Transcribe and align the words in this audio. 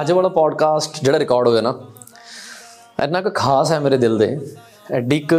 ਅੱਜ 0.00 0.12
ਵਾਲਾ 0.12 0.28
ਪੋਡਕਾਸਟ 0.28 1.02
ਜਿਹੜਾ 1.02 1.18
ਰਿਕਾਰਡ 1.18 1.48
ਹੋਇਆ 1.48 1.60
ਨਾ, 1.60 1.78
ਇੰਨਾ 3.04 3.20
ਕੁ 3.20 3.30
ਖਾਸ 3.34 3.72
ਹੈ 3.72 3.78
ਮੇਰੇ 3.80 3.96
ਦਿਲ 3.96 4.18
ਦੇ। 4.18 4.28
ਐਡੀ 4.92 5.16
ਇੱਕ 5.16 5.34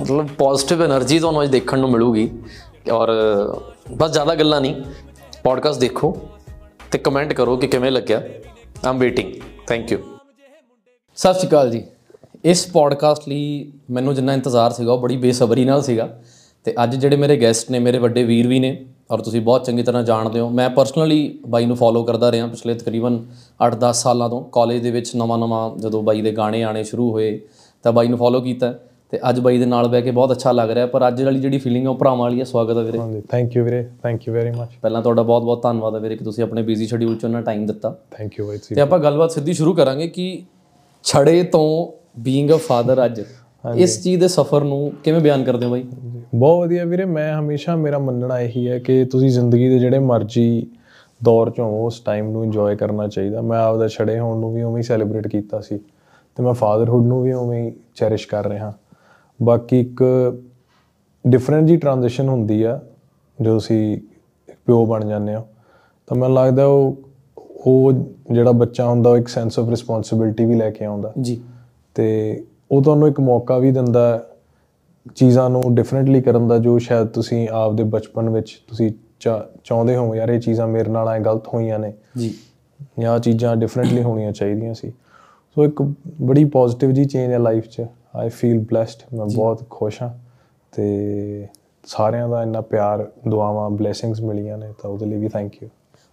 ਮਤਲਬ 0.00 0.26
ਪੋਜ਼ਿਟਿਵ 0.38 0.82
એનર્ਜੀ 0.84 1.18
ਤੁਹਾਨੂੰ 1.18 1.42
ਅੱਜ 1.42 1.50
ਦੇਖਣ 1.50 1.78
ਨੂੰ 1.78 1.90
ਮਿਲੂਗੀ। 1.90 2.28
ਔਰ 2.92 3.10
ਬਸ 3.92 4.10
ਜ਼ਿਆਦਾ 4.10 4.34
ਗੱਲਾਂ 4.34 4.60
ਨਹੀਂ 4.60 4.74
ਪੋਡਕਾਸਟ 5.44 5.80
ਦੇਖੋ 5.80 6.16
ਤੇ 6.92 6.98
ਕਮੈਂਟ 6.98 7.32
ਕਰੋ 7.32 7.56
ਕਿ 7.56 7.66
ਕਿਵੇਂ 7.66 7.90
ਲੱਗਿਆ। 7.92 8.22
ਆਮ 8.86 8.98
ਵੇਟਿੰਗ 8.98 9.32
ਥੈਂਕ 9.66 9.92
ਯੂ 9.92 9.98
ਸਤਿ 11.18 11.34
ਸ਼੍ਰੀ 11.34 11.48
ਅਕਾਲ 11.48 11.70
ਜੀ। 11.70 11.84
ਇਸ 12.44 12.66
ਪੋਡਕਾਸਟ 12.66 13.28
ਲਈ 13.28 13.72
ਮੈਨੂੰ 13.90 14.14
ਜਿੰਨਾ 14.14 14.34
ਇੰਤਜ਼ਾਰ 14.34 14.72
ਸੀਗਾ, 14.72 14.92
ਉਹ 14.92 14.98
ਬੜੀ 14.98 15.16
ਬੇਸਬਰੀ 15.16 15.64
ਨਾਲ 15.64 15.82
ਸੀਗਾ। 15.82 16.08
ਤੇ 16.66 16.74
ਅੱਜ 16.82 16.96
ਜਿਹੜੇ 16.96 17.16
ਮੇਰੇ 17.16 17.36
ਗੈਸਟ 17.40 17.70
ਨੇ, 17.70 17.78
ਮੇਰੇ 17.78 17.98
ਵੱਡੇ 17.98 18.22
ਵੀਰ 18.24 18.48
ਵੀ 18.48 18.60
ਨੇ 18.60 18.86
ਔਰ 19.10 19.20
ਤੁਸੀਂ 19.20 19.40
ਬਹੁਤ 19.40 19.64
ਚੰਗੀ 19.64 19.82
ਤਰ੍ਹਾਂ 19.82 20.02
ਜਾਣਦੇ 20.02 20.40
ਹੋ। 20.40 20.48
ਮੈਂ 20.48 20.68
ਪਰਸਨਲੀ 20.70 21.38
ਬਾਈ 21.48 21.66
ਨੂੰ 21.66 21.76
ਫੋਲੋ 21.76 22.02
ਕਰਦਾ 22.04 22.32
ਰਿਹਾ 22.32 22.46
ਪਿਛਲੇ 22.46 22.74
ਤਕਰੀਬਨ 22.74 23.18
8-10 23.60 24.02
ਸਾਲਾਂ 24.02 24.28
ਤੋਂ। 24.28 24.42
ਕਾਲਜ 24.52 24.82
ਦੇ 24.82 24.90
ਵਿੱਚ 24.90 25.14
ਨਵਾਂ-ਨਵਾਂ 25.16 25.70
ਜਦੋਂ 25.78 26.02
ਬਾਈ 26.02 26.22
ਦੇ 26.22 26.32
ਗਾਣੇ 26.32 26.62
ਆਣੇ 26.62 26.82
ਸ਼ੁਰੂ 26.84 27.10
ਹੋਏ 27.10 27.38
ਤਾਂ 27.84 27.92
ਬਾਈ 27.92 28.08
ਨੂੰ 28.08 28.18
ਫੋਲੋ 28.18 28.40
ਕੀਤਾ। 28.40 28.74
ਤੇ 29.10 29.18
ਅੱਜ 29.28 29.38
ਬਾਈ 29.40 29.58
ਦੇ 29.58 29.66
ਨਾਲ 29.66 29.88
ਬਹਿ 29.88 30.02
ਕੇ 30.02 30.10
ਬਹੁਤ 30.10 30.32
ਅੱਛਾ 30.32 30.52
ਲੱਗ 30.52 30.70
ਰਿਹਾ। 30.70 30.86
ਪਰ 30.86 31.06
ਅੱਜ 31.08 31.22
ਵਾਲੀ 31.22 31.40
ਜਿਹੜੀ 31.40 31.58
ਫੀਲਿੰਗ 31.58 31.84
ਹੈ 31.84 31.90
ਉਹ 31.90 31.96
ਭਰਾਵਾਂ 31.96 32.18
ਵਾਲੀ 32.18 32.38
ਹੈ 32.40 32.44
ਸਵਾਗਤ 32.44 32.76
ਹੈ 32.76 32.82
ਵੀਰੇ। 32.82 32.98
ਹਾਂਜੀ 32.98 33.20
ਥੈਂਕ 33.30 33.56
ਯੂ 33.56 33.64
ਵੀਰੇ 33.64 33.82
ਥੈਂਕ 34.02 34.26
ਯੂ 34.28 34.34
ਵੈਰੀ 34.34 34.50
ਮਚ 34.50 34.70
ਪਹਿਲਾਂ 34.82 35.02
ਤੁਹਾਡਾ 35.02 35.22
ਬਹੁਤ-ਬਹੁਤ 35.22 35.62
ਧੰਨਵਾਦ 35.62 35.94
ਹੈ 35.94 36.00
ਵੀਰੇ 36.00 36.16
ਕਿ 36.16 36.24
ਤੁਸੀਂ 36.24 36.44
ਆਪਣੇ 36.44 36.62
ਬਿਜ਼ੀ 36.62 36.86
ਸ਼ਡਿਊਲ 36.86 37.16
'ਚ 37.16 37.24
ਉਹਨਾਂ 37.24 37.42
ਟਾਈਮ 37.42 37.66
ਦਿੱਤਾ। 37.66 37.94
ਥੈਂਕ 38.10 38.38
ਯੂ 38.38 38.46
ਵਾਈਟ 38.46 38.62
ਤੇ 38.74 38.80
ਆਪਾਂ 38.80 38.98
ਗੱਲਬਾਤ 38.98 39.30
ਸਿੱਧੀ 39.30 39.52
ਸ਼ੁਰੂ 39.52 39.74
ਕਰਾਂਗੇ 39.74 40.08
ਕਿ 40.08 40.42
ਛੜੇ 41.04 41.42
ਤੋਂ 41.42 41.66
ਬੀਇੰਗ 42.20 42.50
ਅ 42.50 42.56
ਫਾਦਰ 42.56 43.04
ਅੱਜ। 43.04 43.22
ਇਸ 43.64 44.02
ਚੀਜ਼ 44.02 44.20
ਦੇ 44.20 44.28
ਸਫ਼ਰ 44.28 44.64
ਨੂੰ 44.64 44.92
ਕਿਵੇਂ 45.04 45.20
ਬਿਆਨ 45.20 45.44
ਕਰਦੇ 45.44 45.66
ਹੋ 45.66 45.70
ਬਾਈ? 45.70 45.84
ਬਹੁਤ 46.34 46.60
ਵਧੀਆ 46.60 46.84
ਵੀਰੇ 46.84 47.04
ਮੈਂ 47.04 47.32
ਹਮੇਸ਼ਾ 47.38 47.76
ਮੇਰਾ 47.76 47.98
ਮੰਨਣਾ 47.98 48.38
ਇਹੀ 48.40 48.68
ਹੈ 48.68 48.78
ਕਿ 48.78 49.04
ਤੁਸੀਂ 49.04 49.30
ਜ਼ਿੰਦਗੀ 49.30 49.68
ਦੇ 49.68 49.78
ਜਿਹੜੇ 49.78 49.98
ਮਰਜ਼ੀ 49.98 50.66
ਦੌਰ 51.20 51.50
ਚੋਂ 51.50 51.70
ਉਸ 51.86 52.00
ਟਾਈਮ 52.00 52.30
ਨੂੰ 52.30 52.44
ਇੰਜੋਏ 52.44 52.76
ਕਰਨਾ 52.76 53.06
ਚਾਹੀਦਾ। 53.08 53.40
ਮੈਂ 53.40 53.58
ਆਪਦਾ 53.58 53.88
ਛੜੇ 53.88 54.18
ਹੋਣ 54.18 54.40
ਨੂੰ 54.40 54.52
ਵੀ 54.54 54.62
ਉਵੇਂ 54.62 54.76
ਹੀ 54.76 54.82
ਸੈਲੀਬ੍ਰੇਟ 54.82 55.28
ਕੀਤਾ 55.28 55.60
ਸੀ 55.60 55.78
ਤੇ 56.36 56.42
ਮੈਂ 56.42 56.52
ਫਾਦਰਹੁੱਡ 56.52 57.06
ਨੂੰ 57.06 57.22
ਵੀ 57.22 57.32
ਉਵੇਂ 57.32 57.62
ਹੀ 57.64 57.72
ਚੈਰਿਸ਼ 57.94 58.28
ਕਰ 58.28 58.48
ਰਿਹਾ। 58.48 58.72
ਬਾਕੀ 59.40 59.80
ਇੱਕ 59.80 60.02
ਡਿਫਰੈਂਟ 61.24 61.66
ਜੀ 61.66 61.76
ਟ੍ਰਾਂਜੀਸ਼ਨ 61.76 62.28
ਹੁੰਦੀ 62.28 62.62
ਆ 62.62 62.80
ਜਦੋਂ 63.38 63.54
ਤੁਸੀਂ 63.54 63.98
ਪਿਓ 64.66 64.84
ਬਣ 64.86 65.08
ਜਾਂਦੇ 65.08 65.34
ਹੋ 65.34 65.46
ਤਾਂ 66.08 66.16
ਮੈਨੂੰ 66.16 66.36
ਲੱਗਦਾ 66.36 66.66
ਉਹ 66.66 66.96
ਉਹ 67.66 67.92
ਜਿਹੜਾ 68.32 68.52
ਬੱਚਾ 68.52 68.84
ਹੁੰਦਾ 68.86 69.10
ਉਹ 69.10 69.16
ਇੱਕ 69.16 69.28
ਸੈਂਸ 69.28 69.58
ਆਫ 69.58 69.68
ਰਿਸਪੌਂਸਿਬਿਲਟੀ 69.68 70.44
ਵੀ 70.44 70.54
ਲੈ 70.54 70.70
ਕੇ 70.70 70.84
ਆਉਂਦਾ। 70.84 71.12
ਜੀ। 71.20 71.40
ਤੇ 71.94 72.44
ਉਹ 72.70 72.82
ਤੁਹਾਨੂੰ 72.82 73.08
ਇੱਕ 73.08 73.20
ਮੌਕਾ 73.20 73.58
ਵੀ 73.58 73.70
ਦਿੰਦਾ 73.70 74.14
ਹੈ 74.14 74.22
ਚੀਜ਼ਾਂ 75.14 75.50
ਨੂੰ 75.50 75.74
ਡਿਫਰੈਂਟਲੀ 75.74 76.20
ਕਰਨ 76.20 76.48
ਦਾ 76.48 76.58
ਜੋ 76.58 76.78
ਸ਼ਾਇਦ 76.78 77.06
ਤੁਸੀਂ 77.06 77.48
ਆਪਦੇ 77.52 77.82
ਬਚਪਨ 77.82 78.30
ਵਿੱਚ 78.30 78.62
ਤੁਸੀਂ 78.68 78.92
ਚਾਹੁੰਦੇ 79.64 79.96
ਹੋ 79.96 80.14
ਯਾਰ 80.14 80.28
ਇਹ 80.28 80.40
ਚੀਜ਼ਾਂ 80.40 80.68
ਮੇਰੇ 80.68 80.90
ਨਾਲ 80.90 81.08
ਐ 81.08 81.18
ਗਲਤ 81.18 81.48
ਹੋਈਆਂ 81.48 81.78
ਨੇ। 81.78 81.92
ਜੀ। 82.16 82.34
ਜਾਂ 83.00 83.18
ਚੀਜ਼ਾਂ 83.18 83.56
ਡਿਫਰੈਂਟਲੀ 83.56 84.02
ਹੋਣੀਆਂ 84.02 84.32
ਚਾਹੀਦੀਆਂ 84.32 84.74
ਸੀ। 84.74 84.90
ਸੋ 85.54 85.64
ਇੱਕ 85.64 85.82
ਬੜੀ 86.22 86.44
ਪੋਜ਼ਿਟਿਵ 86.44 86.90
ਜੀ 86.90 87.04
ਚੇਂਜ 87.04 87.32
ਹੈ 87.32 87.38
ਲਾਈਫ 87.38 87.68
'ਚ। 87.68 87.82
ਆਈ 88.16 88.28
ਫੀਲ 88.28 88.58
ਬlesed 88.58 89.18
ਮੈਂ 89.18 89.26
ਬਹੁਤ 89.26 89.70
ਖੁਸ਼ 89.70 90.02
ਹਾਂ 90.02 90.10
ਤੇ 90.72 91.48
ਸਾਰਿਆਂ 91.84 92.28
ਦਾ 92.28 92.42
ਇੰਨਾ 92.42 92.60
ਪਿਆਰ 92.60 93.10
ਦੁਆਵਾਂ 93.28 93.70
ਬਲੇਸਿੰਗਸ 93.70 94.20
ਮਿਲੀਆਂ 94.20 94.58
ਨੇ 94.58 94.72
ਤਾਂ 94.82 94.90
ਉਹਦੇ 94.90 95.06
ਲਈ 95.06 95.16
ਵੀ 95.16 95.28
ਥੈਂਕ 95.28 95.62
ਯੂ 95.62 95.68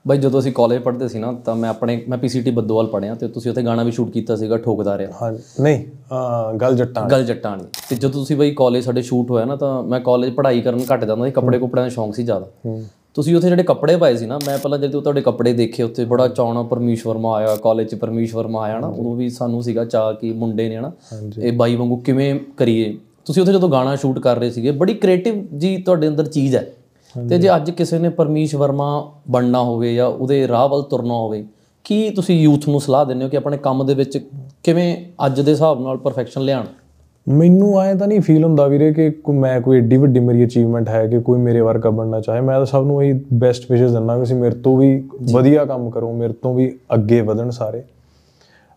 ਬਾਈ 0.06 0.18
ਜਦੋਂ 0.18 0.40
ਅਸੀਂ 0.40 0.52
ਕਾਲਜ 0.52 0.82
ਪੜ੍ਹਦੇ 0.84 1.08
ਸੀ 1.08 1.20
ਨਾ 1.20 1.32
ਤਾਂ 1.46 1.56
ਮੈਂ 1.56 1.70
ਆਪਣੇ 1.70 2.02
ਮੈਂ 2.10 2.18
ਪੀਸੀਟੀ 2.18 2.52
ਬੱਦੋਵਾਲ 2.52 2.88
ਪੜ੍ਹਿਆ 2.88 3.14
ਤੇ 3.16 3.28
ਤੁਸੀਂ 3.28 3.52
ਉੱਥੇ 3.52 3.62
ਗਾਣਾ 3.62 3.84
ਵੀ 3.84 3.92
ਸ਼ੂਟ 3.92 4.10
ਕੀਤਾ 4.12 4.36
ਸੀਗਾ 4.36 4.58
ਠੋਕਦਾ 4.58 4.98
ਰਿਹਾ। 4.98 5.12
ਹਾਂ 5.22 5.32
ਨਹੀਂ 5.62 6.58
ਗੱਲ 6.62 6.76
ਜੱਟਾਂ 6.76 7.08
ਗੱਲ 7.10 7.24
ਜੱਟਾਂ 7.26 7.58
ਤੇ 7.90 7.96
ਜਦੋਂ 7.96 8.12
ਤੁਸੀਂ 8.12 8.38
ਬਾਈ 8.38 8.52
ਕਾਲਜ 8.52 8.84
ਸਾਡੇ 8.84 9.02
ਸ਼ੂਟ 9.02 9.32
ਹੋਇਆ 9.32 9.46
ਨਾ 9.46 9.56
ਤਾਂ 9.56 9.72
ਮੈਂ 9.84 10.00
ਕਾਲਜ 10.00 10.34
ਪੜ੍ਹਾਈ 10.34 10.62
ਕਰਨ 10.62 10.82
ਘੱਟ 10.94 11.06
ਜਾਂਦਾ 11.06 11.26
ਸੀ 11.26 11.32
ਕੱਪੜੇ 11.32 11.60
ਕੁਪੜਿਆਂ 11.60 11.86
ਦਾ 11.86 11.90
ਸ਼ੌਂਕ 11.90 12.16
ਸੀ 12.16 12.24
ਜ਼ਿਆਦਾ। 12.24 12.78
ਤੁਸੀਂ 13.16 13.36
ਉੱਥੇ 13.36 13.50
ਜਿਹੜੇ 13.50 13.64
ਕੱਪੜੇ 13.64 13.96
ਪਾਏ 13.98 14.16
ਸੀ 14.18 14.26
ਨਾ 14.26 14.40
ਮੈਂ 14.48 14.58
ਪਹਿਲਾਂ 14.58 14.78
ਜਦੋਂ 14.80 15.02
ਤੁਹਾਡੇ 15.02 15.22
ਕੱਪੜੇ 15.22 15.54
ਦੇਖੇ 15.54 15.84
ਉੱਥੇ 15.84 16.06
ਬੜਾ 16.06 16.28
ਚਾਉਣਾ 16.28 16.62
ਪਰਮੇਸ਼ 16.64 17.06
ਵਰਮਾ 17.08 17.36
ਆਇਆ 17.36 17.56
ਕਾਲਜ 17.56 17.90
'ਚ 17.90 17.96
ਪਰਮੇਸ਼ 17.96 18.36
ਵਰਮਾ 18.36 18.62
ਆਇਆ 18.62 18.80
ਨਾ 18.80 18.88
ਉਦੋਂ 18.90 19.16
ਵੀ 19.16 19.30
ਸਾਨੂੰ 19.30 19.64
ਸੀਗਾ 19.64 19.86
ਚਾਹ 19.86 20.14
ਕਿ 20.14 20.32
ਮੁੰਡੇ 20.34 20.68
ਨੇ 20.70 20.78
ਹਨਾ 20.78 20.92
ਇਹ 21.40 21.52
ਬਾਈ 21.54 21.76
ਵਾਂਗੂ 21.76 21.98
ਕਿਵੇਂ 21.98 22.34
ਕਰੀਏ। 22.58 22.96
ਤੁਸੀਂ 23.26 23.42
ਉੱਥੇ 23.42 23.54
ਜਦੋਂ 23.54 23.70
ਗਾਣਾ 23.70 23.96
ਸ਼ੂਟ 23.96 24.20
ਕਰ 24.20 24.38
ਰਹੇ 24.38 24.50
ਸੀਗੇ 24.52 24.72
ਬੜੀ 24.72 24.94
ਕ੍ਰੀਏਟਿਵ 24.94 25.44
ਜੀ 25.58 25.76
ਤੁਹਾਡੇ 25.78 26.08
ਅੰਦਰ 26.08 26.26
ਚੀਜ਼ 26.28 26.56
ਹੈ। 26.56 26.68
ਤੇ 27.30 27.38
ਜੇ 27.38 27.56
ਅੱਜ 27.56 27.72
ਕਿਸੇ 27.72 28.00
ਨੇ 28.00 28.10
ਪਰਮੇਸ਼ 28.10 28.56
ਵਰਮਾ 28.56 29.14
ਬਣਨਾ 29.30 29.64
ਹੋਵੇ 29.64 29.96
ਜਾਂ 29.96 30.08
ਉਹਦੇ 30.08 30.48
ਰਾਹ 30.48 30.70
ਵੱਲ 30.70 30.82
ਤੁਰਨਾ 30.82 31.14
ਹੋਵੇ 31.14 31.46
ਕੀ 31.84 32.10
ਤੁਸੀਂ 32.10 32.42
ਯੂਥ 32.42 32.70
ਨੂੰ 32.70 32.82
ਸਲਾਹ 32.82 33.06
ਦਿੰਦੇ 33.06 33.24
ਹੋ 33.26 33.30
ਕਿ 33.30 33.38
ਆਪਣੇ 33.38 33.58
ਕੰਮ 33.58 33.86
ਦੇ 33.86 33.94
ਵਿੱਚ 33.94 34.30
ਕਿਵੇਂ 34.64 34.98
ਅੱਜ 35.26 35.42
ਦੇ 35.42 35.52
ਹਿਸਾਬ 35.52 35.82
ਨਾਲ 35.82 35.98
ਪਰਫੈਕਸ਼ਨ 35.98 36.42
ਲਿਆਣ 36.42 36.66
ਮੈਨੂੰ 37.30 37.80
ਆਏ 37.80 37.96
ਤਾਂ 37.96 38.08
ਨਹੀਂ 38.08 38.22
ਫੀਲ 38.22 38.44
ਹੁੰਦਾ 38.44 38.68
ਵੀਰੇ 38.68 38.94
ਕਿ 38.94 39.12
ਮੈਂ 39.30 39.62
ਕੋਈ 39.62 39.78
ਏਡੀ 39.78 39.98
ਵੱਡੀ 39.98 40.20
ਮੇਰੀ 40.20 40.46
ਅਚੀਵਮੈਂਟ 40.46 40.90
ਹੈ 40.90 41.08
ਕਿ 41.08 41.20
ਕੋਈ 41.20 41.40
ਮੇਰੇ 41.40 41.62
ਵਰਗਾ 41.62 41.90
ਬਣਨਾ 41.90 42.20
ਚਾਹੇ। 42.20 42.42
ਮੈਂ 42.42 42.58
ਤਾਂ 42.58 42.66
ਸਭ 42.66 42.84
ਨੂੰ 42.84 43.04
ਇਹੀ 43.04 43.20
ਬੈਸਟ 43.34 43.72
ਵਿਸ਼ੇਸ 43.72 43.92
ਦਿੰਦਾ 43.92 44.14
ਕਿ 44.14 44.20
ਤੁਸੀਂ 44.20 44.36
ਮੇਰੇ 44.36 44.56
ਤੋਂ 44.56 44.78
ਵੀ 44.78 45.10
ਵਧੀਆ 45.34 45.66
ਕੰਮ 45.66 45.90
ਕਰੋ 45.90 46.14
ਮੇਰੇ 46.14 46.34
ਤੋਂ 46.34 46.54
ਵੀ 46.56 46.80
ਅੱਗੇ 46.94 47.22
ਵਧਣ 47.22 47.50
ਸਾਰੇ। 47.50 47.84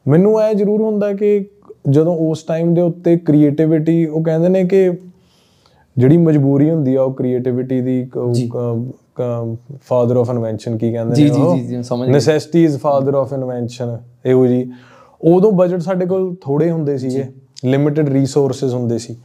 ਮੈਨੂੰ 0.09 0.43
ਇਹ 0.43 0.55
ਜ਼ਰੂਰ 0.55 0.81
ਹੁੰਦਾ 0.81 1.13
ਕਿ 1.13 1.47
ਜਦੋਂ 1.91 2.17
ਉਸ 2.17 2.43
ਟਾਈਮ 2.43 2.75
ਦੇ 2.75 2.81
ਉੱਤੇ 2.81 3.17
ਕ੍ਰੀਏਟੀਵਿਟੀ 3.17 4.07
ਉਹ 4.07 4.23
ਕਹਿੰਦੇ 4.23 4.49
ਨੇ 4.49 4.65
ਕਿ 4.65 4.91
ਜਿਹੜੀ 5.97 6.17
ਮਜਬੂਰੀ 6.17 6.71
ਹੁੰਦੀ 6.71 6.95
ਆ 6.95 7.03
ਉਹ 7.03 7.13
ਕ੍ਰੀਏਟੀਵਿਟੀ 7.15 7.81
ਦੀ 7.81 8.09
ਫਾਦਰ 9.87 10.17
ਆਫ 10.17 10.31
ਇਨਵੈਂਸ਼ਨ 10.31 10.77
ਕੀ 10.79 10.93
ਕਹਿੰਦੇ 10.93 11.15
ਜੀ 11.15 11.23
ਨੇ 11.25 11.29
ਜੀ 11.31 11.43
ਉਹ? 11.43 11.57
ਜੀ 11.57 11.67
ਜੀ 11.67 11.83
ਸਮਝ 11.83 12.09
necessity 12.09 12.65
is 12.65 12.77
father 12.79 13.15
of 13.15 13.33
invention 13.33 13.97
ਇਹੋ 14.27 14.47
ਜੀ। 14.47 14.65
ਉਦੋਂ 15.21 15.53
ਬਜਟ 15.53 15.81
ਸਾਡੇ 15.81 16.07
ਕੋਲ 16.07 16.35
ਥੋੜੇ 16.41 16.71
ਹੁੰਦੇ 16.71 16.97
ਸੀਗੇ 16.99 17.25
ਲਿਮਿਟਿਡ 17.65 18.09
ਰਿਸੋਰਸਸ 18.09 18.75
ਹੁੰਦੇ 18.75 18.99
ਸੀ। 18.99 19.17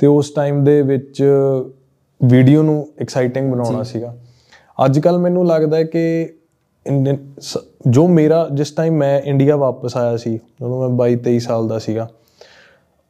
ਤੇ 0.00 0.06
ਉਸ 0.06 0.30
ਟਾਈਮ 0.30 0.62
ਦੇ 0.64 0.80
ਵਿੱਚ 0.82 1.22
ਵੀਡੀਓ 2.20 2.62
ਨੂੰ 2.62 2.86
ਐਕਸਾਈਟਿੰਗ 3.00 3.50
ਬਣਾਉਣਾ 3.52 3.82
ਸੀਗਾ। 3.82 4.14
ਅੱਜ 4.84 4.98
ਕੱਲ 4.98 5.18
ਮੈਨੂੰ 5.18 5.46
ਲੱਗਦਾ 5.46 5.76
ਹੈ 5.76 5.84
ਕਿ 5.84 6.28
ਜੋ 7.88 8.06
ਮੇਰਾ 8.08 8.46
ਜਿਸ 8.52 8.70
ਟਾਈਮ 8.70 8.94
ਮੈਂ 8.94 9.20
ਇੰਡੀਆ 9.20 9.56
ਵਾਪਸ 9.56 9.96
ਆਇਆ 9.96 10.16
ਸੀ 10.16 10.34
ਜਦੋਂ 10.36 10.78
ਮੈਂ 10.80 10.88
22 11.00 11.16
23 11.24 11.38
ਸਾਲ 11.38 11.68
ਦਾ 11.68 11.78
ਸੀਗਾ 11.78 12.08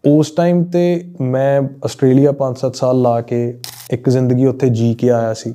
ਉਸ 0.09 0.31
ਟਾਈਮ 0.31 0.65
ਤੇ 0.65 1.11
ਮੈਂ 1.21 1.63
ਆਸਟ੍ਰੇਲੀਆ 1.85 2.33
5-7 2.33 2.75
ਸਾਲ 2.75 3.03
ਲਾ 3.03 3.21
ਕੇ 3.21 3.61
ਇੱਕ 3.91 4.09
ਜ਼ਿੰਦਗੀ 4.09 4.47
ਉੱਥੇ 4.47 4.69
ਜੀ 4.69 4.95
ਕੇ 4.95 5.11
ਆਇਆ 5.11 5.35
ਸੀ। 5.35 5.55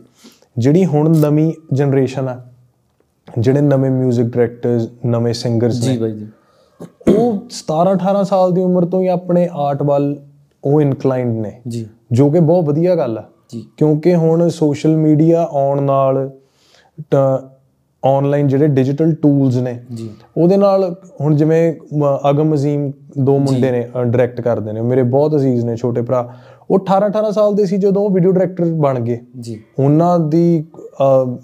ਜਿਹੜੀ 0.57 0.85
ਹੁਣ 0.85 1.17
ਨਵੀਂ 1.17 1.53
ਜਨਰੇਸ਼ਨ 1.73 2.29
ਆ 2.29 2.41
ਜਿਹੜੇ 3.39 3.61
ਨਵੇਂ 3.61 4.05
뮤직 4.05 4.23
ਡਾਇਰੈਕਟਰਸ 4.23 4.87
ਨਵੇਂ 5.05 5.33
ਸਿੰਗਰਸ 5.33 5.73
ਜੀ 5.73 5.97
ਬਾਈ 5.97 6.11
ਜੀ। 6.11 6.27
ਉਹ 7.15 7.33
17 7.49 7.91
18 7.91 8.23
ਸਾਲ 8.23 8.51
ਦੀ 8.51 8.61
ਉਮਰ 8.61 8.85
ਤੋਂ 8.85 9.01
ਹੀ 9.01 9.07
ਆਪਣੇ 9.07 9.49
ਆਰਟ 9.51 9.83
ਵੱਲ 9.83 10.19
ਉਹ 10.63 10.81
ਇਨਕਲਾਈਨਡ 10.81 11.37
ਨੇ। 11.37 11.61
ਜੀ। 11.67 11.87
ਜੋ 12.11 12.29
ਕਿ 12.29 12.39
ਬਹੁਤ 12.39 12.65
ਵਧੀਆ 12.65 12.95
ਗੱਲ 12.95 13.17
ਆ। 13.17 13.23
ਜੀ। 13.49 13.65
ਕਿਉਂਕਿ 13.77 14.15
ਹੁਣ 14.15 14.49
ਸੋਸ਼ਲ 14.49 14.95
ਮੀਡੀਆ 14.95 15.47
ਆਉਣ 15.51 15.81
ਨਾਲ 15.81 16.31
ਆਨਲਾਈਨ 18.05 18.47
ਜਿਹੜੇ 18.47 18.67
ਡਿਜੀਟਲ 18.67 19.13
ਟੂਲਸ 19.13 19.57
ਨੇ 19.57 19.79
ਜੀ। 19.93 20.09
ਉਹਦੇ 20.37 20.57
ਨਾਲ 20.57 20.95
ਹੁਣ 21.21 21.35
ਜਿਵੇਂ 21.35 21.73
ਅਗਮ 22.29 22.53
ਅਜ਼ੀਮ 22.53 22.91
ਦੋ 23.23 23.37
ਮੁੰਡੇ 23.39 23.71
ਨੇ 23.71 23.87
ਡਾਇਰੈਕਟ 24.03 24.41
ਕਰਦੇ 24.41 24.71
ਨੇ। 24.71 24.81
ਮੇਰੇ 24.81 25.03
ਬਹੁਤ 25.03 25.35
ਅਜ਼ੀਜ਼ 25.35 25.65
ਨੇ 25.65 25.75
ਛੋਟੇ 25.75 26.01
ਭਰਾ। 26.01 26.29
ਉਹ 26.71 26.79
18 26.79 27.05
18 27.05 27.31
ਸਾਲ 27.31 27.55
ਦੇ 27.55 27.65
ਸੀ 27.65 27.77
ਜਦੋਂ 27.77 28.01
ਉਹ 28.01 28.09
ਵੀਡੀਓ 28.09 28.31
ਡਾਇਰੈਕਟਰ 28.31 28.65
ਬਣ 28.65 28.99
ਗਏ। 28.99 29.19
ਜੀ। 29.39 29.59
ਉਹਨਾਂ 29.79 30.19
ਦੀ 30.19 30.65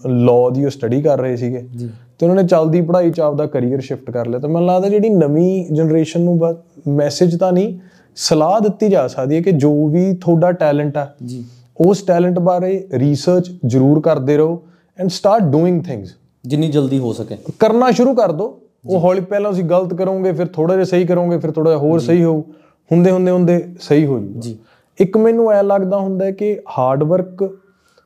ਲਾਅ 0.08 0.50
ਦੀ 0.54 0.66
ਉਹ 0.66 0.70
ਸਟੱਡੀ 0.70 1.02
ਕਰ 1.02 1.20
ਰਹੇ 1.20 1.36
ਸੀਗੇ। 1.36 1.68
ਜੀ। 1.78 1.90
ਤੇ 2.20 2.26
ਉਹਨਾਂ 2.26 2.44
ਨੇ 2.44 2.48
ਚੱਲਦੀ 2.48 2.82
ਪੜ੍ਹਾਈ 2.82 3.12
ਚ 3.12 3.20
ਆਪਦਾ 3.20 3.46
ਕੈਰੀਅਰ 3.46 3.80
ਸ਼ਿਫਟ 3.80 4.12
ਕਰ 4.12 4.28
ਲਿਆ। 4.28 4.40
ਤਾਂ 4.40 4.50
ਮੈਨੂੰ 4.50 4.68
ਲੱਗਦਾ 4.68 4.90
ਜਿਹੜੀ 4.90 5.10
ਨਵੀਂ 5.10 5.66
ਜਨਰੇਸ਼ਨ 5.76 6.22
ਨੂੰ 6.22 6.40
ਮੈਸੇਜ 6.88 7.38
ਤਾਂ 7.38 7.52
ਨਹੀਂ 7.52 7.80
ਸਲਾਹ 8.16 8.62
ਦਿੱਤੀ 8.62 8.90
ਜਾ 8.90 9.08
ਸਕਦੀ 9.08 9.36
ਹੈ 9.36 9.42
ਕਿ 9.42 9.52
ਜੋ 9.52 9.88
ਵੀ 9.88 10.14
ਤੁਹਾਡਾ 10.14 10.52
ਟੈਲੈਂਟ 10.52 10.98
ਆ 10.98 11.08
ਜੀ। 11.26 11.46
ਉਸ 11.88 12.02
ਟੈਲੈਂਟ 12.02 12.40
ਬਾਰੇ 12.40 12.88
ਰਿਸਰਚ 12.94 13.52
ਜ਼ਰੂਰ 13.66 14.02
ਕਰਦੇ 14.02 14.38
ਰਹੋ 14.38 14.64
ਐਂਡ 15.00 15.10
ਸਟਾਰਟ 15.10 15.44
ਡੂਇੰਗ 15.44 15.84
ਥਿੰਗਸ 15.84 16.10
ਜਿੰਨੀ 16.46 16.68
ਜਲਦੀ 16.68 17.00
ਹੋ 17.00 17.14
ਸਕੇ। 17.14 17.38
ਕਰਨਾ 17.60 17.92
ਸ਼ੁਰੂ 17.92 18.14
ਕਰ 18.14 18.32
ਦਿਓ 18.32 18.60
ਉਹ 18.88 19.00
ਹੌਲੀ 19.00 19.22
ਪਹਿਲਾਂ 19.22 19.52
ਤੁਸੀਂ 19.52 19.64
ਗਲਤ 19.64 19.94
ਕਰੋਗੇ 19.94 20.32
ਫਿਰ 20.32 20.48
ਥੋੜਾ 20.48 20.74
ਜਿਹਾ 20.74 20.86
ਸਹੀ 20.86 21.06
ਕਰੋਗੇ 21.06 21.38
ਫਿਰ 21.38 21.52
ਥੋੜਾ 21.52 21.72
ਜਿਹਾ 21.72 21.80
ਹੋਰ 21.80 22.00
ਸਹੀ 22.00 22.24
ਹੋਊ। 22.24 22.42
ਹੁੰਦੇ 22.92 23.12
ਹੁੰਦੇ 23.12 23.32
ਹੁੰਦੇ 23.32 23.76
ਸਹੀ 23.82 24.06
ਹੋ 24.06 24.20
ਜੂਗਾ 24.20 24.40
ਜੀ। 24.40 24.58
ਇੱਕ 25.02 25.18
ਮੈਨੂੰ 25.18 25.52
ਐ 25.52 25.64
ਲੱਗਦਾ 25.64 25.98
ਹੁੰਦਾ 25.98 26.32
ਕਿ 26.32 26.60
ਹਾਰਡ 26.78 27.04
ਵਰਕ 27.04 27.58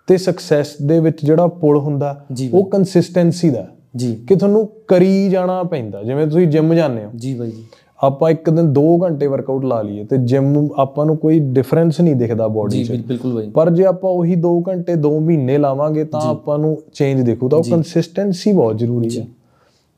ਤੇ 0.07 0.17
ਸਕਸੈਸ 0.17 0.77
ਦੇ 0.81 0.99
ਵਿੱਚ 0.99 1.25
ਜਿਹੜਾ 1.25 1.47
ਪੁਲ 1.47 1.77
ਹੁੰਦਾ 1.77 2.25
ਉਹ 2.53 2.65
ਕੰਸਿਸਟੈਂਸੀ 2.65 3.49
ਦਾ। 3.49 3.67
ਜੀ। 3.95 4.15
ਕਿ 4.15 4.35
ਤੁਹਾਨੂੰ 4.35 4.69
ਕਰੀ 4.87 5.29
ਜਾਣਾ 5.29 5.63
ਪੈਂਦਾ। 5.63 6.03
ਜਿਵੇਂ 6.03 6.27
ਤੁਸੀਂ 6.27 6.47
ਜਿਮ 6.47 6.73
ਜਾਂਦੇ 6.73 7.05
ਹੋ। 7.05 7.11
ਜੀ 7.15 7.33
ਬਾਈ 7.33 7.51
ਜੀ। 7.51 7.65
ਆਪਾਂ 7.99 8.29
ਇੱਕ 8.31 8.49
ਦਿਨ 8.49 8.73
2 8.73 8.83
ਘੰਟੇ 9.03 9.27
ਵਰਕਆਊਟ 9.27 9.65
ਲਾ 9.65 9.81
ਲਈਏ 9.81 10.03
ਤੇ 10.03 10.17
ਜਿਮ 10.17 10.69
ਆਪਾਂ 10.77 11.05
ਨੂੰ 11.05 11.17
ਕੋਈ 11.17 11.39
ਡਿਫਰੈਂਸ 11.39 12.01
ਨਹੀਂ 12.01 12.15
ਦਿਖਦਾ 12.15 12.47
ਬਾਡੀ 12.47 12.83
'ਚ। 12.83 12.91
ਬਿਲ- 12.91 13.03
ਬਿਲਕੁਲ 13.07 13.33
ਬਾਈ। 13.33 13.49
ਪਰ 13.49 13.69
ਜੇ 13.69 13.85
ਆਪਾਂ 13.85 14.11
ਉਹੀ 14.11 14.35
2 14.35 14.53
ਘੰਟੇ 14.67 14.93
2 14.95 15.19
ਮਹੀਨੇ 15.19 15.57
ਲਾਵਾਂਗੇ 15.57 16.03
ਤਾਂ 16.03 16.21
ਆਪਾਂ 16.21 16.57
ਨੂੰ 16.59 16.77
ਚੇਂਜ 16.93 17.21
ਦਿਖੂ 17.21 17.49
ਤਾਂ 17.49 17.59
ਉਹ 17.59 17.63
ਕੰਸਿਸਟੈਂਸੀ 17.63 18.51
ਬਹੁਤ 18.51 18.77
ਜ਼ਰੂਰੀ 18.77 19.19
ਹੈ। 19.19 19.25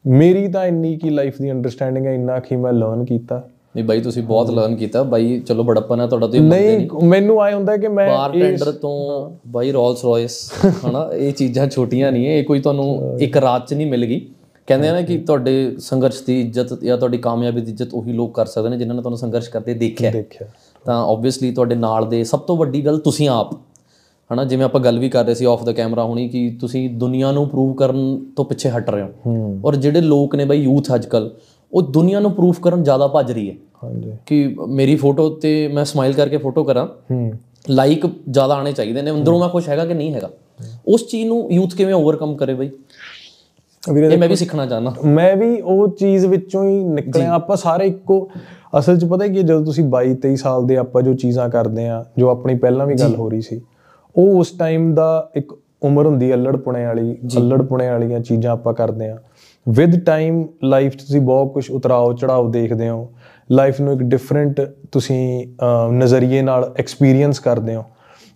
ਮੇਰੀ 0.07 0.47
ਤਾਂ 0.47 0.65
ਇੰਨੀ 0.65 0.95
ਕੀ 0.97 1.09
ਲਾਈਫ 1.09 1.41
ਦੀ 1.41 1.51
ਅੰਡਰਸਟੈਂਡਿੰਗ 1.51 2.05
ਹੈ 2.05 2.13
ਇੰਨਾ 2.13 2.39
ਕੀ 2.39 2.55
ਮੈਂ 2.55 2.73
ਲਰਨ 2.73 3.05
ਕੀਤਾ। 3.05 3.41
ਨਹੀਂ 3.75 3.85
ਬਾਈ 3.85 3.99
ਤੁਸੀਂ 4.01 4.23
ਬਹੁਤ 4.23 4.49
ਲਰਨ 4.51 4.75
ਕੀਤਾ। 4.75 5.03
ਬਾਈ 5.03 5.39
ਚਲੋ 5.39 5.63
ਬੜੱਪਨ 5.63 5.99
ਹੈ 5.99 6.07
ਤੁਹਾਡਾ 6.07 6.27
ਤੁਸੀਂ 6.27 6.41
ਨਹੀਂ 6.41 6.87
ਮੈਨੂੰ 7.03 7.41
ਆਏ 7.41 7.53
ਹੁੰਦਾ 7.53 7.77
ਕਿ 7.77 7.87
ਮੈਂ 7.87 8.07
ਬਾਰ 8.09 8.31
ਟੈਂਡਰ 8.31 8.71
ਤੋਂ 8.71 9.31
ਬਾਈ 9.47 9.71
ਰੋਲਸ 9.71 10.03
ਰॉयਸ 10.05 10.37
ਹਨਾ 10.85 11.09
ਇਹ 11.13 11.33
ਚੀਜ਼ਾਂ 11.33 11.67
ਛੋਟੀਆਂ 11.67 12.11
ਨਹੀਂ 12.11 12.27
ਹੈ 12.27 12.37
ਇਹ 12.37 12.43
ਕੋਈ 12.43 12.59
ਤੁਹਾਨੂੰ 12.59 13.17
ਇੱਕ 13.19 13.37
ਰਾਤ 13.37 13.67
'ਚ 13.67 13.73
ਨਹੀਂ 13.73 13.87
ਮਿਲ 13.87 14.05
ਗਈ 14.05 14.21
ਕਹਿੰਦੇ 14.67 14.87
ਆ 14.87 14.93
ਨਾ 14.93 15.01
ਕਿ 15.01 15.17
ਤੁਹਾਡੇ 15.17 15.75
ਸੰਘਰਸ਼ 15.79 16.23
ਦੀ 16.23 16.41
ਇੱਜ਼ਤ 16.41 16.83
ਜਾਂ 16.83 16.97
ਤੁਹਾਡੀ 16.97 17.17
ਕਾਮਯਾਬੀ 17.17 17.61
ਦੀ 17.61 17.71
ਇੱਜ਼ਤ 17.71 17.93
ਉਹੀ 17.93 18.13
ਲੋਕ 18.13 18.35
ਕਰ 18.35 18.45
ਸਕਦੇ 18.45 18.69
ਨੇ 18.69 18.77
ਜਿਨ੍ਹਾਂ 18.77 18.95
ਨੇ 18.95 19.01
ਤੁਹਾਨੂੰ 19.01 19.17
ਸੰਘਰਸ਼ 19.17 19.49
ਕਰਦੇ 19.49 19.73
ਦੇਖਿਆ। 19.73 20.11
ਦੇਖਿਆ। 20.11 20.47
ਤਾਂ 20.85 21.05
ਆਬਵੀਅਸਲੀ 21.05 21.51
ਤੁਹਾਡੇ 21.51 21.75
ਨਾਲ 21.75 22.09
ਦੇ 22.09 22.23
ਸਭ 22.23 22.39
ਤੋਂ 22.39 22.57
ਵੱਡੀ 22.57 22.85
ਗੱਲ 22.85 22.97
ਤੁਸੀਂ 22.97 23.29
ਆਪ। 23.29 23.53
ਹਨਾ 24.33 24.43
ਜਿਵੇਂ 24.43 24.65
ਆਪਾਂ 24.65 24.81
ਗੱਲ 24.81 24.99
ਵੀ 24.99 25.09
ਕਰ 25.09 25.25
ਰਹੇ 25.25 25.33
ਸੀ 25.33 25.45
ਆਫ 25.45 25.63
ਦਾ 25.63 25.71
ਕੈਮਰਾ 25.71 26.03
ਹੁਣੀ 26.03 26.29
ਕਿ 26.29 26.57
ਤੁਸੀਂ 26.61 26.89
ਦੁਨੀਆ 26.89 27.31
ਨੂੰ 27.31 27.49
ਪ੍ਰੂਵ 27.49 27.73
ਕਰਨ 27.73 28.25
ਤੋਂ 28.35 28.45
ਪਿੱਛੇ 28.45 28.69
ਹਟ 28.69 28.89
ਰਹੇ 28.89 29.01
ਹੋ। 29.01 29.59
ਔਰ 29.65 29.75
ਜਿਹੜੇ 29.75 30.01
ਲੋਕ 30.01 30.35
ਨੇ 30.35 30.45
ਬਾਈ 30.45 30.57
ਯੂਥ 30.57 30.95
ਅੱਜਕੱਲ 30.95 31.35
ਉਹ 31.73 31.81
ਦੁਨੀਆ 31.81 32.19
ਨੂੰ 32.19 32.31
ਪ੍ਰੂਫ 32.31 32.59
ਕਰਨ 32.59 32.83
ਜ਼ਿਆਦਾ 32.83 33.07
ਭੱਜ 33.07 33.31
ਰਹੀ 33.31 33.49
ਹੈ। 33.49 33.55
ਹਾਂਜੀ। 33.83 34.11
ਕਿ 34.25 34.55
ਮੇਰੀ 34.67 34.95
ਫੋਟੋ 34.95 35.29
ਤੇ 35.29 35.67
ਮੈਂ 35.67 35.85
ਸਮਾਈਲ 35.85 36.13
ਕਰਕੇ 36.13 36.37
ਫੋਟੋ 36.37 36.63
ਕਰਾਂ 36.63 36.87
ਹੂੰ। 37.11 37.33
ਲਾਈਕ 37.69 38.05
ਜ਼ਿਆਦਾ 38.29 38.55
ਆਣੇ 38.55 38.71
ਚਾਹੀਦੇ 38.71 39.01
ਨੇ 39.01 39.11
ਅੰਦਰੋਂ 39.11 39.39
ਮੈਂ 39.39 39.49
ਖੁਸ਼ 39.49 39.69
ਹੈਗਾ 39.69 39.85
ਕਿ 39.85 39.93
ਨਹੀਂ 39.93 40.13
ਹੈਗਾ। 40.13 40.29
ਉਸ 40.87 41.07
ਚੀਜ਼ 41.07 41.27
ਨੂੰ 41.27 41.51
ਯੂਥ 41.51 41.75
ਕਿਵੇਂ 41.75 41.93
ਓਵਰਕਮ 41.93 42.35
ਕਰੇ 42.35 42.53
ਬਾਈ? 42.53 42.69
ਵੀਰੇ 43.93 44.07
ਇਹ 44.07 44.17
ਮੈਂ 44.17 44.27
ਵੀ 44.29 44.35
ਸਿੱਖਣਾ 44.35 44.65
ਚਾਹਨਾ 44.65 44.93
ਮੈਂ 45.05 45.35
ਵੀ 45.35 45.59
ਉਹ 45.61 45.87
ਚੀਜ਼ 45.89 46.25
ਵਿੱਚੋਂ 46.25 46.63
ਹੀ 46.63 46.83
ਨਿਕਲਿਆ। 46.83 47.33
ਆਪਾਂ 47.33 47.55
ਸਾਰੇ 47.55 47.87
ਇੱਕੋ 47.87 48.29
ਅਸਲ 48.79 48.97
'ਚ 48.97 49.05
ਪਤਾ 49.05 49.27
ਕੀ 49.27 49.43
ਜਦੋਂ 49.43 49.65
ਤੁਸੀਂ 49.65 49.83
22 49.95 50.15
23 50.25 50.35
ਸਾਲ 50.35 50.65
ਦੇ 50.67 50.77
ਆਪਾਂ 50.77 51.01
ਜੋ 51.01 51.13
ਚੀਜ਼ਾਂ 51.13 51.49
ਕਰਦੇ 51.49 51.87
ਆ 51.87 52.03
ਜੋ 52.17 52.29
ਆਪਣੀ 52.29 52.55
ਪਹਿਲਾਂ 52.55 52.87
ਵੀ 52.87 52.95
ਗੱਲ 52.95 53.15
ਹੋ 53.15 53.29
ਰਹੀ 53.29 53.41
ਸੀ 53.41 53.61
ਉਹ 54.15 54.39
ਉਸ 54.39 54.51
ਟਾਈਮ 54.51 54.93
ਦਾ 54.95 55.29
ਇੱਕ 55.35 55.53
ਉਮਰ 55.83 56.05
ਹੁੰਦੀ 56.05 56.31
ਹੈ 56.31 56.35
ਅਲੜਪੁਣੇ 56.35 56.85
ਵਾਲੀ 56.85 57.15
ਅਲੜਪੁਣੇ 57.37 57.89
ਵਾਲੀਆਂ 57.89 58.19
ਚੀਜ਼ਾਂ 58.19 58.51
ਆਪਾਂ 58.51 58.73
ਕਰਦੇ 58.73 59.09
ਆ 59.09 59.17
ਵਿਦ 59.67 59.99
ਟਾਈਮ 60.05 60.45
ਲਾਈਫ 60.63 60.95
ਤੁਸੀਂ 60.95 61.21
ਬਹੁਤ 61.21 61.53
ਕੁਝ 61.53 61.69
ਉਤਰਾਓ 61.71 62.13
ਚੜਾਓ 62.13 62.49
ਦੇਖਦੇ 62.49 62.89
ਹੋ। 62.89 63.09
ਲਾਈਫ 63.51 63.81
ਨੂੰ 63.81 63.93
ਇੱਕ 63.93 64.01
ਡਿਫਰੈਂਟ 64.01 64.61
ਤੁਸੀਂ 64.91 65.47
ਨਜ਼ਰੀਏ 65.93 66.41
ਨਾਲ 66.41 66.73
ਐਕਸਪੀਰੀਅੰਸ 66.79 67.39
ਕਰਦੇ 67.39 67.75
ਹੋ। 67.75 67.83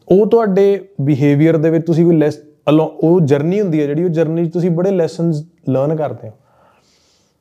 ਉਹ 0.07 0.25
ਤੁਹਾਡੇ 0.27 0.81
ਬਿਹੇਵੀਅਰ 1.01 1.57
ਦੇ 1.57 1.69
ਵਿੱਚ 1.69 1.85
ਤੁਸੀਂ 1.85 2.05
ਕੋਈ 2.05 2.15
ਲੈਸ 2.15 2.39
ਉਹ 2.77 3.21
ਜਰਨੀ 3.21 3.61
ਹੁੰਦੀ 3.61 3.81
ਹੈ 3.81 3.87
ਜਿਹੜੀ 3.87 4.03
ਉਹ 4.03 4.09
ਜਰਨੀ 4.09 4.45
'ਚ 4.45 4.53
ਤੁਸੀਂ 4.53 4.71
ਬੜੇ 4.71 4.91
ਲੈਸਨਸ 4.91 5.45
ਲਰਨ 5.69 5.95
ਕਰਦੇ 5.95 6.29
ਹੋ। 6.29 6.33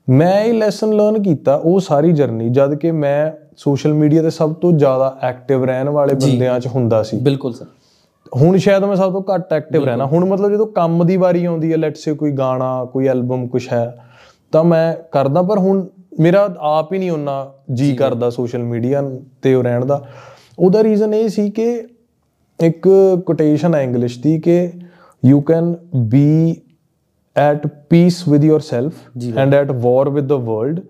ਮੈਂ 0.09 0.45
ਇਹ 0.45 0.55
ਲੈਸਨ 0.55 0.93
ਲਰਨ 0.93 1.23
ਕੀਤਾ 1.23 1.55
ਉਹ 1.55 1.81
ਸਾਰੀ 1.81 2.13
ਜਰਨੀ 2.13 2.49
ਜਦ 2.49 2.75
ਕਿ 2.75 2.91
ਮੈਂ 2.91 3.49
ਸੋਸ਼ਲ 3.57 3.95
ਮੀਡੀਆ 3.95 4.23
ਤੇ 4.23 4.31
ਸਭ 4.31 4.55
ਤੋਂ 4.55 4.73
ਜ਼ਿਆਦਾ 4.73 5.19
ਐਕਟਿਵ 5.23 5.65
ਰਹਿਣ 5.65 5.89
ਵਾਲੇ 5.89 6.15
ਬੰਦਿਆਂ 6.15 6.61
'ਚ 6.61 6.67
ਹੁੰਦਾ 6.67 7.03
ਸੀ। 7.03 7.19
ਬਿਲਕੁਲ 7.19 7.53
ਸਰ। 7.53 7.65
ਹੁਣ 8.37 8.57
ਸ਼ਾਇਦ 8.57 8.85
ਮੈਂ 8.85 8.97
ਸਭ 8.97 9.13
ਤੋਂ 9.13 9.23
ਘੱਟ 9.35 9.53
ਐਕਟਿਵ 9.53 9.85
ਰਹਿਣਾ। 9.85 10.07
ਹੁਣ 10.07 10.25
ਮਤਲਬ 10.25 10.51
ਜਦੋਂ 10.51 10.67
ਕੰਮ 10.67 11.07
ਦੀ 11.07 11.17
ਵਾਰੀ 11.17 11.45
ਆਉਂਦੀ 11.45 11.73
ਹੈ 11.73 11.77
ਲੈਟਸ 11.77 11.99
ਸੇ 11.99 12.13
ਕੋਈ 12.13 12.33
ਗਾਣਾ 12.33 12.85
ਕੋਈ 12.85 13.07
ਐਲਬਮ 13.07 13.49
ਕੁਝ 13.49 13.69
ਹੈ 13.73 14.05
ਤਾਂ 14.53 14.65
ਮੈਂ 14.65 14.95
ਕਰਦਾ 15.13 15.43
ਪਰ 15.43 15.59
ਹੁਣ 15.59 15.87
ਮੇਰਾ 16.21 16.55
ਆਪ 16.59 16.93
ਹੀ 16.93 16.99
ਨਹੀਂ 16.99 17.11
ਉਹਨਾਂ 17.11 17.73
ਜੀ 17.73 17.95
ਕਰਦਾ 17.95 18.31
ਸੋਸ਼ਲ 18.31 18.59
ਮੀਡੀਆ 18.59 19.03
ਤੇ 19.43 19.55
ਉਹ 19.55 19.63
ਰਹਿਣ 19.63 19.85
ਦਾ। 19.85 20.05
ਉਹਦਾ 20.59 20.83
ਰੀਜ਼ਨ 20.83 21.15
ਇਹ 21.15 21.29
ਸੀ 21.29 21.51
ਕਿ 21.51 21.87
ਇੱਕ 22.61 22.89
ਕੋਟੇਸ਼ਨ 23.27 23.75
ਹੈ 23.75 23.83
ਇੰਗਲਿਸ਼ 23.83 24.23
ਦੀ 24.23 24.39
ਕਿ 24.39 24.73
you 25.25 25.41
can 25.41 25.77
be 25.97 26.57
at 27.53 27.69
peace 27.69 28.35
with 28.35 28.47
yourself 28.49 28.93
and 29.31 29.53
at 29.65 29.75
war 29.75 30.11
with 30.11 30.25
the 30.25 30.39
world 30.39 30.83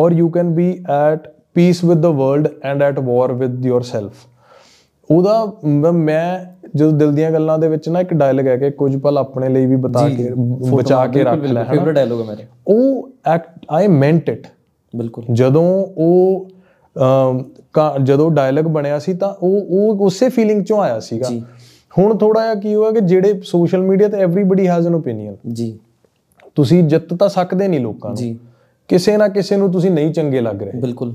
or 0.00 0.16
you 0.18 0.26
can 0.26 0.48
be 0.48 0.72
at 0.80 1.20
peace 1.28 1.88
with 1.88 2.00
the 2.00 2.12
world 2.12 2.44
and 2.44 2.80
at 2.92 3.04
war 3.04 3.38
with 3.42 3.66
yourself. 3.72 4.12
ਉਹਦਾ 5.10 5.56
ਮ- 5.64 6.00
ਜਦੋਂ 6.76 6.92
ਦਿਲ 6.92 7.12
ਦੀਆਂ 7.12 7.30
ਗੱਲਾਂ 7.30 7.58
ਦੇ 7.58 7.68
ਵਿੱਚ 7.68 7.88
ਨਾ 7.88 8.00
ਇੱਕ 8.00 8.14
ਡਾਇਲੌਗ 8.14 8.46
ਹੈ 8.46 8.56
ਕਿ 8.56 8.70
ਕੁਝ 8.70 8.96
ਪਲ 8.96 9.18
ਆਪਣੇ 9.18 9.48
ਲਈ 9.48 9.66
ਵੀ 9.66 9.76
ਬਤਾ 9.76 10.08
ਕੇ 10.08 10.30
ਬਚਾ 10.70 11.06
ਕੇ 11.06 11.24
ਰੱਖ 11.24 11.38
ਲੈ 11.38 11.64
ਫੇਵਰਿਟ 11.64 11.94
ਡਾਇਲੋਗ 11.94 12.20
ਹੈ 12.20 12.26
ਮੇਰੇ। 12.26 12.46
ਉਹ 12.68 13.10
ਐਕਟ 13.26 13.66
ਆਈ 13.70 13.88
ਮੈਂਟ 13.88 14.30
ਇਟ 14.30 14.46
ਬਿਲਕੁਲ। 14.96 15.24
ਜਦੋਂ 15.32 15.86
ਉਹ 15.98 16.48
ਜਦੋਂ 18.02 18.30
ਡਾਇਲੌਗ 18.30 18.64
ਬਣਿਆ 18.64 18.98
ਸੀ 18.98 19.14
ਤਾਂ 19.14 19.34
ਉਹ 19.42 19.60
ਉਹ 19.60 19.96
ਉਸੇ 19.96 20.28
ਫੀਲਿੰਗ 20.28 20.64
ਚੋਂ 20.64 20.80
ਆਇਆ 20.80 21.00
ਸੀਗਾ। 21.00 21.28
ਹੁਣ 21.98 22.18
ਥੋੜਾ 22.18 22.42
ਜਿਹਾ 22.42 22.54
ਕੀ 22.54 22.74
ਹੋਇਆ 22.74 22.90
ਕਿ 22.90 23.00
ਜਿਹੜੇ 23.00 23.40
ਸੋਸ਼ਲ 23.44 23.82
ਮੀਡੀਆ 23.82 24.08
ਤੇ 24.08 24.16
ਐਵਰੀਬਾਡੀ 24.16 24.68
ਹੈਜ਼ 24.68 24.86
ਐਨ 24.86 24.94
ਓਪੀਨੀਅਨ 24.94 25.36
ਜੀ। 25.52 25.78
ਤੁਸੀਂ 26.54 26.84
ਜਿੱਤ 26.84 27.14
ਤਾਂ 27.14 27.28
ਸਕਦੇ 27.28 27.68
ਨਹੀਂ 27.68 27.80
ਲੋਕਾਂ 27.80 28.10
ਨੂੰ। 28.10 28.16
ਜੀ। 28.16 28.38
ਕਿਸੇ 28.88 29.16
ਨਾ 29.16 29.28
ਕਿਸੇ 29.28 29.56
ਨੂੰ 29.56 29.72
ਤੁਸੀਂ 29.72 29.90
ਨਹੀਂ 29.90 30.12
ਚੰਗੇ 30.12 30.40
ਲੱਗ 30.40 30.62
ਰਹੇ। 30.62 30.80
ਬਿਲਕੁਲ। 30.80 31.14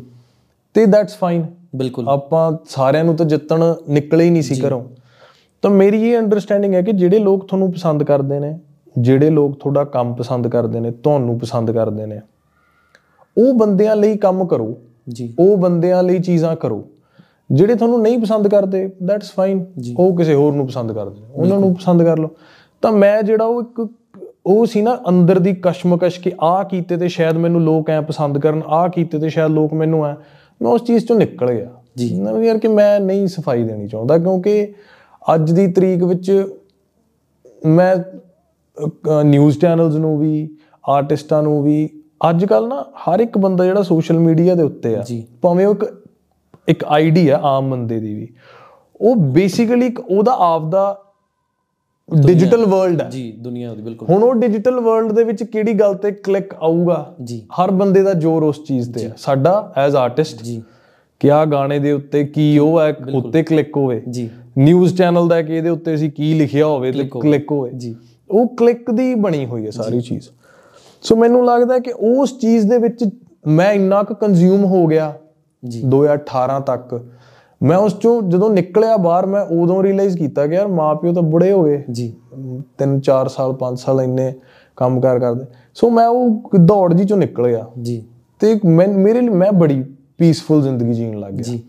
ਤੇ 0.73 0.85
ਦੈਟਸ 0.85 1.17
ਫਾਈਨ 1.17 1.45
ਬਿਲਕੁਲ। 1.75 2.09
ਆਪਾਂ 2.09 2.57
ਸਾਰਿਆਂ 2.69 3.03
ਨੂੰ 3.03 3.15
ਤਾਂ 3.15 3.25
ਜਿੱਤਣ 3.25 3.73
ਨਿਕਲੇ 3.89 4.25
ਹੀ 4.25 4.29
ਨਹੀਂ 4.29 4.41
ਸੀ 4.41 4.67
ਘਰੋਂ। 4.67 4.83
ਤਾਂ 5.61 5.71
ਮੇਰੀ 5.71 6.09
ਇਹ 6.09 6.17
ਅੰਡਰਸਟੈਂਡਿੰਗ 6.17 6.73
ਹੈ 6.73 6.81
ਕਿ 6.81 6.91
ਜਿਹੜੇ 6.91 7.19
ਲੋਕ 7.19 7.47
ਤੁਹਾਨੂੰ 7.47 7.71
ਪਸੰਦ 7.73 8.03
ਕਰਦੇ 8.03 8.39
ਨੇ 8.39 8.59
ਜਿਹੜੇ 8.99 9.29
ਲੋਕ 9.29 9.59
ਤੁਹਾਡਾ 9.59 9.83
ਕੰਮ 9.83 10.13
ਪਸੰਦ 10.13 10.47
ਕਰਦੇ 10.47 10.79
ਨੇ 10.79 10.91
ਤੁਹਾਨੂੰ 10.91 11.39
ਪਸੰਦ 11.39 11.71
ਕਰਦੇ 11.71 12.05
ਨੇ 12.05 12.21
ਉਹ 13.37 13.53
ਬੰਦਿਆਂ 13.53 13.95
ਲਈ 13.95 14.17
ਕੰਮ 14.17 14.45
ਕਰੋ। 14.45 14.77
ਜੀ। 15.09 15.33
ਉਹ 15.39 15.57
ਬੰਦਿਆਂ 15.57 16.03
ਲਈ 16.03 16.19
ਚੀਜ਼ਾਂ 16.19 16.55
ਕਰੋ। 16.55 16.85
ਜਿਹੜੇ 17.51 17.75
ਤੁਹਾਨੂੰ 17.75 18.01
ਨਹੀਂ 18.01 18.19
ਪਸੰਦ 18.19 18.47
ਕਰਦੇ 18.47 18.91
ਦੈਟਸ 19.03 19.31
ਫਾਈਨ 19.31 19.65
ਉਹ 19.97 20.17
ਕਿਸੇ 20.17 20.33
ਹੋਰ 20.33 20.53
ਨੂੰ 20.53 20.67
ਪਸੰਦ 20.67 20.91
ਕਰਦੇ 20.91 21.19
ਨੇ। 21.19 21.27
ਉਹਨਾਂ 21.35 21.59
ਨੂੰ 21.59 21.75
ਪਸੰਦ 21.75 22.03
ਕਰ 22.03 22.17
ਲਓ। 22.19 22.29
ਤਾਂ 22.81 22.91
ਮੈਂ 22.91 23.23
ਜਿਹੜਾ 23.23 23.45
ਉਹ 23.45 23.61
ਇੱਕ 23.61 23.87
ਉਹ 24.45 24.65
ਸੀ 24.65 24.81
ਨਾ 24.81 24.99
ਅੰਦਰ 25.09 25.39
ਦੀ 25.39 25.55
ਕਸ਼ਮਕਸ਼ 25.61 26.19
ਕਿ 26.19 26.31
ਆਹ 26.41 26.63
ਕੀਤੇ 26.63 26.97
ਤੇ 26.97 27.07
ਸ਼ਾਇਦ 27.07 27.37
ਮੈਨੂੰ 27.37 27.61
ਲੋਕ 27.61 27.89
ਐ 27.89 28.01
ਪਸੰਦ 28.01 28.37
ਕਰਨ 28.37 28.61
ਆਹ 28.67 28.89
ਕੀਤੇ 28.89 29.19
ਤੇ 29.19 29.29
ਸ਼ਾਇਦ 29.29 29.51
ਲੋਕ 29.51 29.73
ਮੈਨੂੰ 29.73 30.05
ਐ। 30.05 30.13
ਮੈਂ 30.61 30.67
ਉਸ 30.67 30.83
ਚੀਜ਼ 30.83 31.05
ਚੋਂ 31.05 31.15
ਨਿਕਲ 31.15 31.53
ਗਿਆ। 31.53 31.71
ਜੀ। 31.97 32.19
ਨਾ 32.19 32.31
ਯਾਰ 32.31 32.57
ਕਿ 32.57 32.67
ਮੈਂ 32.67 32.99
ਨਹੀਂ 32.99 33.27
ਸਫ਼ਾਈ 33.27 33.63
ਦੇਣੀ 33.63 33.87
ਚਾਹੁੰਦਾ 33.87 34.17
ਕਿਉਂਕਿ 34.17 34.73
ਅੱਜ 35.35 35.51
ਦੀ 35.51 35.67
ਤਰੀਕ 35.67 36.03
ਵਿੱਚ 36.03 36.47
ਮੈਂ 37.65 37.95
ਨਿਊਜ਼ 39.23 39.59
ਚੈਨਲਸ 39.59 39.95
ਨੂੰ 39.95 40.19
ਵੀ 40.19 40.49
ਆਰਟਿਸਟਾਂ 40.89 41.43
ਨੂੰ 41.43 41.63
ਵੀ 41.63 41.89
ਅੱਜ 42.29 42.45
ਕੱਲ 42.45 42.67
ਨਾ 42.67 42.81
ਹਰ 42.81 43.19
ਇੱਕ 43.19 43.37
ਬੰਦਾ 43.37 43.65
ਜਿਹੜਾ 43.65 43.81
ਸੋਸ਼ਲ 43.81 44.19
ਮੀਡੀਆ 44.19 44.55
ਦੇ 44.55 44.63
ਉੱਤੇ 44.63 44.95
ਆ। 44.95 45.03
ਭਾਵੇਂ 45.41 45.65
ਉਹ 45.65 45.75
ਇੱਕ 46.67 46.85
ਆਈਡੀ 46.87 47.29
ਆ 47.29 47.39
ਆਮ 47.43 47.69
ਬੰਦੇ 47.69 47.99
ਦੀ 47.99 48.13
ਵੀ। 48.13 48.27
ਉਹ 49.01 49.15
ਬੇਸਿਕਲੀ 49.15 49.85
ਇੱਕ 49.85 49.99
ਉਹਦਾ 49.99 50.35
ਆਪ 50.39 50.69
ਦਾ 50.69 51.01
ਡਿਜੀਟਲ 52.27 52.65
ਵਰਲਡ 52.65 53.01
ਹੈ। 53.01 53.09
ਜੀ 53.09 53.31
ਦੁਨੀਆ 53.31 53.73
ਦੀ 53.73 53.81
ਬਿਲਕੁਲ। 53.81 54.09
ਹੁਣ 54.09 54.23
ਉਹ 54.23 54.35
ਡਿਜੀਟਲ 54.35 54.79
ਵਰਲਡ 54.79 55.11
ਦੇ 55.11 55.23
ਵਿੱਚ 55.23 55.43
ਕਿਹੜੀ 55.43 55.73
ਗੱਲ 55.73 55.93
ਤੇ 55.93 56.11
ਕਲਿੱਕ 56.11 56.53
ਆਊਗਾ? 56.53 57.15
ਜੀ। 57.23 57.45
ਹਰ 57.51 57.71
ਬੰਦੇ 57.71 58.01
ਦਾ 58.01 58.13
ਜ਼ੋਰ 58.13 58.43
ਉਸ 58.43 58.63
ਚੀਜ਼ 58.63 58.93
ਤੇ 58.93 59.05
ਹੈ। 59.05 59.13
ਸਾਡਾ 59.17 59.73
ਐਜ਼ 59.77 59.95
ਆਰਟਿਸਟ 59.95 60.43
ਜੀ। 60.43 60.63
ਕਿ 61.19 61.31
ਆ 61.31 61.45
ਗਾਣੇ 61.45 61.79
ਦੇ 61.79 61.91
ਉੱਤੇ 61.91 62.23
ਕੀ 62.23 62.57
ਉਹ 62.57 62.81
ਹੈ 62.81 62.95
ਉੱਤੇ 63.13 63.43
ਕਲਿੱਕ 63.43 63.77
ਹੋਵੇ। 63.77 64.03
ਜੀ। 64.09 64.29
ਨਿਊਜ਼ 64.57 64.97
ਚੈਨਲ 64.97 65.27
ਦਾ 65.27 65.41
ਕਿ 65.41 65.53
ਇਹਦੇ 65.53 65.69
ਉੱਤੇ 65.69 65.95
ਅਸੀਂ 65.95 66.11
ਕੀ 66.11 66.33
ਲਿਖਿਆ 66.33 66.67
ਹੋਵੇ 66.67 66.91
ਤੇ 66.91 67.03
ਕਲਿੱਕ 67.03 67.51
ਹੋਵੇ। 67.51 67.71
ਜੀ। 67.77 67.95
ਉਹ 68.31 68.55
ਕਲਿੱਕ 68.55 68.91
ਦੀ 68.91 69.15
ਬਣੀ 69.15 69.45
ਹੋਈ 69.45 69.65
ਹੈ 69.65 69.71
ਸਾਰੀ 69.71 70.01
ਚੀਜ਼। 70.01 70.27
ਸੋ 71.01 71.15
ਮੈਨੂੰ 71.15 71.45
ਲੱਗਦਾ 71.45 71.79
ਕਿ 71.79 71.91
ਉਸ 71.91 72.39
ਚੀਜ਼ 72.39 72.69
ਦੇ 72.69 72.77
ਵਿੱਚ 72.77 73.05
ਮੈਂ 73.47 73.73
ਇੰਨਾ 73.73 74.03
ਕੁ 74.03 74.15
ਕੰਜ਼ਿਊਮ 74.15 74.65
ਹੋ 74.65 74.87
ਗਿਆ 74.87 75.13
2018 75.85 76.59
ਤੱਕ। 76.59 77.05
ਮੈਂ 77.63 77.77
ਉਸ 77.77 77.99
ਚੋਂ 77.99 78.21
ਜਦੋਂ 78.21 78.49
ਨਿਕਲਿਆ 78.49 78.97
ਬਾਹਰ 78.97 79.25
ਮੈਂ 79.25 79.41
ਉਦੋਂ 79.41 79.83
ਰਿਅਲਾਈਜ਼ 79.83 80.17
ਕੀਤਾ 80.17 80.47
ਕਿ 80.47 80.55
ਯਾਰ 80.55 80.67
ਮਾਪਿਓ 80.67 81.13
ਤਾਂ 81.13 81.21
ਬੁੜੇ 81.21 81.51
ਹੋ 81.51 81.63
ਗਏ। 81.63 81.83
ਜੀ। 81.91 82.13
3 82.77 82.99
4 82.99 83.27
ਸਾਲ 83.27 83.53
5 83.53 83.75
ਸਾਲ 83.75 84.01
ਇੰਨੇ 84.01 84.33
ਕੰਮਕਾਰ 84.75 85.19
ਕਰਦੇ। 85.19 85.45
ਸੋ 85.75 85.89
ਮੈਂ 85.89 86.07
ਉਹ 86.07 86.43
ਦੌੜ 86.65 86.93
ਜੀ 86.93 87.03
ਚੋਂ 87.03 87.17
ਨਿਕਲ 87.17 87.47
ਗਿਆ 87.47 87.65
ਜੀ। 87.81 88.03
ਤੇ 88.39 88.59
ਮੈਂ 88.65 88.87
ਮੇਰੇ 88.87 89.21
ਲਈ 89.21 89.29
ਮੈਂ 89.29 89.51
ਬੜੀ 89.51 89.83
ਪੀਸਫੁਲ 90.17 90.61
ਜ਼ਿੰਦਗੀ 90.61 90.93
ਜੀਣ 90.93 91.19
ਲੱਗ 91.19 91.33
ਗਿਆ। 91.33 91.43
ਜੀ। 91.43 91.63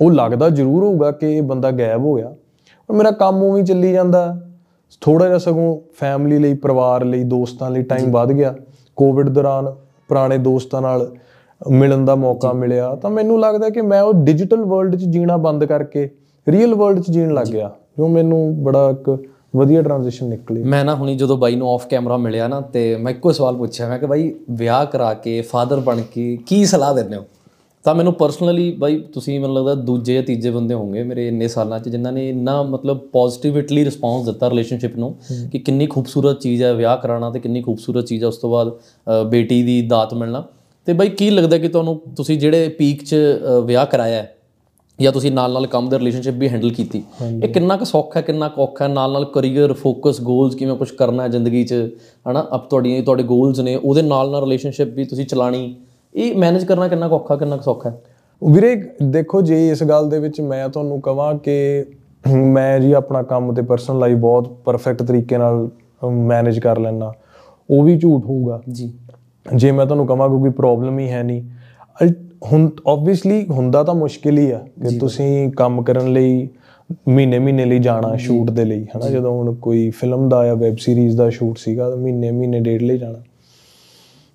ਉਹ 0.00 0.10
ਲੱਗਦਾ 0.10 0.48
ਜ਼ਰੂਰ 0.48 0.84
ਹੋਊਗਾ 0.84 1.10
ਕਿ 1.10 1.36
ਇਹ 1.36 1.42
ਬੰਦਾ 1.42 1.70
ਗਾਇਬ 1.70 2.04
ਹੋ 2.04 2.14
ਗਿਆ 2.14 2.34
ਪਰ 2.88 2.94
ਮੇਰਾ 2.94 3.10
ਕੰਮ 3.10 3.42
ਉਵੇਂ 3.42 3.64
ਚੱਲੀ 3.64 3.92
ਜਾਂਦਾ। 3.92 4.40
ਥੋੜਾ 5.00 5.26
ਜਿਹਾ 5.26 5.38
ਸਗੋਂ 5.38 5.80
ਫੈਮਿਲੀ 6.00 6.38
ਲਈ 6.38 6.54
ਪਰਿਵਾਰ 6.54 7.04
ਲਈ 7.04 7.24
ਦੋਸਤਾਂ 7.24 7.70
ਲਈ 7.70 7.82
ਟਾਈਮ 7.82 8.10
ਵੱਧ 8.10 8.32
ਗਿਆ। 8.32 8.54
ਕੋਵਿਡ 8.96 9.28
ਦੌਰਾਨ 9.28 9.74
ਪੁਰਾਣੇ 10.08 10.38
ਦੋਸਤਾਂ 10.38 10.82
ਨਾਲ 10.82 11.12
ਮਿਲਣ 11.70 12.04
ਦਾ 12.04 12.14
ਮੌਕਾ 12.14 12.52
ਮਿਲਿਆ 12.52 12.94
ਤਾਂ 12.94 13.10
ਮੈਨੂੰ 13.10 13.40
ਲੱਗਦਾ 13.40 13.68
ਕਿ 13.70 13.80
ਮੈਂ 13.80 14.02
ਉਹ 14.02 14.14
ਡਿਜੀਟਲ 14.14 14.64
ਵਰਲਡ 14.64 14.96
'ਚ 14.96 15.04
ਜੀਣਾ 15.04 15.36
ਬੰਦ 15.36 15.64
ਕਰਕੇ 15.64 16.10
ਰੀਅਲ 16.48 16.74
ਵਰਲਡ 16.74 17.00
'ਚ 17.00 17.10
ਜੀਣ 17.10 17.34
ਲੱਗ 17.34 17.46
ਗਿਆ 17.46 17.70
ਜੋ 17.98 18.08
ਮੈਨੂੰ 18.08 18.62
ਬੜਾ 18.64 18.90
ਇੱਕ 18.90 19.24
ਵਧੀਆ 19.56 19.82
ਟ੍ਰਾਂਜੀਸ਼ਨ 19.82 20.28
ਨਿਕਲੀ। 20.28 20.62
ਮੈਂ 20.62 20.84
ਨਾ 20.84 20.94
ਹੁਣੀ 20.94 21.16
ਜਦੋਂ 21.16 21.36
ਬਾਈ 21.38 21.56
ਨੂੰ 21.56 21.70
ਆਫ 21.70 21.86
ਕੈਮਰਾ 21.86 22.16
ਮਿਲਿਆ 22.16 22.48
ਨਾ 22.48 22.60
ਤੇ 22.60 22.96
ਮੈਂ 22.96 23.12
ਇੱਕੋ 23.12 23.32
ਸਵਾਲ 23.32 23.56
ਪੁੱਛਿਆ 23.56 23.88
ਮੈਂ 23.88 23.98
ਕਿ 23.98 24.06
ਬਾਈ 24.06 24.34
ਵਿਆਹ 24.50 24.86
ਕਰਾ 24.86 25.14
ਕੇ 25.14 25.40
ਫਾਦਰ 25.40 25.80
ਬਣ 25.80 26.00
ਕੇ 26.14 26.38
ਕੀ 26.46 26.64
ਸਲਾਹ 26.64 26.94
ਦਿੰਦੇ 26.94 27.16
ਹੋ? 27.16 27.22
ਤਾਂ 27.84 27.94
ਮੈਨੂੰ 27.94 28.12
ਪਰਸਨਲੀ 28.12 28.76
ਬਾਈ 28.78 28.98
ਤੁਸੀਂ 28.98 29.40
ਮੈਨੂੰ 29.40 29.56
ਲੱਗਦਾ 29.56 29.74
ਦੂਜੇ 29.74 30.14
ਜਾਂ 30.14 30.22
ਤੀਜੇ 30.22 30.50
ਬੰਦੇ 30.50 30.74
ਹੋਵੋਗੇ 30.74 31.02
ਮੇਰੇ 31.02 31.28
ਇੰਨੇ 31.28 31.48
ਸਾਲਾਂ 31.48 31.78
'ਚ 31.78 31.88
ਜਿਨ੍ਹਾਂ 31.88 32.12
ਨੇ 32.12 32.28
ਇੰਨਾ 32.28 32.62
ਮਤਲਬ 32.62 32.98
ਪੋਜ਼ਿਟਿਵਲੀ 32.98 33.84
ਰਿਸਪੌਂਸ 33.84 34.24
ਦਿੱਤਾ 34.24 34.50
ਰਿਲੇਸ਼ਨਸ਼ਿਪ 34.50 34.96
ਨੂੰ 34.96 35.14
ਕਿ 35.52 35.58
ਕਿੰਨੀ 35.58 35.86
ਖੂਬਸੂਰਤ 35.86 36.40
ਚੀਜ਼ 36.40 36.62
ਹੈ 36.62 36.74
ਵਿਆਹ 36.74 36.96
ਕਰਾਉਣਾ 36.96 37.30
ਤੇ 37.30 37.40
ਕਿੰਨੀ 37.40 37.62
ਖੂਬਸੂਰਤ 37.62 38.04
ਚੀਜ਼ 38.04 38.22
ਹੈ 38.22 38.28
ਉਸ 38.28 38.36
ਤੋਂ 38.36 38.50
ਬਾਅਦ 38.50 38.72
ਬੇਟੀ 39.30 39.62
ਦੀ 39.62 39.82
ਦਾਤ 39.82 40.14
ਮਿਲਣਾ। 40.14 40.44
ਤੇ 40.86 40.92
ਬਾਈ 40.92 41.08
ਕੀ 41.08 41.30
ਲੱਗਦਾ 41.30 41.58
ਕਿ 41.58 41.68
ਤੁਹਾਨੂੰ 41.68 42.00
ਤੁਸੀਂ 42.16 42.38
ਜਿਹੜੇ 42.38 42.68
ਪੀਕ 42.68 43.04
'ਚ 43.04 43.16
ਵਿਆਹ 43.64 43.86
ਕਰਾਇਆ 43.86 44.22
ਹੈ 44.22 44.34
ਜਾਂ 45.00 45.12
ਤੁਸੀਂ 45.12 45.32
ਨਾਲ 45.32 45.52
ਨਾਲ 45.52 45.66
ਕੰਮ 45.66 45.88
ਦੇ 45.88 45.98
ਰਿਲੇਸ਼ਨਸ਼ਿਪ 45.98 46.34
ਵੀ 46.34 46.48
ਹੈਂਡਲ 46.48 46.70
ਕੀਤੀ 46.70 47.02
ਇਹ 47.42 47.48
ਕਿੰਨਾ 47.48 47.76
ਕੁ 47.76 47.84
ਸੌਖਾ 47.84 48.20
ਹੈ 48.20 48.22
ਕਿੰਨਾ 48.22 48.48
ਕੁ 48.48 48.62
ਔਖਾ 48.62 48.84
ਹੈ? 48.84 48.88
ਨਾਲ 48.88 49.12
ਨਾਲ 49.12 49.24
ਕੈਰੀਅਰ 49.24 49.72
ਫੋਕਸ 49.72 50.20
ਗੋਲਸ 50.20 50.54
ਕਿਵੇਂ 50.54 50.76
ਕੁਝ 50.76 50.90
ਕਰਨਾ 50.90 51.22
ਹੈ 51.22 51.28
ਜ਼ਿੰਦਗੀ 51.28 51.64
'ਚ? 51.64 51.74
ਹਨਾ 52.30 52.46
ਅਪ 52.54 52.68
ਤੁਹਾਡੀਆਂ 52.70 53.02
ਤੁਹਾਡੇ 53.02 53.22
ਗੋਲਸ 53.22 53.60
ਨੇ 53.60 53.76
ਉਹਦੇ 53.76 54.02
ਨਾਲ 54.02 54.30
ਨਾਲ 54.30 54.42
ਰਿਲੇਸ਼ਨਸ਼ਿਪ 54.42 54.88
ਵੀ 54.88 55.04
ਤੁਸੀਂ 55.04 55.26
ਚਲਾਣੀ 55.26 55.76
ਇਹ 56.14 56.34
ਮੈਨੇਜ 56.34 56.64
ਕਰਨਾ 56.64 56.88
ਕਿੰਨਾ 56.88 57.08
ਕੁ 57.08 57.14
ਔਖਾ 57.14 57.36
ਕਿੰਨਾ 57.36 57.56
ਕੁ 57.56 57.62
ਸੌਖਾ 57.62 57.90
ਹੈ? 57.90 58.02
ਵੀਰੇ 58.42 58.74
ਦੇਖੋ 59.02 59.40
ਜੇ 59.42 59.68
ਇਸ 59.70 59.82
ਗੱਲ 59.82 60.08
ਦੇ 60.08 60.18
ਵਿੱਚ 60.18 60.40
ਮੈਂ 60.40 60.68
ਤੁਹਾਨੂੰ 60.68 61.00
ਕਹਾਂ 61.00 61.34
ਕਿ 61.34 61.84
ਮੈਂ 62.28 62.80
ਜੀ 62.80 62.92
ਆਪਣਾ 62.92 63.22
ਕੰਮ 63.22 63.54
ਤੇ 63.54 63.62
ਪਰਸਨਲ 63.62 63.98
ਲਾਈਫ 63.98 64.18
ਬਹੁਤ 64.18 64.48
ਪਰਫੈਕਟ 64.64 65.02
ਤਰੀਕੇ 65.02 65.38
ਨਾਲ 65.38 65.68
ਮੈਨੇਜ 66.10 66.58
ਕਰ 66.58 66.78
ਲੈਣਾ 66.78 67.12
ਉਹ 67.70 67.82
ਵੀ 67.82 67.98
ਝੂਠ 67.98 68.24
ਹੋਊਗਾ। 68.24 68.62
ਜੀ। 68.70 68.92
ਜੇ 69.56 69.72
ਮੈਂ 69.72 69.86
ਤੁਹਾਨੂੰ 69.86 70.06
ਕਹਾਂ 70.06 70.28
ਕੋਈ 70.28 70.50
ਪ੍ਰੋਬਲਮ 70.50 70.98
ਹੀ 70.98 71.08
ਹੈ 71.10 71.22
ਨਹੀਂ 71.22 71.42
ਹੁਣ 72.52 72.70
ਆਬਵੀਅਸਲੀ 72.88 73.46
ਹੁੰਦਾ 73.50 73.84
ਤਾਂ 73.84 73.94
ਮੁਸ਼ਕਿਲ 73.94 74.38
ਹੀ 74.38 74.50
ਆ 74.50 74.58
ਕਿ 74.58 74.98
ਤੁਸੀਂ 74.98 75.50
ਕੰਮ 75.50 75.82
ਕਰਨ 75.82 76.12
ਲਈ 76.12 76.48
ਮਹੀਨੇ 77.08 77.38
ਮਹੀਨੇ 77.38 77.64
ਲਈ 77.64 77.78
ਜਾਣਾ 77.78 78.16
ਸ਼ੂਟ 78.16 78.50
ਦੇ 78.50 78.64
ਲਈ 78.64 78.84
ਹਨਾ? 78.84 79.10
ਜਦੋਂ 79.10 79.32
ਹੁਣ 79.32 79.54
ਕੋਈ 79.54 79.90
ਫਿਲਮ 79.90 80.28
ਦਾ 80.28 80.46
ਜਾਂ 80.46 80.56
ਵੈਬ 80.56 80.76
ਸੀਰੀਜ਼ 80.78 81.16
ਦਾ 81.16 81.30
ਸ਼ੂਟ 81.30 81.58
ਸੀਗਾ 81.58 81.90
ਤਾਂ 81.90 81.96
ਮਹੀਨੇ 81.96 82.30
ਮਹੀਨੇ 82.30 82.60
ਡੇਢ 82.60 82.82
ਲਈ 82.82 82.98
ਜਾਣਾ। 82.98 83.18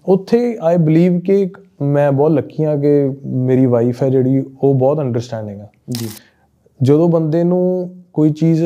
ਉੱਥੇ 0.06 0.58
ਆਈ 0.62 0.78
ਬਲੀਵ 0.78 1.20
ਕਿ 1.20 1.50
ਮੈਂ 1.82 2.12
ਬਹੁਤ 2.12 2.32
ਲੱਕੀ 2.32 2.64
ਹਾਂ 2.64 2.78
ਕਿ 2.78 3.12
ਮੇਰੀ 3.26 3.66
ਵਾਈਫ 3.66 4.04
ਹੈ 4.04 4.10
ਜਿਹੜੀ 4.10 4.44
ਉਹ 4.64 4.76
ਬਹੁਤ 4.76 5.00
ਅੰਡਰਸਟੈਂਡਿੰਗ 5.00 5.62
ਆ। 5.62 5.68
ਜੀ। 5.90 6.08
ਜਦੋਂ 6.84 7.10
ਬੰਦੇ 7.10 7.44
ਨੂੰ 7.44 7.96
ਕੋਈ 8.14 8.30
ਚੀਜ਼ 8.30 8.64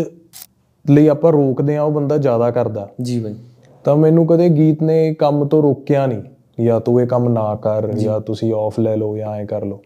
ਲਈ 0.89 1.07
ਆਪਾਂ 1.07 1.31
ਰੋਕਦੇ 1.31 1.77
ਆ 1.77 1.83
ਉਹ 1.83 1.91
ਬੰਦਾ 1.91 2.17
ਜ਼ਿਆਦਾ 2.17 2.51
ਕਰਦਾ। 2.51 2.89
ਜੀ 3.01 3.19
ਬਾਈ। 3.19 3.35
ਤਾਂ 3.83 3.95
ਮੈਨੂੰ 3.95 4.27
ਕਦੇ 4.27 4.49
ਗੀਤ 4.49 4.83
ਨੇ 4.83 5.13
ਕੰਮ 5.13 5.45
ਤੋਂ 5.45 5.61
ਰੋਕਿਆ 5.61 6.05
ਨਹੀਂ। 6.05 6.63
ਜਾਂ 6.63 6.79
ਤੂੰ 6.79 7.01
ਇਹ 7.01 7.07
ਕੰਮ 7.07 7.29
ਨਾ 7.29 7.55
ਕਰ 7.55 7.87
ਜਾਂ। 7.87 8.19
ਤੁਸੀਂ 8.19 8.53
ਆਫ 8.53 8.79
ਲੈ 8.79 8.95
ਲਓ 8.95 9.17
ਜਾਂ 9.17 9.31
ਐ 9.31 9.45
ਕਰ 9.45 9.65
ਲਓ। 9.65 9.81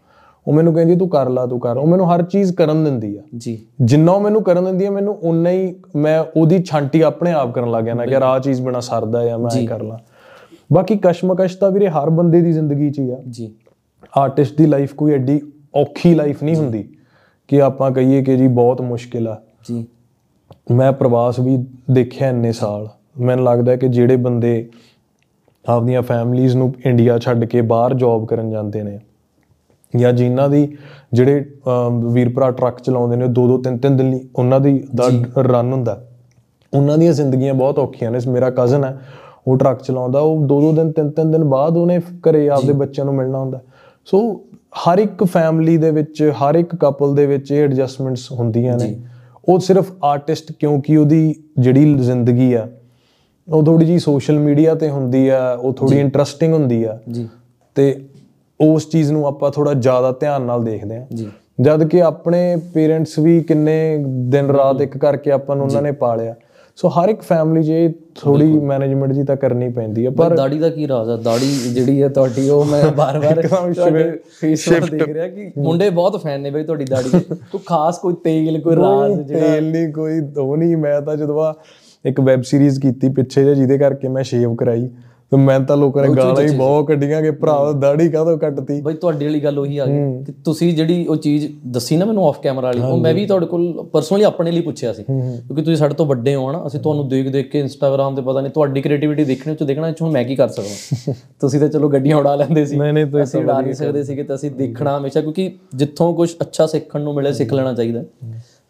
ਉਹ 0.48 0.54
ਮੈਨੂੰ 0.54 0.74
ਕਹਿੰਦੀ 0.74 0.96
ਤੂੰ 0.96 1.10
ਕਰ 1.10 1.30
ਲਾ 1.30 1.46
ਤੂੰ 1.46 1.60
ਕਰ। 1.60 1.78
ਉਹ 1.78 1.88
ਮੈਨੂੰ 1.88 2.16
ਹਰ 2.16 2.24
ਚੀਜ਼ 2.24 2.54
ਕਰਨ 2.54 2.84
ਦਿੰਦੀ 2.84 3.18
ਆ। 3.18 3.22
ਜੀ। 3.38 3.62
ਜਿੰਨਾ 3.82 4.12
ਉਹ 4.12 4.22
ਮੈਨੂੰ 4.22 4.44
ਕਰਨ 4.44 4.66
ਦਿੰਦੀ 4.66 4.86
ਆ 4.86 4.92
ਮੈਨੂੰ 4.92 5.18
ਉਨਾ 5.24 5.50
ਹੀ 5.50 5.76
ਮੈਂ 5.96 6.24
ਉਹਦੀ 6.38 6.64
ਛਾਂਟੀ 6.64 7.02
ਆਪਣੇ 7.02 7.32
ਆਪ 7.32 7.54
ਕਰਨ 7.54 7.72
ਲੱਗ 7.72 7.84
ਗਿਆ 7.84 7.94
ਨਾ 7.94 8.06
ਕਿ 8.06 8.16
ਆਹ 8.16 8.40
ਚੀਜ਼ 8.40 8.62
ਬਿਨਾ 8.62 8.80
ਸਰਦਾ 8.80 9.26
ਜਾਂ 9.26 9.40
ਮੈਂ 9.40 9.64
ਐ 9.64 9.66
ਕਰ 9.66 9.84
ਲਾਂ। 9.84 9.98
ਬਾਕੀ 10.74 11.00
ਕਸ਼ਮਕਸ਼ 11.04 11.58
ਤਾਂ 11.58 11.72
ਵੀਰੇ 11.72 11.90
ਹਰ 11.90 12.10
ਬੰਦੇ 12.10 12.42
ਦੀ 12.42 12.52
ਜ਼ਿੰਦਗੀ 12.52 12.92
'ਚ 12.92 13.00
ਹੀ 13.00 13.10
ਆ। 13.10 13.18
ਜੀ। 13.30 13.52
ਆਰਟਿਸਟ 14.18 14.58
ਦੀ 14.58 14.66
ਲਾਈਫ 14.66 14.94
ਕੋਈ 14.94 15.14
ਐਡੀ 15.14 15.42
ਔਖੀ 15.76 16.16
ਲਾਈਫ 16.16 16.44
ਨਹੀਂ 16.44 16.56
ਹੁੰਦੀ 16.56 16.90
ਕਿ 17.48 17.62
ਆਪਾਂ 17.62 17.92
ਕਹੀਏ 17.92 18.24
ਕਿ 18.24 18.38
ਜੀ 18.38 18.48
ਬਹੁਤ 18.48 18.82
ਮੁਸ਼ਕਿਲ 18.82 19.28
ਆ। 19.28 19.42
ਜੀ। 19.70 19.86
ਮੈਂ 20.72 20.92
ਪ੍ਰਵਾਸ 20.92 21.40
ਵੀ 21.40 21.66
ਦੇਖਿਆ 21.92 22.30
ਇੰਨੇ 22.30 22.52
ਸਾਲ। 22.52 22.90
ਮੈਨੂੰ 23.16 23.46
ਲੱਗਦਾ 23.46 23.72
ਹੈ 23.72 23.78
ਕਿ 23.78 23.88
ਜਿਹੜੇ 23.88 24.16
ਬੰਦੇ 24.16 24.70
ਆਪਦੀਆਂ 25.66 26.02
ਫੈਮਲੀਆਂ 26.02 26.56
ਨੂੰ 26.56 26.74
ਇੰਡੀਆ 26.86 27.18
ਛੱਡ 27.20 27.46
ਕੇ 27.46 27.62
ਬਾਹਰ 27.62 27.94
ਜੌਬ 27.94 28.26
ਕਰਨ 28.28 28.50
ਜਾਂਦੇ 28.52 28.84
ਨੇ 28.84 29.00
ਜਾਂ 29.94 30.12
ਜਿਨ੍ਹਾਂ 30.14 30.50
ਦੀ 30.50 30.68
ਜਿਹੜੇ 31.14 31.46
ਵੀਰ 32.14 32.30
ਭਰਾ 32.30 32.50
ਟਰੱਕ 32.52 32.80
ਚਲਾਉਂਦੇ 32.80 33.16
ਨੇ 33.16 33.28
ਦੋ 33.28 33.48
ਦੋ 33.48 33.58
ਤਿੰਨ 33.58 33.78
ਤਿੰਨ 33.78 33.98
ਦਿਨ 33.98 34.10
ਲਈ 34.10 34.20
ਉਹਨਾਂ 34.36 34.60
ਦੀ 34.60 34.84
ਦਾ 34.96 35.08
ਰਨ 35.38 35.72
ਹੁੰਦਾ। 35.74 36.02
ਉਹਨਾਂ 36.74 36.98
ਦੀਆਂ 36.98 37.14
ਜ਼ਿੰਦਗੀਆਂ 37.14 37.54
ਬਹੁਤ 37.54 37.80
ਔਖੀਆਂ 37.80 38.12
ਨੇ। 38.12 38.20
ਮੇਰਾ 38.28 38.50
ਕਜ਼ਨ 38.50 38.84
ਹੈ 38.84 38.98
ਉਹ 39.48 39.58
ਟਰੱਕ 39.58 39.82
ਚਲਾਉਂਦਾ 39.84 40.20
ਉਹ 40.20 40.46
ਦੋ 40.48 40.60
ਦੋ 40.62 40.72
ਦਿਨ 40.74 40.92
ਤਿੰਨ 40.92 41.10
ਤਿੰਨ 41.12 41.32
ਦਿਨ 41.32 41.44
ਬਾਅਦ 41.44 41.78
ਉਹਨੇ 41.78 42.00
ਘਰੇ 42.30 42.48
ਆਪਦੇ 42.50 42.74
ਬੱਚਿਆਂ 42.74 43.06
ਨੂੰ 43.06 43.16
ਮਿਲਣਾ 43.16 43.40
ਹੁੰਦਾ। 43.40 43.62
ਸੋ 44.08 44.20
ਹਰ 44.80 44.98
ਇੱਕ 44.98 45.24
ਫੈਮਿਲੀ 45.24 45.78
ਦੇ 45.78 45.92
ਵਿੱਚ 45.92 46.32
ਹਰ 46.40 46.56
ਇੱਕ 46.56 46.76
ਕਪਲ 46.76 47.16
ਦੇ 47.16 47.26
ਵਿੱਚ 47.26 47.52
ਇਹ 47.52 47.64
ਐਡਜਸਟਮੈਂਟਸ 47.64 48.32
ਹੁੰਦੀਆਂ 48.32 48.78
ਨੇ। 48.78 48.96
ਉਹ 49.50 49.60
ਸਿਰਫ 49.60 49.92
ਆਰਟਿਸਟ 50.04 50.52
ਕਿਉਂਕਿ 50.52 50.98
ਉਹਦੀ 50.98 51.36
ਜਿਹੜੀ 51.60 51.94
ਜ਼ਿੰਦਗੀ 51.96 52.54
ਆ 52.54 52.68
ਉਹ 53.48 53.64
ਥੋੜੀ 53.64 53.86
ਜੀ 53.86 54.00
ਸੋਸ਼ਲ 54.00 54.40
ਮੀਡੀਆ 54.40 54.76
ਤੇ 54.76 54.90
ਹੁੰਦੀ 54.90 55.30
ਆ 55.30 55.54
ਉਹ 55.54 55.74
ਥੋੜੀ 55.74 56.00
ਇੰਟਰਸਟਿੰਗ 56.00 56.54
ਹੁੰਦੀ 56.54 56.84
ਆ। 56.84 57.00
ਜੀ। 57.12 57.28
ਤੇ 57.76 58.02
ਉਸ 58.60 58.90
ਚੀਜ਼ 58.90 59.12
ਨੂੰ 59.12 59.28
ਆਪਾਂ 59.28 59.52
ਥੋੜਾ 59.52 59.74
ਜ਼ਿਆਦਾ 59.74 60.12
ਧਿਆਨ 60.12 60.42
ਨਾਲ 60.42 60.64
ਦੇਖਦੇ 60.64 60.98
ਆ 60.98 61.06
ਜੀ। 61.14 61.28
ਜਦ 61.62 61.84
ਕਿ 61.84 62.02
ਆਪਣੇ 62.02 62.58
ਪੇਰੈਂਟਸ 62.74 63.20
ਵੀ 63.20 63.42
ਕਿੰਨੇ 63.42 64.04
ਦਿਨ 64.08 64.46
ਰਾਤ 64.46 64.82
ਇੱਕ 64.82 64.98
ਕਰਕੇ 64.98 65.32
ਆਪਾਂ 65.32 65.56
ਨੂੰ 65.56 65.66
ਉਹਨਾਂ 65.66 65.82
ਨੇ 65.82 65.92
ਪਾਲਿਆ। 65.92 66.36
ਸੋ 66.76 66.90
ਹਰ 66.90 67.10
ਇੱਕ 67.10 67.22
ਫੈਮਿਲੀ 67.22 67.64
'ਚ 67.64 67.70
ਇਹ 67.70 67.90
ਥੋੜੀ 68.16 68.60
ਮੈਨੇਜਮੈਂਟ 68.60 69.12
ਜੀ 69.12 69.24
ਤਾਂ 69.24 69.36
ਕਰਨੀ 69.36 69.70
ਪੈਂਦੀ 69.70 70.06
ਆ 70.06 70.10
ਪਰ 70.10 70.36
ਦਾੜੀ 70.36 70.60
ਦਾ 70.60 70.70
ਕੀ 70.70 70.88
ਰਾਜ਼ 70.88 71.10
ਆ? 71.10 71.18
ਦਾੜੀ 71.18 71.52
ਜਿਹੜੀ 71.74 72.04
ਹੈ 72.04 72.10
ਤੁਹਾਡੀ 72.10 72.50
ਉਹ 72.50 72.66
ਮੈਂ 72.66 72.84
ਬਾਰ-ਬਾਰ 72.98 73.48
ਤੋਂ 73.48 73.72
ਦੇਖ 74.88 75.10
ਰਿਹਾ 75.10 75.28
ਕਿ 75.28 75.52
ਮੁੰਡੇ 75.58 75.90
ਬਹੁਤ 75.90 76.24
ਫੈਨ 76.24 76.42
ਨੇ 76.42 76.50
ਬਈ 76.50 76.64
ਤੁਹਾਡੀ 76.64 76.86
ਦਾੜੀ 76.86 77.10
ਦੇ। 77.10 77.20
ਕੋਈ 77.52 77.60
ਖਾਸ 77.66 77.98
ਕੋਈ 77.98 78.14
ਤੇਲ 78.24 78.62
ਕੋਈ 78.62 78.76
ਰਾਜ਼ 78.76 79.28
ਤੇਲ 79.28 79.72
ਨਹੀਂ 79.72 79.94
ਕੋਈ 79.94 80.22
ਉਹ 80.38 80.58
ਨਹੀਂ 80.58 80.78
ਮੈਂ 80.78 81.02
ਤਾਂ 81.02 81.16
ਜਦੋਂ 81.18 81.44
ਆ 81.44 81.54
ਇੱਕ 82.06 82.22
ਵੈਬ 82.22 82.42
ਸੀਰੀਜ਼ 82.42 82.80
ਕੀਤੀ 82.80 83.10
ਪਿੱਛੇ 83.10 83.44
ਜੇ 83.44 83.56
ਜਿਹਦੇ 83.56 83.78
ਕਰਕੇ 83.78 84.08
ਮੈਂ 84.08 84.24
ਸ਼ੇਵ 84.24 84.56
ਕਰਾਈ। 84.56 84.90
ਤੇ 85.32 85.38
ਮੈਂ 85.38 85.60
ਤਾਂ 85.60 85.78
ਲੋਕਾਂ 85.78 86.04
ਨੇ 86.04 86.16
ਗਾਲਾਂ 86.16 86.42
ਹੀ 86.42 86.56
ਬਹੁਤ 86.56 86.88
ਕੱਢੀਆਂ 86.88 87.22
ਕਿ 87.22 87.32
ਭਰਾ 87.32 87.72
ਦਾੜੀ 87.72 88.10
ਕਾਹਦੋਂ 88.10 88.38
ਕੱਟਤੀ? 88.38 88.82
ਬਈ 88.82 88.94
ਤੁਹਾਡੀ 88.94 89.26
ਵਾਲੀ 89.26 89.44
ਗੱਲ 89.44 89.60
ਉਹੀ 89.60 89.78
ਆ 89.78 89.86
ਗਈ। 89.86 90.24
ਕਿ 90.24 90.32
ਤੁਸੀਂ 90.32 90.74
ਜਿਹੜੀ 90.74 91.08
ਉਹ 91.08 91.16
ਚੀਜ਼ 91.16 91.48
ਦੱਸੀ 91.68 91.98
ਨਾ 91.98 92.06
ਮੈਨੂੰ 92.06 92.28
ਆਫ 92.28 92.40
ਕੈਮਰਾ 92.42 92.68
ਵਾਲੀ 92.68 92.82
ਉਹ 92.82 92.98
ਮੈਂ 92.98 93.14
ਵੀ 93.14 93.26
ਤੁਹਾਡੇ 93.26 93.46
ਕੋਲ 93.46 93.84
ਪਰਸਨਲੀ 93.94 94.24
ਆਪਣੇ 94.24 94.52
ਲਈ 94.52 94.62
ਪੁੱਛਿਆ 94.62 94.94
ਸੀ। 94.94 95.04
ਕਿਉਂਕਿ 95.04 95.62
ਤੁਸੀਂ 95.62 95.76
ਸਾਡੇ 95.76 95.94
ਤੋਂ 95.94 96.06
ਵੱਡੇ 96.06 96.36
ਹੋ 96.36 96.52
ਨਾ 96.52 96.68
ਅਸੀਂ 96.68 96.80
ਤੁਹਾਨੂੰ 96.80 97.10
ਦੇਖ 97.10 97.30
ਦੇਖ 97.30 97.52
ਕੇ 97.52 97.60
ਇੰਸਟਾਗ੍ਰam 97.60 98.16
ਤੇ 98.16 98.22
ਪਤਾ 98.22 98.42
ਨਹੀਂ 98.42 98.52
ਤੁਹਾਡੀ 98.52 98.82
ਕ੍ਰੀਏਟੀਵਿਟੀ 98.82 99.24
ਦੇਖਣੇ 99.24 99.56
ਚ 99.56 99.64
ਦੇਖਣਾ 99.64 99.92
ਚ 99.92 100.02
ਹੁਣ 100.02 100.12
ਮੈਂ 100.12 100.24
ਕੀ 100.24 100.36
ਕਰ 100.36 100.48
ਸਕਦਾ? 100.48 101.14
ਤੁਸੀਂ 101.40 101.60
ਤਾਂ 101.60 101.68
ਚਲੋ 101.68 101.90
ਗੱਡੀਆਂ 101.90 102.18
ਉਡਾ 102.18 102.36
ਲੈਂਦੇ 102.36 102.66
ਸੀ। 102.66 102.78
ਨਹੀਂ 102.78 102.94
ਨਹੀਂ 102.94 103.06
ਤੁਸੀਂ 103.06 103.40
ਉਡਾ 103.40 103.62
ਨਹੀਂ 103.62 103.74
ਸਕਦੇ 103.74 104.04
ਸੀਗੇ 104.04 104.24
ਤਾਂ 104.24 104.36
ਅਸੀਂ 104.36 104.52
ਦੇਖਣਾ 104.52 104.98
ਹਮੇਸ਼ਾ 104.98 105.22
ਕਿਉਂਕਿ 105.22 105.52
ਜਿੱਥੋਂ 105.76 106.14
ਕੁਝ 106.14 106.36
ਅੱਛਾ 106.42 106.66
ਸਿੱਖਣ 106.66 107.02
ਨੂੰ 107.02 107.14
ਮਿਲੇ 107.14 107.34
ਸਿੱਖ 107.34 107.54
ਲੈਣਾ 107.54 107.74
ਚਾਹੀਦਾ। 107.74 108.04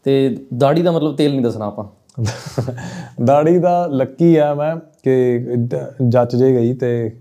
ਤੇ 0.04 0.38
ਦਾੜੀ 0.58 0.82
ਦਾ 0.82 0.92
ਮਤਲਬ 0.92 1.16
ਤੇਲ 1.16 1.32
ਨਹੀਂ 1.32 1.42
ਦੱਸਣਾ 1.42 1.66
ਆਪਾਂ। 1.66 2.05
ਦਾੜੀ 3.26 3.58
ਦਾ 3.58 3.88
ਲੱਕੀ 3.88 4.36
ਆ 4.36 4.54
ਮੈਂ 4.54 4.76
ਕਿ 5.04 5.40
ਦ- 5.58 6.10
ਜੱਚ 6.10 6.36
ਜੇ 6.36 6.54
ਗਈ 6.56 6.74
ਤੇ 6.74 7.12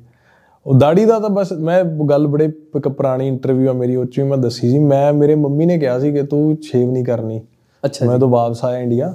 ਉਹ 0.66 0.74
ਦਾੜੀ 0.74 1.04
ਦਾ 1.04 1.18
ਤਾਂ 1.20 1.30
ਬਸ 1.30 1.52
ਮੈਂ 1.52 1.84
ਗੱਲ 1.84 2.26
ਬੜੇ 2.26 2.44
ਇੱਕ 2.76 2.88
ਪੁਰਾਣੀ 2.88 3.28
ਇੰਟਰਵਿਊ 3.28 3.68
ਆ 3.68 3.72
ਮੇਰੀ 3.72 3.96
ਉਹ 3.96 4.04
'ਚ 4.04 4.20
ਵੀ 4.20 4.28
ਮੈਂ 4.28 4.38
ਦੱਸੀ 4.38 4.70
ਸੀ। 4.70 4.78
ਮੈਂ 4.78 5.12
ਮੇਰੇ 5.12 5.34
ਮੰਮੀ 5.34 5.66
ਨੇ 5.66 5.78
ਕਿਹਾ 5.78 5.98
ਸੀ 5.98 6.12
ਕਿ 6.12 6.22
ਤੂੰ 6.22 6.56
ਸ਼ੇਵ 6.62 6.90
ਨਹੀਂ 6.90 7.04
ਕਰਨੀ। 7.04 7.40
ਅੱਛਾ 7.84 8.06
ਮੈਂ 8.06 8.18
ਤਾਂ 8.18 8.28
ਵਾਪਸ 8.28 8.64
ਆਇਆ 8.64 8.78
ਇੰਡੀਆ 8.78 9.08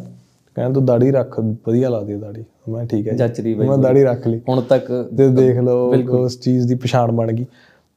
ਕਹਿੰਦਾ 0.55 0.73
ਤੂੰ 0.73 0.85
ਦਾੜੀ 0.85 1.11
ਰੱਖ 1.11 1.39
ਵਧੀਆ 1.39 1.89
ਲੱਗਦੀ 1.89 2.13
ਹੈ 2.13 2.17
ਦਾੜੀ। 2.17 2.43
ਮੈਂ 2.69 2.85
ਠੀਕ 2.85 3.07
ਹੈ 3.07 3.11
ਜੀ। 3.11 3.17
ਜੱਚ 3.17 3.39
ਰਹੀ 3.41 3.53
ਬਈ 3.53 3.67
ਮੈਂ 3.67 3.77
ਦਾੜੀ 3.77 4.03
ਰੱਖ 4.03 4.27
ਲਈ। 4.27 4.41
ਹੁਣ 4.49 4.61
ਤੱਕ 4.61 4.85
ਤੇ 5.17 5.27
ਦੇਖ 5.27 5.57
ਲਓ 5.57 5.93
ਉਸ 6.23 6.39
ਚੀਜ਼ 6.39 6.67
ਦੀ 6.67 6.75
ਪਛਾਣ 6.75 7.11
ਬਣ 7.11 7.31
ਗਈ। 7.31 7.45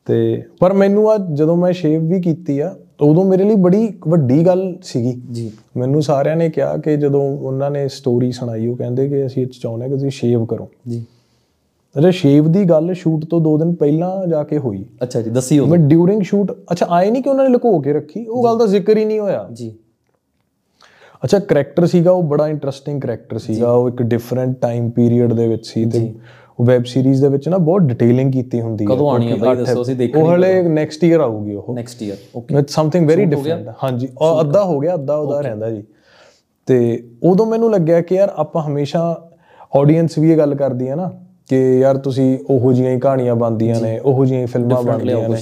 ਤੇ 0.07 0.43
ਪਰ 0.61 0.73
ਮੈਨੂੰ 0.73 1.11
ਆ 1.11 1.17
ਜਦੋਂ 1.33 1.57
ਮੈਂ 1.57 1.73
ਸ਼ੇਵ 1.73 2.07
ਵੀ 2.07 2.21
ਕੀਤੀ 2.21 2.59
ਆ 2.61 2.75
ਉਦੋਂ 3.01 3.25
ਮੇਰੇ 3.25 3.45
ਲਈ 3.45 3.55
ਬੜੀ 3.55 3.93
ਵੱਡੀ 4.09 4.47
ਗੱਲ 4.47 4.77
ਸੀਗੀ। 4.83 5.23
ਜੀ। 5.33 5.51
ਮੈਨੂੰ 5.77 6.03
ਸਾਰਿਆਂ 6.03 6.37
ਨੇ 6.37 6.49
ਕਿਹਾ 6.51 6.77
ਕਿ 6.77 6.97
ਜਦੋਂ 6.97 7.23
ਉਹਨਾਂ 7.39 7.71
ਨੇ 7.71 7.89
ਸਟੋਰੀ 7.89 8.33
ਸੁਣਾਈ 8.33 8.67
ਉਹ 8.67 8.77
ਕਹਿੰਦੇ 8.77 9.09
ਕਿ 9.09 9.27
ਅਸੀਂ 9.27 9.47
ਚਾਹੁੰਦੇ 9.47 9.89
ਕਿ 9.89 9.95
ਤੁਸੀਂ 9.95 10.11
ਸ਼ੇਵ 10.11 10.45
ਕਰੋ। 10.45 10.69
ਜੀ। 10.89 11.05
ਅੱਛਾ 11.99 12.11
ਸ਼ੇਵ 12.11 12.49
ਦੀ 12.53 12.65
ਗੱਲ 12.65 12.93
ਸ਼ੂਟ 12.95 13.25
ਤੋਂ 13.25 13.41
2 13.41 13.57
ਦਿਨ 13.59 13.75
ਪਹਿਲਾਂ 13.75 14.27
ਜਾ 14.27 14.43
ਕੇ 14.43 14.59
ਹੋਈ। 14.59 14.85
ਅੱਛਾ 15.03 15.21
ਜੀ 15.21 15.31
ਦੱਸੀ 15.31 15.59
ਉਹ 15.59 15.67
ਮੈਂ 15.67 15.79
ਡਿਊਰਿੰਗ 15.79 16.23
ਸ਼ੂਟ 16.23 16.53
ਅੱਛਾ 16.73 16.87
ਆਏ 16.91 17.11
ਨਹੀਂ 17.11 17.23
ਕਿ 17.23 17.31
ਉਹਨਾਂ 17.31 17.45
ਨੇ 17.45 17.51
ਲੁਕੋ 17.51 17.81
ਕੇ 17.81 17.93
ਰੱਖੀ? 17.93 18.25
ਉਹ 18.27 18.45
ਗੱਲ 18.45 18.59
ਦਾ 18.59 18.67
ਜ਼ਿਕਰ 18.67 18.97
ਹੀ 18.97 19.05
ਨਹੀਂ 19.05 19.19
ਹੋਇਆ। 19.19 19.49
ਜੀ। 19.53 19.73
ਅੱਛਾ 21.25 21.39
ਕਰੈਕਟਰ 21.39 21.87
ਸੀਗਾ 21.87 22.11
ਉਹ 22.11 22.23
ਬੜਾ 22.23 22.49
ਇੰਟਰਸਟਿੰਗ 22.49 23.01
ਕਰੈਕਟਰ 23.01 23.39
ਸੀਗਾ। 23.39 23.73
ਉਹ 23.73 23.89
ਇੱਕ 23.89 24.03
ਡਿਫਰੈਂਟ 24.03 24.57
ਟਾਈਮ 24.61 24.91
ਪੀਰੀਅਡ 24.91 25.33
ਦੇ 25.33 25.49
ਵਿੱਚ 25.49 25.67
ਸੀ 25.67 25.85
ਤੇ 25.85 26.15
ਉਹ 26.61 26.65
ਵੈਬ 26.65 26.85
ਸੀਰੀਜ਼ 26.85 27.23
ਦੇ 27.23 27.29
ਵਿੱਚ 27.29 27.49
ਨਾ 27.49 27.59
ਬਹੁਤ 27.59 27.83
ਡਿਟੇਲਿੰਗ 27.83 28.33
ਕੀਤੀ 28.33 28.61
ਹੁੰਦੀ 28.61 28.85
ਹੈ। 28.85 28.95
ਕਦੋਂ 28.95 29.11
ਆਣੀ 29.11 29.31
ਹੈ 29.33 29.37
ਬਾਈ 29.37 29.57
ਦੱਸੋ 29.57 29.83
ਅਸੀਂ 29.83 29.97
ਦੇਖ 29.97 30.17
ਉਹ 30.17 30.35
ਹਲੇ 30.35 30.63
ਨੈਕਸਟ 30.63 31.05
ਈਅਰ 31.05 31.21
ਆਊਗੀ 31.21 31.55
ਉਹ। 31.55 31.75
Next 31.75 32.03
year 32.03 32.17
okay 32.37 32.59
it's 32.59 32.75
something 32.75 33.09
very 33.09 33.25
different 33.25 33.69
ਹਾਂਜੀ 33.85 34.09
ਉਹ 34.21 34.41
ਅੱਧਾ 34.41 34.65
ਹੋ 34.65 34.81
ਗਿਆ 34.81 34.95
ਅੱਧਾ 34.95 35.17
ਉਹਦਾ 35.17 35.41
ਰਹਿੰਦਾ 35.41 35.71
ਜੀ। 35.71 35.83
ਤੇ 36.67 37.03
ਉਦੋਂ 37.23 37.47
ਮੈਨੂੰ 37.47 37.71
ਲੱਗਿਆ 37.71 38.01
ਕਿ 38.01 38.15
ਯਾਰ 38.15 38.33
ਆਪਾਂ 38.37 38.63
ਹਮੇਸ਼ਾ 38.63 39.31
ਆਡੀਅנס 39.77 40.19
ਵੀ 40.19 40.31
ਇਹ 40.33 40.37
ਗੱਲ 40.37 40.55
ਕਰਦੀ 40.55 40.89
ਹੈ 40.89 40.95
ਨਾ 40.95 41.11
ਕਿ 41.49 41.79
ਯਾਰ 41.79 41.97
ਤੁਸੀਂ 41.97 42.39
ਉਹੋ 42.51 42.73
ਜਿਹੀਆਂ 42.73 42.95
ਹੀ 42.95 43.01
ਕਹਾਣੀਆਂ 43.01 43.35
ਬਣਦੀਆਂ 43.35 43.81
ਨੇ 43.81 43.99
ਉਹੋ 43.99 44.25
ਜਿਹੀਆਂ 44.25 44.41
ਹੀ 44.41 44.47
ਫਿਲਮਾਂ 44.47 44.83
ਬਣਦੀਆਂ 44.83 45.29
ਨੇ। 45.29 45.39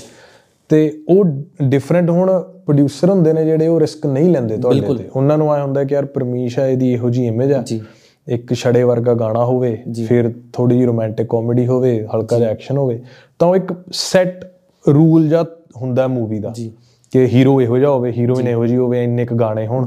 ਤੇ 0.69 1.03
ਉਹ 1.09 1.25
ਡਿਫਰੈਂਟ 1.63 2.11
ਹੁਣ 2.11 2.41
ਪ੍ਰੋਡਿਊਸਰ 2.67 3.11
ਹੁੰਦੇ 3.11 3.33
ਨੇ 3.33 3.45
ਜਿਹੜੇ 3.45 3.67
ਉਹ 3.67 3.81
ਰਿਸਕ 3.81 4.07
ਨਹੀਂ 4.07 4.31
ਲੈਂਦੇ 4.31 4.57
ਤੁਹਾਡੇ 4.57 4.81
ਤੇ। 4.81 5.09
ਉਹਨਾਂ 5.17 5.39
ਨੂੰ 5.39 5.53
ਆਇਆ 5.53 5.63
ਹੁੰਦਾ 5.63 5.85
ਕਿ 5.85 5.95
ਯਾਰ 5.95 6.05
ਪਰਮੀਸ਼ 6.05 6.59
ਇਹਦੀ 6.59 6.93
ਇਹੋ 6.93 7.11
ਜਿਹੀ 7.11 7.27
ਇਮੇਜ 7.27 7.53
ਆ। 7.53 7.63
ਜੀ। 7.63 7.81
ਇੱਕ 8.31 8.55
ਛੜੇ 8.55 8.83
ਵਰਗਾ 8.83 9.15
ਗਾਣਾ 9.15 9.45
ਹੋਵੇ 9.45 9.83
ਫਿਰ 10.07 10.35
ਥੋੜੀ 10.53 10.75
ਜਿਹੀ 10.75 10.87
ਰੋਮਾਂਟਿਕ 10.87 11.27
ਕਾਮੇਡੀ 11.31 11.67
ਹੋਵੇ 11.67 12.07
ਹਲਕਾ 12.15 12.39
ਜਿਹਾ 12.39 12.51
ਐਕਸ਼ਨ 12.51 12.77
ਹੋਵੇ 12.77 13.03
ਤਾਂ 13.39 13.49
ਉਹ 13.49 13.57
ਇੱਕ 13.57 13.75
ਸੈੱਟ 13.93 14.53
ਰੂਲ 14.95 15.29
ਜਾਂ 15.29 15.45
ਹੁੰਦਾ 15.77 16.07
ਮੂਵੀ 16.07 16.39
ਦਾ 16.39 16.55
ਕਿ 17.11 17.25
ਹੀਰੋ 17.25 17.61
ਇਹੋ 17.61 17.79
ਜਿਹਾ 17.79 17.91
ਹੋਵੇ 17.91 18.13
ਹੀਰੋਇਨ 18.13 18.49
ਇਹੋ 18.49 18.67
ਜਿਹੀ 18.67 18.79
ਹੋਵੇ 18.79 19.05
ਇੰਨੇ 19.05 19.27
ਕ 19.27 19.35
ਗਾਣੇ 19.35 19.67
ਹੋਣ 19.67 19.87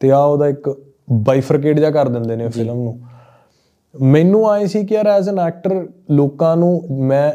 ਤੇ 0.00 0.10
ਆ 0.10 0.18
ਉਹਦਾ 0.18 0.48
ਇੱਕ 0.48 0.76
ਬਾਈਫਰਕੇਟ 1.12 1.78
ਜਿਹਾ 1.78 1.90
ਕਰ 1.90 2.08
ਦਿੰਦੇ 2.08 2.36
ਨੇ 2.36 2.48
ਫਿਲਮ 2.48 2.74
ਨੂੰ। 2.74 3.00
ਮੈਨੂੰ 4.00 4.50
ਆਏ 4.50 4.66
ਸੀ 4.66 4.86
ਕਿ 4.86 4.94
ਯਾਰ 4.94 5.06
ਐਜ਼ 5.06 5.28
ਐਨ 5.28 5.38
ਐਕਟਰ 5.38 5.86
ਲੋਕਾਂ 6.10 6.56
ਨੂੰ 6.56 6.82
ਮੈਂ 6.90 7.32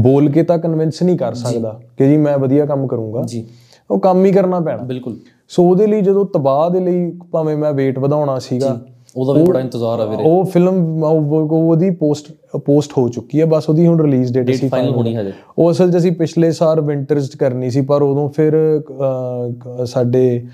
ਬੋਲ 0.00 0.30
ਕੇ 0.30 0.42
ਤਾਂ 0.42 0.58
ਕਨਵਿੰਸ 0.58 1.02
ਨਹੀਂ 1.02 1.18
ਕਰ 1.18 1.34
ਸਕਦਾ 1.34 1.80
ਕਿ 1.98 2.08
ਜੀ 2.08 2.16
ਮੈਂ 2.16 2.38
ਵਧੀਆ 2.38 2.66
ਕੰਮ 2.66 2.86
ਕਰੂੰਗਾ। 2.86 3.22
ਜੀ। 3.26 3.46
ਉਹ 3.90 3.98
ਕੰਮ 4.00 4.24
ਹੀ 4.24 4.32
ਕਰਨਾ 4.32 4.60
ਪੈਣਾ। 4.60 4.82
ਬਿਲਕੁਲ। 4.82 5.16
ਸੋ 5.48 5.70
ਉਹਦੇ 5.70 5.86
ਲਈ 5.86 6.00
ਜਦੋਂ 6.00 6.24
ਤਬਾਹ 6.24 6.70
ਦੇ 6.70 6.80
ਲਈ 6.80 7.18
ਭਾਵੇਂ 7.30 7.56
ਮੈਂ 7.56 7.72
weight 7.72 8.00
ਵਧਾਉਣਾ 8.00 8.38
ਸੀਗਾ 8.38 8.80
ਉਹਦਾ 9.16 9.32
ਵੀ 9.32 9.42
ਬੜਾ 9.42 9.60
ਇੰਤਜ਼ਾਰ 9.60 10.00
ਆ 10.00 10.04
ਵੀਰੇ। 10.04 10.22
ਉਹ 10.26 10.44
ਫਿਲਮ 10.44 11.02
ਉਹਦੀ 11.04 11.90
ਪੋਸਟ 11.90 12.30
ਪੋਸਟ 12.64 12.92
ਹੋ 12.98 13.08
ਚੁੱਕੀ 13.08 13.40
ਹੈ 13.40 13.46
ਬਸ 13.46 13.68
ਉਹਦੀ 13.68 13.86
ਹੁਣ 13.86 14.00
ਰਿਲੀਜ਼ 14.00 14.32
ਡੇਟ 14.32 14.50
ਅਸੀਂ 14.50 14.68
ਫਾਈਨਲ 14.70 14.94
ਹੋਣੀ 14.94 15.14
ਹਜੇ। 15.16 15.32
ਉਹ 15.58 15.70
ਅਸਲ 15.70 15.90
'ਚ 15.90 15.96
ਅਸੀਂ 15.96 16.12
ਪਿਛਲੇ 16.12 16.50
ਸਾਲ 16.52 16.80
ਵਿੰਟਰਸ 16.80 17.30
'ਚ 17.30 17.36
ਕਰਨੀ 17.36 17.70
ਸੀ 17.70 17.80
ਪਰ 17.80 18.02
ਉਦੋਂ 18.02 18.28
ਫਿਰ 18.28 18.54
ਸਾਡੇ 19.86 20.46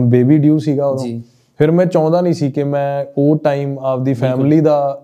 ਬੇਬੀ 0.00 0.38
ਡਿਊ 0.38 0.58
ਸੀਗਾ 0.58 0.86
ਉਦੋਂ। 0.86 1.20
ਫਿਰ 1.60 1.70
ਮੈਂ 1.70 1.86
ਚਾਹੁੰਦਾ 1.86 2.20
ਨਹੀਂ 2.20 2.34
ਸੀ 2.34 2.50
ਕਿ 2.50 2.64
ਮੈਂ 2.64 3.04
ਉਹ 3.18 3.36
ਟਾਈਮ 3.36 3.78
ਆਪਦੀ 3.78 4.14
ਫੈਮਿਲੀ 4.14 4.60
ਦਾ 4.60 5.02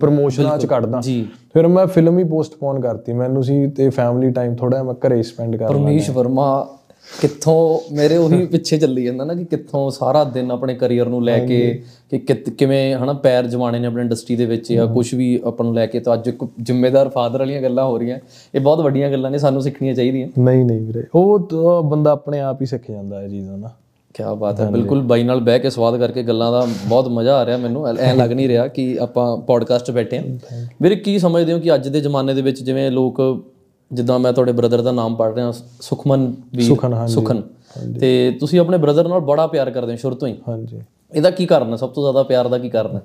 ਪ੍ਰਮੋਸ਼ਨਾਂ 0.00 0.56
'ਚ 0.58 0.66
ਕੱਢਦਾ। 0.66 1.00
ਫਿਰ 1.54 1.66
ਮੈਂ 1.68 1.86
ਫਿਲਮ 1.86 2.18
ਹੀ 2.18 2.24
ਪੋਸਟਪੋਨ 2.24 2.80
ਕਰਤੀ। 2.80 3.12
ਮੈਨੂੰ 3.12 3.42
ਸੀ 3.42 3.66
ਤੇ 3.66 3.88
ਫੈਮਿਲੀ 3.90 4.30
ਟਾਈਮ 4.32 4.54
ਥੋੜਾ 4.56 4.82
ਮੈਂ 4.82 4.94
ਘਰੇ 5.06 5.22
ਸਪੈਂਡ 5.22 5.56
ਕਰ 5.56 5.68
ਪਰਮੇਸ਼ 5.68 6.10
ਵਰਮਾ 6.10 6.66
ਕਿੱਥੋਂ 7.20 7.94
ਮੇਰੇ 7.94 8.16
ਉਹੀ 8.16 8.46
ਪਿੱਛੇ 8.46 8.78
ਚੱਲੀ 8.78 9.04
ਜਾਂਦਾ 9.04 9.24
ਨਾ 9.24 9.34
ਕਿ 9.34 9.44
ਕਿੱਥੋਂ 9.44 9.90
ਸਾਰਾ 9.90 10.24
ਦਿਨ 10.24 10.50
ਆਪਣੇ 10.50 10.74
ਕੈਰੀਅਰ 10.74 11.06
ਨੂੰ 11.06 11.24
ਲੈ 11.24 11.38
ਕੇ 11.38 11.82
ਕਿ 12.10 12.18
ਕਿਵੇਂ 12.34 12.94
ਹਨਾ 12.94 13.12
ਪੈਰ 13.12 13.46
ਜਮਾਣੇ 13.46 13.78
ਨੇ 13.78 13.86
ਆਪਣੀ 13.86 14.00
ਇੰਡਸਟਰੀ 14.02 14.36
ਦੇ 14.36 14.46
ਵਿੱਚ 14.46 14.72
ਜਾਂ 14.72 14.86
ਕੁਝ 14.86 15.14
ਵੀ 15.14 15.40
ਆਪਾਂ 15.44 15.64
ਨੂੰ 15.64 15.74
ਲੈ 15.74 15.86
ਕੇ 15.86 16.00
ਤਾਂ 16.00 16.14
ਅੱਜ 16.14 16.28
ਇੱਕ 16.28 16.44
ਜ਼ਿੰਮੇਦਾਰ 16.62 17.08
ਫਾਦਰ 17.08 17.38
ਵਾਲੀਆਂ 17.38 17.62
ਗੱਲਾਂ 17.62 17.84
ਹੋ 17.84 17.98
ਰਹੀਆਂ। 17.98 18.18
ਇਹ 18.54 18.60
ਬਹੁਤ 18.60 18.80
ਵੱਡੀਆਂ 18.80 19.10
ਗੱਲਾਂ 19.10 19.30
ਨੇ 19.30 19.38
ਸਾਨੂੰ 19.38 19.62
ਸਿੱਖਣੀਆਂ 19.62 19.94
ਚਾਹੀਦੀਆਂ। 19.94 20.28
ਨਹੀਂ 20.38 20.64
ਨਹੀਂ 20.64 20.80
ਵੀਰੇ 20.80 21.02
ਉਹ 21.14 21.82
ਬੰਦਾ 21.82 22.10
ਆਪਣੇ 22.10 22.40
ਆਪ 22.40 22.60
ਹੀ 22.60 22.66
ਸਿੱਖ 22.66 22.90
ਜਾਂਦਾ 22.90 23.20
ਹੈ 23.20 23.28
ਚੀਜ਼ਾਂ 23.28 23.58
ਨਾ। 23.58 23.70
ਕੀ 24.14 24.24
ਬਾਤ 24.38 24.60
ਹੈ 24.60 24.70
ਬਿਲਕੁਲ 24.70 25.02
ਬਾਈ 25.02 25.22
ਨਾਲ 25.22 25.40
ਬਹਿ 25.40 25.58
ਕੇ 25.58 25.70
ਸਵਾਦ 25.70 25.98
ਕਰਕੇ 25.98 26.22
ਗੱਲਾਂ 26.22 26.52
ਦਾ 26.52 26.66
ਬਹੁਤ 26.88 27.08
ਮਜ਼ਾ 27.08 27.36
ਆ 27.36 27.46
ਰਿਹਾ 27.46 27.56
ਮੈਨੂੰ 27.56 27.86
ਐ 27.88 28.14
ਲੱਗ 28.14 28.32
ਨਹੀਂ 28.32 28.48
ਰਿਹਾ 28.48 28.66
ਕਿ 28.68 28.96
ਆਪਾਂ 29.00 29.36
ਪੋਡਕਾਸਟ 29.36 29.86
'ਚ 29.86 29.90
ਬੈਠੇ 29.90 30.18
ਹਾਂ। 30.18 30.66
ਵੀਰੇ 30.82 30.96
ਕੀ 30.96 31.18
ਸਮਝਦੇ 31.18 31.52
ਹੋ 31.52 31.58
ਕਿ 31.58 31.74
ਅੱਜ 31.74 31.88
ਦੇ 31.88 32.00
ਜ਼ਮਾਨੇ 32.00 32.34
ਦੇ 32.34 32.42
ਵਿੱਚ 32.42 32.62
ਜਿਵੇਂ 32.62 32.90
ਲੋਕ 32.90 33.20
ਜਿੱਦਾਂ 33.92 34.18
ਮੈਂ 34.18 34.32
ਤੁਹਾਡੇ 34.32 34.52
ਬ੍ਰਦਰ 34.52 34.80
ਦਾ 34.80 34.92
ਨਾਮ 34.92 35.16
ਪੜ੍ਹ 35.16 35.34
ਰਿਹਾ 35.34 35.52
ਸੁਖਮਨ 35.80 36.34
ਵੀਰ 36.54 36.66
ਸੁਖਨ, 36.66 36.94
ਹਾਂਜੀ। 36.94 37.14
ਸੁਖਨ। 37.14 37.42
ਤੇ 38.00 38.36
ਤੁਸੀਂ 38.40 38.60
ਆਪਣੇ 38.60 38.78
ਬ੍ਰਦਰ 38.78 39.08
ਨਾਲ 39.08 39.20
ਬੜਾ 39.20 39.46
ਪਿਆਰ 39.46 39.70
ਕਰਦੇ 39.70 39.92
ਹੋ 39.92 39.96
ਸ਼ੁਰੂ 39.96 40.14
ਤੋਂ 40.14 40.28
ਹੀ। 40.28 40.36
ਹਾਂਜੀ। 40.48 40.80
ਇਹਦਾ 41.14 41.30
ਕੀ 41.30 41.46
ਕਾਰਨ 41.46 41.70
ਹੈ? 41.70 41.76
ਸਭ 41.76 41.88
ਤੋਂ 41.88 42.02
ਜ਼ਿਆਦਾ 42.02 42.22
ਪਿਆਰ 42.22 42.48
ਦਾ 42.48 42.58
ਕੀ 42.58 42.68
ਕਾਰਨ 42.68 42.96
ਹੈ? 42.96 43.02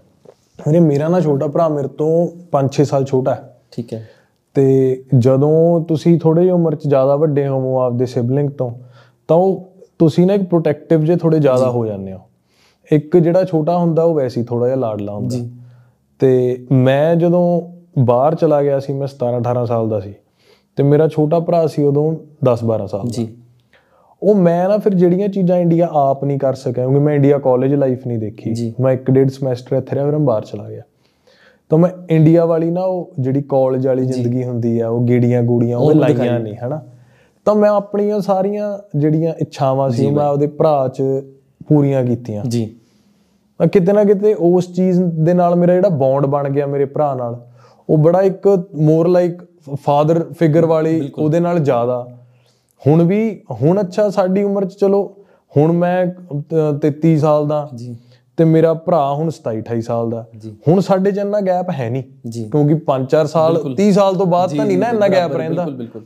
ਵੀਰੇ 0.67 0.79
ਮੇਰਾ 0.79 1.07
ਨਾ 1.07 1.21
ਛੋਟਾ 1.21 1.47
ਭਰਾ 1.47 1.69
ਮੇਰੇ 1.69 1.87
ਤੋਂ 1.87 2.27
5-6 2.51 2.85
ਸਾਲ 2.85 3.05
ਛੋਟਾ 3.05 3.35
ਹੈ। 3.35 3.57
ਠੀਕ 3.71 3.93
ਹੈ। 3.93 4.09
ਤੇ 4.53 5.03
ਜਦੋਂ 5.17 5.81
ਤੁਸੀਂ 5.81 6.19
ਥੋੜੇ 6.19 6.41
ਜਿਹੀ 6.41 6.51
ਉਮਰ 6.51 6.75
'ਚ 6.75 6.87
ਜ਼ਿਆਦਾ 6.87 7.15
ਵੱਡੇ 7.15 7.47
ਹੋਵੋ 7.47 7.79
ਆਪਦੇ 7.79 8.05
ਸਿਬਲਿੰਗ 8.05 8.49
ਤੋਂ 8.49 8.71
ਤਾਂ 9.27 9.37
ਉਹ 9.37 9.69
ਤੁਸੀਂ 9.99 10.27
ਨਾ 10.27 10.33
ਇੱਕ 10.33 10.43
ਪ੍ਰੋਟੈਕਟਿਵ 10.43 11.03
ਜੇ 11.03 11.15
ਥੋੜੇ 11.15 11.39
ਜ਼ਿਆਦਾ 11.39 11.69
ਹੋ 11.69 11.85
ਜਾਂਦੇ 11.85 12.13
ਹੋ। 12.13 12.19
ਇੱਕ 12.91 13.17
ਜਿਹੜਾ 13.17 13.43
ਛੋਟਾ 13.43 13.77
ਹੁੰਦਾ 13.77 14.03
ਉਹ 14.03 14.15
ਵੈਸੇ 14.15 14.43
ਥੋੜਾ 14.43 14.65
ਜਿਹਾ 14.65 14.77
ਲਾਡਲਾ 14.77 15.13
ਹੁੰਦਾ। 15.13 15.37
ਤੇ 16.19 16.65
ਮੈਂ 16.71 17.15
ਜਦੋਂ 17.15 17.61
ਬਾਹਰ 17.99 18.35
ਚਲਾ 18.35 18.61
ਗਿਆ 18.61 18.79
ਸੀ 18.79 18.93
ਮੈਂ 18.93 19.07
17 19.07 19.37
18 19.37 19.65
ਸਾਲ 19.65 19.89
ਦਾ 19.89 19.99
ਸੀ। 19.99 20.13
ਤੇ 20.77 20.83
ਮੇਰਾ 20.83 21.07
ਛੋਟਾ 21.07 21.39
ਭਰਾ 21.39 21.67
ਸੀ 21.67 21.83
ਉਦੋਂ 21.83 22.15
10 22.45 22.63
12 22.65 22.87
ਸਾਲ 22.87 22.99
ਦਾ। 22.99 23.09
ਜੀ। 23.09 23.27
ਉਹ 24.23 24.35
ਮੈਂ 24.35 24.69
ਨਾ 24.69 24.77
ਫਿਰ 24.77 24.93
ਜਿਹੜੀਆਂ 24.93 25.27
ਚੀਜ਼ਾਂ 25.27 25.57
ਇੰਡੀਆ 25.57 25.89
ਆਪ 25.91 26.23
ਨਹੀਂ 26.23 26.39
ਕਰ 26.39 26.53
ਸਕਿਆ 26.53 26.83
ਕਿਉਂਕਿ 26.83 26.99
ਮੈਂ 26.99 27.15
ਇੰਡੀਆ 27.15 27.37
ਕਾਲਜ 27.37 27.73
ਲਾਈਫ 27.73 28.07
ਨਹੀਂ 28.07 28.17
ਦੇਖੀ। 28.17 28.73
ਮੈਂ 28.79 28.93
ਇੱਕ 28.93 29.11
ਡੇਢ 29.11 29.29
ਸਮੈਸਟਰ 29.29 29.75
ਇੱਥੇ 29.75 29.95
ਰਿਹਾ 29.95 30.05
ਫਿਰ 30.05 30.17
ਮੈਂ 30.17 30.25
ਬਾਹਰ 30.25 30.41
ਚਲਾ 30.41 30.69
ਗਿਆ। 30.69 30.81
ਤਾਂ 31.69 31.77
ਮੈਂ 31.77 31.89
ਇੰਡੀਆ 32.09 32.45
ਵਾਲੀ 32.45 32.71
ਨਾ 32.71 32.81
ਉਹ 32.81 33.11
ਜਿਹੜੀ 33.19 33.41
ਕਾਲਜ 33.41 33.87
ਵਾਲੀ 33.87 34.05
ਜ਼ਿੰਦਗੀ 34.05 34.43
ਹੁੰਦੀ 34.43 34.79
ਆ 34.79 34.89
ਉਹ 34.89 35.05
ਗੇੜੀਆਂ 35.05 35.43
ਗੂੜੀਆਂ 35.43 35.77
ਉਹ 35.77 35.91
ਲਾਈਆਂ 35.91 36.39
ਨਹੀਂ 36.39 36.55
ਹਨਾ? 36.55 36.81
ਤਾਂ 37.45 37.55
ਮੈਂ 37.55 37.69
ਆਪਣੀਆਂ 37.69 38.19
ਸਾਰੀਆਂ 38.19 38.77
ਜਿਹੜੀਆਂ 38.99 39.33
ਇੱਛਾਵਾਂ 39.41 39.89
ਸੀ 39.89 40.11
ਮੈਂ 40.11 40.25
ਆਪਦੇ 40.25 40.47
ਭਰਾ 40.47 40.87
'ਚ 40.87 41.03
ਪੂਰੀਆਂ 41.67 42.05
ਕੀਤੀਆਂ। 42.05 42.43
ਜੀ। 42.45 42.75
ਤਾਂ 43.57 43.67
ਕਿਤੇ 43.67 43.93
ਨਾ 43.93 44.03
ਕਿਤੇ 44.03 44.33
ਉਸ 44.33 44.73
ਚੀਜ਼ 44.73 45.01
ਦੇ 45.03 45.33
ਨਾਲ 45.33 45.55
ਮੇਰਾ 45.55 45.73
ਜਿਹੜਾ 45.73 45.89
ਬੌਂਡ 45.89 46.25
ਬਣ 46.25 46.49
ਗਿਆ 46.49 46.65
ਮੇਰੇ 46.65 46.85
ਭਰਾ 46.85 47.15
ਨਾਲ 47.15 47.45
ਉਹ 47.89 47.97
ਬੜਾ 47.97 48.21
ਇੱਕ 48.21 48.65
ਮੋਰ 48.75 49.07
ਲਾਈਕ 49.07 49.41
ਫਾਦਰ 49.75 50.25
ਫਿਗਰ 50.39 50.65
ਵਾਲੀ 50.65 51.11
ਉਹਦੇ 51.17 51.39
ਨਾਲ 51.39 51.59
ਜ਼ਿਆਦਾ। 51.59 52.07
ਹੁਣ 52.87 53.03
ਵੀ 53.03 53.41
ਹੁਣ 53.51 53.79
ਅੱਛਾ 53.81 54.09
ਸਾਡੀ 54.09 54.43
ਉਮਰ 54.43 54.65
'ਚ 54.65 54.73
ਚਲੋ 54.73 55.15
ਹੁਣ 55.57 55.71
ਮੈਂ 55.71 56.07
ਅਹ, 56.07 56.77
33 56.77 57.17
ਸਾਲ 57.17 57.47
ਦਾ 57.47 57.69
ਜੀ। 57.75 57.95
ਤੇ 58.37 58.43
ਮੇਰਾ 58.43 58.73
ਭਰਾ 58.73 59.13
ਹੁਣ 59.13 59.29
27 59.29 59.57
28 59.57 59.81
ਸਾਲ 59.81 60.09
ਦਾ। 60.09 60.25
ਹੁਣ 60.67 60.79
ਸਾਡੇ 60.79 61.11
'ਚ 61.11 61.17
ਇੰਨਾ 61.17 61.41
ਗੈਪ 61.41 61.69
ਹੈ 61.69 61.89
ਨਹੀਂ। 61.89 62.03
ਕਿਉਂਕਿ 62.49 62.73
5-4 62.73 63.25
ਸਾਲ 63.25 63.73
30 63.75 63.91
ਸਾਲ 63.91 64.15
ਤੋਂ 64.15 64.25
ਬਾਅਦ 64.25 64.55
ਤਾਂ 64.57 64.65
ਨਹੀਂ 64.65 64.77
ਨਾ 64.77 64.89
ਇੰਨਾ 64.89 65.07
ਗੈਪ 65.07 65.37
ਰਹਿੰਦਾ। 65.37 65.63
ਬਿਲਕੁਲ 65.63 65.77
ਬਿਲਕੁਲ। 65.77 66.05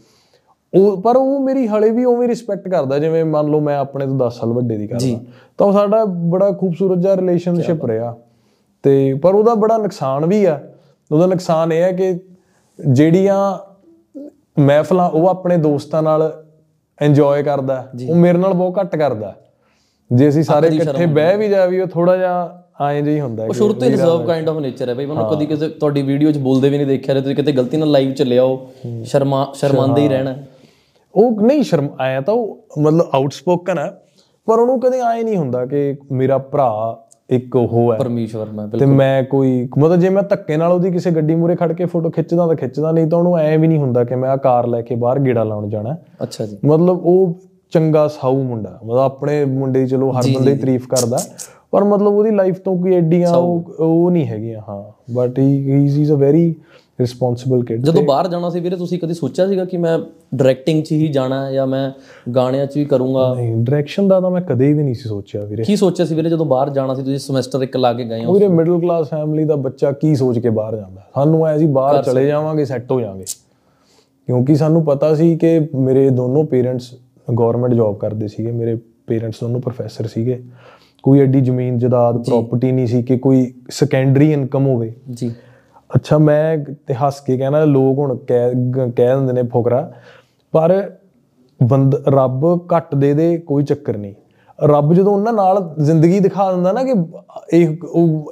ਉਹ 0.73 1.01
ਪਰ 1.01 1.15
ਉਹ 1.15 1.39
ਮੇਰੀ 1.39 1.67
ਹਲੇ 1.67 1.89
ਵੀ 1.89 2.05
ਉਵੇਂ 2.05 2.27
ਰਿਸਪੈਕਟ 2.27 2.69
ਕਰਦਾ 2.69 2.99
ਜਿਵੇਂ 2.99 3.25
ਮੰਨ 3.25 3.47
ਲਓ 3.47 3.59
ਮੈਂ 3.59 3.77
ਆਪਣੇ 3.77 4.05
ਤੋਂ 4.05 4.17
10 4.17 4.39
ਸਾਲ 4.39 4.49
ਵੱਡੇ 4.49 4.77
ਦੀ 4.77 4.87
ਕਰਦਾ 4.87 5.19
ਤਾਂ 5.57 5.67
ਉਹ 5.67 5.73
ਸਾਡਾ 5.73 6.05
ਬੜਾ 6.05 6.51
ਖੂਬਸੂਰਤ 6.51 6.99
ਜਿਹਾ 7.01 7.15
ਰਿਲੇਸ਼ਨਸ਼ਿਪ 7.17 7.85
ਰਿਹਾ। 7.85 8.17
ਤੇ 8.83 9.13
ਪਰ 9.13 9.35
ਉਹਦਾ 9.35 9.53
ਬੜਾ 9.53 9.77
ਨੁਕਸਾਨ 9.77 10.25
ਵੀ 10.25 10.45
ਆ। 10.45 10.59
ਉਹਦਾ 11.11 11.25
ਨੁਕਸਾਨ 11.25 11.73
ਇਹ 11.73 11.81
ਹੈ 11.83 11.91
ਕਿ 11.91 12.19
ਜਿਹੜੀਆਂ 12.79 13.57
ਮਹਿਫਲਾਂ 14.59 15.09
ਉਹ 15.09 15.27
ਆਪਣੇ 15.27 15.57
ਦੋਸਤਾਂ 15.57 16.03
ਨਾਲ 16.03 16.43
ਇੰਜੋਏ 17.01 17.43
ਕਰਦਾ 17.43 17.87
ਉਹ 18.09 18.15
ਮੇਰੇ 18.15 18.37
ਨਾਲ 18.37 18.53
ਬਹੁਤ 18.53 18.79
ਘੱਟ 18.81 18.95
ਕਰਦਾ 18.95 19.35
ਜੇ 20.13 20.29
ਅਸੀਂ 20.29 20.43
ਸਾਰੇ 20.43 20.67
ਇਕੱਠੇ 20.67 21.05
ਬਹਿ 21.05 21.37
ਵੀ 21.37 21.49
ਜਾ 21.49 21.65
ਵੀ 21.65 21.79
ਉਹ 21.79 21.87
ਥੋੜਾ 21.87 22.17
ਜਿਹਾ 22.17 22.57
ਐਂ 22.81 23.01
ਜਿਹਾ 23.01 23.15
ਹੀ 23.15 23.19
ਹੁੰਦਾ 23.21 23.45
ਉਹ 23.45 23.53
ਸ਼ੁਰੂ 23.53 23.73
ਤੋਂ 23.73 23.87
ਹੀ 23.87 23.91
ਰਿਜ਼ਰਵ 23.91 24.25
ਕਾਈਂਡ 24.25 24.49
ਆਫ 24.49 24.57
ਨੇਚਰ 24.57 24.89
ਹੈ 24.89 24.93
ਬਈ। 24.93 25.05
ਮੈਨੂੰ 25.05 25.25
ਕਦੀ 25.25 25.45
ਕਿਸੇ 25.45 25.69
ਤੁਹਾਡੀ 25.69 26.01
ਵੀਡੀਓ 26.01 26.31
'ਚ 26.31 26.37
ਬੋਲਦੇ 26.37 26.69
ਵੀ 26.69 26.77
ਨਹੀਂ 26.77 26.87
ਦੇਖਿਆ 26.87 27.15
ਤੇ 27.15 27.21
ਤੁਸੀਂ 27.21 27.35
ਕਿਤੇ 27.35 27.51
ਗਲਤੀ 27.51 27.77
ਨਾਲ 27.77 27.91
ਲਾਈਵ 27.91 28.13
ਚ 28.13 28.21
ਲਿਆਓ 28.21 28.67
ਸ਼ਰਮਾ 29.03 29.51
ਸ਼ਰਮਾਂਦੇ 29.55 30.01
ਹੀ 30.01 30.07
ਰਹਿਣਾ। 30.07 30.35
ਉਹ 31.15 31.41
ਨਹੀਂ 31.41 31.63
ਸ਼ਰਮ 31.63 31.89
ਆਇਆ 31.99 32.21
ਤਾਂ 32.21 32.33
ਉਹ 32.33 32.65
ਮਤਲਬ 32.79 33.09
ਆਊਟਸਪੋਕਨ 33.13 33.77
ਹੈ 33.77 34.01
ਪਰ 34.45 34.59
ਉਹਨੂੰ 34.59 34.79
ਕਦੇ 34.79 34.99
ਆਏ 34.99 35.23
ਨਹੀਂ 35.23 35.37
ਹੁੰਦਾ 35.37 35.65
ਕਿ 35.65 35.97
ਮੇਰਾ 36.11 36.37
ਭਰਾ 36.37 36.99
ਇੱਕ 37.31 37.55
ਉਹ 37.55 37.91
ਹੈ। 37.93 37.97
ਪਰਮੇਸ਼ਵਰ 37.97 38.47
ਮੈਂ 38.51 38.67
ਤੇ 38.69 38.85
ਮੈਂ 38.85 39.23
ਕੋਈ 39.23 39.51
ਮਤਲਬ 39.77 39.99
ਜੇ 39.99 40.09
ਮੈਂ 40.09 40.23
ਧੱਕੇ 40.23 40.57
ਨਾਲ 40.57 40.71
ਉਹਦੀ 40.71 40.91
ਕਿਸੇ 40.91 41.11
ਗੱਡੀ 41.11 41.35
ਮੂਰੇ 41.35 41.55
ਖੜ 41.55 41.71
ਕੇ 41.73 41.85
ਫੋਟੋ 41.85 42.09
ਖਿੱਚਦਾ 42.09 42.47
ਤਾਂ 42.47 42.55
ਖਿੱਚਦਾ 42.55 42.91
ਨਹੀਂ 42.91 43.07
ਤਾਂ 43.07 43.17
ਉਹਨੂੰ 43.17 43.37
ਐ 43.37 43.55
ਵੀ 43.57 43.67
ਨਹੀਂ 43.67 43.79
ਹੁੰਦਾ 43.79 44.03
ਕਿ 44.03 44.15
ਮੈਂ 44.15 44.29
ਆ 44.29 44.35
ਕਾਰ 44.39 44.67
ਲੈ 44.67 44.81
ਕੇ 44.81 44.95
ਬਾਹਰ 44.95 45.19
ਗੇੜਾ 45.19 45.43
ਲਾਉਣ 45.43 45.69
ਜਾਣਾ। 45.69 45.95
ਅੱਛਾ 46.23 46.45
ਜੀ। 46.45 46.57
ਮਤਲਬ 46.65 47.05
ਉਹ 47.05 47.33
ਚੰਗਾ 47.73 48.07
ਸਾਊ 48.07 48.41
ਮੁੰਡਾ 48.43 48.69
ਮਤਲਬ 48.83 48.99
ਆਪਣੇ 48.99 49.43
ਮੁੰਡੇ 49.45 49.79
ਦੀ 49.79 49.87
ਚਲੋ 49.87 50.11
ਹਰ 50.11 50.23
ਬੰਦੇ 50.35 50.53
ਦੀ 50.53 50.59
ਤਾਰੀਫ 50.59 50.87
ਕਰਦਾ 50.87 51.17
ਪਰ 51.71 51.83
ਮਤਲਬ 51.83 52.13
ਉਹਦੀ 52.13 52.31
ਲਾਈਫ 52.31 52.57
ਤੋਂ 52.59 52.75
ਕੋਈ 52.77 52.95
ਐਡੀਆਂ 52.95 53.31
ਉਹ 53.33 53.73
ਉਹ 53.79 54.09
ਨਹੀਂ 54.11 54.25
ਹੈਗੀਆਂ 54.27 54.61
ਹਾਂ। 54.69 54.83
But 55.13 55.39
he 55.39 55.83
is 55.83 56.11
a 56.11 56.15
very 56.15 56.53
responsible 57.01 57.63
kid 57.65 57.83
ਜਦੋਂ 57.83 58.03
ਬਾਹਰ 58.03 58.27
ਜਾਣਾ 58.27 58.49
ਸੀ 58.49 58.59
ਵੀਰੇ 58.59 58.75
ਤੁਸੀਂ 58.75 58.99
ਕਦੀ 58.99 59.13
ਸੋਚਿਆ 59.13 59.47
ਸੀਗਾ 59.47 59.65
ਕਿ 59.65 59.77
ਮੈਂ 59.77 59.99
ਡਾਇਰੈਕਟਿੰਗ 60.35 60.83
'ਚ 60.83 60.91
ਹੀ 60.91 61.07
ਜਾਣਾ 61.07 61.45
ਹੈ 61.45 61.51
ਜਾਂ 61.51 61.67
ਮੈਂ 61.67 61.91
ਗਾਣਿਆਂ 62.31 62.65
'ਚ 62.65 62.77
ਵੀ 62.77 62.85
ਕਰੂੰਗਾ? 62.85 63.33
ਨਹੀਂ 63.35 63.55
ਡਾਇਰੈਕਸ਼ਨ 63.55 64.07
ਦਾ 64.07 64.19
ਤਾਂ 64.19 64.31
ਮੈਂ 64.31 64.41
ਕਦੇ 64.41 64.73
ਵੀ 64.73 64.83
ਨਹੀਂ 64.83 64.95
ਸੀ 64.95 65.09
ਸੋਚਿਆ 65.09 65.43
ਵੀਰੇ। 65.43 65.63
ਕੀ 65.63 65.75
ਸੋਚਿਆ 65.75 66.05
ਸੀ 66.05 66.15
ਵੀਰੇ 66.15 66.29
ਜਦੋਂ 66.29 66.45
ਬਾਹਰ 66.45 66.69
ਜਾਣਾ 66.69 66.93
ਸੀ 66.93 67.03
ਤੁਸੀਂ 67.03 67.17
ਸਮੈਸਟਰ 67.17 67.61
ਇੱਕ 67.61 67.77
ਲਾ 67.77 67.93
ਕੇ 67.93 68.05
ਗਏ 68.05 68.25
ਹੋ? 68.25 68.33
ਵੀਰੇ 68.33 68.47
ਮਿਡਲ 68.47 68.79
ਕਲਾਸ 68.79 69.09
ਫੈਮਿਲੀ 69.09 69.43
ਦਾ 69.43 69.55
ਬੱਚਾ 69.55 69.91
ਕੀ 69.91 70.15
ਸੋਚ 70.15 70.39
ਕੇ 70.39 70.49
ਬਾਹਰ 70.49 70.75
ਜਾਂਦਾ? 70.75 71.01
ਸਾਨੂੰ 71.15 71.47
ਐ 71.47 71.57
ਸੀ 71.57 71.65
ਬਾਹਰ 71.65 72.03
ਚਲੇ 72.03 72.27
ਜਾਵਾਂਗੇ 72.27 72.65
ਸੈੱਟ 72.65 72.91
ਹੋ 72.91 73.01
ਜਾਵਾਂਗੇ। 73.01 73.25
ਕਿਉਂਕਿ 74.27 74.55
ਸਾਨੂੰ 74.55 74.85
ਪਤਾ 74.85 75.15
ਸੀ 75.15 75.37
ਕਿ 75.37 75.69
ਮੇਰੇ 75.75 76.09
ਦੋਨੋਂ 76.09 76.45
ਪੇਰੈਂਟਸ 76.45 76.93
ਗਵਰਨਮੈਂਟ 77.39 77.73
ਜੌਬ 77.73 77.97
ਕਰਦੇ 77.97 78.27
ਸੀਗੇ 78.27 78.51
ਮੇਰੇ 78.51 78.77
ਪੇਰੈਂਟਸ 79.07 79.39
ਦੋਨੋਂ 79.41 79.61
ਪ੍ਰੋਫੈਸਰ 79.61 80.07
ਸੀਗੇ। 80.07 80.43
ਕੋਈ 81.03 81.19
ਐਡੀ 81.19 81.41
ਜ਼ਮੀਨ 81.41 81.77
ਜਾਇਦਾਦ 81.77 82.17
ਪ੍ਰਾਪਰਟੀ 82.17 82.71
ਨਹੀਂ 82.71 82.87
ਸੀ 82.87 83.03
ਕਿ 83.03 83.17
ਕੋਈ 83.17 83.53
ਸੈਕੰਡਰੀ 83.69 84.33
ਇਨਕਮ 84.33 84.67
ਹੋਵੇ। 84.67 84.93
ਜੀ। 85.11 85.31
ਅੱਛਾ 85.95 86.17
ਮੈਂ 86.17 86.57
ਤੇ 86.87 86.93
ਹੱਸ 86.93 87.19
ਕੇ 87.19 87.37
ਕਹਿਣਾ 87.37 87.63
ਲੋਕ 87.65 87.97
ਹੁਣ 87.97 88.15
ਕਹਿ 88.17 88.51
ਕਹਿ 88.95 89.15
ਦਿੰਦੇ 89.15 89.33
ਨੇ 89.33 89.43
ਫੁਕਰਾ 89.43 89.91
ਪਰ 90.51 90.91
ਬੰਦ 91.59 91.95
ਰੱਬ 92.07 92.45
ਘੱਟ 92.75 92.95
ਦੇ 92.95 93.13
ਦੇ 93.13 93.37
ਕੋਈ 93.37 93.63
ਚੱਕਰ 93.63 93.97
ਨਹੀਂ। 93.97 94.13
ਰੱਬ 94.59 94.93
ਜਦੋਂ 94.93 95.13
ਉਹਨਾਂ 95.13 95.33
ਨਾਲ 95.33 95.75
ਜ਼ਿੰਦਗੀ 95.83 96.19
ਦਿਖਾ 96.19 96.51
ਦਿੰਦਾ 96.51 96.71
ਨਾ 96.71 96.83
ਕਿ 96.83 96.93
ਇਹ 97.53 97.75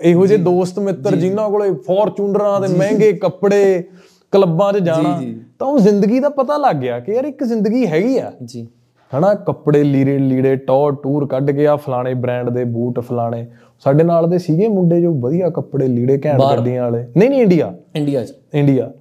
ਇਹੋ 0.01 0.25
ਜਿਹੇ 0.27 0.37
ਦੋਸਤ 0.37 0.79
ਮਿੱਤਰ 0.79 1.15
ਜਿਨ੍ਹਾਂ 1.15 1.49
ਕੋਲੇ 1.49 1.73
ਫੋਰਚੂਨਰਾਂ 1.73 2.61
ਦੇ 2.61 2.67
ਮਹਿੰਗੇ 2.67 3.13
ਕੱਪੜੇ 3.13 3.83
ਕਲੱਬਾਂ 4.31 4.73
'ਚ 4.73 4.77
ਜਾਣਾ 4.77 5.21
ਤਾਂ 5.59 5.67
ਉਹ 5.67 5.79
ਜ਼ਿੰਦਗੀ 5.79 6.19
ਦਾ 6.19 6.29
ਪਤਾ 6.29 6.57
ਲੱਗ 6.57 6.75
ਗਿਆ 6.75 6.99
ਕਿ 6.99 7.11
ਯਾਰ 7.11 7.25
ਇੱਕ 7.25 7.43
ਜ਼ਿੰਦਗੀ 7.43 7.87
ਹੈਗੀ 7.87 8.17
ਆ। 8.17 8.31
ਜੀ। 8.45 8.67
ਹਨਾ 9.13 9.33
ਕੱਪੜੇ 9.33 9.83
ਲੀੜੇ 9.83 10.17
ਲੀੜੇ 10.17 10.55
ਟੌਰ 10.55 10.95
ਟੂਰ 10.95 11.27
ਕੱਢ 11.27 11.51
ਕੇ 11.51 11.67
ਆ 11.67 11.75
ਫਲਾਣੇ 11.75 12.13
ਬ੍ਰਾਂਡ 12.13 12.49
ਦੇ 12.49 12.63
ਬੂਟ 12.63 12.99
ਫਲਾਣੇ। 12.99 13.47
ਸਾਡੇ 13.79 14.03
ਨਾਲ 14.03 14.29
ਦੇ 14.29 14.37
ਸੀਗੇ 14.37 14.67
ਮੁੰਡੇ 14.67 15.01
ਜੋ 15.01 15.13
ਵਧੀਆ 15.13 15.49
ਕੱਪੜੇ 15.49 15.87
ਲੀੜੇ 15.87 16.21
ਘੈਂਟ 16.25 16.39
ਗੱਡੀਆਂ 16.57 16.83
ਵਾਲੇ। 16.83 17.05
ਨਹੀਂ 17.17 17.29
ਨਹੀਂ 17.29 17.41
ਇੰਡੀਆ। 17.41 17.73
ਇੰਡੀਆ 17.95 18.25
'ਚ। 18.25 18.33
ਇੰਡੀਆ। 18.53 18.91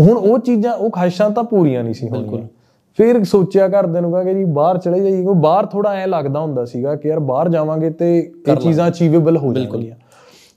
ਹੁਣ 0.00 0.16
ਉਹ 0.16 0.38
ਚੀਜ਼ਾਂ 0.38 0.72
ਉਹ 0.72 0.90
ਖਾਹਿਸ਼ਾਂ 0.90 1.30
ਤਾਂ 1.30 1.44
ਪੂਰੀਆਂ 1.44 1.84
ਨਹੀਂ 1.84 1.94
ਸੀ 1.94 2.08
ਹੋਣੀਆਂ। 2.08 2.48
ਫਿਰ 2.96 3.24
ਸੋਚਿਆ 3.24 3.68
ਘਰਦਿਆਂ 3.68 4.02
ਨੂੰ 4.02 4.12
ਕਹਾ 4.12 4.24
ਕਿ 4.24 4.34
ਜੀ 4.34 4.44
ਬਾਹਰ 4.44 4.78
ਚਲੇ 4.78 5.00
ਜਾਈਏ 5.00 5.26
ਉਹ 5.26 5.34
ਬਾਹਰ 5.34 5.66
ਥੋੜਾ 5.66 5.90
ਐ 5.94 6.06
ਲੱਗਦਾ 6.06 6.40
ਹੁੰਦਾ 6.40 6.64
ਸੀਗਾ 6.64 6.94
ਕਿ 6.94 7.08
ਯਾਰ 7.08 7.20
ਬਾਹਰ 7.20 7.48
ਜਾਵਾਂਗੇ 7.48 7.90
ਤੇ 7.90 8.32
ਇਹ 8.48 8.56
ਚੀਜ਼ਾਂ 8.56 8.88
ਅਚੀਵੇਬਲ 8.88 9.36
ਹੋ 9.36 9.54
ਜਾਣਗੀਆਂ। 9.54 9.96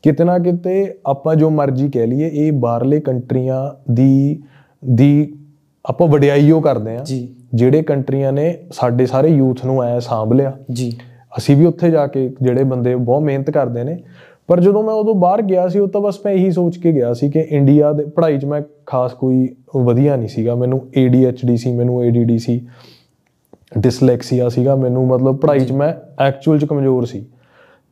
ਕਿਤੇ 0.03 0.23
ਨਾ 0.23 0.39
ਕਿਤੇ 0.39 0.97
ਆਪਾਂ 1.05 1.35
ਜੋ 1.35 1.49
ਮਰਜ਼ੀ 1.49 1.91
ਕਹਿ 1.91 2.07
ਲਈਏ 2.07 2.29
ਇਹ 2.33 2.51
ਬਾਹਰਲੇ 2.51 2.99
ਕੰਟਰੀਆਂ 2.99 3.91
ਦੀ 3.91 4.43
ਦੀ 4.89 5.33
ਆਪਾਂ 5.85 6.07
ਵਡਿਆਈਓ 6.07 6.59
ਕਰਦੇ 6.61 6.95
ਆ। 6.95 7.03
ਜਿਹੜੇ 7.53 7.81
ਕੰਟਰੀਆਂ 7.81 8.33
ਨੇ 8.33 8.57
ਸਾਡੇ 8.71 9.05
ਸਾਰੇ 9.05 9.27
ਯੂਥ 9.27 9.65
ਨੂੰ 9.65 9.83
ਐ 9.83 9.99
ਸਾਂਭ 9.99 10.33
ਲਿਆ। 10.33 10.53
ਜੀ। 10.71 10.97
ਅਸੀਂ 11.37 11.57
ਵੀ 11.57 11.65
ਉੱਥੇ 11.65 11.91
ਜਾ 11.91 12.07
ਕੇ 12.07 12.35
ਜਿਹੜੇ 12.41 12.63
ਬੰਦੇ 12.63 12.95
ਬਹੁਤ 12.95 13.23
ਮਿਹਨਤ 13.23 13.51
ਕਰਦੇ 13.51 13.83
ਨੇ। 13.83 14.03
ਪਰ 14.47 14.59
ਜਦੋਂ 14.59 14.83
ਮੈਂ 14.83 14.93
ਉਦੋਂ 14.93 15.15
ਬਾਹਰ 15.15 15.41
ਗਿਆ 15.41 15.67
ਸੀ 15.67 15.79
ਉਹ 15.79 15.87
ਤਾਂ 15.87 16.01
ਬਸ 16.01 16.19
ਮੈਂ 16.25 16.33
ਇਹੀ 16.33 16.51
ਸੋਚ 16.51 16.77
ਕੇ 16.77 16.91
ਗਿਆ 16.91 17.13
ਸੀ 17.13 17.29
ਕਿ 17.29 17.39
ਇੰਡੀਆ 17.49 17.91
ਦੇ 17.93 18.05
ਪੜ੍ਹਾਈ 18.05 18.37
'ਚ 18.37 18.45
ਮੈਂ 18.45 18.61
ਖਾਸ 18.85 19.13
ਕੋਈ 19.13 19.55
ਵਧੀਆ 19.75 20.15
ਨਹੀਂ 20.15 20.27
ਸੀਗਾ। 20.27 20.55
ਮੈਨੂੰ 20.55 20.79
ADHD 20.79 21.55
ਸੀ 21.55 21.71
ਮੈਨੂੰ 21.71 22.01
ADD 22.01 22.37
ਸੀ 22.37 22.67
ਡਿਸਲੈਕਸੀਆ 23.77 24.49
ਸੀਗਾ। 24.49 24.75
ਮੈਨੂੰ 24.75 25.07
ਮਤਲਬ 25.07 25.37
ਪੜ੍ਹਾਈ 25.37 25.59
'ਚ 25.59 25.71
ਮੈਂ 25.71 25.93
ਐਕਚੁਅਲ 26.23 26.59
'ਚ 26.59 26.65
ਕਮਜ਼ੋਰ 26.65 27.05
ਸੀ। 27.05 27.25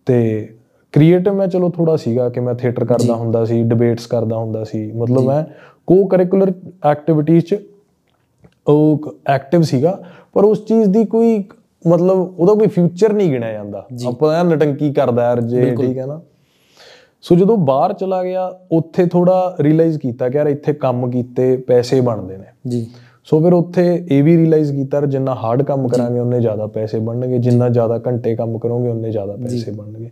ਤੇ 0.06 0.50
ਕ੍ਰੀਏਟਿਵ 0.92 1.34
ਮੈਂ 1.34 1.48
ਚਲੋ 1.48 1.70
ਥੋੜਾ 1.70 1.96
ਸੀਗਾ 1.96 2.30
ਕਿ 2.30 2.40
ਮੈਂ 2.40 2.54
ਥੀਏਟਰ 2.54 2.86
ਕਰਦਾ 2.86 3.16
ਹੁੰਦਾ 3.16 3.46
ਸੀ 3.46 3.64
ਡਿਬੇਟਸ 3.64 4.06
ਕਰਦਾ 4.06 4.38
ਹੁੰਦਾ 4.38 4.64
ਸੀ। 4.64 4.92
ਮਤਲਬ 4.92 5.24
ਮੈਂ 5.24 5.44
ਕੋ 5.88 6.06
ਕਰਿਕੂਲਰ 6.06 6.54
ਐਕਟੀਵਿਟੀਜ਼ 6.92 7.46
'ਚ 7.46 7.56
ਉਹ 8.68 9.16
ਐਕਟਿਵ 9.28 9.62
ਸੀਗਾ। 9.62 10.04
ਪਰ 10.34 10.44
ਉਸ 10.44 10.66
ਚੀਜ਼ 10.66 10.90
ਦੀ 10.90 11.06
ਕੋਈ 11.06 11.44
ਮਤਲਬ 11.88 12.40
ਉਹਦਾ 12.40 12.54
ਕੋਈ 12.54 12.68
ਫਿਊਚਰ 12.68 13.14
ਨਹੀਂ 13.14 13.32
ਗਿਣਿਆ 13.32 13.52
ਜਾਂਦਾ। 13.52 13.88
ਆਪਾਂ 14.08 14.36
ਐਂ 14.36 14.44
ਨਟੰਕੀ 14.44 14.94
ਕਰਦਾ 14.94 15.24
ਯਾਰ 15.24 15.42
ਜੇ 15.42 15.76
ਠੀਕ 15.76 15.98
ਹੈ 15.98 16.06
ਨਾ। 16.06 16.22
ਸੋ 17.22 17.36
ਜਦੋਂ 17.36 17.58
ਬਾਹਰ 17.58 17.94
ਚਲਾ 17.94 18.24
ਗਿਆ 18.24 18.60
ਉੱਥੇ 18.72 19.06
ਥੋੜਾ 19.06 19.56
ਰਿਅਲਾਈਜ਼ 19.60 20.00
ਕੀਤਾ 20.00 20.30
ਕਿ 20.30 20.38
ਯਾਰ 20.38 20.48
ਇੱਥੇ 20.48 20.74
ਕੰਮ 20.74 21.12
ਕੀਤੇ 21.12 21.58
ਪੈਸੇ 21.58 22.02
ਬਣਦੇ 22.02 22.38
ਨੇ। 22.38 22.46
ਜੀ। 22.68 22.88
ਸੋ 23.26 23.40
ਫਿਰ 23.40 23.54
ਉੱਥੇ 23.54 24.08
ਇਹ 24.12 24.24
ਵੀ 24.24 24.38
ਰਿਅਲਾਈਜ਼ 24.38 24.72
ਕੀਤਾ 24.72 24.98
ਯਾਰ 24.98 25.06
ਜਿੰਨਾ 25.06 25.36
ਹਾਰਡ 25.36 25.64
ਕੰਮ 25.64 25.88
ਕਰਾਂਗੇ 25.88 26.20
ਉਨੇ 26.20 26.42
ਜ਼ਿਆਦਾ 26.42 26.68
ਪੈਸੇ 26.68 27.00
ਬਣਨਗੇ। 27.00 27.38
ਜਿੰਨਾ 27.38 27.70
ਜ਼ਿਆਦਾ 27.70 28.02
ਘੰਟੇ 28.08 28.36
ਕੰਮ 28.36 28.58
ਕਰੋਗੇ 28.58 28.90
ਉਨੇ 28.90 29.12
ਜ਼ਿਆਦਾ 29.12 29.36
ਪੈਸੇ 29.36 29.72
ਬਣਨਗੇ। 29.72 30.12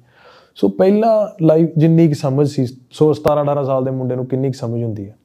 ਸੋ 0.55 0.69
ਪਹਿਲਾਂ 0.69 1.45
ਲਾਈਫ 1.45 1.69
ਜਿੰਨੀ 1.77 2.07
ਕੁ 2.07 2.13
ਸਮਝ 2.13 2.47
ਸੀ 2.47 2.65
ਸੋ 2.91 3.13
17 3.13 3.41
18 3.41 3.63
ਸਾਲ 3.65 3.85
ਦੇ 3.85 3.91
ਮੁੰਡੇ 3.91 4.15
ਨੂੰ 4.15 4.25
ਕਿੰਨੀ 4.25 4.47
ਕੁ 4.47 4.57
ਸਮਝ 4.57 4.83
ਹੁੰਦੀ 4.83 5.09
ਹੈ। 5.09 5.15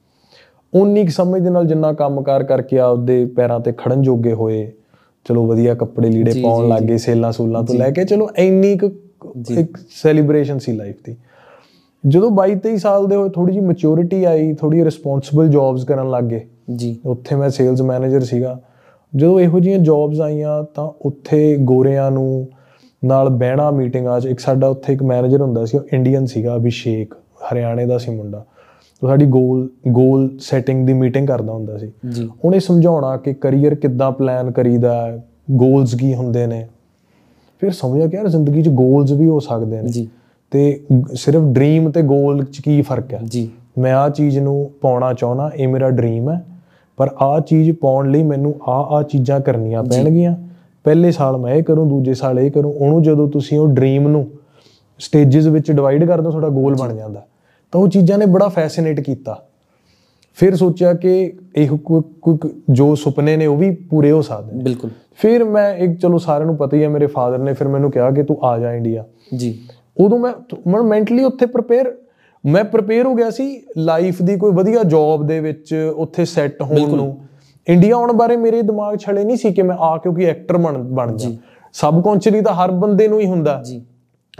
ਉਨੀ 0.73 1.05
ਕੁ 1.05 1.11
ਸਮਝ 1.11 1.41
ਦੇ 1.41 1.49
ਨਾਲ 1.49 1.65
ਜਿੰਨਾ 1.65 1.93
ਕੰਮਕਾਰ 1.93 2.43
ਕਰਕੇ 2.43 2.79
ਆਪਦੇ 2.79 3.25
ਪੈਰਾਂ 3.25 3.59
ਤੇ 3.59 3.71
ਖੜਨ 3.77 4.01
ਜੋਗੇ 4.01 4.33
ਹੋਏ 4.33 4.71
ਚਲੋ 5.27 5.45
ਵਧੀਆ 5.47 5.73
ਕੱਪੜੇ 5.73 6.09
ਲੀੜੇ 6.09 6.31
ਪਾਉਣ 6.43 6.67
ਲੱਗੇ 6.67 6.97
ਸੇਲਾਂ 6.97 7.31
ਸੂਲਾਂ 7.31 7.63
ਤੋਂ 7.63 7.75
ਲੈ 7.75 7.91
ਕੇ 7.91 8.03
ਚਲੋ 8.03 8.29
ਇੰਨੀ 8.37 8.77
ਕੁ 8.77 8.91
ਇੱਕ 9.57 9.77
ਸੈਲੀਬ੍ਰੇਸ਼ਨ 9.89 10.59
ਸੀ 10.59 10.71
ਲਾਈਫ 10.71 10.95
ਦੀ। 11.05 11.15
ਜਦੋਂ 12.07 12.31
22 12.31 12.55
23 12.55 12.77
ਸਾਲ 12.77 13.07
ਦੇ 13.07 13.15
ਹੋਏ 13.15 13.29
ਥੋੜੀ 13.29 13.53
ਜੀ 13.53 13.59
ਮੈਚੁਰਿਟੀ 13.59 14.23
ਆਈ 14.23 14.53
ਥੋੜੀ 14.53 14.85
ਰਿਸਪੌਂਸਿਬਲ 14.85 15.47
ਜੌਬਸ 15.47 15.83
ਕਰਨ 15.83 16.09
ਲੱਗ 16.09 16.23
ਗਏ। 16.23 16.41
ਜੀ। 16.75 16.99
ਉੱਥੇ 17.05 17.35
ਮੈਂ 17.35 17.49
ਸੇਲਸ 17.49 17.81
ਮੈਨੇਜਰ 17.81 18.21
ਸੀਗਾ। 18.21 18.61
ਜਦੋਂ 19.15 19.39
ਇਹੋ 19.39 19.59
ਜਿਹੀਆਂ 19.59 19.79
ਜੌਬਸ 19.79 20.21
ਆਈਆਂ 20.21 20.63
ਤਾਂ 20.63 20.91
ਉੱਥੇ 21.01 21.57
ਗੋਰਿਆਂ 21.57 22.11
ਨੂੰ 22.11 22.47
ਨਾਲ 23.05 23.29
ਬਹਿਣਾ 23.29 23.71
ਮੀਟਿੰਗਾਂ 23.71 24.19
'ਚ 24.19 24.25
ਇੱਕ 24.25 24.39
ਸਾਡਾ 24.39 24.67
ਉੱਥੇ 24.67 24.93
ਇੱਕ 24.93 25.03
ਮੈਨੇਜਰ 25.03 25.41
ਹੁੰਦਾ 25.41 25.65
ਸੀ 25.65 25.77
ਉਹ 25.77 25.83
ਇੰਡੀਅਨ 25.93 26.25
ਸੀਗਾ 26.25 26.55
ਅਭਿਸ਼ੇਕ 26.55 27.13
ਹਰਿਆਣੇ 27.53 27.85
ਦਾ 27.85 27.97
ਸੀ 27.97 28.11
ਮੁੰਡਾ। 28.11 28.45
ਉਹ 29.03 29.07
ਸਾਡੀ 29.07 29.25
ਗੋਲ 29.25 29.69
ਗੋਲ 29.87 30.37
ਸੈਟਿੰਗ 30.39 30.87
ਦੀ 30.87 30.93
ਮੀਟਿੰਗ 30.93 31.27
ਕਰਦਾ 31.27 31.53
ਹੁੰਦਾ 31.53 31.77
ਸੀ। 31.77 31.91
ਜੀ। 32.09 32.29
ਉਹਨੇ 32.45 32.59
ਸਮਝਾਉਣਾ 32.59 33.17
ਕਿ 33.17 33.33
ਕੈਰੀਅਰ 33.33 33.75
ਕਿੱਦਾਂ 33.75 34.11
ਪਲਾਨ 34.11 34.51
ਕਰੀਦਾ 34.51 35.19
ਗੋਲਸ 35.51 35.95
ਕੀ 35.95 36.15
ਹੁੰਦੇ 36.15 36.47
ਨੇ। 36.47 36.67
ਫਿਰ 37.59 37.71
ਸਮਝਿਆ 37.71 38.07
ਕਿ 38.07 38.17
ਯਾਰ 38.17 38.27
ਜ਼ਿੰਦਗੀ 38.27 38.61
'ਚ 38.61 38.69
ਗੋਲਸ 38.69 39.11
ਵੀ 39.11 39.27
ਹੋ 39.27 39.39
ਸਕਦੇ 39.39 39.81
ਨੇ। 39.81 39.89
ਜੀ। 39.89 40.09
ਤੇ 40.51 40.83
ਸਿਰਫ 41.13 41.41
ਡ੍ਰੀਮ 41.43 41.91
ਤੇ 41.91 42.01
ਗੋਲ 42.01 42.43
'ਚ 42.43 42.61
ਕੀ 42.61 42.81
ਫ਼ਰਕ 42.81 43.13
ਹੈ? 43.13 43.19
ਜੀ। 43.25 43.49
ਮੈਂ 43.79 43.93
ਆ 43.93 44.09
ਚੀਜ਼ 44.09 44.39
ਨੂੰ 44.39 44.71
ਪਾਉਣਾ 44.81 45.13
ਚਾਹੁੰਦਾ 45.13 45.51
ਇਹ 45.55 45.67
ਮੇਰਾ 45.67 45.89
ਡ੍ਰੀਮ 45.89 46.29
ਹੈ। 46.29 46.45
ਪਰ 46.97 47.09
ਆ 47.21 47.39
ਚੀਜ਼ 47.39 47.71
ਪਾਉਣ 47.71 48.11
ਲਈ 48.11 48.23
ਮੈਨੂੰ 48.23 48.55
ਆ 48.67 48.97
ਆ 48.99 49.03
ਚੀਜ਼ਾਂ 49.03 49.39
ਕਰਨੀਆਂ 49.39 49.83
ਪੈਣਗੀਆਂ। 49.83 50.35
ਪਹਿਲੇ 50.83 51.11
ਸਾਲ 51.11 51.37
ਮੈਂ 51.37 51.55
ਇਹ 51.55 51.63
ਕਰੂੰ 51.63 51.89
ਦੂਜੇ 51.89 52.13
ਸਾਲ 52.13 52.39
ਇਹ 52.39 52.51
ਕਰੂੰ। 52.51 52.73
ਉਹਨੂੰ 52.73 53.03
ਜਦੋਂ 53.03 53.27
ਤੁਸੀਂ 53.27 53.59
ਉਹ 53.59 53.67
ਡ੍ਰੀਮ 53.67 54.07
ਨੂੰ 54.07 54.27
ਸਟੇजेस 54.99 55.51
ਵਿੱਚ 55.51 55.71
ਡਿਵਾਈਡ 55.71 56.05
ਕਰ 56.05 56.21
ਦਿਓ 56.21 56.29
ਤੁਹਾਡਾ 56.29 56.49
ਗੋਲ 56.49 56.75
ਬਣ 56.75 56.95
ਜਾਂਦਾ। 56.95 57.25
ਤਾਂ 57.71 57.81
ਉਹ 57.81 57.87
ਚੀਜ਼ਾਂ 57.87 58.17
ਨੇ 58.17 58.25
ਬੜਾ 58.25 58.47
ਫੈਸੀਨੇਟ 58.47 58.99
ਕੀਤਾ। 58.99 59.43
ਫਿਰ 60.35 60.55
ਸੋਚਿਆ 60.55 60.93
ਕਿ 60.93 61.33
ਇਹ 61.55 61.69
ਕੋਈ 61.69 62.37
ਜੋ 62.69 62.95
ਸੁਪਨੇ 62.95 63.37
ਨੇ 63.37 63.45
ਉਹ 63.45 63.57
ਵੀ 63.57 63.71
ਪੂਰੇ 63.71 64.11
ਹੋ 64.11 64.21
ਸਕਦੇ 64.21 64.55
ਨੇ। 64.55 64.63
ਬਿਲਕੁਲ। 64.63 64.89
ਫਿਰ 65.17 65.43
ਮੈਂ 65.43 65.75
ਇੱਕ 65.75 65.99
ਚਲੋ 65.99 66.17
ਸਾਰਿਆਂ 66.17 66.45
ਨੂੰ 66.45 66.57
ਪਤਾ 66.57 66.77
ਹੀ 66.77 66.83
ਹੈ 66.83 66.89
ਮੇਰੇ 66.89 67.07
ਫਾਦਰ 67.07 67.37
ਨੇ 67.37 67.53
ਫਿਰ 67.53 67.67
ਮੈਨੂੰ 67.67 67.91
ਕਿਹਾ 67.91 68.11
ਕਿ 68.11 68.23
ਤੂੰ 68.23 68.37
ਆ 68.43 68.57
ਜਾ 68.57 68.73
ਇੰਡੀਆ। 68.73 69.05
ਜੀ। 69.37 69.59
ਉਦੋਂ 69.97 70.19
ਮੈਂ 70.19 70.33
ਮੈਂ 70.67 70.83
ਮੈਂਟਲੀ 70.83 71.23
ਉੱਥੇ 71.23 71.45
ਪ੍ਰਪੇਅਰ 71.45 71.95
ਮੈਂ 72.45 72.63
ਪ੍ਰਪੇਅਰ 72.63 73.05
ਹੋ 73.05 73.15
ਗਿਆ 73.15 73.29
ਸੀ 73.29 73.63
ਲਾਈਫ 73.77 74.21
ਦੀ 74.21 74.37
ਕੋਈ 74.37 74.51
ਵਧੀਆ 74.51 74.83
ਜੌਬ 74.83 75.27
ਦੇ 75.27 75.39
ਵਿੱਚ 75.39 75.93
ਉੱਥੇ 75.97 76.25
ਸੈੱਟ 76.25 76.61
ਹੋਣ 76.61 76.89
ਨੂੰ। 76.95 77.17
ਇੰਡੀਆ 77.67 77.95
ਆਉਣ 77.95 78.13
ਬਾਰੇ 78.13 78.37
ਮੇਰੇ 78.37 78.61
ਦਿਮਾਗ 78.61 78.97
ਹਲੇ 79.11 79.23
ਨਹੀਂ 79.23 79.37
ਸੀ 79.37 79.53
ਕਿ 79.53 79.61
ਮੈਂ 79.61 79.77
ਆ 79.79 79.97
ਕਿਉਂਕਿ 79.97 80.25
ਐਕਟਰ 80.25 80.57
ਬਣ 80.57 80.77
ਬਣ 80.77 81.15
ਜਾ। 81.15 81.29
ਸਬਕੌਂਸ਼ੀਅਲੀ 81.73 82.41
ਤਾਂ 82.41 82.53
ਹਰ 82.53 82.71
ਬੰਦੇ 82.71 83.07
ਨੂੰ 83.07 83.19
ਹੀ 83.19 83.25
ਹੁੰਦਾ। 83.25 83.63
ਜੀ। 83.65 83.85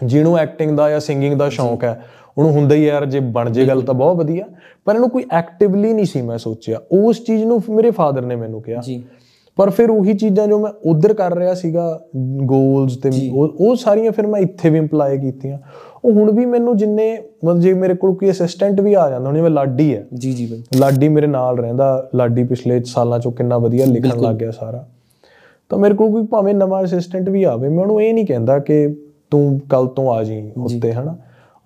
ਜਿਹਨੂੰ 0.05 0.37
ਐਕਟਿੰਗ 0.37 0.77
ਦਾ 0.77 0.89
ਜਾਂ 0.89 0.99
ਸਿੰਗਿੰਗ 0.99 1.33
ਦਾ 1.33 1.49
ਸ਼ੌਂਕ 1.49 1.83
ਹੈ। 1.83 2.03
ਉਹਨੂੰ 2.37 2.51
ਹੁੰਦਾ 2.51 2.75
ਹੀ 2.75 2.85
ਯਾਰ 2.85 3.05
ਜੇ 3.05 3.19
ਬਣ 3.19 3.49
ਜੇ 3.49 3.67
ਗੱਲ 3.67 3.81
ਤਾਂ 3.81 3.93
ਬਹੁਤ 3.93 4.17
ਵਧੀਆ 4.17 4.43
ਪਰ 4.85 4.95
ਇਹਨੂੰ 4.95 5.09
ਕੋਈ 5.09 5.23
ਐਕਟਿਵਲੀ 5.31 5.93
ਨਹੀਂ 5.93 6.05
ਸੀ 6.05 6.21
ਮੈਂ 6.21 6.37
ਸੋਚਿਆ। 6.37 6.81
ਉਸ 6.91 7.23
ਚੀਜ਼ 7.23 7.43
ਨੂੰ 7.43 7.63
ਮੇਰੇ 7.69 7.91
ਫਾਦਰ 7.91 8.21
ਨੇ 8.21 8.35
ਮੈਨੂੰ 8.35 8.61
ਕਿਹਾ। 8.61 8.81
ਜੀ। 8.81 9.03
ਪਰ 9.55 9.69
ਫਿਰ 9.69 9.89
ਉਹੀ 9.89 10.13
ਚੀਜ਼ਾਂ 10.13 10.47
ਜੋ 10.47 10.59
ਮੈਂ 10.59 10.71
ਉਧਰ 10.85 11.13
ਕਰ 11.13 11.35
ਰਿਹਾ 11.35 11.53
ਸੀਗਾ 11.53 12.01
ਗੋਲਸ 12.43 12.97
ਤੇ 12.97 13.31
ਉਹ 13.59 13.75
ਸਾਰੀਆਂ 13.75 14.11
ਫਿਰ 14.11 14.27
ਮੈਂ 14.27 14.41
ਇੱਥੇ 14.41 14.69
ਵੀ 14.69 14.77
ਇੰਪਲਾਈ 14.77 15.17
ਕੀਤੀਆਂ। 15.17 15.57
ਉਹ 16.05 16.11
ਹੁਣ 16.11 16.31
ਵੀ 16.31 16.45
ਮੈਨੂੰ 16.45 16.77
ਜਿੰਨੇ 16.77 17.19
ਮਤਲਬ 17.45 17.59
ਜੇ 17.59 17.73
ਮੇਰੇ 17.73 17.93
ਕੋਲ 17.93 18.13
ਕੋਈ 18.13 18.29
ਅਸਿਸਟੈਂਟ 18.29 18.81
ਵੀ 18.81 18.93
ਆ 18.93 19.09
ਜਾਂਦਾ 19.09 19.27
ਹੁਣ 19.27 19.35
ਜਿਵੇਂ 19.35 19.49
ਲਾਡੀ 19.49 19.95
ਹੈ। 19.95 20.05
ਜੀ 20.13 20.33
ਜੀ 20.33 20.45
ਬਾਈ। 20.45 20.63
ਲਾਡੀ 20.75 21.07
ਮੇਰੇ 21.09 21.27
ਨਾਲ 21.27 21.57
ਰਹਿੰਦਾ 21.57 22.09
ਲਾਡੀ 22.15 22.43
ਪਿਛਲੇ 22.43 22.83
ਸਾਲਾਂ 22.83 23.19
ਚੋਂ 23.19 23.31
ਕਿੰਨਾ 23.31 23.57
ਵਧੀਆ 23.57 23.85
ਲਿਖਣ 23.85 24.21
ਲੱਗ 24.21 24.35
ਗਿਆ 24.35 24.51
ਸਾਰਾ। 24.51 24.87
ਤਾਂ 25.69 25.77
ਮੇਰੇ 25.77 25.93
ਕੋਲ 25.93 26.11
ਕੋਈ 26.11 26.25
ਭਾਵੇਂ 26.25 26.55
ਨਵਾਂ 26.55 26.83
ਅਸਿਸਟੈਂਟ 26.83 27.29
ਵੀ 27.29 27.43
ਆਵੇ 27.43 27.69
ਮੈਂ 27.69 27.79
ਉਹਨੂੰ 27.79 28.01
ਇਹ 28.01 28.13
ਨਹੀਂ 28.13 28.25
ਕਹਿੰਦਾ 28.25 28.59
ਕਿ 28.59 28.95
ਤੂੰ 29.31 29.61
ਕੱਲ 29.69 29.87
ਤੋਂ 29.87 30.11
ਆ 30.11 30.23
ਜੀ। 30.23 30.51
ਉੱਤੇ 30.57 30.93
ਹਨਾ? 30.93 31.17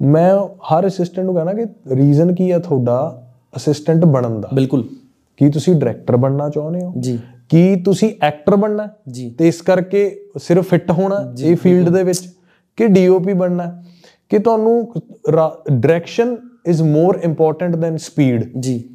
ਮੈਂ 0.01 0.35
ਹਰ 0.45 0.87
ਅਸਿਸਟੈਂਟ 0.87 1.25
ਨੂੰ 1.25 1.35
ਕਹਿੰਦਾ 1.35 1.53
ਕਿ 1.53 1.65
ਰੀਜ਼ਨ 1.95 2.35
ਕੀ 2.35 2.51
ਹੈ 2.51 2.59
ਤੁਹਾਡਾ 2.59 3.27
ਅਸਿਸਟੈਂਟ 3.55 4.05
ਬਣਨ 4.05 4.41
ਦਾ? 4.41 4.49
ਬਿਲਕੁਲ। 4.53 4.87
ਕੀ 5.37 5.49
ਤੁਸੀਂ 5.49 5.75
ਡਾਇਰੈਕਟਰ 5.75 6.17
ਬਣਨਾ 6.17 6.49
ਚਾਹੁੰਦੇ 6.49 6.85
ਹੋ? 6.85 6.93
ਜੀ। 6.99 7.19
ਕੀ 7.49 7.75
ਤੁਸੀਂ 7.75 8.15
ਐਕਟਰ 8.21 8.55
ਬਣਨਾ? 8.55 8.83
ਹੈ? 8.83 8.89
ਜੀ। 9.09 9.29
ਤੇ 9.29 9.47
ਇਸ 9.47 9.61
ਕਰਕੇ 9.61 10.21
ਸਿਰਫ 10.37 10.69
ਫਿੱਟ 10.69 10.91
ਹੋਣਾ 10.91 11.33
ਇਹ 11.39 11.55
ਫੀਲਡ 11.55 11.89
ਦੇ 11.89 12.03
ਵਿੱਚ। 12.03 12.33
ਕਿ 12.77 12.87
ਡੀਓਪੀ 12.87 13.33
ਬਣਨਾ? 13.33 13.63
ਹੈ? 13.63 13.83
ਕਿ 14.29 14.39
ਤੁਹਾਨੂੰ 14.39 14.93
direction 15.71 16.37
is 16.65 16.81
more 16.81 17.19
important 17.23 17.75
than 17.75 17.97
speed 17.97 18.57
ਜੀ। 18.59 18.89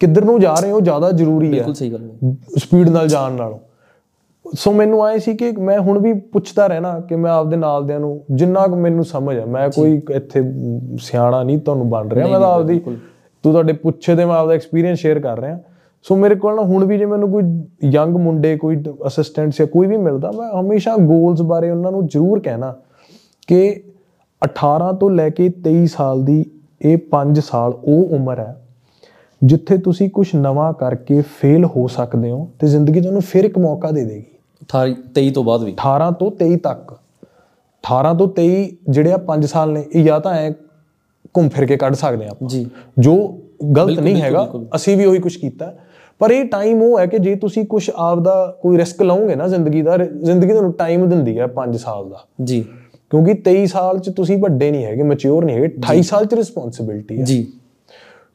ਕਿੱਧਰ 0.00 0.24
ਨੂੰ 0.24 0.40
ਜਾ 0.40 0.54
ਰਹੇ 0.54 0.70
ਹੋ 0.70 0.80
ਜ਼ਿਆਦਾ 0.80 1.10
ਜ਼ਰੂਰੀ 1.10 1.46
ਹੈ 1.46 1.50
ਬਿਲਕੁਲ 1.50 1.74
ਸਹੀ 1.74 1.92
ਗੱਲ 1.92 2.10
ਹੈ। 2.10 2.36
ਸਪੀਡ 2.56 2.88
ਨਾਲ 2.88 3.08
ਜਾਣ 3.08 3.32
ਨਾਲੋਂ। 3.32 3.58
ਸੋ 4.54 4.72
ਮੈਨੂੰ 4.72 5.04
ਆਏ 5.04 5.18
ਸੀ 5.18 5.36
ਕਿ 5.36 5.52
ਮੈਂ 5.52 5.80
ਹੁਣ 5.80 5.98
ਵੀ 5.98 6.12
ਪੁੱਛਦਾ 6.12 6.66
ਰਹਿਣਾ 6.66 7.00
ਕਿ 7.00 7.16
ਮੈਂ 7.16 7.32
ਆਪਦੇ 7.32 7.56
ਨਾਲ 7.56 7.86
ਦਿਆਂ 7.86 8.00
ਨੂੰ 8.00 8.24
ਜਿੰਨਾ 8.30 8.66
ਕੁ 8.66 8.76
ਮੈਨੂੰ 8.76 9.04
ਸਮਝ 9.04 9.38
ਆ। 9.38 9.44
ਮੈਂ 9.44 9.70
ਕੋਈ 9.70 10.02
ਇੱਥੇ 10.10 10.42
ਸਿਆਣਾ 10.98 11.42
ਨਹੀਂ 11.42 11.58
ਤੁਹਾਨੂੰ 11.58 11.90
ਬਣ 11.90 12.08
ਰਿਹਾ। 12.08 12.28
ਮੈਂ 12.28 12.40
ਤਾਂ 12.40 12.48
ਆਪਦੀ 12.48 12.78
ਤੂੰ 13.42 13.52
ਤੁਹਾਡੇ 13.52 13.72
ਪੁੱਛੇ 13.72 14.14
ਤੇ 14.14 14.24
ਮੈਂ 14.24 14.36
ਆਪਦਾ 14.36 14.54
ਐਕਸਪੀਰੀਅੰਸ 14.54 14.98
ਸ਼ੇਅਰ 14.98 15.18
ਕਰ 15.18 15.40
ਰਿਹਾ। 15.40 15.58
ਸੋ 16.02 16.16
ਮੇਰੇ 16.16 16.34
ਕੋਲ 16.34 16.56
ਨਾ 16.56 16.62
ਹੁਣ 16.62 16.84
ਵੀ 16.84 16.98
ਜੇ 16.98 17.06
ਮੈਨੂੰ 17.06 17.30
ਕੋਈ 17.30 17.42
ਯੰਗ 17.84 18.16
ਮੁੰਡੇ 18.16 18.56
ਕੋਈ 18.56 18.84
ਅਸਿਸਟੈਂਟ 19.06 19.52
ਜਾਂ 19.58 19.66
ਕੋਈ 19.66 19.86
ਵੀ 19.86 19.96
ਮਿਲਦਾ 19.96 20.32
ਮੈਂ 20.32 20.60
ਹਮੇਸ਼ਾ 20.60 20.96
ਗੋਲਸ 20.96 21.42
ਬਾਰੇ 21.42 21.70
ਉਹਨਾਂ 21.70 21.92
ਨੂੰ 21.92 22.06
ਜ਼ਰੂਰ 22.06 22.40
ਕਹਿਣਾ 22.40 22.74
ਕਿ 23.46 23.82
18 24.44 24.96
ਤੋਂ 25.00 25.10
ਲੈ 25.10 25.28
ਕੇ 25.28 25.50
23 25.68 25.86
ਸਾਲ 25.86 26.24
ਦੀ 26.24 26.44
ਇਹ 26.82 26.98
5 27.10 27.40
ਸਾਲ 27.40 27.72
ਉਹ 27.84 28.16
ਉਮਰ 28.16 28.38
ਹੈ 28.38 28.62
ਜਿੱਥੇ 29.44 29.78
ਤੁਸੀਂ 29.78 30.10
ਕੁਝ 30.10 30.28
ਨਵਾਂ 30.36 30.72
ਕਰਕੇ 30.72 31.20
ਫੇਲ 31.20 31.64
ਹੋ 31.64 31.86
ਸਕਦੇ 31.86 32.30
ਹੋ 32.30 32.48
ਤੇ 32.58 32.66
ਜ਼ਿੰਦਗੀ 32.66 33.00
ਤੁਹਾਨੂੰ 33.00 33.22
ਫਿਰ 33.22 33.44
ਇੱਕ 33.44 33.58
ਮੌਕਾ 33.58 33.90
ਦੇ 33.90 34.04
ਦੇਗੀ। 34.04 34.35
28 34.62 34.94
23 35.14 35.30
ਤੋਂ 35.30 35.44
ਬਾਅਦ 35.44 35.62
ਵੀ। 35.62 35.72
18 35.72 36.10
ਤੋਂ 36.10 36.30
23 36.30 36.56
ਤੱਕ। 36.56 36.92
18 37.84 38.14
ਤੋਂ 38.14 38.28
23 38.28 38.76
ਜਿਹੜੇ 38.90 39.12
ਆ 39.12 39.16
5 39.16 39.46
ਸਾਲ 39.46 39.72
ਨੇ 39.72 39.84
ਇਹ 39.94 40.04
ਜਾਂ 40.04 40.20
ਤਾਂ 40.20 40.34
ਐ 40.34 40.50
ਘੁੰਮ 41.36 41.48
ਫਿਰ 41.48 41.66
ਕੇ 41.66 41.76
ਕੱਢ 41.76 41.94
ਸਕਦੇ 41.94 42.24
ਆ 42.24 42.28
ਆਪਾਂ। 42.30 42.48
ਜੀ। 42.48 42.66
ਜੋ 42.98 43.38
ਗਲਤ 43.76 44.00
ਨਹੀਂ 44.00 44.22
ਹੈਗਾ 44.22 44.52
ਅਸੀਂ 44.76 44.96
ਵੀ 44.96 45.04
ਉਹੀ 45.04 45.18
ਕੁਝ 45.18 45.36
ਕੀਤਾ। 45.36 45.74
ਪਰ 46.18 46.30
ਇਹ 46.30 46.44
ਟਾਈਮ 46.44 46.82
ਉਹ 46.82 47.00
ਹੈ 47.00 47.06
ਕਿ 47.06 47.18
ਜੇ 47.18 47.34
ਤੁਸੀਂ 47.34 47.66
ਕੁਝ 47.66 47.90
ਆਪਦਾ 47.96 48.58
ਕੋਈ 48.62 48.78
ਰਿਸਕ 48.78 49.02
ਲਓਗੇ 49.02 49.34
ਨਾ 49.34 49.48
ਜ਼ਿੰਦਗੀ 49.48 49.82
ਦਾ 49.82 49.96
ਜ਼ਿੰਦਗੀ 49.96 50.50
ਤੁਹਾਨੂੰ 50.50 50.72
ਟਾਈਮ 50.72 51.08
ਦਿੰਦੀ 51.08 51.38
ਹੈ 51.38 51.46
5 51.46 51.76
ਸਾਲ 51.76 52.08
ਦਾ। 52.10 52.24
ਜੀ। 52.44 52.64
ਕਿਉਂਕਿ 53.10 53.34
23 53.34 53.66
ਸਾਲ 53.66 53.98
ਚ 53.98 54.10
ਤੁਸੀਂ 54.10 54.38
ਵੱਡੇ 54.38 54.70
ਨਹੀਂ 54.70 54.84
ਹੈਗੇ 54.84 55.02
ਮੈਚੁਰ 55.02 55.44
ਨਹੀਂ 55.44 55.56
ਹੈਗੇ 55.56 55.66
28 55.66 56.02
ਸਾਲ 56.02 56.26
ਚ 56.26 56.34
ਰਿਸਪੌਂਸਿਬਿਲਟੀ 56.34 57.18
ਹੈ। 57.18 57.24
ਜੀ। 57.24 57.52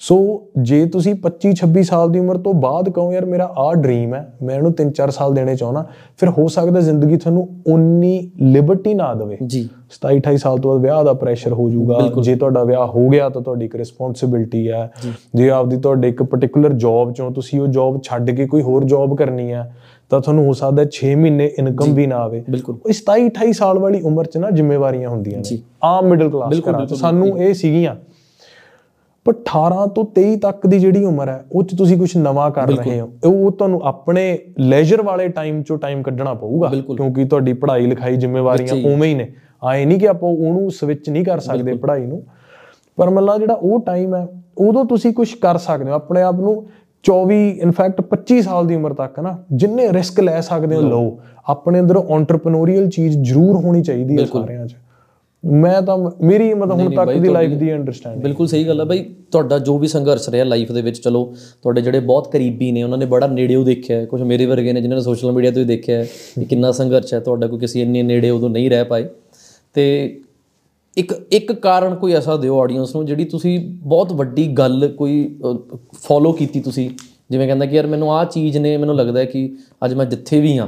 ਸੋ 0.04 0.16
ਜੇ 0.62 0.86
ਤੁਸੀਂ 0.86 1.16
25 1.16 1.50
26 1.56 1.82
ਸਾਲ 1.84 2.10
ਦੀ 2.12 2.20
ਉਮਰ 2.20 2.38
ਤੋਂ 2.38 2.54
ਬਾਅਦ 2.54 2.90
ਕਹੋ 2.90 3.12
ਯਾਰ 3.14 3.26
ਮੇਰਾ 3.26 3.54
ਆਹ 3.58 3.74
ਡ੍ਰੀਮ 3.74 4.14
ਹੈ 4.14 4.34
ਮੈਂ 4.44 4.56
ਇਹਨੂੰ 4.56 4.72
3-4 4.72 5.10
ਸਾਲ 5.10 5.34
ਦੇਣੇ 5.34 5.56
ਚਾਹਣਾ 5.56 5.86
ਫਿਰ 6.18 6.30
ਹੋ 6.30 6.48
ਸਕਦਾ 6.48 6.80
ਜ਼ਿੰਦਗੀ 6.80 7.18
ਤੁਹਾਨੂੰ 7.18 7.48
ਉਨੀ 7.68 8.32
ਲਿਬਰਟੀ 8.42 8.94
ਨਾ 8.94 9.14
ਦੇਵੇ। 9.14 9.38
ਜੀ। 9.48 9.70
27 9.90 10.18
28 10.18 10.38
ਸਾਲ 10.38 10.58
ਤੋਂ 10.58 10.72
ਬਾਅਦ 10.72 10.82
ਵਿਆਹ 10.82 11.04
ਦਾ 11.04 11.14
ਪ੍ਰੈਸ਼ਰ 11.14 11.54
ਹੋ 11.54 11.70
ਜਾਊਗਾ। 11.70 12.22
ਜੇ 12.22 12.36
ਤੁਹਾਡਾ 12.36 12.64
ਵਿਆਹ 12.64 12.88
ਹੋ 12.88 13.10
ਗਿਆ 13.10 13.30
ਤਾਂ 13.30 13.42
ਤੁਹਾਡੀ 13.42 13.66
ਇੱਕ 13.66 13.76
ਰਿਸਪੌਂਸਿਬਿਲਟੀ 13.76 14.70
ਹੈ। 14.72 14.92
ਜੇ। 15.36 15.50
ਆਪਦੀ 15.50 15.78
ਤੁਹਾਡੇ 15.78 16.10
ਇੱਕ 16.10 16.24
ਪਾਰਟਿਕੂਲਰ 16.24 16.74
ਜੌਬ 16.74 17.14
ਚੋਂ 17.14 17.32
ਤੁਸੀਂ 17.32 17.60
ਉਹ 17.60 17.68
ਜੌਬ 17.68 18.02
ਛੱਡ 18.04 18.32
ਕੇ 18.32 18.48
ਕੋਈ 18.48 18.62
ਹੋਰ 18.62 18.84
ਜੌਬ 18.84 19.18
ਕਰਨੀ 19.18 19.52
ਹੈ 19.52 19.76
ਤਾਂ 20.10 20.22
ਤੁਹਾਨੂੰ 20.22 20.46
ਹੋ 20.46 20.54
ਸਕਦਾ 20.54 20.86
6 20.92 21.16
ਮਹੀਨੇ 21.16 21.52
ਇਨਕਮ 21.60 21.94
ਵੀ 21.94 22.08
ਨਾ 22.08 22.16
ਆਵੇ। 22.16 22.44
ਉਹ 22.70 22.92
27 22.92 23.26
28 23.26 23.54
ਸਾਲ 23.54 23.80
ਵਾਲੀ 23.80 24.02
ਉਮਰ 24.02 24.26
'ਚ 24.26 24.38
ਨਾ 24.38 24.50
ਜ਼ਿੰਮੇਵਾਰੀਆਂ 24.50 25.10
ਹੁੰਦੀਆਂ 25.10 25.40
ਨੇ। 25.40 25.44
ਆਮ 25.84 26.06
ਮਿਡਲ 26.06 26.30
ਕਲਾਸ 26.30 26.88
'ਚ। 26.90 26.94
ਸਾਨੂੰ 26.94 27.38
ਇਹ 27.38 27.54
ਸੀਗੀਆਂ 27.54 27.96
ਪਰ 29.25 29.34
18 29.34 29.88
ਤੋਂ 29.88 30.05
23 30.15 30.36
ਤੱਕ 30.36 30.67
ਦੀ 30.67 30.79
ਜਿਹੜੀ 30.79 31.05
ਉਮਰ 31.05 31.29
ਹੈ 31.29 31.45
ਉਹ 31.51 31.63
'ਚ 31.63 31.75
ਤੁਸੀਂ 31.77 31.97
ਕੁਝ 31.97 32.17
ਨਵਾਂ 32.17 32.51
ਕਰ 32.51 32.67
ਰਹੇ 32.67 32.99
ਹੋ। 32.99 33.10
ਉਹ 33.25 33.51
ਤੁਹਾਨੂੰ 33.51 33.81
ਆਪਣੇ 33.84 34.39
ਲੈਜਰ 34.60 35.01
ਵਾਲੇ 35.01 35.27
ਟਾਈਮ 35.27 35.60
'ਚੋਂ 35.60 35.77
ਟਾਈਮ 35.77 36.03
ਕੱਢਣਾ 36.03 36.34
ਪਊਗਾ। 36.34 36.69
ਕਿਉਂਕਿ 36.95 37.25
ਤੁਹਾਡੀ 37.25 37.53
ਪੜ੍ਹਾਈ 37.53 37.86
ਲਿਖਾਈ 37.86 38.15
ਜ਼ਿੰਮੇਵਾਰੀਆਂ 38.15 38.93
ਉਵੇਂ 38.93 39.10
ਹੀ 39.10 39.15
ਨੇ। 39.15 39.34
ਆਏ 39.63 39.86
ਨਹੀਂ 39.86 39.99
ਕਿ 39.99 40.07
ਆਪਾਂ 40.07 40.29
ਉਹਨੂੰ 40.29 40.71
ਸਵਿਚ 40.71 41.10
ਨਹੀਂ 41.10 41.25
ਕਰ 41.25 41.39
ਸਕਦੇ 41.39 41.73
ਪੜ੍ਹਾਈ 41.73 42.05
ਨੂੰ। 42.05 42.23
ਪਰ 42.97 43.10
ਮੱਲਾ 43.10 43.38
ਜਿਹੜਾ 43.38 43.53
ਉਹ 43.53 43.79
ਟਾਈਮ 43.79 44.15
ਹੈ 44.15 44.27
ਉਦੋਂ 44.57 44.86
ਤੁਸੀਂ 44.86 45.13
ਕੁਝ 45.13 45.34
ਕਰ 45.34 45.57
ਸਕਦੇ 45.57 45.89
ਹੋ। 45.89 45.95
ਆਪਣੇ 45.95 46.21
ਆਪ 46.21 46.36
ਨੂੰ 46.36 46.67
24 47.03 47.49
ਇਨਫੈਕਟ 47.49 48.01
25 48.01 48.41
ਸਾਲ 48.41 48.67
ਦੀ 48.67 48.75
ਉਮਰ 48.75 48.93
ਤੱਕ 48.93 49.19
ਨਾ 49.19 49.43
ਜਿੰਨੇ 49.53 49.93
ਰਿਸਕ 49.93 50.19
ਲੈ 50.19 50.41
ਸਕਦੇ 50.41 50.75
ਹੋ 50.75 50.81
ਲਓ। 50.81 51.19
ਆਪਣੇ 51.49 51.79
ਅੰਦਰ 51.79 51.97
ਐਂਟਰਪ੍ਰੈਨਿਊਰੀਅਲ 52.10 52.89
ਚੀਜ਼ 52.89 53.17
ਜ਼ਰੂਰ 53.21 53.55
ਹੋਣੀ 53.55 53.81
ਚਾਹੀਦੀ 53.81 54.17
ਹੈ 54.17 54.25
ਸਾਰਿਆਂ 54.25 54.67
'ਚ। 54.67 54.75
ਮੈਂ 55.43 55.82
ਤਾਂ 55.82 55.97
ਮੇਰੀ 56.21 56.54
ਮਤਲਬ 56.54 56.80
ਹੁਣ 56.80 56.93
ਤੱਕ 56.95 57.12
ਦੀ 57.12 57.30
ਲਾਈਫ 57.30 57.51
ਦੀ 57.51 57.73
ਅੰਡਰਸਟੈਂਡਿੰਗ 57.73 58.23
ਬਿਲਕੁਲ 58.23 58.47
ਸਹੀ 58.47 58.67
ਗੱਲ 58.67 58.80
ਹੈ 58.80 58.86
ਬਾਈ। 58.86 59.04
ਤੁਹਾਡਾ 59.32 59.58
ਜੋ 59.60 59.77
ਵੀ 59.77 59.88
ਸੰਘਰਸ਼ 59.88 60.30
ਰਿਹਾ 60.30 60.43
ਲਾਈਫ 60.45 60.71
ਦੇ 60.71 60.82
ਵਿੱਚ 60.82 60.97
ਚਲੋ 60.97 61.23
ਤੁਹਾਡੇ 61.62 61.82
ਜਿਹੜੇ 61.82 61.99
ਬਹੁਤ 61.99 62.32
ਕਰੀਬੀ 62.32 62.71
ਨੇ 62.71 62.84
ਉਹਨਾਂ 62.84 62.97
ਨੇ 62.97 63.06
ਬੜਾ 63.06 63.27
ਨੇੜਿਓਂ 63.27 63.63
ਦੇਖਿਆ 63.65 63.97
ਹੈ। 63.97 64.06
ਕੁਝ 64.06 64.21
ਮੇਰੇ 64.21 64.45
ਵਰਗੇ 64.45 64.73
ਨੇ 64.73 64.82
ਜਿਨ੍ਹਾਂ 64.82 64.99
ਨੇ 64.99 65.04
ਸੋਸ਼ਲ 65.04 65.32
ਮੀਡੀਆ 65.32 65.51
ਤੋਂ 65.51 65.62
ਹੀ 65.62 65.67
ਦੇਖਿਆ 65.67 65.97
ਹੈ 65.97 66.04
ਕਿ 66.39 66.45
ਕਿੰਨਾ 66.45 66.71
ਸੰਘਰਸ਼ 66.71 67.13
ਹੈ 67.13 67.19
ਤੁਹਾਡਾ 67.19 67.47
ਕੋਈ 67.47 67.60
ਕਿਸੇ 67.60 67.82
ਇੰਨੇ 67.82 68.04
ਨੇੜੇ 68.04 68.30
ਉਦੋਂ 68.30 68.49
ਨਹੀਂ 68.49 68.69
ਰਹਿ 68.69 68.84
ਪਾਏ। 68.84 69.10
ਤੇ 69.73 70.19
ਇੱਕ 70.97 71.13
ਇੱਕ 71.32 71.51
ਕਾਰਨ 71.51 71.95
ਕੋਈ 71.95 72.13
ਐਸਾ 72.13 72.38
ਦਿਓ 72.38 72.60
ਆਡੀਅנס 72.62 72.93
ਨੂੰ 72.95 73.06
ਜਿਹੜੀ 73.06 73.25
ਤੁਸੀਂ 73.25 73.60
ਬਹੁਤ 73.69 74.13
ਵੱਡੀ 74.13 74.47
ਗੱਲ 74.47 74.88
ਕੋਈ 74.88 75.39
ਫੋਲੋ 75.93 76.32
ਕੀਤੀ 76.32 76.60
ਤੁਸੀਂ। 76.60 76.89
ਜਿਵੇਂ 77.32 77.47
ਕਹਿੰਦਾ 77.47 77.65
ਕਿ 77.65 77.75
ਯਾਰ 77.75 77.88
ਮੈਨੂੰ 77.88 78.13
ਆਹ 78.13 78.25
ਚੀਜ਼ 78.25 78.58
ਨੇ 78.58 78.77
ਮੈਨੂੰ 78.77 78.95
ਲੱਗਦਾ 78.95 79.19
ਹੈ 79.19 79.25
ਕਿ 79.25 79.54
ਅੱਜ 79.86 79.93
ਮੈਂ 79.93 80.06
ਜਿੱਥੇ 80.06 80.41
ਵੀ 80.41 80.58
ਆ 80.58 80.67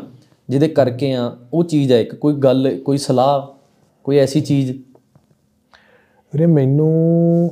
ਜਿਹਦੇ 0.50 0.68
ਕਰਕੇ 0.68 1.12
ਆ 1.14 1.32
ਉਹ 1.54 1.64
ਚੀਜ਼ 1.64 1.92
ਹੈ 1.92 2.02
ਇੱਕ। 2.02 2.16
ਕੋਈ 2.16 2.34
ਗੱਲ 2.34 2.78
ਕੋਈ 2.86 2.98
ਸਲਾਹ 2.98 3.53
ਕੋਈ 4.04 4.18
ਐਸੀ 4.18 4.42
ਚੀਜ਼? 4.42 4.72
ਵੀਰੇ 6.34 6.46
ਮੈਨੂੰ 6.46 7.52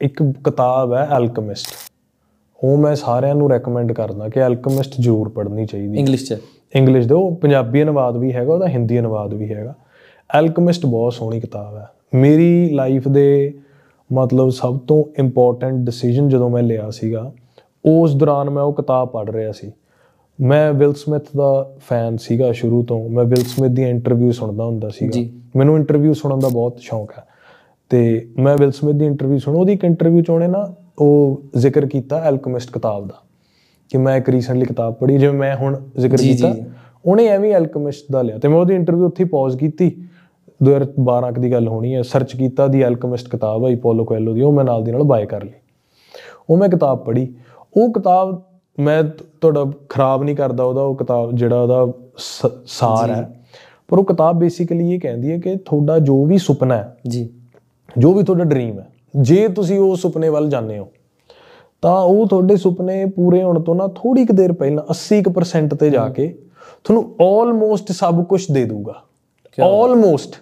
ਇੱਕ 0.00 0.22
ਕਿਤਾਬ 0.22 0.92
ਹੈ 0.92 1.08
ਐਲਕੈਮਿਸਟ 1.16 1.68
ਉਹ 2.64 2.76
ਮੈਂ 2.76 2.94
ਸਾਰਿਆਂ 2.94 3.34
ਨੂੰ 3.34 3.50
ਰეკਮੈਂਡ 3.50 3.92
ਕਰਦਾ 3.92 4.28
ਕਿ 4.28 4.40
ਐਲਕੈਮਿਸਟ 4.40 4.94
ਜ਼ਰੂਰ 5.00 5.28
ਪੜ੍ਹਨੀ 5.28 5.66
ਚਾਹੀਦੀ 5.66 5.98
ਇੰਗਲਿਸ਼ 5.98 6.24
'ਚ? 6.24 6.40
ਇੰਗਲਿਸ਼ 6.74 7.08
ਦੇ 7.08 7.14
ਉਹ 7.14 7.36
ਪੰਜਾਬੀ 7.36 7.82
ਅਨੁਵਾਦ 7.82 8.16
ਵੀ 8.16 8.32
ਹੈਗਾ 8.32 8.54
ਉਹਦਾ 8.54 8.68
ਹਿੰਦੀ 8.68 8.98
ਅਨੁਵਾਦ 8.98 9.34
ਵੀ 9.34 9.54
ਹੈਗਾ। 9.54 9.74
ਐਲਕੈਮਿਸਟ 10.34 10.86
ਬਹੁਤ 10.86 11.12
ਸੋਹਣੀ 11.12 11.40
ਕਿਤਾਬ 11.40 11.76
ਹੈ। 11.76 11.86
ਮੇਰੀ 12.14 12.70
ਲਾਈਫ 12.70 13.08
ਦੇ 13.08 13.54
ਮਤਲਬ 14.12 14.48
ਸਭ 14.48 14.78
ਤੋਂ 14.78 15.04
ਇੰਪੋਰਟੈਂਟ 15.18 15.74
ਡਿਸੀਜਨ 15.74 16.28
ਜਦੋਂ 16.28 16.50
ਮੈਂ 16.50 16.62
ਲਿਆ 16.62 16.90
ਸੀਗਾ 16.90 17.32
ਉਸ 17.84 18.14
ਦੌਰਾਨ 18.14 18.50
ਮੈਂ 18.50 18.62
ਉਹ 18.62 18.72
ਕਿਤਾਬ 18.72 19.08
ਪੜ੍ਹ 19.08 19.32
ਰਿਹਾ 19.32 19.52
ਸੀ। 19.52 19.72
ਮੈਂ 20.40 20.72
ਵਿਲ 20.72 20.92
ਸਮਿਥ 20.92 21.22
ਦਾ 21.36 21.70
ਫੈਨ 21.88 22.16
ਸੀਗਾ 22.16 22.52
ਸ਼ੁਰੂ 22.52 22.82
ਤੋਂ। 22.82 23.08
ਮੈਂ 23.08 23.24
ਵਿਲ 23.24 23.44
ਸਮਿਥ 23.44 23.70
ਦੀ 23.70 23.82
ਇੰਟਰਵਿਊ 23.82 24.32
ਸੁਣਦਾ 24.32 24.64
ਹੁੰਦਾ 24.64 24.88
ਸੀਗਾ। 24.88 25.12
ਮੈਨੂੰ 25.56 25.76
ਇੰਟਰਵਿਊ 25.76 26.12
ਸੁਣਨ 26.12 26.38
ਦਾ 26.38 26.48
ਬਹੁਤ 26.48 26.78
ਸ਼ੌਂਕ 26.78 27.12
ਹੈ। 27.18 27.24
ਤੇ 27.88 28.28
ਮੈਂ 28.38 28.56
ਵਿਲ 28.56 28.70
ਸਮਿਥ 28.70 28.96
ਦੀ 28.96 29.06
ਇੰਟਰਵਿਊ 29.06 29.38
ਸੁਣ 29.38 29.56
ਉਹਦੀ 29.56 29.72
ਇੱਕ 29.72 29.84
ਇੰਟਰਵਿਊ 29.84 30.22
ਚ 30.22 30.30
ਉਹਨੇ 30.30 30.46
ਨਾ 30.46 30.74
ਉਹ 30.98 31.42
ਜ਼ਿਕਰ 31.56 31.86
ਕੀਤਾ 31.86 32.20
ਐਲਕੈਮਿਸਟ 32.20 32.72
ਕਿਤਾਬ 32.72 33.06
ਦਾ 33.06 33.14
ਕਿ 33.88 33.98
ਮੈਂ 33.98 34.16
ਇੱਕ 34.16 34.28
ਰੀਸੈਂਟਲੀ 34.28 34.66
ਕਿਤਾਬ 34.66 34.94
ਪੜ੍ਹੀ 34.94 35.18
ਜਿਵੇਂ 35.18 35.38
ਮੈਂ 35.38 35.56
ਹੁਣ 35.56 35.80
ਜ਼ਿਕਰ 35.98 36.16
ਕੀਤਾ। 36.16 36.54
ਉਹਨੇ 37.06 37.26
ਐਵੇਂ 37.26 37.54
ਐਲਕੈਮਿਸਟ 37.54 38.12
ਦਾ 38.12 38.22
ਲਿਆ 38.22 38.38
ਤੇ 38.38 38.48
ਮੈਂ 38.48 38.56
ਉਹਦੀ 38.56 38.74
ਇੰਟਰਵਿਊ 38.74 39.06
ਉੱਥੇ 39.06 39.24
ਪੌਜ਼ 39.24 39.58
ਕੀਤੀ। 39.58 40.02
2012 40.62 41.32
ਦੀ 41.40 41.52
ਗੱਲ 41.52 41.68
ਹੋਣੀ 41.68 41.94
ਹੈ। 41.94 42.02
ਸਰਚ 42.02 42.36
ਕੀਤਾ 42.36 42.66
ਦੀ 42.66 42.82
ਐਲਕੈਮਿਸਟ 42.82 43.30
ਕਿਤਾਬ 43.30 43.66
ਹੈ 43.66 43.76
ਪੋਲੋ 43.76 44.04
ਕੋਇਲੋ 44.04 44.34
ਦੀ 44.34 44.40
ਉਹ 44.40 44.52
ਮੈਂ 44.52 44.64
ਨਾਲ 44.64 44.84
ਦੀ 44.84 44.92
ਨਾਲ 44.92 45.02
ਬਾਏ 45.02 45.26
ਕਰ 45.26 45.44
ਲਈ। 45.44 45.52
ਉਹ 46.50 46.56
ਮੈਂ 46.56 46.68
ਕਿਤਾਬ 46.68 46.98
ਪੜ੍ਹੀ। 46.98 47.34
ਉਹ 47.76 47.92
ਕਿਤਾਬ 47.92 48.42
ਮੈਂ 48.80 49.04
ਤੁਹਾਡਾ 49.40 49.72
ਖਰਾਬ 49.88 50.22
ਨਹੀਂ 50.22 50.36
ਕਰਦਾ 50.36 50.64
ਉਹਦਾ 50.64 50.82
ਉਹ 50.82 50.96
ਕਿਤਾਬ 50.96 51.34
ਜਿਹੜਾ 51.34 51.60
ਉਹਦਾ 51.62 51.92
ਸਾਰ 52.66 53.10
ਹੈ। 53.10 53.40
ਪਰ 53.88 53.98
ਉਹ 53.98 54.04
ਕਿਤਾਬ 54.04 54.38
ਬੇਸਿਕਲੀ 54.38 54.94
ਇਹ 54.94 55.00
ਕਹਿੰਦੀ 55.00 55.32
ਹੈ 55.32 55.38
ਕਿ 55.38 55.56
ਤੁਹਾਡਾ 55.56 55.98
ਜੋ 55.98 56.24
ਵੀ 56.24 56.38
ਸੁਪਨਾ 56.38 56.76
ਹੈ 56.76 56.96
ਜੀ। 57.08 57.30
ਜੋ 57.98 58.14
ਵੀ 58.14 58.22
ਤੁਹਾਡਾ 58.22 58.44
ਡ੍ਰੀਮ 58.44 58.78
ਹੈ 58.78 58.86
ਜੇ 59.20 59.48
ਤੁਸੀਂ 59.48 59.78
ਉਹ 59.78 59.96
ਸੁਪਨੇ 59.96 60.28
ਵੱਲ 60.28 60.48
ਜਾਂਦੇ 60.48 60.78
ਹੋ 60.78 60.88
ਤਾਂ 61.82 62.00
ਉਹ 62.00 62.26
ਤੁਹਾਡੇ 62.26 62.56
ਸੁਪਨੇ 62.56 63.04
ਪੂਰੇ 63.04 63.42
ਹੋਣ 63.42 63.62
ਤੋਂ 63.62 63.74
ਨਾ 63.74 63.86
ਥੋੜੀ 63.86 64.24
ਕੁ 64.26 64.34
ਦੇਰ 64.34 64.52
ਪਹਿਲਾਂ 64.52 64.84
80% 64.84 65.76
ਤੇ 65.76 65.90
ਜਾ 65.90 66.08
ਕੇ 66.08 66.38
ਤੁਹਾਨੂੰ 66.84 67.14
ਆਲਮੋਸਟ 67.22 67.92
ਸਭ 67.92 68.24
ਕੁਝ 68.24 68.50
ਦੇ 68.50 68.64
ਦੂਗਾ 68.64 69.02
ਆਲਮੋਸਟ 69.64 70.34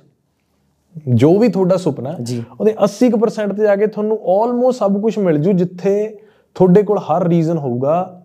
ਜੋ 1.09 1.39
ਵੀ 1.39 1.49
ਤੁਹਾਡਾ 1.49 1.77
ਸੁਪਨਾ। 1.77 2.17
ਉਹਦੇ 2.61 2.75
80% 2.85 3.57
ਤੇ 3.57 3.63
ਜਾ 3.63 3.77
ਕੇ 3.77 3.87
ਤੁਹਾਨੂੰ 3.87 4.19
ਆਲਮੋਸਟ 4.27 4.79
ਸਭ 4.79 5.01
ਕੁਝ 5.01 5.19
ਮਿਲ 5.19 5.39
ਜੂ 5.39 5.53
ਜਿੱਥੇ 5.53 6.19
ਤੁਹਾਡੇ 6.55 6.83
ਕੋਲ 6.83 6.99
ਹਰ 6.99 7.29
ਰੀਜ਼ਨ 7.29 7.59
ਹੋਊਗਾ 7.59 8.18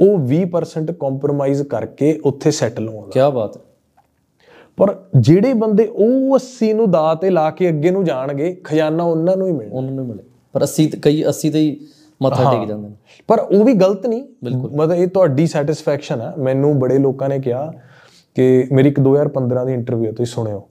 ਉਹ 0.00 0.18
20% 0.18 0.92
ਕੰਪਰੋਮਾਈਜ਼ 0.92 1.62
ਕਰਕੇ 1.62 2.20
ਉੱਥੇ 2.24 2.50
ਸੈਟਲ 2.50 2.86
ਦਾ 2.86 3.00
ਕੀ 3.00 3.34
ਬਾਤ 3.34 3.56
ਹੈ। 3.56 3.62
ਪਰ 4.76 5.02
ਜਿਹੜੇ 5.20 5.54
ਬੰਦੇ 5.54 5.86
ਉਹ 5.86 6.36
80 6.36 6.72
ਨੂੰ 6.72 6.90
ਦਾ 6.90 7.14
ਤੇ 7.14 7.30
ਲਾ 7.30 7.50
ਕੇ 7.50 7.68
ਅੱਗੇ 7.68 7.90
ਨੂੰ 7.90 8.04
ਜਾਣਗੇ 8.04 8.60
ਖਜ਼ਾਨਾ 8.64 9.04
ਉਹਨਾਂ 9.04 9.36
ਨੂੰ 9.36 9.46
ਹੀ 9.46 9.52
ਮਿਲਣਾ। 9.52 9.74
ਉਹਨਾਂ 9.74 9.92
ਨੂੰ 9.92 10.06
ਮਿਲੇ। 10.06 10.22
ਪਰ 10.52 10.62
80 10.62 10.86
ਤੇ- 10.86 11.00
ਕਈ 11.00 11.22
80 11.22 11.50
ਤੇ 11.50 11.58
ਹੀ 11.58 11.80
ਮੱਥਾ 12.22 12.42
ਟੇਕ 12.52 12.68
ਜਾਂਦੇ 12.68 12.88
ਨੇ। 12.88 12.94
ਪਰ 13.26 13.38
ਉਹ 13.38 13.64
ਵੀ 13.64 13.74
ਗਲਤ 13.74 14.06
ਨਹੀਂ। 14.06 14.22
ਮਤਲਬ 14.76 14.92
ਇਹ 14.92 15.08
ਤੁਹਾਡੀ 15.08 15.46
ਸੈਟੀਸਫੈਕਸ਼ਨ 15.46 16.20
ਹੈ 16.20 16.32
ਮੈਨੂੰ 16.38 16.78
ਬੜੇ 16.78 16.98
ਲੋਕਾਂ 16.98 17.28
ਨੇ 17.28 17.38
ਕਿਹਾ 17.38 17.72
ਕਿ 18.34 18.68
ਮੇਰੀ 18.72 18.88
ਇੱਕ 18.88 19.00
2015 19.00 19.64
ਦੀ 19.64 19.72
ਇੰਟਰਵਿਊ 19.72 20.12
ਤੁਸੀਂ 20.12 20.34
ਸੁਣਿਓ। 20.34 20.68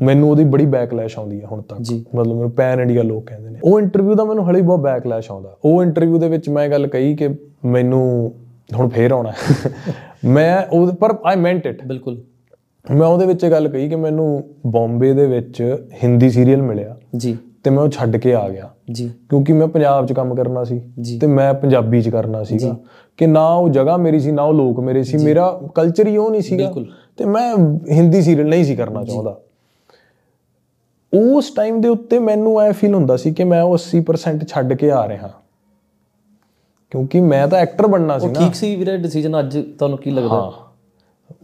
ਮੈਨੂੰ 0.00 0.30
ਉਹਦੀ 0.30 0.44
ਬੜੀ 0.44 0.66
ਬੈਕਲੈਸ਼ 0.66 1.18
ਆਉਂਦੀ 1.18 1.40
ਹੈ 1.40 1.46
ਹੁਣ 1.46 1.62
ਤੱਕ। 1.62 1.80
ਮਤਲਬ 2.14 2.36
ਮੈਨੂੰ 2.36 2.50
ਪੈਨ 2.50 2.80
ਇੰਡੀਆ 2.80 3.02
ਲੋਕ 3.02 3.26
ਕਹਿੰਦੇ 3.26 3.50
ਨੇ। 3.50 3.60
ਉਹ 3.64 3.80
ਇੰਟਰਵਿਊ 3.80 4.14
ਦਾ 4.14 4.24
ਮੈਨੂੰ 4.24 4.50
ਹਲੇ 4.50 4.62
ਬਹੁਤ 4.62 4.80
ਬੈਕਲੈਸ਼ 4.80 5.30
ਆਉਂਦਾ। 5.30 5.56
ਉਹ 5.64 5.82
ਇੰਟਰਵਿਊ 5.82 6.18
ਦੇ 6.18 6.28
ਵਿੱਚ 6.28 6.48
ਮੈਂ 6.48 6.68
ਗੱਲ 6.68 6.86
ਕਹੀ 6.86 7.16
ਕਿ 7.16 7.28
ਮੈਨੂੰ 7.64 8.34
ਹੁਣ 8.72 8.88
ਫੇਰ 8.88 9.10
ਆਉਣਾ। 9.12 9.32
ਮੈਂ 10.24 10.66
ਉਹ 10.66 10.92
ਪਰ 10.92 11.14
ਆਈ 11.24 11.36
ਮੈਂਟ 11.36 11.66
ਇਟ 11.66 11.84
ਬਿਲਕੁਲ। 11.84 12.22
ਮੈਂ 12.94 13.06
ਉਹਦੇ 13.06 13.26
ਵਿੱਚ 13.26 13.46
ਗੱਲ 13.46 13.68
ਕਹੀ 13.68 13.88
ਕਿ 13.88 13.96
ਮੈਨੂੰ 13.96 14.44
ਬੰਬੇ 14.66 15.12
ਦੇ 15.12 15.26
ਵਿੱਚ 15.26 15.78
ਹਿੰਦੀ 16.04 16.30
ਸੀਰੀਅਲ 16.30 16.62
ਮਿਲਿਆ। 16.62 16.96
ਜੀ। 17.16 17.36
ਤੇ 17.64 17.70
ਮੈਂ 17.70 17.82
ਉਹ 17.82 17.88
ਛੱਡ 17.88 18.16
ਕੇ 18.16 18.34
ਆ 18.34 18.48
ਗਿਆ। 18.48 18.70
ਜੀ। 18.92 19.10
ਕਿਉਂਕਿ 19.28 19.52
ਮੈਂ 19.52 19.66
ਪੰਜਾਬ 19.66 20.06
'ਚ 20.06 20.12
ਕੰਮ 20.12 20.34
ਕਰਨਾ 20.34 20.64
ਸੀ। 20.64 20.82
ਤੇ 21.18 21.26
ਮੈਂ 21.26 21.54
ਪੰਜਾਬੀ 21.54 22.02
'ਚ 22.02 22.08
ਕਰਨਾ 22.08 22.42
ਸੀਗਾ। 22.44 22.76
ਕਿ 23.16 23.26
ਨਾ 23.26 23.54
ਉਹ 23.54 23.68
ਜਗ੍ਹਾ 23.68 23.96
ਮੇਰੀ 23.96 24.20
ਸੀ 24.20 24.32
ਨਾ 24.32 24.42
ਉਹ 24.42 24.54
ਲੋਕ 24.54 24.80
ਮੇਰੇ 24.80 25.02
ਸੀ। 25.02 25.16
ਮੇਰਾ 25.24 25.60
ਕਲਚਰ 25.74 26.06
ਹੀ 26.06 26.16
ਉਹ 26.16 26.30
ਨਹੀਂ 26.30 26.42
ਸੀਗਾ। 26.42 26.72
ਤੇ 27.16 27.24
ਮੈਂ 27.24 27.56
ਹਿੰਦੀ 27.90 28.22
ਸੀਰੀਅਲ 28.22 28.48
ਨਹੀਂ 28.48 28.64
ਸੀ 28.64 28.76
ਕਰਨਾ 28.76 29.04
ਚਾਹੁੰਦਾ। 29.04 29.40
ਉਸ 31.14 31.50
ਟਾਈਮ 31.50 31.80
ਦੇ 31.80 31.88
ਉੱਤੇ 31.88 32.18
ਮੈਨੂੰ 32.18 32.60
ਐ 32.60 32.72
ਫੀਲ 32.72 32.94
ਹੁੰਦਾ 32.94 33.16
ਸੀ 33.16 33.34
ਕਿ 33.34 33.44
ਮੈਂ 33.44 33.62
ਉਹ 33.62 33.74
80% 33.74 34.48
ਛੱਡ 34.48 34.72
ਕੇ 34.72 34.90
ਆ 34.90 35.08
ਰਿਹਾ। 35.08 35.30
ਕਿਉਂਕਿ 36.94 37.20
ਮੈਂ 37.20 37.46
ਤਾਂ 37.48 37.58
ਐਕਟਰ 37.58 37.86
ਬਣਨਾ 37.86 38.18
ਸੀ 38.18 38.26
ਉਹ 38.26 38.32
ਨਾ। 38.32 38.40
ਠੀਕ 38.40 38.54
ਸੀ 38.54 38.74
ਵੀਰੇ 38.76 38.96
ਡਿਸੀਜਨ 38.96 39.38
ਅੱਜ 39.38 39.56
ਤੁਹਾਨੂੰ 39.78 39.98
ਕੀ 39.98 40.10
ਲੱਗਦਾ? 40.10 40.52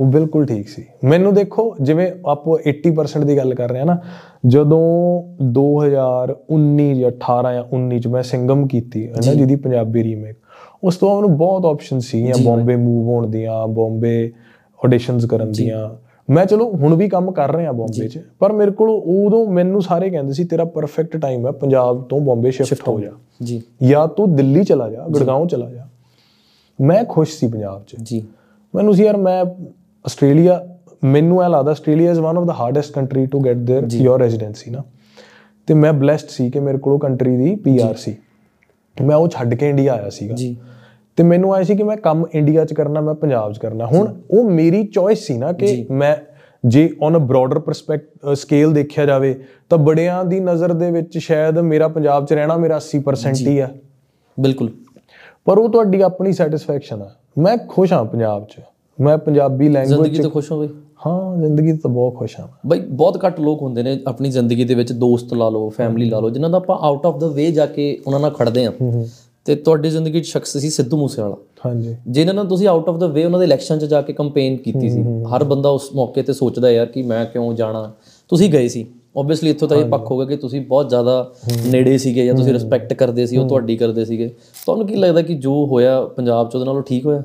ਉਹ 0.01 0.07
ਬਿਲਕੁਲ 0.07 0.45
ਠੀਕ 0.47 0.69
ਸੀ। 0.69 0.85
ਮੈਨੂੰ 1.05 1.33
ਦੇਖੋ 1.35 1.65
ਜਿਵੇਂ 1.81 2.11
ਆਪੋ 2.27 2.59
80% 2.69 3.25
ਦੀ 3.27 3.37
ਗੱਲ 3.37 3.55
ਕਰ 3.55 3.71
ਰਹੇ 3.71 3.81
ਆ 3.81 3.85
ਨਾ 3.85 3.97
ਜਦੋਂ 4.47 4.83
2019 5.53 6.95
ਜਾਂ 6.95 7.11
18 7.11 7.53
ਜਾਂ 7.55 7.65
19 7.75 7.99
ਚ 7.99 8.07
ਮੈਂ 8.07 8.23
ਸਿੰਗਮ 8.23 8.67
ਕੀਤੀ 8.67 9.07
ਹੈ 9.07 9.13
ਨਾ 9.13 9.35
ਜਿਹਦੀ 9.35 9.57
ਪੰਜਾਬੀ 9.57 10.03
ਰੀਮੇਕ 10.05 10.37
ਉਸ 10.85 10.97
ਤੋਂ 10.97 11.15
ਮੈਨੂੰ 11.17 11.37
ਬਹੁਤ 11.39 11.67
ਆਪਸ਼ਨ 11.67 11.99
ਸੀਗੀਆਂ 12.01 12.35
ਬੰਬੇ 12.45 12.77
ਮੂਵ 12.77 13.09
ਹੋਣ 13.09 13.27
ਦੀਆਂ 13.27 13.67
ਬੰਬੇ 13.69 14.33
ਆਡੀਸ਼ਨਸ 14.85 15.25
ਕਰਨ 15.25 15.53
ਦੀਆਂ 15.53 15.89
ਮੈਂ 16.30 16.46
ਚਲੋ 16.46 16.72
ਹੁਣ 16.72 16.96
ਵੀ 16.96 17.10
ਕੰਮ 17.10 17.32
ਕਰ 17.32 17.56
ਰਿਹਾ 17.56 17.72
ਬੰਬੇ 17.72 18.08
'ਚ 18.08 18.20
ਪਰ 18.39 18.52
ਮੇਰੇ 18.52 18.72
ਕੋਲ 18.72 18.89
ਉਦੋਂ 18.89 19.48
ਮੈਨੂੰ 19.48 19.82
ਸਾਰੇ 19.82 20.10
ਕਹਿੰਦੇ 20.10 20.34
ਸੀ 20.34 20.44
ਤੇਰਾ 20.44 20.65
ਪਰਫੈਕਟ 20.65 21.18
ਟਾਈਮ 21.18 21.48
ਹੈ 21.48 21.52
ਪੰਜਾਬ 21.52 22.04
ਤੋਂ 22.04 22.22
ਬੰਬੇ 22.22 22.52
ਸ਼ਿਫਟ 22.52 22.88
ਹੋ 22.88 23.00
ਜਾ 23.00 23.12
ਜੀ 23.44 23.62
ਜਾਂ 23.84 24.08
ਤੂੰ 24.08 24.36
ਦਿੱਲੀ 24.36 24.63
ਚਲਾ 24.63 24.89
ਜਾ 24.89 25.06
ਗੁੜਗਾਉਂ 25.08 25.48
ਚਲਾ 25.48 25.70
ਜਾ 25.70 25.88
ਮੈਂ 26.82 27.04
ਖੁਸ਼ 27.04 27.38
ਸੀ 27.39 27.48
ਪੰਜਾਬ 27.48 27.84
'ਚ 27.84 27.96
ਜੀ 28.02 28.24
ਮੈਨੂੰ 28.76 28.94
ਸੀ 28.94 29.04
ਯਾਰ 29.04 29.18
ਮੈਂ 29.18 29.46
ਆਸਟ੍ਰੇਲੀਆ 30.06 30.68
ਮੈਨੂੰ 31.04 31.44
ਐ 31.44 31.48
ਲੱਗਦਾ 31.48 31.72
Australia 31.72 32.12
is 32.12 32.20
one 32.20 32.38
of 32.38 32.44
the 32.44 32.54
hardest 32.54 32.94
country 32.94 33.26
to 33.26 33.39
get 33.39 33.58
there 33.58 33.88
your 33.91 34.20
residency 34.20 34.72
ਨਾ 34.72 34.84
ਤੇ 35.68 35.74
ਮੈਂ 35.74 35.94
ਬlesed 35.94 36.28
ਸੀ 36.28 36.52
ਕਿ 36.52 36.60
ਮੇਰੇ 36.60 36.78
ਕੋਲ 36.78 37.00
ਕੰਟਰੀ 37.00 37.38
ਦੀ 37.38 37.56
ਪੀਆਰ 37.56 37.96
ਸੀ 37.96 38.15
ਮੈਂ 39.02 39.15
ਉਹ 39.15 39.28
ਛੱਡ 39.28 39.54
ਕੇ 39.54 39.70
ਇੰਡੀਆ 39.70 39.94
ਆਇਆ 39.94 40.10
ਸੀਗਾ 40.10 40.36
ਜੀ 40.36 40.58
ਤੇ 41.21 41.25
ਮੈਨੂੰ 41.25 41.55
ਆਇਆ 41.55 41.63
ਸੀ 41.63 41.77
ਕਿ 41.77 41.83
ਮੈਂ 41.83 41.97
ਕੰਮ 41.97 42.27
ਇੰਡੀਆ 42.35 42.65
'ਚ 42.65 42.75
ਕਰਨਾ 42.75 43.01
ਮੈਂ 43.01 43.15
ਪੰਜਾਬ 43.15 43.53
'ਚ 43.53 43.59
ਕਰਨਾ। 43.59 43.87
ਹੁਣ 43.87 44.15
ਉਹ 44.31 44.51
ਮੇਰੀ 44.51 44.87
ਚੋਇਸ 44.87 45.27
ਸੀ 45.27 45.39
ਨਾ 45.39 45.53
ਕਿ 45.53 45.87
ਮੈਂ 45.91 46.17
ਜੇ 46.67 46.95
on 47.03 47.17
a 47.17 47.19
broader 47.19 47.59
perspective 47.59 48.35
scale 48.35 48.73
ਦੇਖਿਆ 48.73 49.07
ਜਾਵੇ 49.07 49.41
ਤਾਂ 49.71 49.79
ਬੜਿਆਂ 49.79 50.25
ਦੀ 50.25 50.41
ਨਜ਼ਰ 50.41 50.73
ਦੇ 50.73 50.91
ਵਿੱਚ 50.91 51.19
ਸ਼ਾਇਦ 51.19 51.59
ਮੇਰਾ 51.59 51.89
ਪੰਜਾਬ 51.89 52.27
'ਚ 52.27 52.33
ਰਹਿਣਾ 52.33 52.57
ਮੇਰਾ 52.57 52.79
80% 52.79 53.35
ਹੀ 53.47 53.59
ਆ। 53.59 53.69
ਬਿਲਕੁਲ। 54.41 54.71
ਪਰ 55.45 55.59
ਉਹ 55.59 55.69
ਤੁਹਾਡੀ 55.69 56.01
ਆਪਣੀ 56.01 56.33
ਸੈਟੀਸਫੈਕਸ਼ਨ 56.33 57.03
ਆ। 57.03 57.11
ਮੈਂ 57.39 57.57
ਖੁਸ਼ 57.69 57.93
ਹਾਂ 57.93 58.05
ਪੰਜਾਬ 58.05 58.45
'ਚ। 58.45 58.61
ਮੈਂ 59.01 59.19
ਪੰਜਾਬੀ 59.19 59.69
ਲੈਂਗੁਏਜ 59.69 59.95
ਜ਼ਿੰਦਗੀ 59.95 60.23
ਤੋਂ 60.23 60.31
ਖੁਸ਼ 60.31 60.53
ਹੋ 60.53 60.61
ਬਈ 60.61 60.69
ਹਾਂ 61.07 61.37
ਜ਼ਿੰਦਗੀ 61.37 61.73
ਤੋਂ 61.73 61.91
ਬਹੁਤ 61.91 62.17
ਖੁਸ਼ 62.17 62.41
ਹਾਂ। 62.41 62.49
ਬਈ 62.67 62.81
ਬਹੁਤ 62.81 63.27
ਘੱਟ 63.27 63.41
ਲੋਕ 63.41 63.63
ਹੁੰਦੇ 63.63 63.83
ਨੇ 63.83 64.01
ਆਪਣੀ 64.07 64.31
ਜ਼ਿੰਦਗੀ 64.31 64.65
ਦੇ 64.65 64.75
ਵਿੱਚ 64.75 64.93
ਦੋਸਤ 64.93 65.35
ਲਾ 65.35 65.49
ਲਓ 65.49 65.69
ਫੈਮਿਲੀ 65.69 66.11
ਲਾ 66.11 66.21
ਲਓ 66.21 66.31
ਜਿਨ੍ਹਾਂ 66.31 66.51
ਦਾ 66.51 66.57
ਆਪਾਂ 66.57 66.79
ਆਊਟ 66.81 67.07
ਆਫ 67.07 67.19
ਦਾ 67.19 67.27
ਵੇ 67.27 67.51
ਜਾ 67.51 67.67
ਕੇ 67.67 67.99
ਉਹਨਾਂ 68.07 68.21
ਨਾਲ 68.21 68.31
ਖੜਦੇ 68.31 68.67
ਆ 68.67 68.73
ਤੇ 69.51 69.55
ਤੁਹਾਡੀ 69.55 69.91
ਜ਼ਿੰਦਗੀ 69.91 70.21
'ਚ 70.21 70.27
ਸ਼ਖਸ 70.27 70.57
ਸੀ 70.57 70.71
ਸਿੱਧੂ 70.71 70.97
ਮੂਸੇਵਾਲਾ। 70.97 71.37
ਹਾਂਜੀ। 71.67 71.97
ਜਿਨ੍ਹਾਂ 72.09 72.35
ਨਾਲ 72.35 72.47
ਤੁਸੀਂ 72.47 72.69
ਆਊਟ 72.69 72.89
ਆਫ 72.89 72.97
ਦਾ 72.97 73.07
ਵੇ 73.07 73.25
ਉਹਨਾਂ 73.25 73.39
ਦੇ 73.39 73.45
ਇਲੈਕਸ਼ਨ 73.45 73.79
'ਚ 73.79 73.85
ਜਾ 73.85 74.03
ਕੇ 74.03 74.13
ਕੰਪੇਨ 74.13 74.57
ਕੀਤੀ 74.57 74.91
ਸੀ। 74.91 75.03
ਹਰ 75.03 75.45
ਬੰਦਾ 75.45 75.69
ਉਸ 75.69 75.91
ਮੌਕੇ 75.95 76.23
ਤੇ 76.23 76.33
ਸੋਚਦਾ 76.33 76.71
ਯਾਰ 76.71 76.87
ਕਿ 76.87 77.03
ਮੈਂ 77.03 77.27
ਕਿਉਂ 77.27 77.55
ਜਾਣਾ। 77.55 77.93
ਤੁਸੀਂ 78.29 78.51
ਗਏ 78.51 78.69
ਸੀ। 78.69 78.87
ਆਬਵੀਅਸਲੀ 79.19 79.51
ਇੱਥੋਂ 79.51 79.69
ਤਾਂ 79.69 79.77
ਇਹ 79.77 79.85
ਪੱਖ 79.85 80.11
ਹੋਗਾ 80.11 80.25
ਕਿ 80.25 80.37
ਤੁਸੀਂ 80.37 80.67
ਬਹੁਤ 80.67 80.89
ਜ਼ਿਆਦਾ 80.89 81.33
ਨੇੜੇ 81.67 81.99
ਸੀਗੇ 81.99 82.27
ਜਾਂ 82.27 82.35
ਤੁਸੀਂ 82.35 82.53
ਰਿਸਪੈਕਟ 82.53 82.93
ਕਰਦੇ 82.93 83.27
ਸੀ 83.27 83.37
ਉਹ 83.37 83.49
ਤੁਹਾਡੀ 83.49 83.77
ਕਰਦੇ 83.77 84.05
ਸੀਗੇ। 84.05 84.29
ਤੁਹਾਨੂੰ 84.67 84.87
ਕੀ 84.87 84.95
ਲੱਗਦਾ 84.95 85.23
ਕਿ 85.23 85.35
ਜੋ 85.35 85.67
ਹੋਇਆ 85.67 86.05
ਪੰਜਾਬ 86.05 86.51
'ਚ 86.51 86.55
ਉਹਦੇ 86.55 86.67
ਨਾਲੋਂ 86.67 86.83
ਠੀਕ 86.83 87.07
ਹੋਇਆ? 87.07 87.23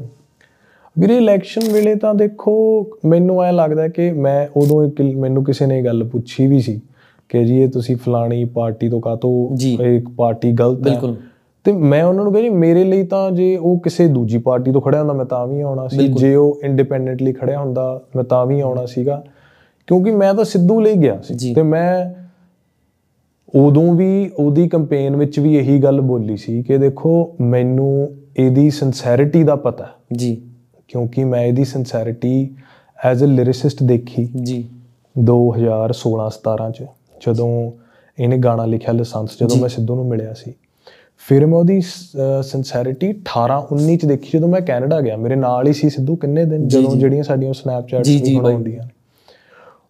ਵੀਰੇ 1.00 1.18
ਇਲੈਕਸ਼ਨ 1.18 1.74
ਵੇਲੇ 1.74 1.96
ਤਾਂ 1.96 2.16
ਦੇਖੋ 2.16 2.86
ਮੈਨੂੰ 3.06 3.44
ਐ 3.44 3.52
ਲੱਗਦਾ 3.52 3.88
ਕਿ 3.88 4.12
ਮੈਂ 4.12 4.48
ਉਦੋਂ 4.60 4.86
ਇੱਕ 4.86 5.02
ਮੈਨੂੰ 5.02 5.44
ਕਿਸੇ 5.44 5.66
ਨੇ 5.66 5.82
ਗੱਲ 5.82 6.04
ਪੁੱਛੀ 6.04 6.48
ਵੀ 6.48 6.60
ਸੀ 6.60 6.82
ਕਿ 7.30 7.46
ਜੀ 7.46 7.62
ਇਹ 7.62 7.70
ਤੁਸੀਂ 7.70 7.96
ਫਲਾਣੀ 7.96 8.46
ਪਾਰਟੀ 8.46 8.90
ਤੋਂ 8.90 9.02
ਕਾਤੋਂ। 9.02 9.64
ਇੱਕ 9.82 10.10
ਪਾਰਟੀ 10.10 10.52
ਗਲਤ 10.52 10.78
ਹੈ। 10.78 10.84
ਬਿਲਕੁਲ। 10.84 11.16
ਤੇ 11.66 11.72
ਮੈਂ 11.72 12.04
ਉਹਨਾਂ 12.04 12.24
ਨੂੰ 12.24 12.34
ਕਹਿੰਦੀ 12.34 12.50
ਮੇਰੇ 12.50 12.84
ਲਈ 12.84 13.04
ਤਾਂ 13.04 13.32
ਜੇ 13.32 13.58
ਉਹ 13.58 13.80
ਕਿਸੇ 13.80 14.08
ਦੂਜੀ 14.08 14.38
ਪਾਰਟੀ 14.38 14.72
ਤੋਂ 14.72 14.82
ਖੜਿਆ 14.82 15.00
ਹੁੰਦਾ 15.00 15.14
ਮੈਂ 15.14 15.26
ਤਾਂ 15.26 15.48
ਵੀ 15.48 15.62
ਆਉਣਾ 15.62 15.88
ਸੀ। 15.88 16.08
ਜੇ 16.08 16.36
ਉਹ 16.36 16.60
ਇੰਡੀਪੈਂਡੈਂਟਲੀ 16.64 17.34
ਖੜਿਆ 17.34 17.60
ਹੁੰਦਾ 17.60 18.02
ਮੈਂ 18.16 18.24
ਤਾਂ 18.24 18.46
ਵੀ 18.46 18.60
ਆਉਣਾ 18.60 18.86
ਸੀਗਾ। 18.86 19.24
ਕਿਉਂਕਿ 19.88 20.12
ਮੈਂ 20.12 20.34
ਤਾਂ 20.34 20.44
ਸਿੱਧੂ 20.44 20.82
ਲਈ 20.82 20.94
ਗਿਆ। 20.94 21.20
ਸੀ। 21.24 21.54
ਤੇ 21.54 21.62
ਮੈਂ 21.62 22.14
ਉਦੋਂ 23.56 23.94
ਵੀ 23.94 24.32
ਉਹਦੀ 24.40 24.70
ਕੈਂਪੇਨ 24.70 25.16
ਵਿੱਚ 25.16 25.40
ਵੀ 25.40 25.56
ਇਹੀ 25.56 25.80
ਗੱਲ 25.80 26.02
ਬੋਲੀ 26.02 26.38
ਸੀ 26.38 26.64
ਕਿ 26.64 26.78
ਦੇਖੋ 26.78 27.36
ਮੈਨੂੰ 27.42 28.16
ਇਹਦੀ 28.38 28.70
ਸਿੰਸੈਰਿਟੀ 28.70 29.44
ਦਾ 29.44 29.56
ਪਤਾ। 29.56 29.88
ਜੀ। 30.14 30.42
ਕਿਉਂਕਿ 30.88 31.24
ਮੈਂ 31.24 31.44
ਇਹਦੀ 31.44 31.66
ਸਿੰਸੈਰਿਟੀ 31.66 32.56
ਐਜ਼ 33.06 33.24
ਅ 33.24 33.28
ਲਿਰਿਸਿਸਟ 33.28 33.84
ਦੇਖੀ। 33.84 34.30
ਜੀ। 34.44 34.70
2016 35.20 36.30
17 36.30 36.72
ਚ 36.72 36.84
ਜਦੋਂ 37.28 37.72
ਇਹਨੇ 38.20 38.38
ਗਾਣਾ 38.38 38.66
ਲਿਖਿਆ 38.66 38.94
ਲਾਇਸੈਂਸ 38.94 39.30
ਜਦੋਂ 39.40 39.58
ਮੈਂ 39.58 39.70
ਸਿੱਧੂ 39.70 39.96
ਨੂੰ 39.96 40.08
ਮਿਲਿਆ 40.08 40.34
ਸੀ। 40.34 40.54
ਫਿਰ 41.30 41.46
ਮੈਂ 41.46 41.60
ਉਹਦੀ 41.60 41.82
ਸਿੰਸੈਰਿਟੀ 42.44 43.10
18 43.10 43.68
19 43.72 43.98
ਚ 43.98 44.06
ਦੇਖੀ 44.06 44.30
ਜਦੋਂ 44.34 44.50
ਮੈਂ 44.50 44.62
ਕੈਨੇਡਾ 44.62 45.02
ਗਿਆ। 45.02 45.18
ਮੇਰੇ 45.18 45.36
ਨਾਲ 45.36 45.68
ਹੀ 45.68 45.74
ਸੀ 45.74 45.90
ਸਿੱਧੂ 45.90 46.16
ਕਿੰਨੇ 46.16 46.46
ਦਿਨ 46.46 46.68
ਜਦੋਂ 46.68 46.96
ਜਿਹੜੀਆਂ 46.96 47.24
ਸਾਡੀਆਂ 47.24 47.54
ਸਨੈਪਚੈਟ 47.54 48.04
ਜੀ, 48.04 48.20
ਜੀ, 48.20 48.36
ਵੀ 48.36 48.42
ਬਾਈ। 48.42 48.54
ਹੁੰਦੀਆਂ। 48.54 48.84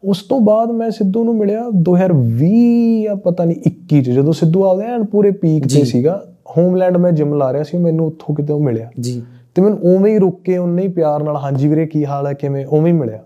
ਉਸ 0.04 0.22
ਤੋਂ 0.22 0.42
ਬਾਅਦ 0.42 0.72
ਮੈਂ 0.72 0.92
ਸਿੱਧੂ 0.92 1.24
ਨੂੰ 1.24 1.38
ਮਿਲਿਆ 1.38 1.64
2020 1.74 3.04
ਜਾਂ 3.04 3.16
ਪਤਾ 3.16 3.46
ਨਹੀਂ 3.46 3.58
21 3.68 4.02
ਚ 4.02 4.10
ਜਦੋਂ 4.10 4.34
ਸਿੱਧੂ 4.34 4.66
ਆਉਂਦਾ 4.66 4.84
ਐਨ 4.86 5.06
ਪੂਰੇ 5.06 5.32
ਪੀਕ 5.32 5.68
ਤੇ 5.68 5.84
ਸੀਗਾ। 5.84 6.26
ਹੋਮਲੈਂਡ 6.58 6.98
ਮੈਂ 6.98 7.12
ਜਿਮ 7.12 7.34
ਲਾ 7.34 7.54
ਰਿਹਾ 7.54 7.64
ਸੀ 7.64 7.78
ਮੈਨੂੰ 7.78 8.08
ਉੱਥੋਂ 8.08 8.36
ਕਿਤੇ 8.36 8.54
ਉਹ 8.54 8.60
ਮਿਲਿਆ। 8.60 8.92
ਜੀ। 9.00 9.24
ਤੇ 9.56 9.62
ਮੈਨੂੰ 9.62 9.80
ਉਵੇਂ 9.80 10.14
ਹੀ 10.14 10.20
ਰੁੱਕ 10.20 10.42
ਕੇ 10.42 10.58
ਉਨੇ 10.58 10.82
ਹੀ 10.82 10.88
ਪਿਆਰ 10.88 11.24
ਨਾਲ 11.24 11.36
ਹਾਂਜੀ 11.36 11.68
ਵੀਰੇ 11.68 11.86
ਕੀ 11.86 12.06
ਹਾਲ 12.06 12.28
ਹੈ 12.28 12.34
ਕਿਵੇਂ 12.34 12.66
ਉਵੇਂ 12.66 12.94
ਹੀ 12.94 12.98
ਮਿਲਿਆ। 13.00 13.20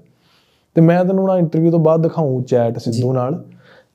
ਤੇ 0.75 0.81
ਮੈਂ 0.81 1.05
ਤੈਨੂੰ 1.05 1.27
ਨਾ 1.27 1.37
ਇੰਟਰਵਿਊ 1.37 1.71
ਤੋਂ 1.71 1.79
ਬਾਅਦ 1.79 2.03
ਦਿਖਾਉਂ 2.03 2.43
ਚੈਟ 2.43 2.77
ਸਿੱਧੂ 2.77 3.13
ਨਾਲ। 3.13 3.43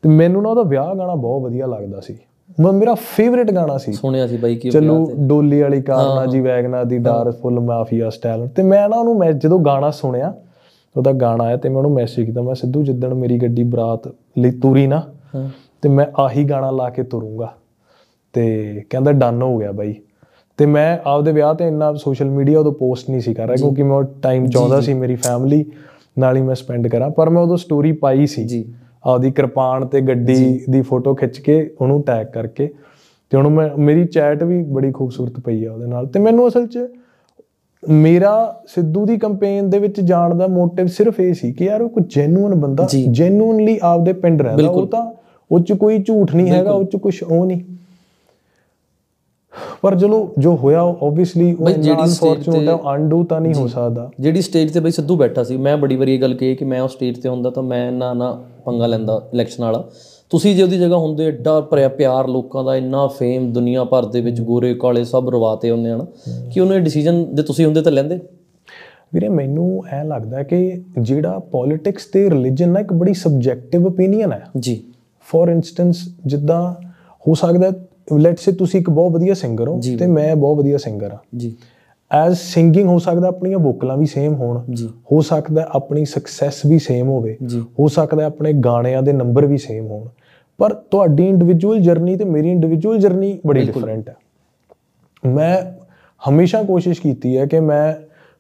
ਤੇ 0.03 0.09
ਮੈਨੂੰ 0.09 0.43
ਨਾ 0.43 0.49
ਉਹਦਾ 0.49 0.63
ਵਿਆਹ 0.63 0.95
ਗਾਣਾ 0.95 1.15
ਬਹੁਤ 1.15 1.43
ਵਧੀਆ 1.43 1.67
ਲੱਗਦਾ 1.67 2.01
ਸੀ। 2.01 2.19
ਮੇਰਾ 2.61 2.95
ਫੇਵਰੇਟ 2.95 3.51
ਗਾਣਾ 3.51 3.77
ਸੀ। 3.79 3.93
ਸੁਣਿਆ 3.93 4.27
ਸੀ 4.27 4.37
ਬਾਈ 4.37 4.57
ਕਿ 4.57 4.71
ਚਲੋ 4.71 5.13
ਡੋਲੀ 5.19 5.61
ਵਾਲੀ 5.61 5.83
ਕਾਰਨਾ 5.83 6.27
ਜੀ 6.27 6.41
ਵੈਗਨਾ 6.41 6.85
ਦੀ 6.85 6.99
ਡਾਰ 6.99 7.31
ਫੁੱਲ 7.31 7.61
ਮਾਫੀਆ 7.61 8.11
ਸਟਾਈਲ। 8.11 8.47
ਤੇ 8.47 8.63
ਮੈਂ 8.63 8.89
ਨਾ 8.89 8.97
ਉਹਨੂੰ 8.97 9.19
ਮੈਂ 9.19 9.33
ਜਦੋਂ 9.33 9.59
ਗਾਣਾ 9.59 9.91
ਸੁਣਿਆ 9.91 10.35
ਉਹਦਾ 10.97 11.13
ਗਾਣਾ 11.13 11.45
ਆਇਆ 11.45 11.57
ਤੇ 11.57 11.69
ਮੈਂ 11.69 11.77
ਉਹਨੂੰ 11.77 11.93
ਮੈਸੇਜ 11.93 12.27
ਕੀਤਾ 12.27 12.43
ਮੈਂ 12.43 12.55
ਸਿੱਧੂ 12.55 12.83
ਜਿੱਦਣ 12.83 13.15
ਮੇਰੀ 13.15 13.39
ਗੱਡੀ 13.39 13.63
ਬਰਾਤ 13.63 14.09
ਲਈ 14.39 14.51
ਤੁਰੀ 14.51 14.87
ਨਾ 14.87 15.03
ਤੇ 15.83 15.89
ਮੈਂ 15.89 16.07
ਆਹੀ 16.19 16.45
ਗਾਣਾ 16.45 16.71
ਲਾ 16.71 16.91
ਕੇ 16.91 17.03
ਤੁਰੂੰਗਾ। 17.03 17.53
ਤੇ 18.33 18.83
ਕਹਿੰਦਾ 18.91 19.13
ਡਨ 19.13 19.43
ਹੋ 19.43 19.59
ਗਿਆ 19.59 19.73
ਬਾਈ। 19.73 19.95
ਤੇ 20.57 20.67
ਮੈਂ 20.67 20.99
ਆਪਦੇ 21.07 21.33
ਵਿਆਹ 21.33 21.55
ਤੇ 21.55 21.67
ਇੰਨਾ 21.69 21.93
ਸੋਸ਼ਲ 21.95 22.31
ਮੀਡੀਆ 22.31 22.61
ਉਦੋਂ 22.61 22.73
ਪੋਸਟ 22.73 23.11
ਨਹੀਂ 23.11 23.21
ਸੀ 23.21 23.35
ਕਰ 23.35 23.47
ਰਿਹਾ 23.47 23.57
ਕਿਉਂਕਿ 23.57 23.83
ਮੈਂ 23.83 24.03
ਟਾਈਮ 24.23 24.47
ਚਾਹੁੰਦਾ 24.47 24.81
ਸੀ 24.81 24.95
ਮੇਰੀ 24.95 25.15
ਫੈਮਿਲੀ 25.15 25.65
ਨਾਲ 26.19 26.37
ਹੀ 26.37 26.43
ਮੈਂ 26.43 26.55
ਸਪੈਂਡ 26.55 26.89
ਕਰਾਂ 26.89 27.11
ਪਰ 27.11 27.31
ਮੈਂ 27.31 27.43
ਉਦੋਂ 27.43 27.57
ਸਟੋਰੀ 27.57 27.93
ਪਾਈ 27.93 28.27
ਸੀ। 28.27 28.45
ਜੀ। 28.45 28.65
ਆਪਦੀ 29.07 29.31
ਕਿਰਪਾਨ 29.31 29.87
ਤੇ 29.87 30.01
ਗੱਡੀ 30.01 30.61
ਦੀ 30.71 30.83
ਫੋਟੋ 30.83 31.15
ਖਿੱਚ 31.15 31.39
ਕੇ 31.39 31.71
ਉਹਨੂੰ 31.81 32.03
ਟੈਗ 32.03 32.27
ਕਰਕੇ 32.27 32.71
ਤੇ 33.31 33.37
ਉਹਨੂੰ 33.37 33.53
ਮੈਂ 33.53 33.71
ਮੇਰੀ 33.79 34.05
ਚੈਟ 34.05 34.43
ਵੀ 34.43 34.63
ਬੜੀ 34.63 34.93
ਖੂਬਸੂਰਤ 34.93 35.41
ਪਈ 35.41 35.65
ਆ 35.65 35.73
ਉਹਦੇ 35.73 35.87
ਨਾਲ 35.87 36.07
ਤੇ 36.07 36.21
ਮੈਨੂੰ 36.21 36.49
ਅਸਲ 36.49 36.67
'ਚ 36.67 36.79
ਮੇਰਾ 37.89 38.63
ਸਿੱਧੂ 38.67 39.07
ਦੀ 39.07 39.19
ਕੈਂਪੇਨ 39.19 39.71
ਦੇ 39.71 39.79
ਵਿੱਚ 39.79 40.01
ਜਾਣ 40.01 40.35
ਦਾ 40.35 40.47
ਮੋਟਿਵ 40.47 40.87
ਸਿਰਫ 40.87 41.21
ਇਹ 41.21 41.35
ਸੀ 41.35 41.53
ਕਿ 41.53 41.65
ਯਾਰ 41.65 41.83
ਉਹ 41.83 41.89
ਕੋਈ 41.89 42.03
ਜੈਨੂਇਨ 42.09 42.55
ਬੰਦਾ 42.55 42.87
ਜੀ। 42.91 43.07
ਜੈਨੂਇਨਲੀ 43.11 43.79
ਆਪਦੇ 43.83 44.13
ਪਿੰਡ 44.13 44.43
ਰਹਿੰਦਾ 44.43 44.69
ਉਹ 44.69 44.87
ਤਾਂ 44.87 45.13
ਉਹ 45.53 45.61
'ਚ 45.61 45.73
ਕੋਈ 45.73 45.99
ਝੂਠ 45.99 46.35
ਨਹੀਂ 46.35 46.51
ਹੈਗਾ 46.51 46.73
ਉਹ 46.73 46.85
'ਚ 46.85 46.97
ਕੁਝ 46.97 47.23
ਉਹ 47.23 47.47
ਨਹੀਂ। 47.47 47.61
ਪਰ 49.83 49.97
ਚਲੋ 49.97 50.35
ਜੋ 50.39 50.57
ਹੋਇਆ 50.57 50.83
ਓਬਵੀਅਸਲੀ 50.83 51.57
ਉਹ 51.61 51.71
ਜਿਹੜੀ 51.71 52.03
ਅਨਫੋਰਚੂਨੇਟ 52.03 52.69
ਹੈ 52.69 52.79
ਅਨਡੂ 52.95 53.25
ਤਾਂ 53.25 53.41
ਨਹੀਂ 53.41 53.55
ਹੋ 53.55 53.67
ਸਕਦਾ। 53.67 54.11
ਜਿਹੜੀ 54.21 54.41
ਸਟੇਜ 54.41 54.73
ਤੇ 54.73 54.81
ਬਈ 54.81 54.91
ਸਿੱਧੂ 54.91 55.17
ਬੈਠਾ 55.17 55.45
ਸੀ 55.45 55.57
ਮੈਂ 55.57 55.77
ਬੜੀ 55.77 55.97
ਵਾਰੀ 55.97 56.15
ਇਹ 56.15 56.21
ਗੱਲ 56.21 56.35
ਕਹੀ 56.35 56.55
ਕਿ 56.55 56.65
ਮੈਂ 56.65 56.81
ਉਹ 56.81 56.89
ਸਟੇਜ 56.89 57.19
ਤੇ 57.19 57.29
ਹੁੰਦਾ 57.29 57.51
ਤਾਂ 57.51 57.63
ਮੈਂ 57.63 57.93
ਨਾ 57.93 58.13
ਨਾ 58.15 58.45
ਪੰਗਾ 58.67 58.87
ਲੈਂਦਾ 58.87 59.29
ਇਲੈਕਸ਼ਨ 59.35 59.65
ਵਾਲਾ। 59.65 59.85
ਤੁਸੀਂ 60.31 60.57
ਜੇ 60.57 60.63
ਉਹਦੀ 60.63 60.79
ਜਗ੍ਹਾ 60.79 60.97
ਹੁੰਦੇ 60.97 61.27
ਐਡਾ 61.27 61.61
ਭਰਿਆ 61.61 61.89
ਪਿਆਰ 61.89 62.29
ਲੋਕਾਂ 62.29 62.65
ਦਾ 62.65 62.77
ਇੰਨਾ 62.77 63.07
ਫੇਮ 63.07 63.53
ਦੁਨੀਆ 63.53 63.85
ਭਰ 63.85 64.05
ਦੇ 64.05 64.21
ਵਿੱਚ 64.21 64.41
ਗੋਰੇ 64.41 64.75
ਕਾਲੇ 64.75 65.05
ਸਭ 65.05 65.29
ਰਵਾਤੇ 65.31 65.71
ਹੁੰਦੇ 65.71 65.91
ਹਨ? 65.91 66.07
ਕਿ 66.53 66.61
ਉਹਨੇ 66.61 66.79
ਡਿਸੀਜਨ 66.79 67.35
ਜੇ 67.35 67.43
ਤੁਸੀਂ 67.43 67.67
ਹੁੰਦੇ 67.67 67.83
ਤਾਂ 67.83 67.93
ਲੈਂਦੇ? 67.93 68.21
ਵੀਰੇ 69.15 69.29
ਮੈਨੂੰ 69.29 69.83
ਐ 69.91 70.05
ਲੱਗਦਾ 70.05 70.43
ਕਿ 70.43 70.83
ਜਿਹੜਾ 70.99 71.39
ਪੋਲਿਟਿਕਸ 71.39 72.07
ਤੇ 72.07 72.31
ਰਿਲੀਜਨ 72.31 72.69
ਨਾ 72.69 72.81
ਇੱਕ 72.81 72.93
ਬੜੀ 72.93 73.15
ਸਬਜੈਕਟਿਵ 73.15 73.87
ਓਪੀਨੀਅਨ 73.87 74.33
ਹੈ। 74.33 74.47
ਜੀ। 74.59 74.85
ਫੋਰ 75.21 75.49
ਇਨਸਟੈਂਸ 75.49 75.97
ਜਿੱਦਾਂ 76.27 76.75
ਹੋ 77.29 77.35
ਸਕਦਾ 77.35 77.73
ਲੈਟਸ 78.19 78.45
ਸੇ 78.45 78.53
ਤੁਸੀਂ 78.53 78.81
ਇੱਕ 78.81 78.91
ਬਹੁਤ 78.91 79.13
ਵਧੀਆ 79.13 79.35
ਸਿੰਗਰ 79.35 79.69
ਹੋ। 79.69 79.81
ਤੇ 79.99 80.07
ਮੈਂ 80.07 80.37
ਬਹੁਤ 80.37 80.59
ਵਧੀਆ 80.59 80.79
ਸਿੰਗਰ 80.79 81.11
ਹਾਂ। 81.13 81.19
ਜੀ। 81.37 81.57
ਐਜ਼ 82.15 82.39
ਸਿੰਗਿੰਗ 82.39 82.89
ਹੋ 82.89 82.99
ਸਕਦਾ 82.99 83.29
ਆਪਣੀਆਂ 83.29 83.59
ਵੋਕਲਾਂ 83.59 83.97
ਵੀ 83.97 84.07
ਸੇਮ 84.07 84.35
ਹੋਣ। 84.35 84.63
ਹੋ 85.13 85.21
ਸਕਦਾ 85.21 85.67
ਆਪਣੀ 85.71 86.05
ਸਕਸੈਸ 86.05 86.67
ਵੀ 86.67 86.79
ਸੇਮ 86.79 87.09
ਹੋਵੇ। 87.09 87.37
ਹੋ 87.81 87.89
ਸਕਦਾ 87.89 88.25
ਆਪਣੇ 88.25 88.53
ਗਾਣਿਆਂ 88.53 89.03
ਦੇ 89.03 89.13
ਨੰਬਰ 89.13 89.47
ਵੀ 89.47 89.59
ਸੇਮ 89.59 89.87
ਹੋਣ। 89.87 90.09
ਪਰ 90.59 90.75
ਤੁਹਾਡੀ 90.75 91.29
ਇੰਡੀਵਿਜੂਅਲ 91.29 91.81
ਜਰਨੀ 91.81 92.17
ਤੇ 92.17 92.25
ਮੇਰੀ 92.25 92.51
ਇੰਡੀਵਿਜੂਅਲ 92.51 92.99
ਜਰਨੀ 92.99 93.39
ਬੜੀ 93.47 93.61
ਡਿਫਰੈਂਟ 93.67 94.09
ਹੈ। 94.09 94.17
ਮੈਂ 95.27 95.63
ਹਮੇਸ਼ਾ 96.29 96.63
ਕੋਸ਼ਿਸ਼ 96.63 97.01
ਕੀਤੀ 97.01 97.37
ਹੈ 97.37 97.47
ਕਿ 97.47 97.61
ਮੈਂ 97.61 97.95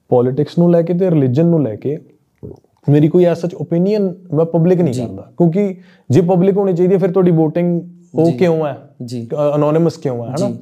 ਪੋਲਿਟਿਕਸ 0.08 0.58
ਨੂੰ 0.58 0.70
ਲੈ 0.70 0.82
ਕੇ 0.82 0.94
ਤੇ 0.94 1.10
ਰਿਲੀਜਨ 1.10 1.46
ਨੂੰ 1.46 1.62
ਲੈ 1.62 1.76
ਕੇ 1.76 1.98
ਮੇਰੀ 2.90 3.08
ਕੋਈ 3.08 3.24
ਐਸਾ 3.24 3.34
ਸੱਚ 3.34 3.54
ਓਪੀਨੀਅਨ 3.54 4.14
ਮੈਂ 4.32 4.44
ਪਬਲਿਕ 4.44 4.80
ਨਹੀਂ 4.80 4.94
ਕਰਦਾ। 4.94 5.22
ਕਿਉਂਕਿ 5.38 5.76
ਜੇ 6.10 6.20
ਪਬਲਿਕ 6.20 6.56
ਹੋਣੀ 6.56 6.72
ਚਾਹੀਦੀ 6.72 6.94
ਹੈ 6.94 6.98
ਫਿਰ 6.98 7.10
ਤੁਹਾਡੀ 7.12 7.30
VOTING 7.30 7.80
ਉਹ 8.14 8.32
ਕਿਉਂ 8.32 8.66
ਹੈ? 8.66 8.76
ਜੀ। 9.04 9.28
ਅਨੋਨਿਮਸ 9.54 9.96
ਕਿਉਂ 9.96 10.26
ਹੈ 10.26 10.30
ਹਨਾ? 10.30 10.56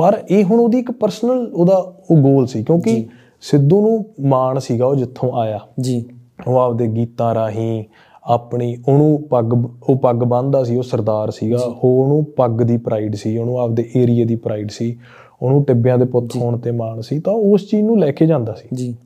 ਪਰ 0.00 0.22
ਇਹ 0.30 0.44
ਹੁਣ 0.44 0.60
ਉਹਦੀ 0.60 0.78
ਇੱਕ 0.78 0.90
ਪਰਸਨਲ 0.90 1.50
ਉਹਦਾ 1.54 1.76
ਉਹ 2.10 2.16
ਗੋਲ 2.16 2.46
ਸੀ 2.46 2.64
ਕਿਉਂਕਿ 2.64 3.06
ਸਿੱਧੂ 3.40 3.80
ਨੂੰ 3.80 4.04
ਮਾਣ 4.28 4.58
ਸੀਗਾ 4.58 4.86
ਉਹ 4.86 4.94
ਜਿੱਥੋਂ 4.94 5.32
ਆਇਆ। 5.32 5.58
ਜੀ। 5.80 6.04
ਉਹ 6.46 6.58
ਆਪਦੇ 6.58 6.86
ਗੀਤਾਂ 6.86 7.34
ਰਾਹੀਂ 7.34 7.84
ਆਪਣੀ 8.24 8.76
ਉਹਨੂੰ 8.88 9.22
ਪੱਗ 9.30 9.52
ਉਹ 9.90 9.96
ਪੱਗ 9.96 10.16
ਬੰਨਦਾ 10.16 10.64
ਸੀ 10.64 10.76
ਉਹ 10.76 10.82
ਸਰਦਾਰ 10.82 11.30
ਸੀਗਾ। 11.30 11.58
ਉਹ 11.58 12.02
ਉਹਨੂੰ 12.02 12.24
ਪੱਗ 12.24 12.62
ਦੀ 12.62 12.76
ਪ੍ਰਾਈਡ 12.76 13.14
ਸੀ 13.14 13.36
ਉਹਨੂੰ 13.38 13.58
ਆਪਦੇ 13.58 13.90
ਏਰੀਆ 13.96 14.24
ਦੀ 14.24 14.36
ਪ੍ਰਾਈਡ 14.36 14.70
ਸੀ। 14.70 14.96
ਉਹਨੂੰ 15.42 15.64
ਟਿੱਬਿਆਂ 15.64 15.98
ਦੇ 15.98 16.04
ਪੁੱਤ 16.04 16.36
ਹੋਣ 16.36 16.58
ਤੇ 16.58 16.70
ਮਾਣ 16.70 17.00
ਸੀ। 17.00 17.18
ਤਾਂ 17.18 17.32
ਉਸ 17.32 17.68
ਚੀਜ਼ 17.70 17.82
ਨੂੰ 17.82 17.98
ਲੈ 17.98 18.10
ਕੇ 18.12 18.26
ਜਾਂਦਾ 18.26 18.54
ਸੀ। 18.54 18.68
ਜੀ। 18.74 18.96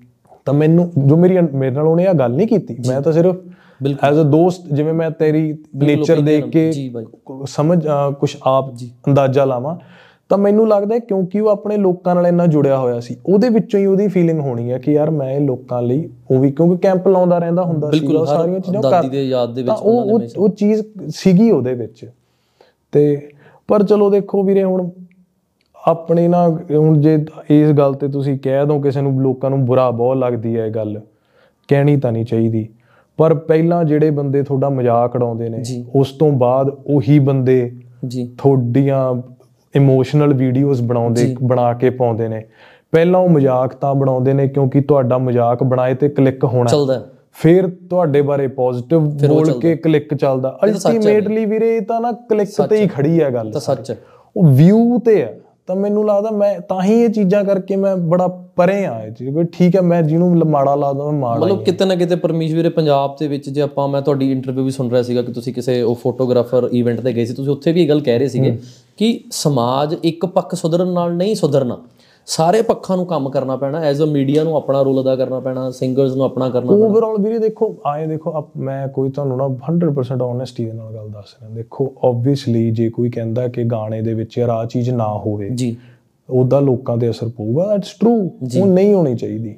ਤਾਂ 0.44 0.54
ਮੈਨੂੰ 0.54 0.90
ਜੋ 1.06 1.16
ਮੇਰੀ 1.16 1.38
ਮੇਰੇ 1.40 1.70
ਨਾਲ 1.70 1.86
ਉਹਨੇ 1.86 2.06
ਆ 2.06 2.12
ਗੱਲ 2.12 2.32
ਨਹੀਂ 2.32 2.46
ਕੀਤੀ। 2.48 2.76
ਮੈਂ 2.88 3.00
ਤਾਂ 3.00 3.12
ਸਿਰਫ। 3.12 3.36
ਐਜ਼ 4.04 4.20
ਅ 4.20 4.22
ਦੋਸਤ 4.22 4.72
ਜਿਵੇਂ 4.72 4.92
ਮੈਂ 4.94 5.10
ਤੇਰੀ 5.10 5.58
ਨੇਚਰ 5.76 6.20
ਦੇਖ 6.20 6.44
ਕੇ 6.46 6.72
ਸਮਝ 7.46 7.86
ਕੁਝ 8.20 8.36
ਆਪ 8.42 8.70
ਅੰਦਾਜ਼ਾ 9.08 9.44
ਲਾਵਾਂ। 9.44 9.76
ਤਾਂ 10.28 10.38
ਮੈਨੂੰ 10.38 10.68
ਲੱਗਦਾ 10.68 10.98
ਕਿਉਂਕਿ 10.98 11.40
ਉਹ 11.40 11.48
ਆਪਣੇ 11.48 11.76
ਲੋਕਾਂ 11.76 12.14
ਨਾਲ 12.14 12.26
ਇੰਨਾ 12.26 12.46
ਜੁੜਿਆ 12.46 12.78
ਹੋਇਆ 12.78 13.00
ਸੀ 13.00 13.16
ਉਹਦੇ 13.26 13.48
ਵਿੱਚੋਂ 13.48 13.80
ਹੀ 13.80 13.86
ਉਹਦੀ 13.86 14.08
ਫੀਲਿੰਗ 14.08 14.40
ਹੋਣੀ 14.40 14.70
ਹੈ 14.70 14.78
ਕਿ 14.78 14.92
ਯਾਰ 14.92 15.10
ਮੈਂ 15.10 15.40
ਲੋਕਾਂ 15.40 15.82
ਲਈ 15.82 16.08
ਉਹ 16.30 16.38
ਵੀ 16.38 16.52
ਕਿਉਂਕਿ 16.52 16.76
ਕੈਂਪ 16.76 17.08
ਲਾਉਂਦਾ 17.08 17.38
ਰਹਿੰਦਾ 17.38 17.62
ਹੁੰਦਾ 17.62 17.90
ਸੀ 17.90 18.16
ਉਹ 18.16 18.26
ਸਾਰੀਆਂ 18.26 18.60
ਚੀਜ਼ਾਂ 18.60 18.82
ਦਾਦੀ 18.82 19.08
ਦੇ 19.08 19.24
ਯਾਦ 19.24 19.54
ਦੇ 19.54 19.62
ਵਿੱਚ 19.62 19.74
ਉਹ 19.82 20.00
ਉਹ- 20.00 20.22
ਉਹ 20.38 20.48
ਚੀਜ਼ 20.48 20.82
ਸੀਗੀ 21.08 21.50
ਉਹਦੇ 21.50 21.74
ਵਿੱਚ। 21.74 22.10
ਤੇ 22.92 23.28
ਪਰ 23.68 23.82
ਚਲੋ 23.82 24.10
ਦੇਖੋ 24.10 24.42
ਵੀਰੇ 24.42 24.64
ਹੁਣ 24.64 24.90
ਆਪਣੇ 25.86 26.28
ਨਾ 26.28 26.48
ਹੁਣ 26.74 27.00
ਜੇ 27.00 27.26
ਇਸ 27.50 27.70
ਗੱਲ 27.70 27.94
ਤੇ 27.94 28.08
ਤੁਸੀਂ 28.08 28.38
ਕਹਿ 28.38 28.66
ਦੋ 28.66 28.80
ਕਿਸੇ 28.80 29.00
ਨੂੰ 29.00 29.22
ਲੋਕਾਂ 29.22 29.50
ਨੂੰ 29.50 29.66
ਬੁਰਾ 29.66 29.90
ਬਹੁਤ 29.90 30.16
ਲੱਗਦੀ 30.16 30.58
ਹੈ 30.58 30.66
ਇਹ 30.66 30.70
ਗੱਲ 30.70 31.00
ਕਹਿਣੀ 31.68 31.96
ਤਾਂ 31.96 32.12
ਨਹੀਂ 32.12 32.24
ਚਾਹੀਦੀ। 32.24 32.68
ਪਰ 33.16 33.34
ਪਹਿਲਾਂ 33.34 33.84
ਜਿਹੜੇ 33.84 34.10
ਬੰਦੇ 34.10 34.42
ਤੁਹਾਡਾ 34.42 34.68
ਮਜ਼ਾਕ 34.68 35.16
ਉਡਾਉਂਦੇ 35.16 35.48
ਨੇ। 35.48 35.62
ਉਸ 35.94 36.12
ਤੋਂ 36.12 36.32
ਬਾਅਦ 36.32 36.68
ਉਹੀ 36.86 37.18
ਬੰਦੇ 37.18 37.72
ਜੀ। 38.06 38.34
ਤੁਹਾਡੀਆਂ 38.38 39.14
ਇਮੋਸ਼ਨਲ 39.76 40.34
ਵੀਡੀਓਜ਼ 40.34 40.82
ਬਣਾਉਂਦੇ 40.82 41.34
ਬਣਾ 41.42 41.72
ਕੇ 41.72 41.90
ਪਾਉਂਦੇ 41.90 42.28
ਨੇ। 42.28 42.44
ਪਹਿਲਾਂ 42.92 43.20
ਉਹ 43.20 43.28
ਮਜ਼ਾਕ 43.28 43.74
ਤਾਂ 43.74 43.94
ਬਣਾਉਂਦੇ 43.94 44.32
ਨੇ 44.32 44.48
ਕਿਉਂਕਿ 44.48 44.80
ਤੁਹਾਡਾ 44.80 45.18
ਮਜ਼ਾਕ 45.18 45.62
ਬਣਾਏ 45.62 45.94
ਤੇ 45.94 46.08
ਕਲਿੱਕ 46.08 46.44
ਹੋਣਾ। 46.44 46.70
ਚੱਲਦਾ। 46.70 47.02
ਫਿਰ 47.32 47.68
ਤੁਹਾਡੇ 47.90 48.22
ਬਾਰੇ 48.22 48.46
ਪੋਜ਼ਿਟਿਵ 48.48 49.00
ਬੋਲ 49.28 49.60
ਕੇ 49.60 49.76
ਕਲਿੱਕ 49.76 50.14
ਚੱਲਦਾ। 50.14 50.58
ਅਲਟੀਮੇਟਲੀ 50.64 51.44
ਵੀਰੇ 51.44 51.76
ਇਹ 51.76 51.80
ਤਾਂ 51.80 52.00
ਨਾ 52.00 52.12
ਕਲਿੱਕ 52.12 52.50
ਤੇ 52.70 52.76
ਹੀ 52.76 52.86
ਖੜੀ 52.86 53.20
ਹੈ 53.22 53.30
ਗੱਲ 53.30 53.50
ਤਾਂ 53.52 53.60
ਸੱਚ 53.60 53.94
ਉਹ 54.36 54.46
ਵਿਊ 54.46 54.98
ਤੇ 54.98 55.22
ਹੈ। 55.22 55.38
ਤਾਂ 55.68 55.74
ਮੈਨੂੰ 55.76 56.04
ਲੱਗਦਾ 56.06 56.30
ਮੈਂ 56.30 56.60
ਤਾਂ 56.60 56.82
ਹੀ 56.82 56.94
ਇਹ 57.02 57.08
ਚੀਜ਼ਾਂ 57.08 57.44
ਕਰਕੇ 57.44 57.76
ਮੈਂ 57.76 57.96
ਬੜਾ 57.96 58.26
ਪਰੇ 58.56 58.84
ਆ 58.86 58.98
ਇਹ 59.02 59.12
ਚੀਜ਼ 59.12 59.30
ਕੋਈ 59.34 59.44
ਠੀਕ 59.44 59.76
ਹੈ 59.76 59.80
ਮੈਂ 59.80 60.02
ਜਿਹਨੂੰ 60.02 60.48
ਮਾੜਾ 60.48 60.74
ਲੱਗਦਾ 60.74 61.04
ਮੈਂ 61.04 61.12
ਮਾੜਾ 61.12 61.40
ਮਤਲਬ 61.40 61.62
ਕਿਤੇ 61.64 61.84
ਨਾ 61.84 61.94
ਕਿਤੇ 61.94 62.16
ਪਰਮੇਸ਼ 62.16 62.54
ਵੀਰੇ 62.54 62.68
ਪੰਜਾਬ 62.68 63.16
ਦੇ 63.20 63.28
ਵਿੱਚ 63.28 63.48
ਜੇ 63.48 63.60
ਆਪਾਂ 63.60 63.88
ਮੈਂ 63.88 64.02
ਤੁਹਾਡੀ 64.02 64.30
ਇੰਟਰਵਿਊ 64.32 64.64
ਵੀ 64.64 64.70
ਸੁਣ 64.70 64.90
ਰਿਹਾ 64.90 65.02
ਸੀਗਾ 65.02 65.22
ਕਿ 65.22 65.32
ਤੁਸੀਂ 65.32 65.54
ਕਿਸੇ 65.54 65.80
ਉਹ 65.82 65.94
ਫੋਟੋਗ੍ਰਾਫਰ 65.94 66.68
ਇਵੈਂਟ 66.72 67.00
ਤੇ 67.00 67.12
ਗਏ 67.12 67.24
ਸੀ 67.24 67.34
ਤੁਸੀਂ 67.34 67.52
ਉੱਥੇ 67.52 67.72
ਵੀ 67.72 67.82
ਇਹ 67.82 67.88
ਗੱਲ 67.88 68.00
ਕਹਿ 68.00 68.18
ਰਹੇ 68.18 68.28
ਸੀਗੇ 68.28 68.56
ਕਿ 68.96 69.18
ਸਮਾਜ 69.32 69.96
ਇੱਕ 70.04 70.26
ਪੱਖ 70.26 70.54
ਸੁਧਰਨ 70.54 70.92
ਨਾਲ 70.92 71.16
ਨਹੀਂ 71.16 71.34
ਸੁਧਰਨਾ। 71.34 71.78
ਸਾਰੇ 72.26 72.60
ਪੱਖਾਂ 72.62 72.96
ਨੂੰ 72.96 73.06
ਕੰਮ 73.06 73.28
ਕਰਨਾ 73.30 73.56
ਪੈਣਾ 73.56 73.80
ਐਜ਼ 73.80 74.02
ਅ 74.02 74.04
ਮੀਡੀਆ 74.04 74.42
ਨੂੰ 74.44 74.56
ਆਪਣਾ 74.56 74.82
ਰੋਲ 74.82 75.00
ਅਦਾ 75.02 75.14
ਕਰਨਾ 75.16 75.40
ਪੈਣਾ 75.40 75.70
ਸਿੰਗਰਸ 75.70 76.14
ਨੂੰ 76.14 76.24
ਆਪਣਾ 76.24 76.48
ਕਰਨਾ 76.50 76.72
ਪੈਣਾ। 76.72 76.86
ਓਵਰਆਲ 76.86 77.16
ਵੀਰੇ 77.18 77.38
ਦੇਖੋ 77.38 77.74
ਆਏ 77.86 78.06
ਦੇਖੋ 78.06 78.50
ਮੈਂ 78.56 78.86
ਕੋਈ 78.88 79.10
ਤੁਹਾਨੂੰ 79.10 79.36
ਨਾ 79.36 79.48
100% 79.66 80.22
ਓਨੈਸਟੀ 80.22 80.64
ਦੇ 80.64 80.72
ਨਾਲ 80.72 80.94
ਗੱਲ 80.94 81.08
ਦੱਸ 81.08 81.34
ਰਿਹਾ। 81.40 81.50
ਦੇਖੋ 81.50 81.92
ਆਬਵੀਅਸਲੀ 82.04 82.70
ਜੇ 82.70 82.88
ਕੋਈ 82.90 83.10
ਕਹਿੰਦਾ 83.10 83.48
ਕਿ 83.48 83.64
ਗਾਣੇ 83.64 84.00
ਦੇ 84.02 84.14
ਵਿੱਚ 84.14 84.38
ਯਾਰ 84.38 84.48
ਆਹ 84.48 84.64
ਚੀਜ਼ 84.66 84.90
ਨਾ 84.90 85.12
ਹੋਵੇ 85.18 85.48
ਜੀ। 85.48 85.76
ਉਹਦਾ 86.30 86.60
ਲੋਕਾਂ 86.60 86.96
ਤੇ 86.96 87.10
ਅਸਰ 87.10 87.28
ਪਊਗਾ 87.28 87.66
ਦੈਟਸ 87.66 87.92
ਟਰੂ 88.00 88.30
ਉਹ 88.60 88.66
ਨਹੀਂ 88.66 88.94
ਹੋਣੀ 88.94 89.14
ਚਾਹੀਦੀ। 89.14 89.56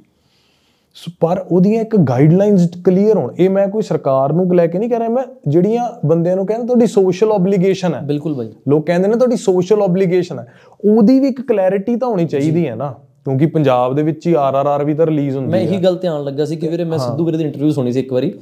ਪਰ 1.21 1.45
ਉਹਦੀਆਂ 1.53 1.81
ਇੱਕ 1.81 1.97
ਗਾਈਡਲਾਈਨਸ 1.97 2.71
ਕਲੀਅਰ 2.85 3.17
ਹੋਣ। 3.17 3.35
ਇਹ 3.39 3.51
ਮੈਂ 3.51 3.69
ਕੋਈ 3.69 3.83
ਸਰਕਾਰ 3.83 4.33
ਨੂੰ 4.33 4.55
ਲੈ 4.55 4.67
ਕੇ 4.67 4.79
ਨਹੀਂ 4.79 4.91
ਕਹਿ 4.91 4.99
ਰਿਹਾ 4.99 5.09
ਮੈਂ 5.09 5.25
ਜਿਹੜੀਆਂ 5.49 5.89
ਬੰਦਿਆਂ 6.07 6.37
ਨੂੰ 6.37 6.47
ਕਹਿੰਦਾ 6.47 6.67
ਤੁਹਾਡੀ 6.67 6.87
ਸੋਸ਼ਲ 6.87 7.33
ਆਬਲੀਗੇਸ਼ਨ 7.33 7.95
ਹੈ। 7.95 8.01
ਬਿਲਕੁਲ 8.01 8.35
ਬਾਈ। 8.35 8.53
ਲੋਕ 8.69 8.87
ਕਹਿੰਦੇ 8.87 9.09
ਨੇ 9.09 9.15
ਤੁਹਾਡੀ 9.15 9.37
ਸੋਸ਼ਲ 9.37 9.83
ਆਬਲੀਗੇਸ਼ਨ 9.83 10.39
ਹੈ। 10.39 10.47
ਉਹਦੀ 10.85 11.21
ਵੀ 11.21 11.29
ਇੱਕ 11.29 11.41
ਕਲੈਰਿਟੀ 11.41 11.97
ਤਾਂ 11.97 12.09
ਹੋਣੀ 12.09 12.27
ਚਾਹੀਦੀ 12.27 12.69
ਹੈ 12.69 12.75
ਨਾ। 12.75 12.95
ਕਿਉਂਕਿ 13.25 13.47
ਪੰਜਾਬ 13.47 13.95
ਦੇ 13.95 14.03
ਵਿੱਚ 14.03 14.27
ਹੀ 14.27 14.35
ਆਰਆਰਆਰ 14.35 14.85
ਵੀ 14.85 14.95
ਤਾਂ 14.95 15.07
ਰਿਲੀਜ਼ 15.07 15.37
ਹੁੰਦੀ 15.37 15.51
ਮੈਂ 15.51 15.61
ਇਹੀ 15.61 15.77
ਗੱਲ 15.77 15.97
ਧਿਆਨ 15.97 16.25
ਲੱਗਾ 16.25 16.45
ਸੀ 16.45 16.57
ਕਿ 16.57 16.69
ਵੀਰੇ 16.69 16.85
ਮੈਂ 16.85 16.99
ਸਿੱਧੂ 16.99 17.25
ਵੀਰੇ 17.25 17.39
ਦੀ 17.39 17.45
ਇੰਟਰਵਿਊ 17.45 17.71
ਸੁਣੀ 17.71 17.93
ਸੀ 17.93 18.01
ਇੱਕ 18.01 18.13
ਵਾਰੀ। 18.13 18.35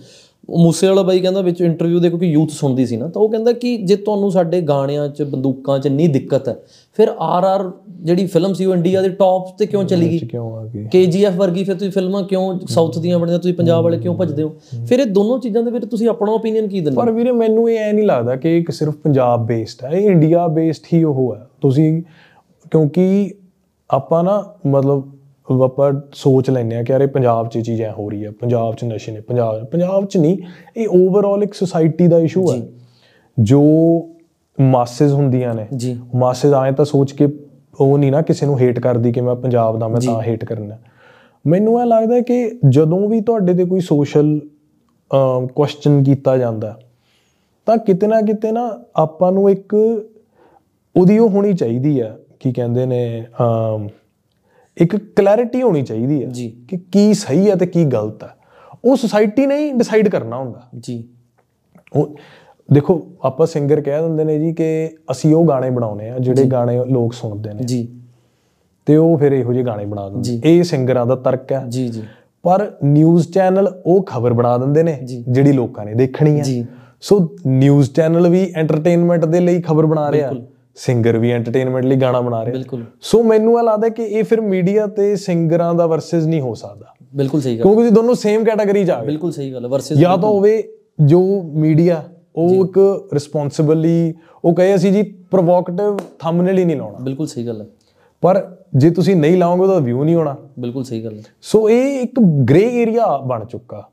ਮੂਸੇ 0.50 0.86
ਵਾਲਾ 0.88 1.02
ਬਾਈ 1.02 1.20
ਕਹਿੰਦਾ 1.20 1.40
ਵਿੱਚ 1.40 1.60
ਇੰਟਰਵਿਊ 1.60 1.98
ਦੇ 2.00 2.08
ਕਿਉਂਕਿ 2.08 2.26
ਯੂਥ 2.26 2.50
ਸੁਣਦੀ 2.50 2.86
ਸੀ 2.86 2.96
ਨਾ 2.96 3.08
ਤਾਂ 3.08 3.22
ਉਹ 3.22 3.28
ਕਹਿੰਦਾ 3.28 3.52
ਕਿ 3.52 3.76
ਜੇ 3.76 3.96
ਤੁਹਾਨੂੰ 3.96 4.30
ਸਾਡੇ 4.32 4.60
ਗਾਣਿਆਂ 4.60 5.08
'ਚ 5.08 5.22
ਬੰਦੂਕਾਂ 5.22 5.78
'ਚ 5.78 5.88
ਨਹੀਂ 5.88 6.08
ਦਿੱਕਤ 6.08 6.48
ਹੈ 6.48 6.56
ਫਿਰ 6.94 7.08
ਆਰ 7.18 7.44
ਆਰ 7.44 7.70
ਜਿਹੜੀ 7.88 8.26
ਫਿਲਮ 8.26 8.52
ਸੀ 8.52 8.64
ਉਹ 8.64 8.74
ਇੰਡੀਆ 8.74 9.02
ਦੇ 9.02 9.08
ਟੌਪ 9.08 9.56
ਤੇ 9.58 9.66
ਕਿਉਂ 9.66 9.84
ਚਲੀ 9.84 10.08
ਗਈ? 10.08 10.18
ਕਿਉਂ 10.18 10.56
ਆ 10.56 10.64
ਗਈ? 10.64 10.84
ਕੇਜੀਐਫ 10.92 11.34
ਵਰਗੀ 11.34 11.64
ਫਿਰ 11.64 11.74
ਤੁਸੀਂ 11.74 11.90
ਫਿਲਮਾਂ 11.90 12.22
ਕਿਉਂ 12.22 12.58
ਸਾਊਥ 12.68 12.98
ਦੀਆਂ 12.98 13.18
ਬਣਦੀਆਂ 13.18 13.38
ਤੁਸੀਂ 13.38 13.54
ਪੰਜਾਬ 13.54 13.84
ਵਾਲੇ 13.84 13.98
ਕਿਉਂ 13.98 14.14
ਭੱਜਦੇ 14.16 14.42
ਹੋ? 14.42 14.52
ਫਿਰ 14.86 15.00
ਇਹ 15.00 15.06
ਦੋਨੋਂ 15.06 15.38
ਚੀਜ਼ਾਂ 15.38 15.62
ਦੇ 15.62 15.70
ਵਿੱਚ 15.70 15.84
ਤੁਸੀਂ 15.84 16.08
ਆਪਣਾ 16.08 16.32
ਓਪੀਨੀਅਨ 16.32 16.68
ਕੀ 16.68 16.80
ਦਿੰਦੇ 16.80 16.96
ਪਰ 16.96 17.10
ਵੀਰੇ 17.10 17.32
ਮੈਨੂੰ 17.32 17.70
ਇਹ 17.70 17.78
ਐ 17.78 17.92
ਨਹੀਂ 17.92 18.06
ਲੱਗਦਾ 18.06 18.36
ਕਿ 18.36 18.58
ਇੱਕ 18.58 18.70
ਸਿਰਫ 18.70 18.94
ਪੰਜਾਬ 18.94 19.46
ਬੇਸਡ 19.46 19.84
ਹੈ 19.84 19.90
ਇਹ 19.90 20.10
ਇੰਡੀਆ 20.10 20.46
ਬੇਸਡ 20.48 20.82
ਹੀ 20.92 21.04
ਉਹ 21.04 21.34
ਹੈ। 21.34 21.46
ਤੁਸੀਂ 21.60 22.02
ਕਿਉਂਕਿ 22.70 23.34
ਆਪਾਂ 23.90 24.24
ਨਾ 24.24 24.54
ਮਤਲਬ 24.66 25.02
ਆਪਾਂ 25.48 25.92
ਸੋਚ 26.12 26.50
ਲੈਂਦੇ 26.50 26.76
ਆ 26.76 26.82
ਕਿ 26.82 26.92
ਯਾਰ 26.92 27.00
ਇਹ 27.00 27.08
ਪੰਜਾਬ 27.08 27.48
'ਚ 27.48 27.58
ਚੀਜ਼ 27.58 27.82
ਐ 27.82 27.90
ਹੋ 27.90 28.10
ਰਹੀ 28.10 28.24
ਹੈ 28.24 28.30
ਪੰਜਾਬ 28.30 28.74
'ਚ 28.74 28.84
ਨਸ਼ੇ 28.84 29.12
ਨੇ 29.12 29.20
ਪੰਜਾਬ 29.20 29.64
ਪੰਜਾਬ 29.64 30.06
'ਚ 30.06 30.16
ਨਹੀਂ 30.16 30.38
ਇਹ 30.76 30.88
ਓਵਰਆਲ 30.88 31.42
ਇੱਕ 31.42 31.54
ਸੋਸਾਇਟੀ 31.54 32.06
ਦਾ 32.06 32.18
ਇਸ਼ੂ 32.18 32.52
ਹੈ। 32.52 32.62
ਜੋ। 33.40 33.62
ਮਾਸਸ 34.60 35.12
ਹੁੰਦੀਆਂ 35.12 35.54
ਨੇ 35.54 35.66
ਮਾਸਸ 36.14 36.52
ਆਏ 36.52 36.72
ਤਾਂ 36.72 36.84
ਸੋਚ 36.84 37.12
ਕੇ 37.12 37.28
ਉਹ 37.80 37.98
ਨਹੀਂ 37.98 38.12
ਨਾ 38.12 38.20
ਕਿਸੇ 38.22 38.46
ਨੂੰ 38.46 38.58
ਹੇਟ 38.60 38.78
ਕਰਦੀ 38.80 39.12
ਕਿ 39.12 39.20
ਮੈਂ 39.20 39.34
ਪੰਜਾਬ 39.34 39.78
ਦਾ 39.78 39.88
ਮੈਂ 39.88 40.00
ਤਾਂ 40.00 40.22
ਹੇਟ 40.22 40.44
ਕਰਨਾ 40.44 40.76
ਮੈਨੂੰ 41.46 41.80
ਇਹ 41.80 41.86
ਲੱਗਦਾ 41.86 42.20
ਕਿ 42.20 42.58
ਜਦੋਂ 42.68 43.08
ਵੀ 43.08 43.20
ਤੁਹਾਡੇ 43.20 43.54
ਤੇ 43.54 43.64
ਕੋਈ 43.64 43.80
ਸੋਸ਼ਲ 43.80 44.40
ਕੁਐਸਚਨ 45.54 46.02
ਕੀਤਾ 46.04 46.36
ਜਾਂਦਾ 46.36 46.78
ਤਾਂ 47.66 47.76
ਕਿਤੇ 47.76 48.06
ਨਾ 48.06 48.20
ਕਿਤੇ 48.20 48.52
ਨਾ 48.52 48.84
ਆਪਾਂ 48.96 49.32
ਨੂੰ 49.32 49.50
ਇੱਕ 49.50 49.74
ਉਹਦੀ 50.96 51.18
ਉਹ 51.18 51.28
ਹੋਣੀ 51.28 51.52
ਚਾਹੀਦੀ 51.54 52.00
ਆ 52.00 52.16
ਕੀ 52.40 52.52
ਕਹਿੰਦੇ 52.52 52.86
ਨੇ 52.86 53.26
ਅਮ, 53.42 53.88
ਇੱਕ 54.76 54.96
ਕਲੈਰਿਟੀ 54.96 55.62
ਹੋਣੀ 55.62 55.82
ਚਾਹੀਦੀ 55.82 56.24
ਹੈ 56.24 56.28
ਜੀ। 56.28 56.64
ਕਿ 56.68 56.76
ਕੀ 56.76 57.14
ਸਹੀ 57.14 57.50
ਹੈ 57.50 57.54
ਤੇ 57.54 57.66
ਕੀ 57.66 57.84
ਗਲਤ 57.84 58.24
ਹੈ। 58.24 58.28
ਉਹ 58.84 58.96
ਸੁਸਾਇਟੀ 58.96 59.46
ਨੇ 59.46 59.56
ਹੀ 59.56 59.72
ਡਿਸਾਈਡ 59.72 60.08
ਕਰਨਾ 60.08 60.36
ਹੁੰਦਾ। 60.36 60.62
ਜੀ। 60.78 61.08
ਉਹ 61.96 62.16
ਦੇਖੋ 62.72 63.06
ਆਪਾਂ 63.24 63.46
ਸਿੰਗਰ 63.46 63.80
ਕਹਿ 63.80 64.02
ਦਿੰਦੇ 64.02 64.24
ਨੇ 64.24 64.38
ਜੀ 64.38 64.52
ਕਿ 64.52 64.90
ਅਸੀਂ 65.10 65.34
ਉਹ 65.34 65.48
ਗਾਣੇ 65.48 65.70
ਬਣਾਉਨੇ 65.70 66.10
ਆ 66.10 66.18
ਜਿਹੜੇ 66.18 66.44
ਗਾਣੇ 66.44 66.84
ਲੋਕ 66.84 67.12
ਸੁਣਦੇ 67.12 67.50
ਨੇ। 67.50 67.62
ਜੀ। 67.64 67.88
ਤੇ 68.86 68.96
ਉਹ 68.96 69.18
ਫਿਰ 69.18 69.32
ਇਹੋ 69.32 69.52
ਜਿਹੇ 69.52 69.64
ਗਾਣੇ 69.64 69.84
ਬਣਾ 69.84 70.08
ਦਿੰਦੇ 70.08 70.40
ਇਹ 70.44 70.62
ਸਿੰਗਰਾਂ 70.62 71.06
ਦਾ 71.06 71.16
ਤਰਕ 71.16 71.52
ਹੈ। 71.52 71.64
ਜੀ 71.68 71.88
ਜੀ। 71.88 72.02
ਪਰ 72.42 72.72
ਨਿਊਜ਼ 72.84 73.32
ਚੈਨਲ 73.32 73.82
ਉਹ 73.86 74.02
ਖਬਰ 74.02 74.32
ਬਣਾ 74.32 74.58
ਦਿੰਦੇ 74.58 74.82
ਨੇ 74.82 74.98
ਜਿਹੜੀ 75.28 75.52
ਲੋਕਾਂ 75.52 75.84
ਨੇ 75.84 75.94
ਦੇਖਣੀ 75.94 76.38
ਹੈ। 76.38 76.44
ਜੀ। 76.44 76.66
ਸੋ 77.00 77.36
ਨਿਊਜ਼ 77.46 77.90
ਚੈਨਲ 77.90 78.28
ਵੀ 78.28 78.52
ਐਂਟਰਟੇਨਮੈਂਟ 78.56 79.24
ਦੇ 79.24 79.40
ਲਈ 79.40 79.60
ਖਬਰ 79.60 79.86
ਬਣਾ 79.86 80.12
ਰਿਹਾ। 80.12 80.32
ਸਿੰਗਰ 80.76 81.18
ਵੀ 81.18 81.30
ਐਂਟਰਟੇਨਮੈਂਟ 81.30 81.84
ਲਈ 81.84 81.96
ਗਾਣਾ 81.96 82.20
ਬਣਾ 82.20 82.44
ਰਿਹਾ। 82.44 82.52
ਬਿਲਕੁਲ। 82.52 82.84
ਸੋ 83.00 83.22
ਮੈਨੂੰ 83.22 83.58
ਇਹ 83.58 83.64
ਲੱਗਦਾ 83.64 83.88
ਕਿ 83.88 84.02
ਇਹ 84.02 84.24
ਫਿਰ 84.24 84.40
ਮੀਡੀਆ 84.40 84.86
ਤੇ 84.86 85.16
ਸਿੰਗਰਾਂ 85.16 85.74
ਦਾ 85.74 85.86
ਵਰਸਸ 85.86 86.24
ਨਹੀਂ 86.26 86.40
ਹੋ 86.40 86.54
ਸਕਦਾ। 86.54 86.86
ਬਿਲਕੁਲ 87.16 87.40
ਸਹੀ 87.40 87.56
ਗੱਲ। 87.56 87.62
ਕਿਉਂਕਿ 87.62 87.76
ਤੁਸੀਂ 87.76 87.92
ਦੋਨੋਂ 87.92 88.14
ਸੇਮ 88.14 88.44
ਕੈਟਾਗਰੀ 88.44 88.84
'ਚ 88.84 88.90
ਆ 88.90 89.00
ਗਏ। 89.00 89.06
ਬਿਲਕੁਲ 89.06 89.32
ਸਹੀ 89.32 89.52
ਗੱਲ 89.52 89.66
ਵਰਸਸ 89.66 89.92
ਜਾਂ 89.92 90.18
ਤਾਂ 90.18 90.28
ਹੋਵੇ 90.28 90.68
ਜੋ 91.04 91.42
ਮੀਡੀਆ 91.42 92.04
ਉਹ 92.36 92.66
ਇੱਕ 92.66 93.04
ਰਿਸਪੌਂਸਿਬਲੀ 93.12 94.14
ਉਹ 94.44 94.54
ਕਹੇ 94.54 94.74
ਅਸੀਂ 94.74 94.92
ਜੀ 94.92 95.02
ਪ੍ਰੋਵੋਕੇਟਿਵ 95.02 95.98
ਥੰਬਨੇਲ 96.18 96.58
ਹੀ 96.58 96.64
ਨਹੀਂ 96.64 96.76
ਲਾਉਣਾ। 96.76 96.98
ਬਿਲਕੁਲ 96.98 97.26
ਸਹੀ 97.26 97.46
ਗੱਲ 97.46 97.60
ਹੈ। 97.60 97.66
ਪਰ 98.20 98.56
ਜੇ 98.76 98.90
ਤੁਸੀਂ 98.90 99.16
ਨਹੀਂ 99.16 99.36
ਲਾਓਗੇ 99.36 99.62
ਉਹਦਾ 99.62 99.78
ਵਿਊ 99.78 100.04
ਨਹੀਂ 100.04 100.14
ਹੋਣਾ। 100.14 100.36
ਬਿਲਕੁਲ 100.58 100.84
ਸਹੀ 100.84 101.04
ਗੱਲ 101.04 101.18
ਹੈ। 101.18 101.22
ਸੋ 101.42 101.70
ਇਹ 101.70 102.00
ਇੱਕ 102.00 102.20
ਗ੍ਰੇ 102.20 102.82
ਏਰੀਆ 102.82 103.16
ਬਣ 103.16 103.44
ਚੁੱਕਾ। 103.44 103.88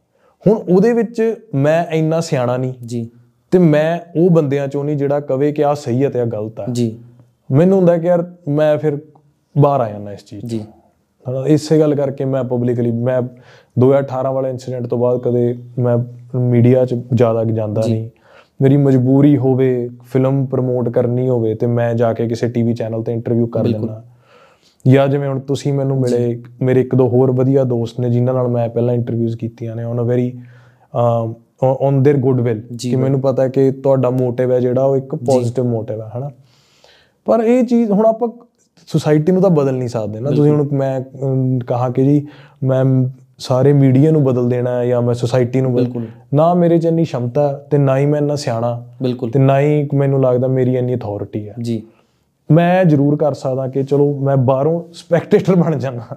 ਹੁਣ 0.48 0.58
ਉਹਦੇ 0.58 0.94
ਵਿੱਚ 0.94 1.36
ਮੈਂ 1.56 1.86
ਇੰਨਾ 1.86 2.22
ਸਿਆਣਾ 2.22 2.58
ਨਹੀਂ। 2.58 2.74
ਜੀ। 2.86 3.10
ਤੇ 3.52 3.60
ਮੈਂ 3.60 4.00
ਉਹ 4.20 4.30
ਬੰਦਿਆਂ 4.30 4.68
ਚੋਂ 4.68 4.84
ਨਹੀਂ 4.84 4.98
ਜਿਹੜਾ 4.98 5.20
ਕਵੇ 5.20 5.52
ਕਿ 5.52 5.66
ਆ 5.66 5.74
ਸਹੀ 5.74 6.04
ਹੈ 6.04 6.10
ਤੇ 6.10 6.20
ਆ 6.20 6.26
ਗਲਤ 6.26 6.60
ਹੈ। 6.60 6.66
ਜੀ। 6.72 7.00
ਮੈਨੂੰ 7.52 7.78
ਹੁੰਦਾ 7.78 7.98
ਕਿ 7.98 8.08
ਯਾਰ 8.08 8.34
ਮੈਂ 8.48 8.78
ਫਿਰ 8.78 8.98
ਬਾਹਰ 9.58 9.82
ਆ 9.82 9.90
ਜਾਂਦਾ 9.90 10.14
ਇਸ 10.14 10.26
ਚੀਜ਼ 10.26 10.46
ਜੀ। 10.46 10.60
ਹਨਾ 11.30 11.48
ਇਸੇ 11.48 11.80
ਗੱਲ 11.80 11.96
ਕਰਕੇ 11.96 12.26
ਮੈਂ 12.26 12.44
ਪਬਲਿਕਲੀ 12.44 12.92
ਮੈਂ 12.92 13.22
2018 13.80 14.34
ਵਾਲੇ 14.34 14.50
ਇਨਸੀਡੈਂਟ 14.50 14.88
ਤੋਂ 14.88 14.98
ਬਾਅਦ 14.98 15.20
ਕਦੇ 15.20 15.58
ਮੈਂ 15.80 15.98
ਮੀਡੀਆ 16.38 16.86
'ਚ 16.86 16.96
ਜ਼ਿਆਦਾ 17.14 17.44
ਜਾਂਦਾ 17.44 17.82
ਨਹੀਂ। 17.90 18.10
ਮੇਰੀ 18.62 18.78
ਮਜਬੂਰੀ 18.78 19.38
ਹੋਵੇ 19.38 19.90
ਫਿਲਮ 20.14 20.46
ਪ੍ਰਮੋਟ 20.46 20.90
ਕਰਨੀ 20.90 21.30
ਹੋਵੇ 21.30 21.56
ਤੇ 21.56 21.68
ਮੈਂ 21.68 21.94
ਜਾ 21.94 22.14
ਕੇ 22.14 22.28
ਕਿਸੇ 22.28 22.48
ਟੀਵੀ 22.50 22.74
ਚੈਨਲ 22.74 23.04
ਤੇ 23.04 23.14
ਇੰਟਰਵਿਊ 23.14 23.48
ਕਰ 23.48 23.66
ਲੈਣਾ 23.66 24.04
ਜਾਂ 24.88 25.08
ਜਿਵੇਂ 25.08 25.30
ਹੁਣ 25.30 25.40
ਤੁਸੀਂ 25.40 25.74
ਮੈਨੂੰ 25.74 26.00
ਮਿਲੇ 26.00 26.44
ਮੇਰੇ 26.62 26.82
ਇੱਕ 26.82 26.96
ਦੋ 26.96 27.08
ਹੋਰ 27.08 27.32
ਵਧੀਆ 27.32 27.64
ਦੋਸਤ 27.64 28.00
ਨੇ 28.00 28.10
ਜਿਨ੍ਹਾਂ 28.10 28.36
ਨਾਲ 28.36 28.48
ਮੈਂ 28.48 28.70
ਪਹਿਲਾਂ 28.70 28.94
ਇੰਟਰਵਿਊਜ਼ 28.94 29.38
ਕੀਤੀਆਂ 29.38 29.76
ਨੇ 29.76 29.84
on 29.84 30.00
a 30.00 30.04
very 30.04 30.40
on 31.64 32.04
their 32.04 32.20
goodwill 32.20 32.64
ਕਿ 32.80 32.96
ਮੈਨੂੰ 32.96 33.22
ਪਤਾ 33.22 33.44
ਹੈ 33.44 33.48
ਕਿ 33.48 33.72
ਤੁਹਾਡਾ 33.72 34.10
ਮੋਟਿਵ 34.10 34.52
ਹੈ 34.52 34.60
ਜਿਹੜਾ 34.60 34.84
ਉਹ 34.84 34.98
ਇੱਕ 34.98 35.16
ਪੋਜ਼ਿਟਿਵ 35.16 35.66
ਮੋਟਿਵ 35.66 36.02
ਹੈ 36.02 36.12
ਹਨਾ? 36.18 36.30
ਪਰ 37.26 37.40
ਇਹ 37.40 37.64
ਚੀਜ਼ 37.64 37.92
ਹੁਣ 37.92 38.06
ਆਪਾਂ 38.06 38.28
ਸੋਸਾਇਟੀ 38.88 39.32
ਨੂੰ 39.32 39.42
ਤਾਂ 39.42 39.50
ਬਦਲ 39.50 39.74
ਨਹੀਂ 39.74 39.90
ਸਕਦੇ 39.90 40.20
ਨਾ। 40.20 40.30
ਤੁਸੀਂ 40.30 40.52
ਹੁਣ 40.52 40.70
ਮੈਂ 40.72 41.02
ਕਹਾ 41.68 41.90
ਕਿ 41.90 42.04
ਜੀ 42.04 42.28
ਮੈਂ 42.64 42.86
ਸਾਰੇ 43.40 43.74
ਮੀਡੀਆ 43.74 44.12
ਨੂੰ 44.12 44.24
ਬਦਲ 44.24 44.50
ਦੇਣਾ 44.50 44.80
ਹੈ 44.80 44.86
ਜਾਂ 44.86 45.02
ਮੈਂ 45.02 45.14
ਸੋਸਾਇਟੀ 45.14 45.62
ਨੂੰ 45.62 45.74
ਬਿਲਕੁਲ। 45.76 46.06
ਨਾ 46.34 46.54
ਮੇਰੇ 46.54 46.78
'ਚ 46.78 46.86
ਇੰਨੀ 46.86 47.06
ਸ਼ਮਤਾ 47.06 47.54
ਤੇ 47.72 47.78
ਨਾ 47.78 47.98
ਹੀ 47.98 48.06
ਮੈਂ 48.06 48.20
ਇੰਨਾ 48.22 48.36
ਸਿਆਣਾ 48.36 48.86
ਬਿਲਕੁਲ। 49.04 49.32
ਤੇ 49.32 49.40
ਨਾ 49.40 49.60
ਹੀ 49.60 49.90
ਮੈਨੂੰ 49.94 50.22
ਲੱਗਦਾ 50.22 50.48
ਮੇਰੀ 50.48 50.76
ਇੰਨੀ 50.76 50.96
ਅਥਾਰਟੀ 50.96 51.50
ਹੈ। 51.50 51.56
ਜੀ। 51.62 51.84
ਮੈਂ 52.52 52.86
ਜ਼ਰੂਰ 52.86 53.16
ਕਰ 53.16 53.34
ਸਕਦਾ 53.34 53.68
ਕਿ 53.68 53.84
ਚਲੋ 53.84 54.20
ਮੈਂ 54.20 54.38
ਬਾਹਰੋਂ 54.38 54.94
ਸਪੈਕਟੇਟਰ 54.94 55.56
ਬਣ 55.56 55.76
ਜਾਣਾ 55.76 56.16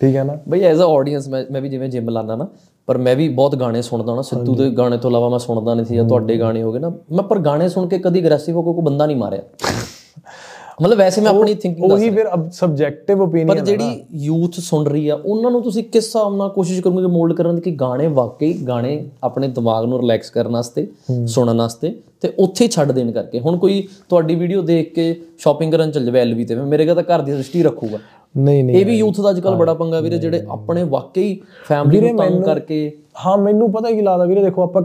ਠੀਕ 0.00 0.16
ਹੈ 0.16 0.24
ਨਾ? 0.24 0.38
ਬਈ 0.48 0.60
ਐਜ਼ 0.60 0.80
ਅ 0.80 0.84
ਆਡੀਅנס 0.84 1.30
ਮੈਂ 1.30 1.44
ਮੈਂ 1.52 1.60
ਵੀ 1.60 1.68
ਜਿਵੇਂ 1.68 1.88
ਜਿਮ 1.88 2.08
ਲਾਣਾ 2.08 2.36
ਨਾ 2.36 2.48
ਪਰ 2.88 2.98
ਮੈਂ 2.98 3.14
ਵੀ 3.16 3.28
ਬਹੁਤ 3.28 3.54
ਗਾਣੇ 3.56 3.82
ਸੁਣਦਾ 3.82 4.14
ਨਾ 4.14 4.22
ਸਿੱਧੂ 4.22 4.54
ਦੇ 4.54 4.68
ਗਾਣੇ 4.70 4.96
ਤੋਂ 4.96 5.10
ਇਲਾਵਾ 5.10 5.28
ਮੈਂ 5.28 5.38
ਸੁਣਦਾ 5.38 5.74
ਨਹੀਂ 5.74 5.86
ਸੀ 5.86 5.96
ਜਾਂ 5.96 6.04
ਤੁਹਾਡੇ 6.04 6.38
ਗਾਣੇ 6.38 6.62
ਹੋ 6.62 6.72
ਗਏ 6.72 6.78
ਨਾ 6.78 6.88
ਮੈਂ 7.12 7.22
ਪਰ 7.22 7.38
ਗਾਣੇ 7.38 7.68
ਸੁਣ 7.68 7.86
ਕੇ 7.88 7.98
ਕਦੀ 7.98 8.20
ਅਗਰੈਸਿਵ 8.20 8.56
ਹੋ 8.56 8.62
ਕੇ 8.62 8.72
ਕੋਈ 8.72 8.84
ਬੰਦਾ 8.84 9.06
ਨਹੀਂ 9.06 9.16
ਮਾਰਿਆ। 9.16 9.42
ਮਤਲਬ 10.82 10.98
ਵੈਸੇ 10.98 11.20
ਮੈਂ 11.20 11.30
ਆਪਣੀ 11.30 11.54
ਥਿੰਕਿੰਗ 11.54 11.92
ਉਹੀ 11.92 12.08
ਫਿਰ 12.10 12.28
ਸਬਜੈਕਟਿਵ 12.52 13.16
ਪਰ 13.18 13.22
ਓਪੀਨੀਅਨ 13.22 13.64
ਜਿਹੜੀ 13.64 14.04
ਯੂਥ 14.18 14.58
ਸੁਣ 14.60 14.86
ਰਹੀ 14.86 15.08
ਆ 15.08 15.14
ਉਹਨਾਂ 15.16 15.50
ਨੂੰ 15.50 15.62
ਤੁਸੀਂ 15.62 15.82
ਕਿਸ 15.84 16.04
ਹਿਸਾਬ 16.04 16.36
ਨਾਲ 16.36 16.48
ਕੋਸ਼ਿਸ਼ 16.48 16.80
ਕਰੋਗੇ 16.82 17.06
ਮੋਲਡ 17.06 17.36
ਕਰਨ 17.36 17.54
ਦੀ 17.54 17.60
ਕਿ 17.60 17.70
ਗਾਣੇ 17.80 18.06
ਵਾਕਈ 18.08 18.52
ਗਾਣੇ 18.68 19.04
ਆਪਣੇ 19.24 19.48
ਦਿਮਾਗ 19.48 19.84
ਨੂੰ 19.84 20.00
ਰਿਲੈਕਸ 20.00 20.30
ਕਰਨ 20.30 20.52
ਵਾਸਤੇ 20.52 20.86
ਸੁਣਨ 21.26 21.58
ਵਾਸਤੇ 21.58 21.94
ਤੇ 22.20 22.32
ਉੱਥੇ 22.38 22.64
ਹੀ 22.64 22.70
ਛੱਡ 22.70 22.92
ਦੇਣ 22.92 23.10
ਕਰਕੇ। 23.12 23.40
ਹੁਣ 23.40 23.56
ਕੋਈ 23.58 23.86
ਤੁਹਾਡੀ 24.08 24.34
ਵੀਡੀਓ 24.34 24.62
ਦੇਖ 24.62 24.92
ਕੇ 24.94 25.14
ਸ਼ਾਪਿੰਗ 25.38 25.72
ਕਰਨ 25.72 25.90
ਚੱਲ 25.90 26.04
ਜਾਵੇ 26.04 26.20
ਐਲਵੀ 26.20 26.44
ਤੇ 26.44 26.54
ਮੇਰੇ 26.54 26.86
ਕੋਲ 26.86 26.94
ਤਾਂ 26.94 27.04
ਘਰ 27.04 27.22
ਦੀ 27.22 27.32
ਦ੍ਰਿਸ਼ਟੀ 27.32 27.62
ਰੱਖੂਗਾ। 27.62 27.98
ਨਹੀਂ 28.34 28.64
ਨਹੀਂ 28.64 28.76
ਇਹ 28.76 28.86
ਵੀ 28.86 28.98
ਯੂਥ 28.98 29.20
ਦਾ 29.20 29.30
ਅੱਜਕੱਲ 29.30 29.54
ਬੜਾ 29.54 29.74
ਪੰਗਾ 29.74 30.00
ਵੀਰੇ 30.00 30.18
ਜਿਹੜੇ 30.18 30.42
ਆਪਣੇ 30.50 30.82
ਵਾਕਈ 30.82 31.40
ਫੈਮਿਲੀ 31.64 32.00
ਨੂੰ 32.00 32.16
ਤੰਗ 32.18 32.42
ਕਰਕੇ 32.42 32.96
ਹਾਂ 33.26 33.36
ਮੈਨੂੰ 33.38 33.72
ਪਤਾ 33.72 33.90
ਕੀ 33.90 34.00
ਲੱਗਦਾ 34.00 34.24
ਵੀਰੇ 34.24 34.42
ਦੇਖੋ 34.42 34.62
ਆਪਾਂ 34.62 34.82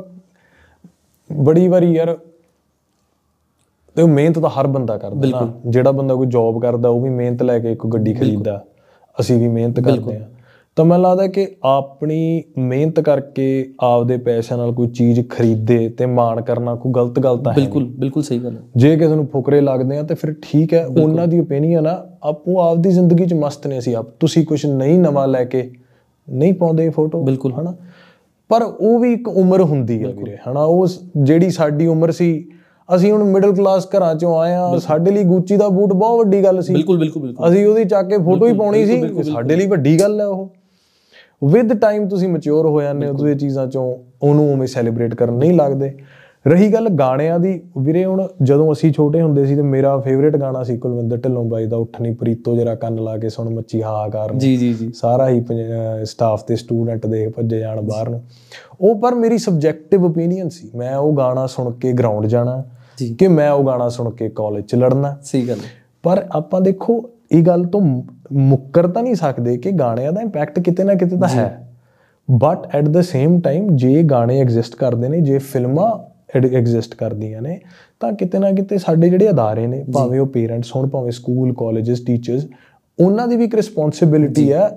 ਬੜੀ 1.31 1.67
ਵਾਰੀ 1.67 1.93
ਯਾਰ 1.93 2.17
ਤੇ 3.95 4.01
ਉਹ 4.01 4.07
ਮਿਹਨਤ 4.07 4.39
ਤਾਂ 4.39 4.49
ਹਰ 4.49 4.67
ਬੰਦਾ 4.67 4.97
ਕਰਦਾ 4.97 5.27
ਨਾ। 5.29 5.53
ਜਿਹੜਾ 5.65 5.91
ਬੰਦਾ 5.91 6.15
ਕੋਈ 6.15 6.27
ਜੌਬ 6.27 6.61
ਕਰਦਾ 6.61 6.89
ਉਹ 6.89 7.01
ਵੀ 7.01 7.09
ਮਿਹਨਤ 7.09 7.43
ਲੈ 7.43 7.59
ਕੇ 7.59 7.71
ਇੱਕ 7.71 7.85
ਗੱਡੀ 7.87 8.13
ਖਰੀਦਦਾ। 8.13 8.63
ਅਸੀਂ 9.19 9.39
ਵੀ 9.39 9.47
ਮਿਹਨਤ 9.47 9.79
ਕਰਦੇ 9.79 10.15
ਆ 10.17 10.27
ਤਾਂ 10.77 10.85
ਮੈਨੂੰ 10.85 11.03
ਲੱਗਦਾ 11.03 11.27
ਕਿ 11.27 11.47
ਆਪਣੀ 11.63 12.43
ਮਿਹਨਤ 12.57 12.99
ਕਰਕੇ 12.99 13.45
ਆਪਦੇ 13.79 14.17
ਪੈਸਿਆਂ 14.17 14.57
ਨਾਲ 14.57 14.71
ਕੋਈ 14.71 14.87
ਚੀਜ਼ 14.87 15.19
ਖਰੀਦੇ 15.29 15.77
ਤੇ 15.89 16.05
ਮਾਣ 16.05 16.41
ਕਰਨਾ 16.41 16.75
ਕੋਈ 16.75 16.91
ਗਲਤ 16.91 17.19
ਗੱਲ 17.19 17.37
ਤਾਂ 17.37 17.51
ਹੈ 17.51 17.55
ਬਿਲਕੁਲ 17.55 17.85
ਬਿਲਕੁਲ 17.85 18.23
ਸਹੀ 18.23 18.39
ਗੱਲ 18.39 18.55
ਹੈ। 18.55 18.61
ਜੇ 18.77 18.95
ਕਿਸੇ 18.95 19.15
ਨੂੰ 19.15 19.25
ਫੁਕਰੇ 19.27 19.61
ਲੱਗਦੇ 19.61 19.97
ਆ 19.97 20.03
ਤੇ 20.03 20.15
ਫਿਰ 20.15 20.33
ਠੀਕ 20.41 20.73
ਹੈ 20.73 20.85
ਉਹਨਾਂ 20.85 21.27
ਦੀ 21.27 21.39
ਓਪੀਨੀਅਨ 21.39 21.87
ਆ 21.87 21.95
ਆਪੋ 22.23 22.59
ਆਪਦੀ 22.61 22.89
ਜ਼ਿੰਦਗੀ 22.89 23.25
'ਚ 23.25 23.33
ਮਸਤ 23.33 23.67
ਨੇ 23.67 23.79
ਸੀ 23.81 23.93
ਆਪ। 23.93 24.09
ਤੁਸੀਂ 24.19 24.45
ਕੁਝ 24.45 24.65
ਨਹੀਂ 24.65 24.99
ਨਵਾਂ 24.99 25.27
ਲੈ 25.27 25.43
ਕੇ 25.43 25.69
ਨਹੀਂ 26.29 26.53
ਪਾਉਂਦੇ 26.53 26.89
ਫੋਟੋ 26.89 27.23
ਬਿਲਕੁਲ। 27.23 27.53
ਹਨਾ? 27.53 27.75
ਪਰ 28.49 28.63
ਉਹ 28.63 28.99
ਵੀ 28.99 29.13
ਇੱਕ 29.13 29.27
ਉਮਰ 29.27 29.61
ਹੁੰਦੀ 29.61 30.03
ਹੈ 30.03 30.11
ਵੀਰੇ 30.11 30.37
ਹਨਾ? 30.49 30.63
ਉਹ 30.63 30.87
ਜਿਹੜੀ 31.17 31.49
ਸਾਡੀ 31.49 31.87
ਉਮਰ 31.87 32.11
ਸੀ 32.11 32.29
ਅਸੀਂ 32.95 33.11
ਹੁਣ 33.11 33.23
ਮਿਡਲ 33.23 33.53
ਕਲਾਸ 33.55 33.87
ਘਰਾਂ 33.97 34.15
ਚੋਂ 34.15 34.37
ਆਏ 34.39 34.53
ਆ 34.53 34.77
ਸਾਡੇ 34.77 35.11
ਲਈ 35.11 35.23
ਗੁੱਚੀ 35.23 35.55
ਦਾ 35.57 35.67
ਬੂਟ 35.69 35.93
ਬਹੁਤ 35.93 36.19
ਵੱਡੀ 36.19 36.43
ਗੱਲ 36.43 36.61
ਸੀ। 36.61 36.73
ਬਿਲਕੁਲ 36.73 36.97
ਬਿਲਕੁਲ 36.97 37.21
ਬਿਲਕੁਲ। 37.21 37.49
ਅਸੀਂ 37.49 37.65
ਉਹਦੀ 37.67 37.85
ਚੱਕ 37.85 38.07
ਕੇ 38.07 38.17
ਫੋਟੋ 38.17 38.47
ਹੀ 38.47 38.53
ਪਾਉਣੀ 38.53 38.85
ਸੀ 38.85 39.23
ਸਾਡੇ 39.23 39.55
ਲਈ 39.55 39.67
ਵੱਡੀ 39.67 39.99
ਗੱਲ 39.99 40.19
ਹੈ 40.21 40.25
ਉਹ। 40.25 40.49
ਵਿਦ 41.41 41.73
ਟਾਈਮ 41.79 42.07
ਤੁਸੀਂ 42.07 42.27
ਮੈਚੁਰ 42.27 42.65
ਹੋ 42.65 42.81
ਜਾਂਦੇ 42.81 43.07
ਹੋ 43.07 43.13
ਤੁਸੀਂ 43.13 43.35
ਚੀਜ਼ਾਂ 43.35 43.67
ਚੋਂ 43.67 43.97
ਉਹਨੂੰ 44.21 44.51
ਉਵੇਂ 44.53 44.67
ਸੈਲੀਬ੍ਰੇਟ 44.67 45.15
ਕਰਨ 45.15 45.33
ਨਹੀਂ 45.33 45.53
ਲੱਗਦੇ। 45.53 45.91
ਰਹੀ 46.47 46.73
ਗੱਲ 46.73 46.87
ਗਾਣਿਆਂ 46.89 47.39
ਦੀ 47.39 47.61
ਵੀਰੇ 47.77 48.03
ਹੁਣ 48.05 48.27
ਜਦੋਂ 48.43 48.71
ਅਸੀਂ 48.73 48.91
ਛੋਟੇ 48.93 49.21
ਹੁੰਦੇ 49.21 49.45
ਸੀ 49.45 49.55
ਤੇ 49.55 49.61
ਮੇਰਾ 49.61 49.97
ਫੇਵਰੇਟ 49.97 50.37
ਗਾਣਾ 50.37 50.63
ਸੀ 50.63 50.77
ਕੁਲਵਿੰਦਰ 50.77 51.17
ਢਿੱਲੋਂ 51.17 51.43
ਬਾਈ 51.43 51.65
ਦਾ 51.65 51.77
ਉੱਠਣੀ 51.77 52.13
ਪ੍ਰੀਤੋ 52.13 52.55
ਜਰਾ 52.55 52.75
ਕੰਨ 52.75 52.99
ਲਾ 52.99 53.17
ਕੇ 53.17 53.29
ਸੁਣ 53.29 53.49
ਮੱਚੀ 53.49 53.81
ਹਾਹਾਕਾਰ। 53.83 54.33
ਜੀ 54.33 54.55
ਜੀ 54.57 54.73
ਜੀ। 54.73 54.91
ਸਾਰਾ 54.95 55.29
ਹੀ 55.29 55.43
ਸਟਾਫ 56.03 56.43
ਤੇ 56.43 56.55
ਸਟੂਡੈਂਟ 56.55 57.05
ਦੇਖ 57.05 57.29
ਭੱਜੇ 57.29 57.59
ਜਾਣ 57.59 57.81
ਬਾਹਰ 57.81 58.09
ਨੂੰ। 58.09 58.21
ਉਹ 58.81 58.95
ਪਰ 58.95 59.15
ਮੇਰੀ 59.15 59.37
ਸਬਜੈਕਟਿਵ 59.37 60.05
ਓਪੀਨੀਅਨ 60.05 60.49
ਸੀ 60.49 60.69
ਮੈਂ 60.75 60.95
ਉਹ 60.95 61.13
ਗਾਣਾ 61.13 61.45
ਸੁਣ 61.47 61.71
ਕੇ 61.71 61.91
ਗਰਾਊਂਡ 61.91 62.25
ਜਾਣਾ। 62.25 62.63
ਕਿ 63.19 63.27
ਮੈਂ 63.27 63.51
ਉਹ 63.51 63.65
ਗਾਣਾ 63.65 63.89
ਸੁਣ 63.89 64.09
ਕੇ 64.09 64.29
ਕਾਲਜ 64.29 64.63
ਚ 64.63 64.75
ਲੜਨਾ। 64.75 65.15
ਸਹੀ 65.23 65.47
ਗੱਲ 65.47 65.57
ਪਰ 66.03 66.25
ਆਪਾਂ 66.31 66.61
ਦੇਖੋ 66.61 67.09
ਇਹ 67.31 67.43
ਗੱਲ 67.43 67.63
ਤੋਂ 67.63 67.81
ਮੁੱਕਰ 68.33 68.87
ਤਾਂ 68.87 69.03
ਨਹੀਂ 69.03 69.15
ਸਕਦੇ 69.15 69.57
ਕਿ 69.57 69.71
ਗਾਣਿਆਂ 69.71 70.11
ਦਾ 70.11 70.21
ਇੰਪੈਕਟ 70.21 70.59
ਕਿਤੇ 70.59 70.83
ਨਾ 70.83 70.93
ਕਿਤੇ 70.93 71.17
ਤਾਂ 71.17 71.29
ਹੈ। 71.29 71.67
But 72.31 72.75
at 72.75 72.83
the 72.83 73.01
same 73.01 73.39
time 73.41 73.75
ਜੇ 73.75 74.03
ਗਾਣੇ 74.03 74.39
ਐਗਜ਼ਿਸਟ 74.41 74.75
ਕਰਦੇ 74.75 75.09
ਨੇ 75.09 75.21
ਜੇ 75.21 75.37
ਫਿਲਮਾਂ 75.37 76.17
ਐਗਜ਼ਿਸਟ 76.37 76.95
ਕਰਦੀਆਂ 76.95 77.41
ਨੇ 77.41 77.59
ਤਾਂ 77.99 78.13
ਕਿਤੇ 78.13 78.39
ਨਾ 78.39 78.51
ਕਿਤੇ 78.51 78.77
ਸਾਡੇ 78.77 79.09
ਜਿਹੜੇ 79.09 79.29
ਅਦਾਰੇ 79.29 79.67
ਨੇ 79.67 79.85
ਭਾਵੇਂ 79.93 80.19
ਉਹ 80.19 80.27
ਪੇਰੈਂਟਸ 80.27 80.75
ਹੋਣ 80.75 80.89
ਭਾਵੇਂ 80.89 81.11
ਸਕੂਲ 81.11 81.53
ਕਾਲਜਸ 81.53 81.99
ਟੀਚਰਸ 81.99 82.47
ਉਹਨਾਂ 82.99 83.27
ਦੀ 83.27 83.35
ਵੀ 83.35 83.43
ਇੱਕ 83.43 83.55
ਰਿਸਪੌਂਸਿਬਿਲਿਟੀ 83.55 84.53
ਹੈ 84.53 84.69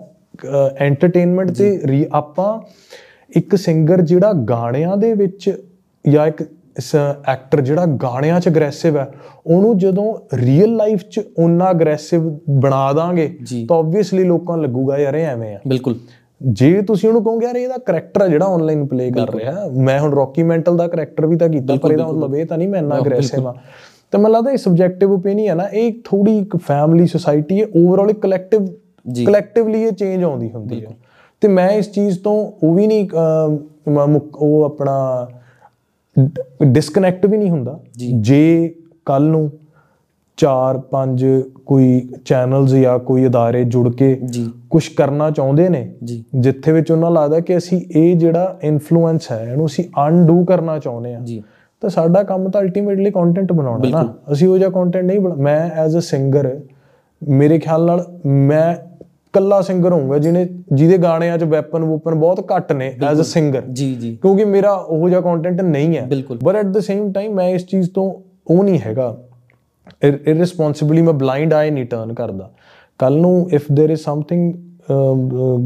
ਐਂਟਰਟੇਨਮੈਂਟ 0.79 1.51
ਤੇ 1.51 2.09
ਆਪਾਂ 2.13 2.61
ਇੱਕ 3.37 3.57
ਸਿੰਗਰ 3.57 4.01
ਜਿਹੜਾ 4.01 4.33
ਗਾਣਿਆਂ 4.33 4.97
ਦੇ 4.97 5.15
ਵਿੱਚ 5.15 5.63
ਜਾਂ 6.09 6.27
ਇੱਕ 6.27 6.43
ਐਕਟਰ 7.29 7.61
ਜਿਹੜਾ 7.61 7.85
ਗਾਣਿਆਂ 8.03 8.41
'ਚ 8.41 8.49
ਅਗਰੈਸਿਵ 8.49 8.97
ਹੈ 8.97 9.07
ਉਹਨੂੰ 9.47 9.77
ਜਦੋਂ 9.79 10.15
ਰੀਅਲ 10.37 10.75
ਲਾਈਫ 10.77 11.03
'ਚ 11.03 11.21
ਓਨਾ 11.39 11.71
ਅਗਰੈਸਿਵ 11.71 12.29
ਬਣਾ 12.61 12.93
ਦਾਂਗੇ। 12.93 13.27
ਤਾਂ 13.69 13.77
ਆਬਵੀਅਸਲੀ 13.77 14.25
ਲੋਕਾਂ 14.25 14.57
ਨੂੰ 14.57 14.65
ਲੱਗੂਗਾ 14.65 14.99
ਯਾਰ 14.99 15.15
ਇਹ 15.15 15.27
ਐਵੇਂ 15.27 15.55
ਆ। 15.57 15.59
ਬਿਲਕੁਲ। 15.69 15.97
ਜੇ 16.41 16.81
ਤੁਸੀਂ 16.83 17.09
ਉਹਨੂੰ 17.09 17.23
ਕਹੋਗੇ 17.25 17.47
ਯਾਰ 17.47 17.57
ਇਹਦਾ 17.57 17.77
ਕਰੈਕਟਰ 17.87 18.23
ਹੈ 18.23 18.29
ਜਿਹੜਾ 18.29 18.47
ਆਨਲਾਈਨ 18.47 18.87
ਪਲੇ 18.87 19.11
ਕਰ 19.11 19.35
ਰਿਹਾ 19.35 19.67
ਮੈਂ 19.79 19.99
ਹੁਣ 20.01 20.13
ਰੌਕੀ 20.15 20.43
ਮੈਂਟਲ 20.43 20.77
ਦਾ 20.77 20.87
ਕਰੈਕਟਰ 20.89 21.27
ਵੀ 21.27 21.37
ਤਾਂ 21.37 21.49
ਕੀਤਾ 21.49 21.75
ਪਰ 21.75 21.93
ਇਹਦਾ 21.93 22.07
ਮਤਲਬ 22.07 22.35
ਇਹ 22.35 22.47
ਤਾਂ 22.47 22.59
ਨਹੀਂ 22.59 22.69
ਮੈਂ 22.69 22.81
ਇੰਨਾ 22.81 22.99
ਅਗਰੈਸਿਵ 22.99 23.49
ਆ। 23.49 23.55
ਤਾਂ 24.13 24.21
ਮੈਨੂੰ 24.21 24.37
ਲੱਗਦਾ 24.37 24.51
ਇਹ 24.51 24.57
ਸਬਜੈਕਟਿਵ 24.57 25.13
ਓਪੀਨੀਅਨ 25.13 25.61
ਆ 25.61 25.69
ਇਹ 25.69 25.93
ਥੋੜੀ 26.05 26.39
ਇੱਕ 26.39 26.57
ਫੈਮਿਲੀ 26.57 27.07
ਸੋਸਾਇਟੀ 27.07 27.61
ਹੈ 27.61 27.67
ਓਵਰਆਲ 27.77 28.13
ਕਲੈਕਟਿਵ 28.13 28.67
ਜੀ। 29.07 29.25
ਕਲੈਕਟਿਵਲੀ 29.25 29.83
ਇਹ 29.83 29.93
ਚੇਂਜ 29.93 30.23
ਆਉਂਦੀ 30.25 30.51
ਹੁੰਦੀ 30.51 30.85
ਹੈ 30.85 30.97
ਤੇ 31.43 31.49
ਮੈਂ 31.49 31.71
ਇਸ 31.71 31.91
ਚੀਜ਼ 31.93 32.19
ਤੋਂ 32.21 32.35
ਉਹ 32.63 32.75
ਵੀ 32.75 32.87
ਨਹੀਂ 32.87 33.09
ਉਹ 33.89 34.65
ਆਪਣਾ 34.65 34.97
ਡਿਸਕਨੈਕਟ 36.65 37.27
ਵੀ 37.27 37.37
ਨਹੀਂ 37.37 37.51
ਹੁੰਦਾ। 37.51 37.81
ਜੇ। 38.21 38.75
ਕੱਲ 39.07 39.23
ਨੂੰ 39.23 39.51
4 40.37 40.79
5 40.91 41.43
ਕੋਈ 41.67 42.09
ਚੈਨਲਸ 42.25 42.71
ਜਾਂ 42.71 42.99
ਕੋਈ 42.99 43.27
ਅਦਾਰੇ 43.27 43.65
ਜੁੜ 43.65 43.95
ਕੇ 43.95 44.21
ਕੁਝ 44.71 44.89
ਕਰਨਾ 44.89 45.31
ਚਾਹੁੰਦੇ 45.31 45.69
ਨੇ 45.69 45.95
ਜਿੱਥੇ 46.35 46.73
ਵਿੱਚ 46.73 46.91
ਉਹਨਾਂ 46.91 47.11
ਲੱਗਦਾ 47.11 47.41
ਕਿ 47.41 47.57
ਅਸੀਂ 47.57 47.81
ਇਹ 47.97 48.17
ਜਿਹੜਾ 48.17 48.59
ਇਨਫਲੂਐਂਸ 48.63 49.33
ਹੈ 49.33 49.49
ਇਹਨੂੰ 49.53 49.67
ਅਸੀਂ 49.67 49.85
ਅਨਡੂ 50.09 50.45
ਕਰਨਾ 50.45 50.79
ਚਾਹੁੰਦੇ 50.79 51.15
ਆ 51.15 51.21
ਤਾਂ 51.81 51.91
ਸਾਡਾ 51.91 52.23
ਕੰਮ 52.23 52.51
ਤਾਂ 52.51 52.61
ਅਲਟੀਮੇਟਲੀ 52.61 53.11
ਕੰਟੈਂਟ 53.11 53.53
ਬਣਾਉਣਾ 53.53 53.89
ਨਾ। 53.89 54.15
ਅਸੀਂ 54.33 54.49
ਉਹ 54.49 54.59
ਜਿਹਾ 54.59 54.71
ਕੰਟੈਂਟ 54.71 55.05
ਨਹੀਂ 55.05 55.21
ਬਣਾ 55.21 55.35
ਮੈਂ 55.35 55.71
ਐਜ਼ 55.71 55.99
ਅ 55.99 56.01
ਸਿੰਗਰ 56.01 56.61
ਮੇਰੇ 57.29 57.59
ਖਿਆਲ 57.59 57.87
ਨਾਲ 57.87 58.07
ਮੈਂ 58.27 58.90
ਕੱਲਾ 59.34 59.62
ਸਿੰਗਰ 59.62 59.92
ਹੋਊਂਗਾ 59.92 60.18
ਜਿਹਨੇ 60.18 60.48
ਜਿਹਦੇ 60.74 60.98
ਗਾਣਿਆਂ 60.98 61.38
'ਚ 61.38 61.44
ਵੈਪਨ 61.44 61.84
ਵੂਪਨ 61.84 62.16
ਬਹੁਤ 62.16 62.52
ਘੱਟ 62.52 62.72
ਨੇ 62.72 62.88
ਐਜ਼ 63.10 63.22
ਅ 63.22 63.24
ਸਿੰਗਰ 63.24 63.62
ਜੀ 63.62 63.96
ਜੀ 63.96 64.16
ਕਿਉਂਕਿ 64.16 64.46
ਮੇਰਾ 64.46 64.72
ਉਹ 64.72 65.10
ਜਿਹਾ 65.10 65.22
ਕੰਟੈਂਟ 65.22 65.62
ਨਹੀਂ 65.62 65.98
ਹੈ 65.98 66.06
ਬਿਲਕੁਲ। 66.06 66.40
But 66.44 66.56
at 66.56 66.66
the 66.66 66.80
same 66.80 67.12
time 67.12 67.34
ਮੈਂ 67.34 67.50
ਇਸ 67.50 67.66
ਚੀਜ਼ 67.66 67.90
ਤੋਂ 67.92 68.14
ਉਹ 68.48 68.64
ਨਹੀਂ 68.64 68.80
ਹੈਗਾ 68.80 69.16
ਇਰਰਿਸਪੌਂਸਿਬਲੀ 70.04 71.02
ਮੈਂ 71.02 71.14
ਬਲਾਈਂਡ 71.14 71.54
ਆਈ 71.54 71.72
ਨਹੀਂ 71.72 71.86
ਟਰਨ 71.86 72.14
ਕਰਦਾ 72.14 72.50
ਕੱਲ 73.00 73.18
ਨੂੰ 73.18 73.50
ਇਫ 73.54 73.66
देयर 73.72 73.92
इज 73.92 73.98
ਸਮਥਿੰਗ 73.98 74.54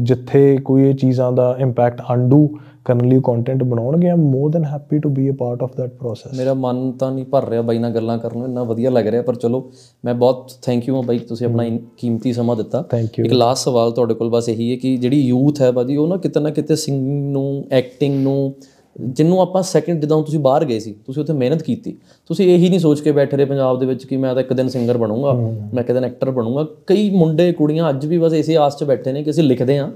ਜਿੱਥੇ 0.04 0.56
ਕੋਈ 0.64 0.88
ਇਹ 0.88 0.94
ਚੀਜ਼ਾਂ 0.94 1.32
ਦਾ 1.32 1.54
ਇੰਪੈਕਟ 1.58 2.00
ਅਨਡੂ 2.14 2.48
ਕਰਨ 2.85 3.07
ਲਈ 3.07 3.19
ਕੰਟੈਂਟ 3.23 3.63
ਬਣਾਉਣਗੇ 3.63 4.09
I'm 4.09 4.21
more 4.21 4.51
than 4.51 4.65
happy 4.65 4.99
to 4.99 5.09
be 5.09 5.29
a 5.29 5.33
part 5.33 5.63
of 5.63 5.71
that 5.71 5.95
process. 6.01 6.37
ਮੇਰਾ 6.37 6.53
ਮਨ 6.53 6.91
ਤਾਂ 6.91 7.11
ਨਹੀਂ 7.11 7.25
ਭਰ 7.25 7.47
ਰਿਹਾ 7.49 7.61
ਬਾਈ 7.61 7.77
ਨਾਲ 7.77 7.91
ਗੱਲਾਂ 7.91 8.17
ਕਰਨ 8.17 8.37
ਨੂੰ 8.37 8.47
ਇੰਨਾ 8.47 8.63
ਵਧੀਆ 8.63 8.89
ਲੱਗ 8.89 9.07
ਰਿਹਾ 9.07 9.21
ਪਰ 9.21 9.35
ਚਲੋ 9.35 9.63
ਮੈਂ 10.05 10.13
ਬਹੁਤ 10.13 10.51
ਥੈਂਕ 10.61 10.87
ਯੂ 10.87 10.95
ਹਾਂ 10.95 11.03
ਬਾਈ 11.03 11.19
ਤੁਸੀਂ 11.29 11.47
ਆਪਣਾ 11.47 11.63
ਕੀਮਤੀ 11.97 12.33
ਸਮਾਂ 12.33 12.55
ਦਿੱਤਾ। 12.55 12.83
ਇੱਕ 13.19 13.33
ਲਾਸਟ 13.33 13.63
ਸਵਾਲ 13.63 13.91
ਤੁਹਾਡੇ 13.91 14.13
ਕੋਲ 14.13 14.29
ਬਸ 14.29 14.49
ਇਹੀ 14.49 14.71
ਹੈ 14.71 14.75
ਕਿ 14.77 14.95
ਜਿਹੜੀ 14.97 15.19
ਯੂਥ 15.21 15.61
ਹੈ 15.61 15.71
ਬਾਜੀ 15.71 15.97
ਉਹ 15.97 16.07
ਨਾ 16.07 16.17
ਕਿਤੇ 16.17 16.39
ਨਾ 16.39 16.49
ਕਿਤੇ 16.49 16.75
ਸਿੰਗਿੰਗ 16.75 17.31
ਨੂੰ 17.31 17.63
ਐਕਟਿੰਗ 17.71 18.23
ਨੂੰ 18.23 18.53
ਜਿਹਨੂੰ 18.99 19.39
ਆਪਾਂ 19.41 19.61
ਸੈਕਿੰਡ 19.63 20.01
ਜਦੋਂ 20.01 20.21
ਤੁਸੀਂ 20.23 20.39
ਬਾਹਰ 20.39 20.63
ਗਏ 20.65 20.79
ਸੀ 20.79 20.93
ਤੁਸੀਂ 21.05 21.21
ਉੱਥੇ 21.21 21.33
ਮਿਹਨਤ 21.33 21.61
ਕੀਤੀ। 21.61 21.95
ਤੁਸੀਂ 22.29 22.45
ਇਹੀ 22.53 22.69
ਨਹੀਂ 22.69 22.79
ਸੋਚ 22.79 22.99
ਕੇ 23.01 23.11
ਬੈਠੇ 23.11 23.37
ਰਹੇ 23.37 23.45
ਪੰਜਾਬ 23.45 23.79
ਦੇ 23.79 23.85
ਵਿੱਚ 23.85 24.05
ਕਿ 24.05 24.17
ਮੈਂ 24.17 24.33
ਤਾਂ 24.35 24.41
ਇੱਕ 24.41 24.53
ਦਿਨ 24.53 24.67
ਸਿੰਗਰ 24.67 24.97
ਬਣੂੰਗਾ 24.97 25.33
ਮੈਂ 25.33 25.83
ਇੱਕ 25.83 25.91
ਦਿਨ 25.91 26.05
ਐਕਟਰ 26.05 26.31
ਬਣੂੰਗਾ। 26.31 26.65
ਕਈ 26.87 27.09
ਮੁੰਡੇ 27.09 27.51
ਕੁੜੀਆਂ 27.53 27.89
ਅੱਜ 27.89 28.05
ਵੀ 28.05 28.17
ਬਸ 28.17 28.33
ਇਸੇ 28.33 28.55
ਆਸ 28.57 28.77
'ਚ 28.77 28.83
ਬੈਠੇ 28.83 29.11
ਨੇ 29.11 29.23
ਕਿ 29.23 29.29
ਅਸੀਂ 29.29 29.43
ਲਿਖਦੇ 29.43 29.77
ਹਾਂ। 29.79 29.89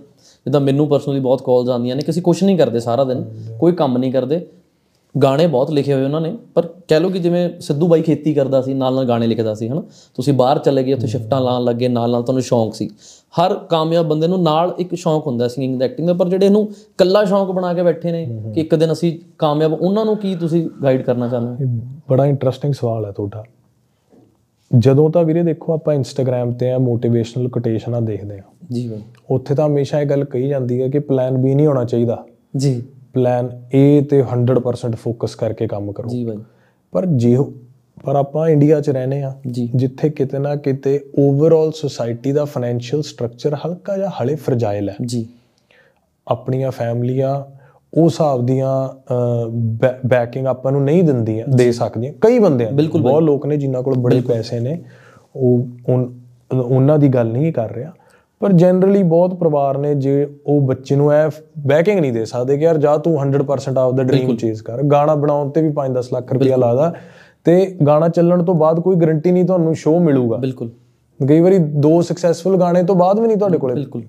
ਜਿੱਦਾਂ 0.46 0.62
ਮੈਨੂੰ 0.62 0.88
ਪਰਸਨਲੀ 0.88 1.20
ਬਹੁਤ 1.20 1.42
ਕਾਲਸ 1.42 1.70
ਆਉਂਦੀਆਂ 1.70 1.96
ਨੇ 1.96 2.02
ਕਿ 2.02 2.12
ਅਸੀਂ 2.12 2.22
ਕੁਝ 2.22 2.44
ਨਹੀਂ 2.44 2.58
ਕਰਦੇ 2.58 2.80
ਸਾਰਾ 2.80 3.04
ਦਿਨ, 3.04 3.26
ਕੋਈ 3.60 3.72
ਕੰਮ 3.72 3.98
ਨਹੀਂ 3.98 4.12
ਕਰਦੇ। 4.12 4.48
ਗਾਣੇ 5.24 5.48
ਬਹੁਤ 5.48 5.72
ਲਿਖੇ 5.72 5.94
ਹੋਏ 5.94 6.04
ਉਹਨਾਂ 6.04 6.22
ਨੇ, 6.22 6.38
ਪਰ 6.56 6.68
ਕਹਿ 6.88 7.00
ਲਓ 7.00 7.10
ਕਿ 7.10 7.20
ਜਿਵੇਂ 7.20 7.50
ਸਿੱਧੂ 7.60 7.88
ਬਾਈ 7.88 8.02
ਖੇਤੀ 8.02 8.34
ਕਰਦਾ 8.34 8.62
ਸੀ, 8.62 8.74
ਨਾਲ 8.74 8.94
ਨਾਲ 8.94 9.06
ਗਾਣੇ 9.06 9.28
ਲਿਖਦਾ 9.28 9.54
ਸੀ, 9.54 9.70
ਹਨਾ। 9.70 9.84
ਤੁਸੀਂ 10.16 10.34
ਬਾਹਰ 10.34 10.60
ਚਲੇ 10.60 10.84
ਗਏ, 10.84 10.94
ਉੱਥੇ 10.94 11.08
ਸ਼ਿਫਟਾਂ 11.08 11.42
ਲਾਉਣ 11.42 11.64
ਲੱਗੇ, 11.64 11.88
ਨਾਲ 11.88 12.12
ਨਾਲ 12.12 12.24
ਤੁਹਾਨੂੰ 12.24 12.44
ਸ਼ੌਂਕ 12.44 12.74
ਸੀ। 12.74 12.90
ਹਰ 13.42 13.56
ਕਾਮਯਾਬ 13.56 14.06
ਬੰਦੇ 14.06 14.28
ਨੂੰ 14.28 14.44
ਨਾਲ 14.44 14.76
ਇੱਕ 14.80 14.96
ਸ਼ੌਂਕ 14.96 15.28
ਹੁੰਦਾ 15.28 15.48
ਸਿੰਗਿੰਗ 15.48 15.80
ਦਾ 15.80 15.86
ਐਕਟਿੰਗ 15.86 16.08
ਦਾ, 16.08 16.14
ਪਰ 16.14 16.30
ਜਿਹੜੇ 16.30 16.46
ਇਹਨੂੰ 16.46 16.70
ਕੱਲਾ 16.98 17.26
ਸ਼ੌਂਕ 17.26 17.52
ਬਣਾ 17.52 17.74
ਕੇ 17.74 17.84
ਬੈਠੇ 17.84 18.12
ਨੇ 18.12 18.42
ਕਿ 18.54 18.62
ਇੱਕ 18.62 18.76
ਦਿਨ 18.76 18.92
ਅਸੀਂ 18.92 19.20
ਕਾਮਯਾਬ, 19.38 19.74
ਉਹਨਾਂ 19.74 20.06
ਨੂੰ 20.06 20.18
ਕੀ 20.18 20.36
ਤੁਸੀਂ 20.36 20.70
ਗਾਈਡ 20.84 21.02
ਕਰਨਾ 21.02 21.28
ਚਾਹੁੰਦੇ 21.28 21.66
ਹੋ? 21.66 21.72
ਇਹ 21.72 21.80
ਬੜਾ 22.10 22.26
ਇੰਟਰਸਟਿੰਗ 22.26 22.74
ਸਵਾਲ 22.74 23.06
ਹੈ 23.06 23.12
ਤੁਹਾਡਾ। 23.12 23.44
ਜਦੋਂ 24.78 25.10
ਤਾਂ 25.10 25.24
ਵੀਰੇ 25.24 25.44
ਦੇਖੋ 25.44 25.74
ਆਪਾਂ 25.74 25.94
ਇੰਸਟਾਗ੍ਰam 25.94 26.52
ਤੇ 26.52 26.72
ਆ 26.72 26.78
ਮੋਟੀਵੇਸ਼ਨਲ 26.78 27.50
ਕੋਟੇਸ਼ਨਾਂ 27.50 28.02
ਦੇਖਦੇ 28.02 28.38
ਆ। 28.38 28.42
ਜੀ 28.72 28.88
ਬਾਈ। 28.88 29.02
ਉੱਥੇ 29.30 29.56
ਤਾਂ 29.56 29.68
ਹਮੇਸ਼ਾ 29.68 30.02
ਇਹ 30.02 30.06
ਗੱਲ 30.06 30.24
ਕਹੀ 30.24 30.48
ਜਾਂਦੀ 30.48 30.82
ਹੈ 30.82 30.88
ਕਿ 30.88 31.00
ਪਲਾਨ 31.00 31.36
B 31.36 31.40
ਨਹੀਂ 31.40 31.68
ਹੋਣਾ 31.68 31.86
ਚਾਹੀਦਾ। 31.86 32.26
ਜੀ। 32.58 32.84
ਪਲਾਨ 33.14 33.46
A 33.48 34.06
ਤੇ 34.10 34.24
100% 34.24 34.96
ਫੋਕਸ 34.96 35.36
ਕਰਕੇ 35.36 35.68
ਕੰਮ 35.68 35.92
ਕਰੋ। 35.92 36.10
ਜੀ 36.10 36.26
ਬਾਈ। 36.26 36.38
ਪਰ 36.92 37.06
ਜੇ 37.06 37.38
ਪਰ 38.04 38.16
ਆਪਾਂ 38.16 38.50
ਇੰਡੀਆ 38.50 38.82
'ਚ 38.82 38.90
ਰਹਨੇ 38.90 39.24
ਆ 39.24 39.34
ਜਿੱਥੇ 39.48 40.10
ਕਿਤੇ 40.10 40.40
ਨਾ 40.40 40.56
ਕਿਤੇ 40.56 41.06
ਓਵਰਆਲ 41.20 41.72
ਸੁਸਾਇਟੀ 41.72 42.32
ਦਾ 42.32 42.46
ਫਾਈਨੈਂਸ਼ੀਅਲ 42.46 43.02
ਸਟਰਕਚਰ 43.02 43.56
ਹਲਕਾ 43.56 43.98
ਜਿਹਾ 43.98 44.12
ਹਲੇ 44.22 44.36
ਫਰਜਾਈਲ 44.36 44.90
ਹੈ। 44.90 44.96
ਜੀ। 45.06 45.28
ਆਪਣੀਆਂ 46.28 46.72
ਫੈਮਲੀਆਂ 46.72 47.59
ਉਹ 47.94 48.06
ਹਿਸਾਬ 48.06 48.46
ਦੀਆਂ 48.46 48.90
ਬੈਕਿੰਗ 50.08 50.48
ਆਪਾਂ 50.48 50.72
ਨੂੰ 50.72 50.84
ਨਹੀਂ 50.84 51.04
ਦਿੰਦੀਆਂ 51.04 51.46
ਦੇ 51.48 51.72
ਸਕਦੀਆਂ। 51.72 52.14
ਕਈ 52.22 52.40
ਬੰਦੇ 52.40 52.66
ਆ 52.66 52.72
ਬਹੁਤ 52.98 53.24
ਲੋਕ 53.24 53.46
ਨੇ 53.46 53.58
ਜਿਨ੍ਹਾਂ 53.58 53.84
ਕੋਲ 53.84 53.96
ਬੜੇ 53.98 54.20
ਪੈਸੇ 54.22 54.60
ਨੇ। 54.60 54.82
ਉਹ 55.36 55.68
ਉਹਨਾਂ 56.54 56.98
ਦੀ 57.00 57.08
ਗੱਲ 57.08 57.28
ਨਹੀਂ 57.28 57.52
ਕਰ 57.54 57.72
ਰਿਹਾ। 57.72 57.92
ਪਰ 58.42 58.52
ਜਨਰਲੀ 58.54 59.02
ਬਹੁਤ 59.04 59.34
ਪਰਿਵਾਰ 59.36 59.78
ਨੇ 59.78 59.94
ਜੇ 59.96 60.28
ਉਹ 60.48 60.60
ਬੱਚੇ 60.62 60.96
ਨੂੰ 60.96 61.12
ਐ 61.12 61.28
ਬੈਕਿੰਗ 61.68 62.00
ਨਹੀਂ 62.00 62.12
ਦੇ 62.14 62.26
ਸਕਦੇ 62.26 62.58
ਕਿ 62.58 62.64
ਯਾਰ 62.64 62.78
ਜਾ 62.78 62.96
ਤੂੰ 62.98 63.18
100% 63.18 63.78
ਆਫ 63.78 63.94
ਦਾ 63.94 64.04
ਡ੍ਰੀਮ 64.04 64.36
ਚੇਜ਼ 64.36 64.62
ਕਰ। 64.64 64.84
ਗਾਣਾ 64.84 65.16
ਬਣਾਉਣ 65.16 65.50
ਤੇ 65.50 65.62
ਵੀ 65.62 65.72
5-10 65.72 66.10
ਲੱਖ 66.14 66.34
ਰੁਪਇਆ 66.34 66.58
ਲਾਦਾ 66.58 66.94
ਤੇ 67.44 67.56
ਗਾਣਾ 67.88 68.08
ਚੱਲਣ 68.10 68.44
ਤੋਂ 68.44 68.56
ਬਾਅਦ 68.56 68.80
ਕੋਈ 68.80 68.96
ਗਾਰੰਟੀ 68.96 69.32
ਨਹੀਂ 69.32 69.46
ਤੁਹਾਨੂੰ 69.46 69.74
ਸ਼ੋਅ 69.76 70.00
ਮਿਲੂਗਾ। 70.00 70.38
ਬਿਲਕੁਲ। 70.38 70.70
ਕਈ 71.20 71.40
ਵਾਰੀ 71.40 71.58
ਦੋ 71.58 72.02
ਸਕਸੈਸਫੁਲ 72.02 72.60
ਗਾਣੇ 72.60 72.84
ਤੋਂ 72.84 72.96
ਬਾਅਦ 72.96 73.20
ਵੀ 73.20 73.28
ਨਹੀਂ 73.28 73.38
ਤੁਹਾਡੇ 73.38 73.58
ਕੋਲੇ 73.58 73.74
ਬਿਲਕੁਲ। 73.74 74.04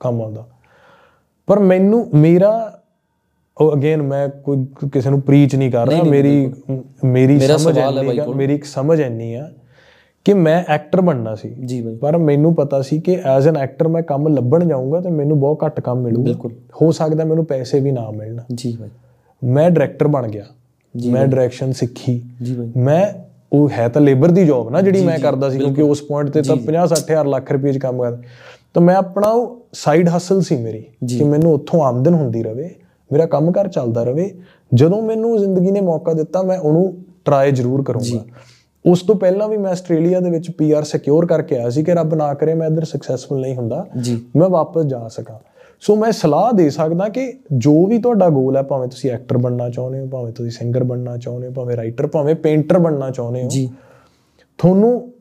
ਕੰਮ 0.00 0.20
ਆਉਂਦਾ। 0.22 0.46
ਪਰ 1.48 1.58
ਮੈਨੂੰ 1.58 2.06
ਮੇਰਾ 2.14 2.79
ਉਹ 3.60 3.72
ਅਗੇਨ 3.76 4.02
ਮੈਂ 4.02 4.28
ਕੋਈ 4.28 4.66
ਕਿਸੇ 4.92 5.10
ਨੂੰ 5.10 5.20
ਪ੍ਰੀਚ 5.20 5.56
ਨਹੀਂ 5.56 5.70
ਕਰ 5.70 5.88
ਰਿਹਾ 5.88 6.02
ਮੇਰੀ 6.02 6.52
ਮੇਰੀ 7.04 7.40
ਸਮਝ 7.40 7.78
ਆ 7.78 7.90
ਮੇਰੀ 8.36 8.54
ਇੱਕ 8.54 8.64
ਸਮਝ 8.64 9.00
ਇੰਨੀ 9.00 9.34
ਆ 9.34 9.50
ਕਿ 10.24 10.34
ਮੈਂ 10.34 10.64
ਐਕਟਰ 10.68 11.00
ਬਣਨਾ 11.00 11.34
ਸੀ। 11.34 11.48
ਜੀ 11.48 11.80
ਬਾਈ। 11.80 11.96
ਪਰ 11.96 12.18
ਮੈਨੂੰ 12.18 12.54
ਪਤਾ 12.54 12.82
ਸੀ 12.82 13.00
ਕਿ 13.00 13.20
ਐਜ਼ 13.24 13.48
ਐਨ 13.48 13.56
ਐਕਟਰ 13.56 13.88
ਮੈਂ 13.88 14.02
ਕੰਮ 14.02 14.28
ਲੱਭਣ 14.28 14.68
ਜਾਊਂਗਾ 14.68 15.00
ਤੇ 15.00 15.10
ਮੈਨੂੰ 15.10 15.40
ਬਹੁਤ 15.40 15.58
ਘੱਟ 15.66 15.80
ਕੰਮ 15.80 16.02
ਮਿਲੂਗਾ। 16.02 16.48
ਹੋ 16.82 16.92
ਸਕਦਾ 16.92 17.24
ਮੈਨੂੰ 17.24 17.44
ਪੈਸੇ 17.44 17.80
ਵੀ 17.80 17.90
ਨਾ 17.90 18.10
ਮਿਲਣ। 18.10 18.40
ਜੀ 18.54 18.76
ਬਾਈ। 18.80 18.88
ਮੈਂ 19.44 19.70
ਡਾਇਰੈਕਟਰ 19.70 20.08
ਬਣ 20.08 20.28
ਗਿਆ। 20.28 20.44
ਮੈਂ 21.10 21.26
ਡਾਇਰੈਕਸ਼ਨ 21.26 21.72
ਸਿੱਖੀ। 21.72 22.22
ਜੀ 22.42 22.54
ਬਾਈ। 22.54 22.72
ਮੈਂ 22.76 23.06
ਉਹ 23.52 23.70
ਹੈ 23.78 23.88
ਤਾਂ 23.88 24.02
ਲੇਬਰ 24.02 24.30
ਦੀ 24.30 24.46
ਜੌਬ 24.46 24.70
ਨਾ 24.70 24.80
ਜਿਹੜੀ 24.80 25.04
ਮੈਂ 25.04 25.18
ਕਰਦਾ 25.18 25.50
ਸੀ 25.50 25.58
ਕਿਉਂਕਿ 25.58 25.82
ਉਸ 25.82 26.02
ਪੁਆਇੰਟ 26.02 26.30
ਤੇ 26.30 26.42
ਤਾਂ 26.42 26.56
50 26.56 26.86
60000 26.86 27.26
ਲੱਖ 27.26 27.52
ਰੁਪਏ 27.52 27.72
'ਚ 27.72 27.78
ਕੰਮ 27.78 28.02
ਕਰਦਾ। 28.02 28.22
ਤਾਂ 28.74 28.82
ਮੈਂ 28.82 28.96
ਆਪਣਾ 28.96 29.26
ਉਹ 29.26 29.66
ਸਾਈਡ 29.72 30.08
ਹਸਲ 30.16 30.42
ਸੀ 30.42 30.56
ਮੇਰੀ 30.56 30.82
ਕਿ 31.18 31.24
ਮੈਨੂੰ 31.24 31.54
ਉੱਥੋਂ 31.54 31.82
ਆਮਦਨ 31.82 32.14
ਹੁੰਦੀ 32.14 32.42
ਰਵੇ। 32.42 32.70
ਮੇਰਾ 33.12 33.26
ਕੰਮਕਾਰ 33.26 33.68
ਚੱਲਦਾ 33.68 34.02
ਰਵੇ 34.04 34.30
ਜਦੋਂ 34.74 35.02
ਮੈਨੂੰ 35.02 35.38
ਜ਼ਿੰਦਗੀ 35.38 35.70
ਨੇ 35.70 35.80
ਮੌਕਾ 35.80 36.12
ਦਿੱਤਾ 36.12 36.42
ਮੈਂ 36.42 36.58
ਉਹਨੂੰ 36.58 36.94
ਟਰਾਈ 37.24 37.52
ਜ਼ਰੂਰ 37.52 37.82
ਕਰੂੰਗਾ। 37.82 38.24
ਉਸ 38.84 39.02
ਤੋਂ 39.02 39.14
ਪਹਿਲਾਂ 39.14 39.48
ਵੀ 39.48 39.56
ਮੈਂ 39.56 39.70
ਆਸਟ੍ਰੇਲੀਆ 39.70 40.20
ਦੇ 40.20 40.30
ਵਿੱਚ 40.30 40.50
ਪੀਆਰ 40.50 40.82
ਸਿਕਿਉਰ 40.82 41.26
ਕਰਕੇ 41.26 41.56
ਆਇਆ 41.56 41.70
ਸੀ 41.70 41.82
ਕਿ 41.84 41.94
ਰੱਬ 41.94 42.14
ਨਾ 42.14 42.32
ਕਰੇ 42.34 42.54
ਮੈਂ 42.54 42.68
ਇੱਧਰ 42.68 42.84
ਸਕਸੈਸਫੁਲ 42.84 43.40
ਨਹੀਂ 43.40 43.54
ਹੁੰਦਾ 43.56 43.84
ਮੈਂ 44.36 44.48
ਵਾਪਸ 44.48 44.84
ਜਾ 44.84 45.06
ਸਕਾਂ। 45.08 45.38
ਸੋ 45.82 45.96
ਮੈਂ 45.96 46.10
ਸਲਾਹ 46.12 46.52
ਦੇ 46.52 46.68
ਸਕਦਾ 46.70 47.08
ਕਿ 47.08 47.32
ਜੋ 47.52 47.86
ਵੀ 47.86 47.98
ਤੁਹਾਡਾ 47.98 48.28
ਗੋਲ 48.28 48.56
ਹੈ 48.56 48.62
ਭਾਵੇਂ 48.62 48.88
ਤੁਸੀਂ 48.88 49.10
ਐਕਟਰ 49.10 49.38
ਬਣਨਾ 49.38 49.68
ਚਾਹੁੰਦੇ 49.70 50.00
ਹੋ 50.00 50.06
ਭਾਵੇਂ 50.06 50.32
ਤੁਸੀਂ 50.32 50.50
ਸਿੰਗਰ 50.50 50.84
ਬਣਨਾ 50.84 51.16
ਚਾਹੁੰਦੇ 51.16 51.46
ਹੋ 51.48 51.52
ਭਾਵੇਂ 51.52 51.76
ਰਾਈਟਰ 51.76 52.06
ਭਾਵੇਂ 52.06 52.34
ਪੇਂਟਰ 52.34 52.78
ਬਣਨਾ 52.78 53.10
ਚਾਹੁੰਦੇ 53.10 53.42
ਹੋ 53.42 53.48
ਜੀ। 53.48 53.68
ਤੁਹਾਨੂੰ 54.58 55.12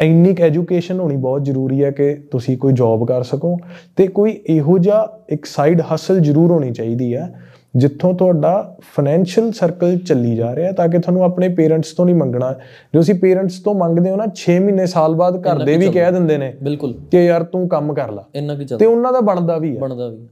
ਇੰਨੀ 0.00 0.34
ਕੁ 0.34 0.42
ਐਜੂਕੇਸ਼ਨ 0.42 1.00
ਹੋਣੀ 1.00 1.16
ਬਹੁਤ 1.16 1.44
ਜ਼ਰੂਰੀ 1.44 1.84
ਹੈ 1.84 1.90
ਕਿ 1.90 2.14
ਤੁਸੀਂ 2.14 2.58
ਕੋਈ 2.58 2.72
ਜੌਬ 2.72 3.06
ਕਰ 3.06 3.22
ਸਕੋ 3.22 3.56
ਤੇ 3.96 4.06
ਕੋਈ 4.06 4.40
ਇਹੋ 4.46 4.78
ਜਿਹਾ 4.78 5.18
ਇੱਕ 5.28 5.44
ਸਾਈਡ 5.44 5.82
ਹਸਲ 5.94 6.20
ਜ਼ਰੂਰ 6.20 6.50
ਹੋਣੀ 6.50 6.72
ਚਾਹੀਦੀ 6.72 7.16
ਹੈ 7.16 7.40
ਜਿੱਥੋਂ 7.76 8.14
ਤੁਹਾਡਾ 8.14 8.76
ਫਾਈਨੈਂਸ਼ੀਅਲ 8.80 9.52
ਸਰਕਲ 9.52 9.98
ਚੱਲੀ 9.98 10.36
ਜਾ 10.36 10.54
ਰਿਹਾ 10.54 10.72
ਤਾਂ 10.72 10.88
ਕਿ 10.88 10.98
ਤੁਹਾਨੂੰ 10.98 11.22
ਆਪਣੇ 11.22 11.48
ਪੇਰੈਂਟਸ 11.48 11.92
ਤੋਂ 11.92 12.06
ਨਹੀਂ 12.06 12.14
ਮੰਗਣਾ। 12.14 12.54
ਜੋ 12.94 13.00
ਅਸੀਂ 13.00 13.14
ਪੇਰੈਂਟਸ 13.14 13.60
ਤੋਂ 13.60 13.74
ਮੰਗਦੇ 13.74 14.10
ਹੋ 14.10 14.16
ਨਾ 14.16 14.24
6 14.36 14.58
ਮਹੀਨੇ 14.60 14.86
ਸਾਲ 14.86 15.14
ਬਾਅਦ 15.14 15.42
ਘਰ 15.46 15.58
ਦੇ 15.64 15.76
ਵੀ 15.76 15.88
ਕਹਿ 15.90 16.12
ਦਿੰਦੇ 16.12 16.38
ਨੇ 16.38 16.54
ਬਿਲਕੁਲ। 16.62 16.94
ਕਿ 17.10 17.24
ਯਾਰ 17.24 17.42
ਤੂੰ 17.42 17.68
ਕੰਮ 17.68 17.94
ਕਰ 17.94 18.12
ਲੈ। 18.12 18.22
ਇੰਨਾ 18.34 18.54
ਕੀ 18.54 18.58
ਤੇ 18.58 18.64
ਚੱਲਦਾ। 18.64 18.88
ਉਹਨਾਂ 18.88 19.12
ਦਾ 19.12 19.20
ਬਣਦਾ 19.20 19.58
ਵੀ 19.58 19.76
ਹੈ। 19.76 19.80
ਬਣਦਾ 19.80 20.08
ਵੀ 20.08 20.26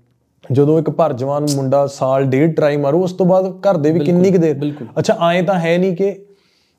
ਜਦੋਂ 0.53 0.79
ਇੱਕ 0.79 0.91
ਭਰ 0.91 1.13
ਜਵਾਨ 1.13 1.47
ਮੁੰਡਾ 1.57 1.87
ਸਾਲ 1.87 2.25
ਡੇਢ 2.25 2.57
ਟਰਾਈ 2.57 2.77
ਮਾਰੂ 2.77 3.03
ਉਸ 3.03 3.13
ਤੋਂ 3.13 3.27
ਬਾਅਦ 3.27 3.47
ਘਰ 3.47 3.77
ਦੇ 3.77 3.91
ਵੀ 3.91 4.01
ਕਿੰਨੀ 4.01 4.31
ਕੁ 4.31 4.39
ਦੇਰ। 4.39 4.73
ਅੱਛਾ 4.99 5.19
ਐਂ 5.33 5.43
ਤਾਂ 5.43 5.59
ਹੈ 5.59 5.79
ਨਹੀਂ 5.79 5.97
ਕਿ 5.97 6.17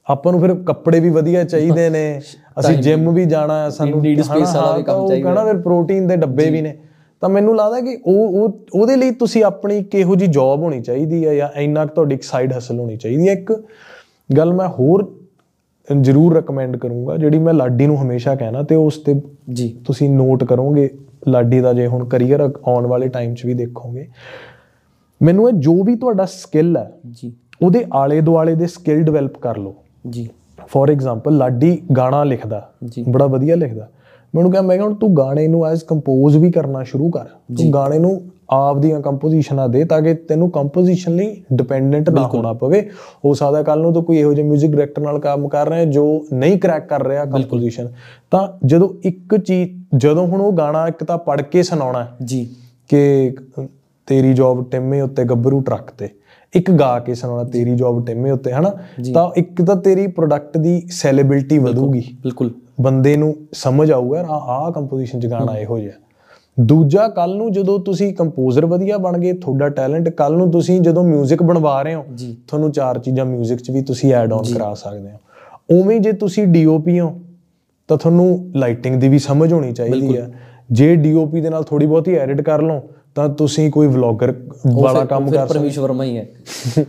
ਆਪਾਂ 0.09 0.31
ਨੂੰ 0.31 0.41
ਫਿਰ 0.41 0.53
ਕੱਪੜੇ 0.55 0.99
ਵੀ 0.99 1.09
ਵਧੀਆ 1.09 1.43
ਚਾਹੀਦੇ 1.43 1.89
ਨੇ 1.89 2.21
ਅਸੀਂ 2.59 2.77
ਜਿਮ 2.77 3.11
ਵੀ 3.11 3.25
ਜਾਣਾ 3.25 3.69
ਸਾਨੂੰ 3.69 3.99
space 3.99 4.43
ਹਨਾ, 4.43 4.61
ਵਾਲਾ 4.61 4.77
ਵੀ 4.77 4.83
ਕੰਮ 4.83 5.07
ਚਾਹੀਦਾ। 5.07 5.29
ਕਹਣਾ 5.29 5.45
ਫਿਰ 5.45 5.57
ਪ੍ਰੋਟੀਨ 5.57 6.07
ਦੇ 6.07 6.15
ਡੱਬੇ 6.15 6.49
ਵੀ 6.49 6.61
ਨੇ। 6.61 6.77
ਤਾਂ 7.21 7.29
ਮੈਨੂੰ 7.29 7.55
ਲੱਗਦਾ 7.55 7.79
ਕਿ 7.81 7.97
ਉਹ 8.05 8.27
ਉਹ 8.27 8.59
ਉਹਦੇ 8.75 8.95
ਲਈ 8.95 9.11
ਤੁਸੀਂ 9.11 9.43
ਆਪਣੀ 9.43 9.83
ਕਿਹੋ 9.83 10.15
ਜੀ 10.15 10.27
ਜੌਬ 10.27 10.59
ਹੋਣੀ 10.59 10.81
ਚਾਹੀਦੀ 10.81 11.27
ਹੈ 11.27 11.35
ਜਾਂ 11.35 11.49
ਇੰਨਾ 11.55 11.85
ਕੁ 11.85 11.93
ਤੁਹਾਡੀ 11.95 12.17
ਸਾਈਡ 12.21 12.53
ਹਸਲ 12.57 12.79
ਹੋਣੀ 12.79 12.97
ਚਾਹੀਦੀ 12.97 13.27
ਹੈ 13.27 13.33
ਇੱਕ 13.33 13.63
ਗੱਲ 14.37 14.53
ਮੈਂ 14.53 14.67
ਹੋਰ 14.67 15.15
ਜ਼ਰੂਰ 16.01 16.35
ਰეკਮੈਂਡ 16.35 16.77
ਕਰੂੰਗਾ 16.77 17.17
ਜਿਹੜੀ 17.17 17.39
ਮੈਂ 17.39 17.53
ਲਾਡੀ 17.53 17.87
ਨੂੰ 17.87 18.01
ਹਮੇਸ਼ਾ 18.01 18.35
ਕਹਿਣਾ 18.35 18.63
ਤੇ 18.63 18.75
ਉਸ 18.75 18.97
ਤੇ 18.97 19.21
ਜੀ। 19.53 19.77
ਤੁਸੀਂ 19.87 20.09
ਨੋਟ 20.09 20.43
ਕਰੋਗੇ 20.43 20.89
ਲਾਡੀ 21.27 21.59
ਦਾ 21.59 21.73
ਜੇ 21.73 21.87
ਹੁਣ 21.87 22.05
ਕੈਰੀਅਰ 22.05 22.53
ਆਉਣ 22.67 22.87
ਵਾਲੇ 22.87 23.07
ਟਾਈਮ 23.07 23.33
'ਚ 23.33 23.45
ਵੀ 23.45 23.53
ਦੇਖੋਗੇ। 23.53 24.07
ਮੈਨੂੰ 25.23 25.49
ਇਹ 25.49 25.53
ਜੋ 25.53 25.83
ਵੀ 25.83 25.95
ਤੁਹਾਡਾ 25.95 26.25
ਸਕਿੱਲ 26.25 26.77
ਹੈ 26.77 26.91
ਜੀ। 27.11 27.33
ਉਹਦੇ 27.61 27.85
ਆਲੇ 27.93 28.21
ਦੁਆਲੇ 28.21 28.55
ਦੇ 28.55 28.67
ਸਕਿੱਲ 28.67 29.01
ਡਿਵੈਲਪ 29.03 29.37
ਕਰ 29.37 29.57
ਲਓ। 29.57 29.75
ਜੀ। 30.09 30.29
ਫੋਰ 30.67 30.89
ਐਗਜ਼ਾਮਪਲ 30.89 31.37
ਲਾਡੀ 31.37 31.81
ਗਾਣਾ 31.97 32.23
ਲਿਖਦਾ 32.23 32.69
ਜੀ। 32.85 33.05
ਬੜਾ 33.09 33.27
ਵਧੀਆ 33.27 33.55
ਲਿਖਦਾ। 33.55 33.87
ਮੈਨੂੰ 34.35 34.51
ਕਿਹਾ 34.51 34.61
ਮੈਂ 34.61 34.77
ਕਿਹਾ 34.77 34.87
ਹੁਣ 34.87 34.95
ਤੂੰ 34.95 35.17
ਗਾਣੇ 35.17 35.47
ਨੂੰ 35.47 35.67
ਐਜ਼ 35.67 35.83
ਕੰਪੋਜ਼ 35.83 36.37
ਵੀ 36.37 36.51
ਕਰਨਾ 36.51 36.83
ਸ਼ੁਰੂ 36.83 37.09
ਕਰ। 37.09 37.25
ਤੂੰ 37.25 37.73
ਗਾਣੇ 37.73 37.99
ਨੂੰ 37.99 38.21
ਆਪ 38.49 38.77
ਦੀਆਂ 38.77 39.01
ਕੰਪੋਜੀਸ਼ਨਾਂ 39.01 39.69
ਦੇ 39.69 39.85
ਤਾਂ 39.85 40.01
ਕਿ 40.01 40.13
ਤੈਨੂੰ 40.13 40.51
ਕੰਪੋਜੀਸ਼ਨ 40.51 41.15
ਲਈ 41.15 41.43
ਡਿਪੈਂਡੈਂਟ 41.53 42.09
ਨਾ 42.09 42.27
ਹੋਣਾ 42.27 42.53
ਪਵੇ। 42.53 42.89
ਹੋ 43.25 43.33
ਸਕਦਾ 43.33 43.63
ਕੱਲ 43.63 43.81
ਨੂੰ 43.81 43.93
ਤੂੰ 43.93 44.03
ਕੋਈ 44.03 44.17
ਇਹੋ 44.17 44.33
ਜਿਹੇ 44.33 44.49
뮤직 44.49 44.59
ਡਾਇਰੈਕਟਰ 44.59 45.01
ਨਾਲ 45.01 45.19
ਕੰਮ 45.19 45.47
ਕਰ 45.47 45.69
ਰਿਹਾ 45.69 45.85
ਜੋ 45.85 46.25
ਨਹੀਂ 46.33 46.59
ਕਰੈਕ 46.59 46.87
ਕਰ 46.87 47.07
ਰਿਹਾ 47.07 47.25
ਕੰਪੋਜੀਸ਼ਨ 47.25 47.87
ਤਾਂ 48.31 48.67
ਜਦੋਂ 48.67 48.89
ਇੱਕ 49.03 49.35
ਚੀਜ਼ 49.35 49.71
ਜਦੋਂ 49.97 50.27
ਹੁਣ 50.27 50.41
ਉਹ 50.41 50.53
ਗਾਣਾ 50.53 50.87
ਇੱਕ 50.87 51.03
ਤਾਂ 51.03 51.17
ਪੜ੍ਹ 51.17 51.41
ਕੇ 51.41 51.63
ਸੁਣਾਉਣਾ 51.63 52.07
ਜੀ। 52.23 52.49
ਕਿ 52.87 53.35
ਤੇਰੀ 54.07 54.33
ਜੌਬ 54.33 54.71
ਟਿੰਮੇ 54.71 55.01
ਉੱਤੇ 55.01 55.23
ਗੱਭਰੂ 55.23 55.61
ਟਰੱਕ 55.61 55.91
ਤੇ। 55.97 56.09
ਇੱਕ 56.54 56.70
ਗਾ 56.70 56.98
ਕੇ 56.98 57.14
ਸੁਣਾਉਣਾ 57.14 57.44
ਤੇਰੀ 57.44 57.74
ਜੌਬ 57.74 58.04
ਟਿੰਮੇ 58.06 58.30
ਉੱਤੇ 58.30 58.52
ਹਨਾ 58.52 58.70
ਤਾਂ 59.14 59.30
ਇੱਕ 59.36 59.62
ਤਾਂ 59.62 59.76
ਤੇਰੀ 59.76 60.06
ਪ੍ਰੋਡਕਟ 60.06 60.58
ਦੀ 60.58 60.80
ਸੈਲੇਬਿਲਟੀ 60.90 61.58
ਵਧੂਗੀ 61.58 62.02
ਬਿਲਕੁਲ 62.22 62.50
ਬੰਦੇ 62.80 63.16
ਨੂੰ 63.16 63.36
ਸਮਝ 63.52 63.90
ਆਊਗਾ 63.92 64.20
ਆ 64.20 64.40
ਆਹ 64.46 64.70
ਕੰਪੋਜੀਸ਼ਨ 64.72 65.20
ਚ 65.20 65.26
ਗਾਣਾ 65.26 65.56
ਇਹੋ 65.58 65.78
ਜਿਹਾ 65.78 65.92
ਦੂਜਾ 66.60 67.08
ਕੱਲ 67.08 67.36
ਨੂੰ 67.36 67.52
ਜਦੋਂ 67.52 67.78
ਤੁਸੀਂ 67.78 68.12
ਕੰਪੋਜ਼ਰ 68.14 68.66
ਵਧੀਆ 68.66 68.98
ਬਣ 68.98 69.18
ਗਏ 69.18 69.32
ਤੁਹਾਡਾ 69.32 69.68
ਟੈਲੈਂਟ 69.68 70.08
ਕੱਲ 70.08 70.36
ਨੂੰ 70.36 70.50
ਤੁਸੀਂ 70.50 70.80
ਜਦੋਂ 70.80 71.04
뮤직 71.04 71.42
ਬਣਵਾ 71.42 71.82
ਰਹੇ 71.82 71.94
ਹੋ 71.94 72.04
ਜੀ 72.14 72.36
ਤੁਹਾਨੂੰ 72.48 72.72
ਚਾਰ 72.72 72.98
ਚੀਜ਼ਾਂ 72.98 73.26
뮤직 73.26 73.56
ਚ 73.56 73.70
ਵੀ 73.70 73.82
ਤੁਸੀਂ 73.82 74.12
ਐਡ 74.14 74.32
ਆਨ 74.32 74.52
ਕਰਾ 74.54 74.74
ਸਕਦੇ 74.74 75.10
ਹੋ 75.10 75.80
ਉਵੇਂ 75.80 76.00
ਜੇ 76.00 76.12
ਤੁਸੀਂ 76.12 76.46
ਡੀਓਪੀ 76.46 77.00
ਹੋ 77.00 77.20
ਤਾਂ 77.88 77.96
ਤੁਹਾਨੂੰ 77.96 78.52
ਲਾਈਟਿੰਗ 78.56 79.00
ਦੀ 79.00 79.08
ਵੀ 79.08 79.18
ਸਮਝ 79.18 79.52
ਹੋਣੀ 79.52 79.72
ਚਾਹੀਦੀ 79.72 80.16
ਹੈ 80.16 80.30
ਜੇ 80.70 80.94
ਡੀਓਪੀ 80.96 81.40
ਦੇ 81.40 81.50
ਨਾਲ 81.50 81.62
ਥੋੜੀ 81.62 81.86
ਬਹੁਤੀ 81.86 82.14
ਐਡਿਟ 82.14 82.40
ਕਰ 82.40 82.62
ਲਓ 82.62 82.80
ਤਾਂ 83.15 83.27
ਤੁਸੀਂ 83.29 83.69
ਕੋਈ 83.71 83.87
ਵਲੌਗਰ 83.87 84.33
ਵਾਲਾ 84.81 85.03
ਕੰਮ 85.05 85.29
ਫਿਰ 85.29 85.45
ਪਰਮੇਸ਼ 85.45 85.79
ਵਰਮਾ 85.79 86.03
ਹੀ। 86.03 86.17
ਹੈ 86.17 86.25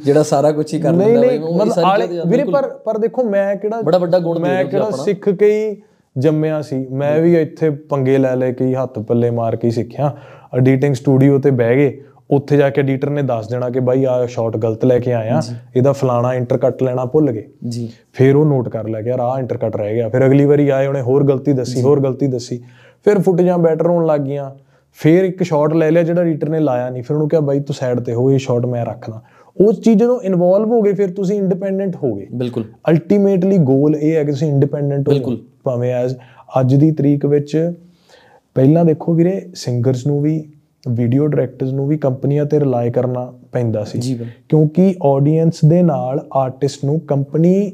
ਜਿਹੜਾ 0.04 0.22
ਸਾਰਾ 0.22 0.52
ਕੁਝ 0.52 0.72
ਹੀ 0.74 0.80
ਕਰ 0.80 0.92
ਨਹੀਂ 0.92 1.08
ਲੈਂਦਾ 1.08 1.26
ਨਹੀਂ 1.26 1.40
ਉਹ 1.40 1.58
ਮਤਲਬ 1.58 2.28
ਵੀਰੇ 2.30 2.44
ਪਰ 2.44 2.68
ਪਰ 2.84 2.98
ਦੇਖੋ 2.98 3.24
ਮੈਂ 3.24 3.54
ਕਿਹੜਾ 3.56 3.80
ਬੜਾ 3.80 3.98
ਵੱਡਾ 3.98 4.18
ਗੁਣ 4.18 4.38
ਮੈਂ 4.38 4.64
ਕਿਹੜਾ। 4.64 4.90
ਸਿੱਖ 4.90 5.28
ਕੇ 5.28 5.50
ਹੀ 5.50 5.76
ਜੰਮਿਆ 6.16 6.60
ਸੀ। 6.62 6.86
ਮੈਂ 6.92 7.20
ਵੀ 7.20 7.34
ਇੱਥੇ 7.36 7.70
ਪੰਗੇ 7.70 8.18
ਲੈ 8.18 8.34
ਲੈ 8.36 8.52
ਕੇ 8.52 8.64
ਹੀ 8.64 8.74
ਹੱਥ 8.74 8.98
ਪੱਲੇ 8.98 9.30
ਮਾਰ 9.30 9.56
ਕੇ 9.56 9.70
ਸਿੱਖਿਆ। 9.70 10.14
ਐਡੀਟਿੰਗ 10.56 10.94
ਸਟੂਡੀਓ 10.94 11.38
ਤੇ 11.38 11.50
ਬਹਿ 11.50 11.76
ਗਏ। 11.76 12.00
ਉੱਥੇ 12.30 12.56
ਜਾ 12.56 12.70
ਕੇ 12.70 12.80
ਐਡੀਟਰ 12.80 13.10
ਨੇ 13.10 13.22
ਦੱਸ 13.22 13.48
ਦੇਣਾ 13.48 13.68
ਕਿ 13.70 13.80
ਬਾਈ 13.80 14.04
ਆਹ 14.04 14.26
ਸ਼ਾਟ 14.26 14.56
ਗਲਤ 14.56 14.84
ਲੈ 14.84 14.98
ਕੇ 14.98 15.12
ਆਇਆ। 15.12 15.40
ਇਹਦਾ 15.76 15.92
ਫਲਾਣਾ 15.92 16.34
ਇੰਟਰਕਟ 16.34 16.82
ਲੈਣਾ 16.82 17.04
ਭੁੱਲ 17.04 17.30
ਗਏ। 17.32 17.44
ਜੀ। 17.68 17.88
ਫਿਰ 18.12 18.36
ਉਹ 18.36 18.44
ਨੋਟ 18.44 18.68
ਕਰ 18.68 18.88
ਲਿਆ 18.88 19.02
ਕਿ 19.02 19.08
ਯਾਰ 19.08 19.20
ਆਹ 19.20 19.38
ਇੰਟਰਕਟ 19.38 19.76
ਰਹਿ 19.76 19.94
ਗਿਆ। 19.94 20.08
ਫਿਰ 20.08 20.26
ਅਗਲੀ 20.26 20.44
ਵਾਰੀ 20.44 20.68
ਆਏ 20.68 20.86
ਉਹਨੇ 20.86 21.00
ਹੋਰ 21.00 21.24
ਗਲਤੀ 21.24 21.52
ਦੱਸੀ 21.52 21.82
ਹੋਰ 21.82 22.00
ਗਲਤੀ 22.00 22.26
ਦੱਸੀ। 22.26 22.62
ਫਿਰ 23.04 23.18
ਫੁੱਟਜਾਂ 23.18 23.58
ਬੈਟਰ 23.58 23.86
ਹੋਣ 23.86 24.06
ਲੱਗ 24.06 24.20
ਗਈਆਂ। 24.20 24.50
ਫਿਰ 24.98 25.24
ਇੱਕ 25.24 25.42
ਸ਼ਾਟ 25.42 25.74
ਲੈ 25.74 25.90
ਲਿਆ 25.90 26.02
ਜਿਹੜਾ 26.02 26.20
ਐਡੀਟਰ 26.20 26.48
ਨੇ 26.48 26.60
ਲਾਇਆ 26.60 26.88
ਨਹੀਂ। 26.90 27.02
ਫਿਰ 27.02 27.14
ਉਹਨੂੰ 27.14 27.28
ਕਿਹਾ 27.28 27.40
ਬਾਈ 27.40 27.60
ਤੂੰ 27.60 27.74
ਸਾਈਡ 27.74 28.00
ਤੇ 28.00 28.14
ਹੋ 28.14 28.30
ਇਹ 28.30 28.38
ਸ਼ਾਟ 28.38 28.66
ਮੈਂ 28.66 28.84
ਰੱਖਦਾ। 28.84 29.20
ਉਸ 29.56 29.80
ਚੀਜ਼ 29.80 29.98
ਜਦੋਂ 29.98 30.20
ਇਨਵੋਲਵ 30.20 30.70
ਹੋ 30.70 30.80
ਗਏ 30.82 30.92
ਫਿਰ 30.92 31.10
ਤੁਸੀਂ 31.10 31.38
ਇੰਡੀਪੈਂਡੈਂਟ 31.38 31.96
ਹੋ 31.96 32.14
ਗਏ। 32.14 32.26
ਬਿਲਕੁਲ। 32.34 32.64
ਅਲਟੀਮੇਟਲੀ 32.90 33.58
ਗੋਲ 33.58 33.96
ਇਹ 33.96 34.14
ਹੈ 34.14 34.24
ਕਿ 34.24 34.30
ਤੁਸੀਂ 34.30 34.48
ਇੰਡੀਪੈਂਡੈਂਟ 34.48 35.08
ਹੋ 35.08 35.12
ਬਿਲਕੁਲ। 35.12 35.38
ਭਾਵੇਂ 35.64 35.92
ਐਜ਼ 35.94 36.14
ਅੱਜ 36.60 36.74
ਦੀ 36.74 36.90
ਤਰੀਕ 36.90 37.26
ਵਿੱਚ 37.26 37.72
ਪਹਿਲਾਂ 38.54 38.84
ਦੇਖੋ 38.84 39.14
ਵੀਰੇ 39.14 39.40
ਸਿੰਗਰਸ 39.54 40.06
ਨੂੰ 40.06 40.20
ਵੀ 40.22 40.42
ਵੀਡੀਓ 40.88 41.26
ਡਾਇਰੈਕਟਰਸ 41.26 41.72
ਨੂੰ 41.72 41.86
ਵੀ 41.88 41.96
ਕੰਪਨੀਆਂ 41.98 42.44
ਤੇ 42.44 42.60
ਰਿਲਾਈ 42.60 42.90
ਕਰਨਾ 42.90 43.32
ਪੈਂਦਾ 43.52 43.84
ਸੀ। 43.84 44.18
ਕਿਉਂਕਿ 44.48 44.94
ਆਡੀਅנס 45.06 45.68
ਦੇ 45.68 45.82
ਨਾਲ 45.82 46.26
ਆਰਟਿਸਟ 46.32 46.84
ਨੂੰ 46.84 46.98
ਕੰਪਨੀ 47.00 47.72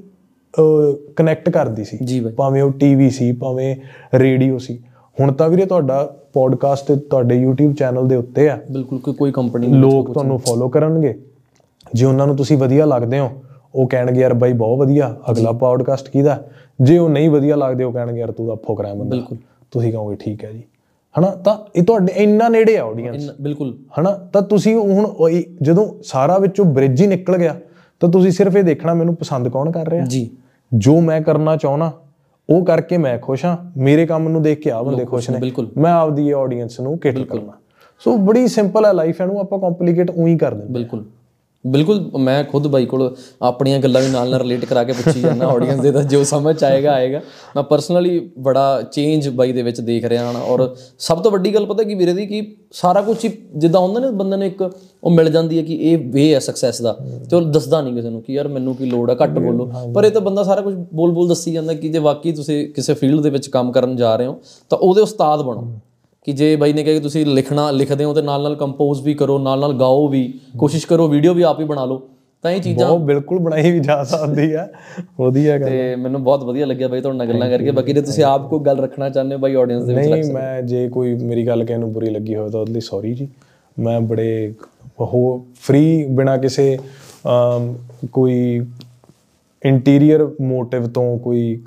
ਕਨੈਕਟ 1.16 1.50
ਕਰਦੀ 1.50 1.84
ਸੀ। 1.84 2.20
ਭਾਵੇਂ 2.36 2.62
ਉਹ 2.62 2.72
ਟੀਵੀ 2.72 3.10
ਸੀ 3.10 3.32
ਭਾਵੇਂ 3.32 3.74
ਰੇਡੀਓ 4.14 4.58
ਸੀ। 4.58 4.78
ਹੁਣ 5.20 5.32
ਤਾਂ 5.32 5.48
ਵੀਰੇ 5.48 5.66
ਤੁਹਾਡਾ 5.66 6.16
ਪੋਡਕਾਸਟ 6.36 6.92
ਤੁਹਾਡੇ 6.92 7.46
YouTube 7.46 7.72
ਚੈਨਲ 7.72 8.08
ਦੇ 8.08 8.16
ਉੱਤੇ 8.16 8.48
ਆ। 8.50 8.58
ਬਿਲਕੁਲ 8.72 8.98
ਕੋਈ 8.98 9.14
ਕੋਈ 9.14 9.32
ਕੰਪਨੀ 9.32 9.66
ਲੋਕ 9.66 10.12
ਤੁਹਾਨੂੰ 10.12 10.38
ਫੋਲੋ 10.38 10.68
ਕਰਨਗੇ। 10.68 11.14
ਜੇ 11.94 12.06
ਉਹਨਾਂ 12.06 12.26
ਨੂੰ 12.26 12.36
ਤੁਸੀਂ 12.36 12.58
ਵਧੀਆ 12.58 12.86
ਲੱਗਦੇ 12.86 13.18
ਹੋ 13.18 13.30
ਉਹ 13.74 13.88
ਕਹਿਣਗੇ 13.88 14.20
ਯਾਰ 14.20 14.34
ਬਾਈ 14.34 14.52
ਬਹੁਤ 14.52 14.78
ਵਧੀਆ। 14.78 15.16
ਅਗਲਾ 15.30 15.52
ਪੋਡਕਾਸਟ 15.52 16.10
ਕਿਹਦਾ? 16.10 16.44
ਜੇ 16.80 16.98
ਉਹ 16.98 17.08
ਨਹੀਂ 17.08 17.30
ਵਧੀਆ 17.30 17.56
ਲੱਗਦੇ 17.56 17.84
ਉਹ 17.84 17.92
ਕਹਿਣਗੇ 17.92 18.20
ਯਾਰ 18.20 18.32
ਤੂੰ 18.32 18.46
ਤਾਂ 18.46 18.56
ਫੋਕਰਾ 18.66 18.94
ਬੰਦਾ। 18.94 19.16
ਬਿਲਕੁਲ। 19.16 19.38
ਤੁਸੀਂ 19.70 19.92
ਕਹੋਗੇ 19.92 20.16
ਠੀਕ 20.16 20.44
ਹੈ 20.44 20.52
ਜੀ। 20.52 20.62
ਹਨਾ? 21.18 21.30
ਤਾਂ 21.30 21.56
ਇਹ 21.76 21.82
ਤੁਹਾਡੇ 21.82 22.12
ਇੰਨਾ 22.12 22.48
ਨੇੜੇ 22.48 22.78
ਆ 22.78 22.84
ਆਡੀਅנס 22.84 23.22
ਬਿਲਕੁਲ। 23.40 23.76
ਹਨਾ? 24.00 24.10
ਤਾਂ 24.32 24.42
ਤੁਸੀਂ 24.42 24.76
ਹੁਣ 24.76 25.06
ਜਦੋਂ 25.62 25.88
ਸਾਰਾ 26.02 26.38
ਵਿੱਚੋਂ 26.38 26.64
ਬ੍ਰਿਜ 26.64 27.02
ਹੀ 27.02 27.06
ਨਿਕਲ 27.06 27.38
ਗਿਆ 27.38 27.56
ਤਾਂ 28.00 28.08
ਤੁਸੀਂ 28.08 28.30
ਸਿਰਫ 28.30 28.56
ਇਹ 28.56 28.64
ਦੇਖਣਾ 28.64 28.94
ਮੈਨੂੰ 28.94 29.14
ਪਸੰਦ 29.14 29.48
ਕੌਣ 29.48 29.70
ਕਰ 29.70 29.88
ਰਿਹਾ? 29.88 30.06
ਜੀ। 30.06 30.30
ਜੋ 30.74 31.00
ਮੈਂ 31.00 31.20
ਕਰਨਾ 31.20 31.56
ਚਾਹਣਾ 31.56 31.92
ਉਹ 32.50 32.64
ਕਰਕੇ 32.64 32.98
ਮੈਂ 32.98 33.18
ਖੁਸ਼ 33.18 33.44
ਹਾਂ। 33.44 33.56
ਮੇਰੇ 33.76 34.06
ਕੰਮ 34.06 34.28
ਨੂੰ 34.28 34.42
ਦੇਖ 34.42 34.60
ਕੇ 34.60 34.70
ਆ 34.70 34.82
ਬੰਦੇ 34.82 35.04
ਖੁਸ਼ 35.04 35.30
ਨੇ। 35.30 35.52
ਮੈਂ 35.78 35.92
ਆਪਦੀ 35.92 36.30
ਆਡੀਅנס 36.30 36.80
ਨੂੰ 36.80 36.98
ਕੇਟਰ 36.98 37.24
ਕਰਨਾ। 37.24 37.52
ਸੋ 37.98 38.16
ਬੜੀ 38.16 38.48
ਸਿੰਪਲ 38.48 38.84
ਹੈ 38.84 38.92
ਲਾਈਫ 38.92 39.20
ਇਹਨੂੰ 39.20 39.40
ਆਪਾਂ 39.40 39.58
ਕੰਪਲਿਕੇਟ 39.58 40.10
ਉਹੀ 40.10 40.36
ਕਰ 40.38 40.54
ਦਿੰਦੇ। 40.54 40.72
ਬਿਲਕੁਲ। 40.72 41.04
ਬਿਲਕੁਲ 41.66 42.10
ਮੈਂ 42.18 42.44
ਖੁਦ 42.44 42.66
ਬਾਈ 42.66 42.86
ਕੋਲ 42.86 43.16
ਆਪਣੀਆਂ 43.42 43.78
ਗੱਲਾਂ 43.78 44.02
ਵੀ 44.02 44.08
ਨਾਲ 44.08 44.30
ਨਾਲ 44.30 44.40
ਰਿਲੇਟ 44.40 44.64
ਕਰਾ 44.64 44.84
ਕੇ 44.84 44.92
ਪੁੱਛੀ 44.92 45.20
ਜਾਂਦਾ 45.20 45.46
ਆਡੀਅנס 45.46 45.82
ਦੇ 45.82 45.92
ਤਾਂ 45.92 46.02
ਜੋ 46.02 46.24
ਸਮਝ 46.24 46.64
ਆਏਗਾ 46.64 46.92
ਆਏਗਾ। 46.92 47.20
ਮੈਂ 47.56 47.62
ਪਰਸਨਲੀ 47.62 48.30
ਬੜਾ 48.38 48.82
ਚੇਂਜ 48.92 49.28
ਬਾਈ 49.28 49.52
ਦੇ 49.52 49.62
ਵਿੱਚ 49.62 49.80
ਦੇਖ 49.80 50.04
ਰਿਹਾ 50.04 50.24
ਹਾਂ 50.24 50.42
ਔਰ 50.42 50.76
ਸਭ 50.98 51.22
ਤੋਂ 51.22 51.30
ਵੱਡੀ 51.30 51.54
ਗੱਲ 51.54 51.66
ਪਤਾ 51.66 51.82
ਕੀ 51.82 51.94
ਵੀਰੇ 51.94 52.12
ਦੀ 52.12 52.26
ਕਿ 52.26 52.56
ਸਾਰਾ 52.72 53.02
ਕੁਝ 53.02 53.16
ਹੀ 53.24 53.30
ਜਿੱਦਾਂ 53.56 53.80
ਹੁੰਦਾ 53.80 54.00
ਨਾ 54.00 54.10
ਬੰਦੇ 54.10 54.36
ਨੂੰ 54.36 54.46
ਇੱਕ 54.46 54.62
ਉਹ 55.04 55.10
ਮਿਲ 55.10 55.28
ਜਾਂਦੀ 55.28 55.58
ਹੈ 55.58 55.62
ਕਿ 55.62 55.74
ਇਹ 55.74 55.98
ਵੇ 56.12 56.34
ਹੈ 56.34 56.38
ਸਕਸੈਸ 56.38 56.80
ਦਾ 56.82 56.96
ਤੇ 57.30 57.36
ਉਹ 57.36 57.42
ਦੱਸਦਾ 57.42 57.80
ਨਹੀਂ 57.80 57.94
ਕਿਸੇ 57.94 58.10
ਨੂੰ 58.10 58.22
ਕਿ 58.22 58.32
ਯਾਰ 58.32 58.48
ਮੈਨੂੰ 58.48 58.74
ਕੀ 58.76 58.84
ਲੋੜ 58.84 59.10
ਆ 59.10 59.16
ਘੱਟ 59.22 59.38
ਬੋਲੋ। 59.38 59.70
ਪਰ 59.94 60.04
ਇਹ 60.04 60.10
ਤਾਂ 60.10 60.20
ਬੰਦਾ 60.20 60.42
ਸਾਰਾ 60.42 60.60
ਕੁਝ 60.60 60.74
ਬੋਲ 60.74 61.10
ਬੋਲ 61.10 61.28
ਦੱਸੀ 61.28 61.52
ਜਾਂਦਾ 61.52 61.74
ਕਿ 61.74 61.88
ਜੇ 61.88 61.98
ਵਾਕਈ 61.98 62.32
ਤੁਸੀਂ 62.32 62.68
ਕਿਸੇ 62.68 62.94
ਫੀਲਡ 62.94 63.20
ਦੇ 63.20 63.30
ਵਿੱਚ 63.30 63.48
ਕੰਮ 63.48 63.72
ਕਰਨ 63.72 63.96
ਜਾ 63.96 64.16
ਰਹੇ 64.16 64.26
ਹੋ 64.26 64.38
ਤਾਂ 64.70 64.78
ਉਹਦੇ 64.78 65.02
ਉਸਤਾਦ 65.02 65.42
ਬਣੋ। 65.42 65.68
ਕਿ 66.26 66.32
ਜੇ 66.32 66.54
ਬਾਈ 66.56 66.72
ਨੇ 66.72 66.82
ਕਿਹਾ 66.84 66.94
ਕਿ 66.94 67.00
ਤੁਸੀਂ 67.00 67.24
ਲਿਖਣਾ 67.26 67.70
ਲਿਖਦੇ 67.70 68.04
ਹੋ 68.04 68.12
ਤੇ 68.14 68.22
ਨਾਲ 68.22 68.42
ਨਾਲ 68.42 68.54
ਕੰਪੋਜ਼ 68.56 69.02
ਵੀ 69.02 69.12
ਕਰੋ 69.14 69.38
ਨਾਲ 69.38 69.60
ਨਾਲ 69.60 69.72
ਗਾਓ 69.80 70.06
ਵੀ 70.08 70.22
ਕੋਸ਼ਿਸ਼ 70.58 70.86
ਕਰੋ 70.86 71.06
ਵੀਡੀਓ 71.08 71.34
ਵੀ 71.34 71.42
ਆਪ 71.42 71.60
ਹੀ 71.60 71.64
ਬਣਾ 71.64 71.84
ਲਓ। 71.84 72.00
ਤਾਂ 72.44 72.50
ਇਹ 72.52 72.60
ਚੀਜ਼ਾਂ 72.60 72.88
ਉਹ 72.88 72.98
ਬਿਲਕੁਲ 73.06 73.38
ਬਣਾਈ 73.38 73.70
ਵੀ 73.72 73.80
ਜਾ 73.80 74.02
ਸਕਦੀ 74.04 74.52
ਆ। 74.52 74.66
ਵਧੀਆ 75.20 75.58
ਗੱਲ 75.58 75.68
ਤੇ 75.68 75.94
ਮੈਨੂੰ 75.96 76.22
ਬਹੁਤ 76.24 76.44
ਵਧੀਆ 76.44 76.66
ਲੱਗਿਆ 76.66 76.88
ਬਾਈ 76.88 77.00
ਤੁਹਾਡੇ 77.00 77.18
ਨਾਲ 77.18 77.28
ਗੱਲਾਂ 77.28 77.48
ਕਰਕੇ। 77.50 77.70
ਬਾਕੀ 77.70 77.92
ਜੇ 77.92 78.02
ਤੁਸੀਂ 78.02 78.24
ਆਪ 78.24 78.48
ਕੋਈ 78.50 78.60
ਗੱਲ 78.60 78.80
ਰੱਖਣਾ 78.80 79.08
ਚਾਹੁੰਦੇ 79.10 79.34
ਹੋ 79.34 79.40
ਬਾਈ 79.40 79.54
ਆਡੀਅנס 79.54 79.86
ਦੇ 79.86 79.94
ਵਿੱਚ 79.94 80.08
ਨਹੀਂ 80.08 80.32
ਮੈਂ 80.32 80.62
ਜੇ 80.62 80.88
ਕੋਈ 80.88 81.14
ਮੇਰੀ 81.22 81.46
ਗੱਲ 81.46 81.64
ਕਿਸੇ 81.64 81.78
ਨੂੰ 81.78 81.92
ਬੁਰੀ 81.92 82.10
ਲੱਗੀ 82.10 82.34
ਹੋਵੇ 82.34 82.50
ਤਾਂ 82.50 82.60
ਉਹਦੇ 82.60 82.72
ਲਈ 82.72 82.80
ਸੌਰੀ 82.80 83.14
ਜੀ। 83.14 83.28
ਮੈਂ 83.76 84.00
ਬੜੇ 84.00 84.52
ਉਹ 85.00 85.46
ਫ੍ਰੀ 85.62 86.04
ਬਿਨਾ 86.10 86.36
ਕਿਸੇ 86.36 86.78
ਕੋਈ 88.12 88.60
ਇੰਟੀਰੀਅਰ 89.62 90.28
ਮੋਟਿਵ 90.42 90.86
ਤੋਂ 90.88 91.18
ਕੋਈ 91.18 91.58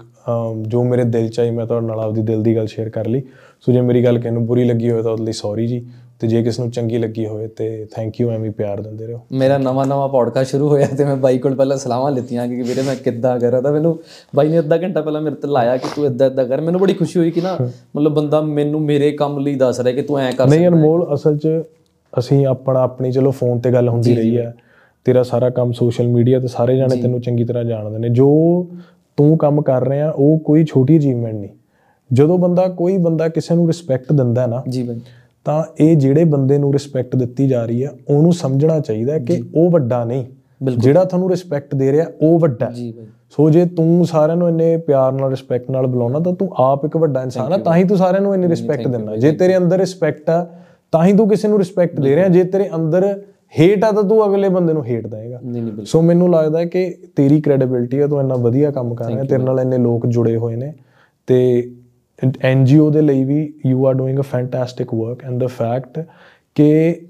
ਜੋ 0.61 0.83
ਮੇਰੇ 0.83 1.03
ਦਿਲ 1.03 1.29
ਚ 1.29 1.39
ਆਈ 1.39 1.51
ਮੈਂ 1.51 1.65
ਤੁਹਾਡੇ 1.65 1.87
ਨਾਲ 1.87 1.99
ਆਪਦੀ 1.99 2.21
ਦਿਲ 2.21 2.43
ਦੀ 2.43 2.55
ਗੱਲ 2.55 2.67
ਸ਼ੇਅਰ 2.67 2.89
ਕਰ 2.89 3.07
ਲਈ। 3.07 3.21
ਸੋ 3.61 3.71
ਜੇ 3.71 3.81
ਮੇਰੀ 3.81 4.03
ਗੱਲ 4.03 4.17
ਕਿਸੇ 4.17 4.31
ਨੂੰ 4.31 4.45
ਬੁਰੀ 4.45 4.63
ਲੱਗੀ 4.63 4.91
ਹੋਵੇ 4.91 5.01
ਤਾਂ 5.03 5.11
ਉਹਦੇ 5.11 5.23
ਲਈ 5.23 5.31
ਸੌਰੀ 5.31 5.67
ਜੀ 5.67 5.85
ਤੇ 6.19 6.27
ਜੇ 6.27 6.43
ਕਿਸ 6.43 6.59
ਨੂੰ 6.59 6.69
ਚੰਗੀ 6.71 6.97
ਲੱਗੀ 6.97 7.25
ਹੋਵੇ 7.25 7.47
ਤੇ 7.47 7.87
ਥੈਂਕ 7.91 8.19
ਯੂ 8.21 8.29
ਐਵੇਂ 8.31 8.51
ਪਿਆਰ 8.51 8.81
ਦਿੰਦੇ 8.81 9.07
ਰਹੋ। 9.07 9.19
ਮੇਰਾ 9.31 9.57
ਨਵਾਂ 9.57 9.85
ਨਵਾਂ 9.85 10.07
ਪੌਡਕਾਸਟ 10.09 10.49
ਸ਼ੁਰੂ 10.49 10.67
ਹੋਇਆ 10.67 10.87
ਤੇ 10.97 11.05
ਮੈਂ 11.05 11.15
ਬਾਈ 11.15 11.37
ਕੋਲ 11.37 11.55
ਪਹਿਲਾਂ 11.55 11.77
ਸਲਾਹਾਂ 11.77 12.11
ਲਿੱਤੀਆਂ 12.11 12.47
ਕਿ 12.47 12.55
ਵੀਰੇ 12.55 12.81
ਮੈਂ 12.81 12.95
ਕਿੱਦਾਂ 12.95 13.39
ਕਰਾਂ 13.39 13.61
ਤਾਂ 13.61 13.71
ਮੈਨੂੰ 13.71 13.99
ਬਾਈ 14.35 14.49
ਨੇ 14.49 14.59
ਅੱਧਾ 14.59 14.77
ਘੰਟਾ 14.77 15.01
ਪਹਿਲਾਂ 15.01 15.21
ਮੇਰੇ 15.21 15.35
ਤੇ 15.35 15.47
ਲਾਇਆ 15.47 15.77
ਕਿ 15.77 15.87
ਤੂੰ 15.95 16.05
ਇਦਾਂ 16.05 16.27
ਇਦਾਂ 16.27 16.45
ਕਰ। 16.45 16.61
ਮੈਨੂੰ 16.61 16.81
ਬੜੀ 16.81 16.93
ਖੁਸ਼ੀ 16.93 17.19
ਹੋਈ 17.19 17.31
ਕਿ 17.31 17.41
ਨਾ 17.41 17.57
ਮਤਲਬ 17.95 18.13
ਬੰਦਾ 18.13 18.41
ਮੈਨੂੰ 18.41 18.81
ਮੇਰੇ 18.81 19.11
ਕੰਮ 19.11 19.39
ਲਈ 19.39 19.55
ਦੱਸ 19.55 19.79
ਰਿਹਾ 19.79 19.95
ਕਿ 19.95 20.01
ਤੂੰ 20.01 20.19
ਐਂ 20.19 20.31
ਕਰ 20.31 20.47
ਨਹੀਂ 20.47 20.67
ਅਨਮੋਲ 20.67 21.13
ਅਸਲ 21.13 21.37
'ਚ 21.37 21.47
ਅਸੀਂ 22.19 22.45
ਆਪਣਾ 22.47 22.79
ਆਪਣੀ 22.79 23.11
ਚਲੋ 23.11 23.31
ਫੋਨ 23.31 23.59
ਤੇ 23.59 23.71
ਗੱਲ 23.71 23.89
ਹੁੰਦੀ 23.89 24.15
ਰਹੀ 24.15 24.37
ਹੈ। 24.37 24.53
ਤੇਰਾ 25.05 25.23
ਸਾਰਾ 25.23 25.49
ਕੰਮ 25.49 25.71
ਸੋਸ਼ਲ 25.71 26.07
ਮੀਡੀਆ 26.07 26.39
ਤੇ 26.39 26.47
ਸਾਰੇ 26.47 26.77
ਜਾਣੇ 26.77 27.01
ਤੈਨੂੰ 27.01 27.21
ਚੰਗੀ 27.21 27.43
ਤਰ੍ਹਾਂ 27.43 27.63
ਜਾਣਦੇ 27.63 27.97
ਨੇ। 27.97 28.09
ਜੋ 28.09 28.67
ਤੂੰ 29.17 29.37
ਕੰਮ 29.37 29.61
ਕਰ 29.61 29.87
ਰਿਹਾ 29.87 30.09
ਉਹ 30.11 30.39
ਕੋਈ 30.39 30.65
ਛੋਟੀ 30.65 30.97
ਅਚੀਵਮੈਂਟ 30.97 31.35
ਨਹੀਂ। 31.35 31.49
ਜਦੋਂ 32.13 32.37
ਬੰਦਾ 32.37 32.67
ਕੋਈ 32.67 32.97
ਬੰਦਾ 32.97 33.27
ਕਿਸੇ 33.27 33.55
ਨੂੰ 33.55 33.67
ਰਿਸਪੈਕਟ 33.67 34.13
ਦਿੰਦਾ 34.13 34.41
ਹੈ 34.41 34.47
ਨਾ 34.47 34.63
ਜੀ 34.69 34.83
ਬਾਈ। 34.83 34.99
ਤਾਂ 35.45 35.63
ਇਹ 35.79 35.97
ਜਿਹੜੇ 35.97 36.23
ਬੰਦੇ 36.23 36.57
ਨੂੰ 36.57 36.73
ਰਿਸਪੈਕਟ 36.73 37.15
ਦਿੱਤੀ 37.15 37.47
ਜਾ 37.47 37.65
ਰਹੀ 37.65 37.83
ਹੈ 37.83 37.91
ਉਹਨੂੰ 38.09 38.33
ਸਮਝਣਾ 38.33 38.79
ਚਾਹੀਦਾ 38.79 39.13
ਹੈ 39.13 39.19
ਕਿ 39.19 39.43
ਉਹ 39.55 39.69
ਵੱਡਾ 39.71 40.03
ਨਹੀਂ। 40.05 40.25
ਜਿਹੜਾ 40.77 41.03
ਤੁਹਾਨੂੰ 41.03 41.29
ਰਿਸਪੈਕਟ 41.29 41.75
ਦੇ 41.75 41.91
ਰਿਹਾ 41.91 42.05
ਉਹ 42.21 42.39
ਵੱਡਾ 42.39 42.71
ਜੀ 42.71 42.91
ਬਾਈ। 42.91 43.05
ਸੋ 43.29 43.49
ਜੇ 43.49 43.65
ਤੂੰ 43.65 44.05
ਸਾਰਿਆਂ 44.05 44.37
ਨੂੰ 44.37 44.49
ਇੰਨੇ 44.49 44.77
ਪਿਆਰ 44.77 45.11
ਨਾਲ 45.11 45.29
ਰਿਸਪੈਕਟ 45.29 45.71
ਨਾਲ 45.71 45.87
ਬੁਲਾਉਣਾ 45.87 46.19
ਤਾਂ 46.19 46.33
ਤੂੰ 46.33 46.49
ਆਪ 46.55 46.85
ਇੱਕ 46.85 46.97
ਵੱਡਾ 46.97 47.21
ਇਨਸਾਨ 47.21 47.53
ਆ 47.53 47.57
ਤਾਂ 47.57 47.75
ਹੀ 47.75 47.83
ਤੂੰ 47.83 47.97
ਸਾਰਿਆਂ 47.97 48.21
ਨੂੰ 48.21 48.33
ਇੰਨੀ 48.33 48.47
ਰਿਸਪੈਕਟ 48.47 48.87
ਦਿੰਦਾ। 48.87 49.15
ਜੇ 49.15 49.31
ਤੇਰੇ 49.31 49.57
ਅੰਦਰ 49.57 49.77
ਰਿਸਪੈਕਟ 49.77 50.29
ਆ 50.29 50.47
ਤਾਂ 50.91 51.05
ਹੀ 51.05 51.13
ਤੂੰ 51.13 51.29
ਕਿਸੇ 51.29 51.47
ਨੂੰ 51.47 51.57
ਰਿਸਪੈਕਟ 51.57 51.99
ਦੇ 52.01 52.15
ਰਿਹਾ। 52.15 52.27
ਜੇ 52.27 52.43
ਤੇਰੇ 52.43 52.69
ਅੰਦਰ 52.75 53.21
ਹੇਟ 53.59 53.83
ਆ 53.83 53.91
ਤਾਂ 53.91 54.03
ਤੂੰ 54.03 54.25
ਅਗਲੇ 54.25 54.49
ਬੰਦੇ 54.49 54.73
ਨੂੰ 54.73 54.85
ਹੇਟ 54.85 55.07
ਦੇਏਗਾ 55.07 55.39
ਸੋ 55.85 56.01
ਮੈਨੂੰ 56.01 56.31
ਲੱਗਦਾ 56.31 56.59
ਹੈ 56.59 56.65
ਕਿ 56.65 56.95
ਤੇਰੀ 57.15 57.41
ਕ੍ਰੈਡੀਬਿਲਟੀ 57.41 57.99
ਆ 57.99 58.07
ਤੂੰ 58.07 58.19
ਇੰਨਾ 58.19 58.35
ਵਧੀਆ 58.35 58.71
ਕੰਮ 58.71 58.95
ਕਰ 58.95 59.05
ਰਿਹਾ 59.05 59.23
ਤੇਰੇ 59.23 59.43
ਨਾਲ 59.43 59.59
ਇੰਨੇ 59.59 59.77
ਲੋਕ 59.77 60.07
ਜੁੜੇ 60.07 60.35
ਹੋਏ 60.37 60.55
ਨੇ 60.55 60.73
ਤੇ 61.27 61.71
ਐਨਜੀਓ 62.41 62.91
ਦੇ 62.91 63.01
ਲਈ 63.01 63.23
ਵੀ 63.23 63.53
you 63.65 63.85
are 63.87 63.93
doing 63.93 64.19
a 64.19 64.21
fantastic 64.21 64.93
work 64.93 65.23
and 65.23 65.43
the 65.43 65.47
fact 65.47 66.05
ਕਿ 66.55 67.01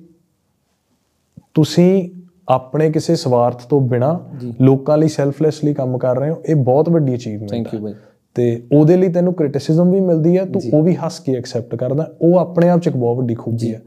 ਤੁਸੀਂ 1.54 2.10
ਆਪਣੇ 2.48 2.92
ਕਿਸੇ 2.92 3.16
ਸਵਾਰਥ 3.16 3.66
ਤੋਂ 3.66 3.82
ਬਿਨਾ 3.82 4.30
ਲੋਕਾਂ 4.62 4.98
ਲਈ 4.98 5.08
ਸੈਲਫਲੈਸਲੀ 5.08 5.74
ਕੰਮ 5.74 5.98
ਕਰ 5.98 6.16
ਰਹੇ 6.18 6.30
ਹੋ 6.30 6.42
ਇਹ 6.46 6.56
ਬਹੁਤ 6.56 6.90
ਵੱਡੀ 6.90 7.16
ਅਚੀਵਮੈਂਟ 7.16 7.52
ਥੈਂਕ 7.52 7.74
ਯੂ 7.74 7.80
ਬਾਈ 7.80 7.94
ਤੇ 8.36 8.64
ਉਹਦੇ 8.72 8.98
ਲਈ 8.98 9.10
ਤੈਨੂੰ 9.10 9.34
ਕ੍ਰਿਟਿਸਿਜ਼ਮ 9.34 9.92
ਵੀ 9.92 10.00
ਮਿਲਦੀ 10.00 10.38
ਹੈ 10.38 10.46
ਤੂੰ 10.46 10.62
ਉਹ 10.74 10.84
ਵੀ 10.84 10.96
ਹੱਸ 10.96 11.20
ਕੇ 11.20 11.36
ਐਕਸੈਪਟ 11.36 11.76
ਕਰਦਾ 11.76 12.14
ਉਹ 12.22 12.38
ਆਪਣੇ 12.38 12.70
ਆਪ 12.70 12.80
ਚ 12.80 12.88
ਇੱਕ 12.88 12.98
ਬਹੁਤ 12.98 13.18
ਵੱਡੀ 13.18 13.36
ਖੂਬੀ 13.36 13.74
ਹੈ। 13.74 13.82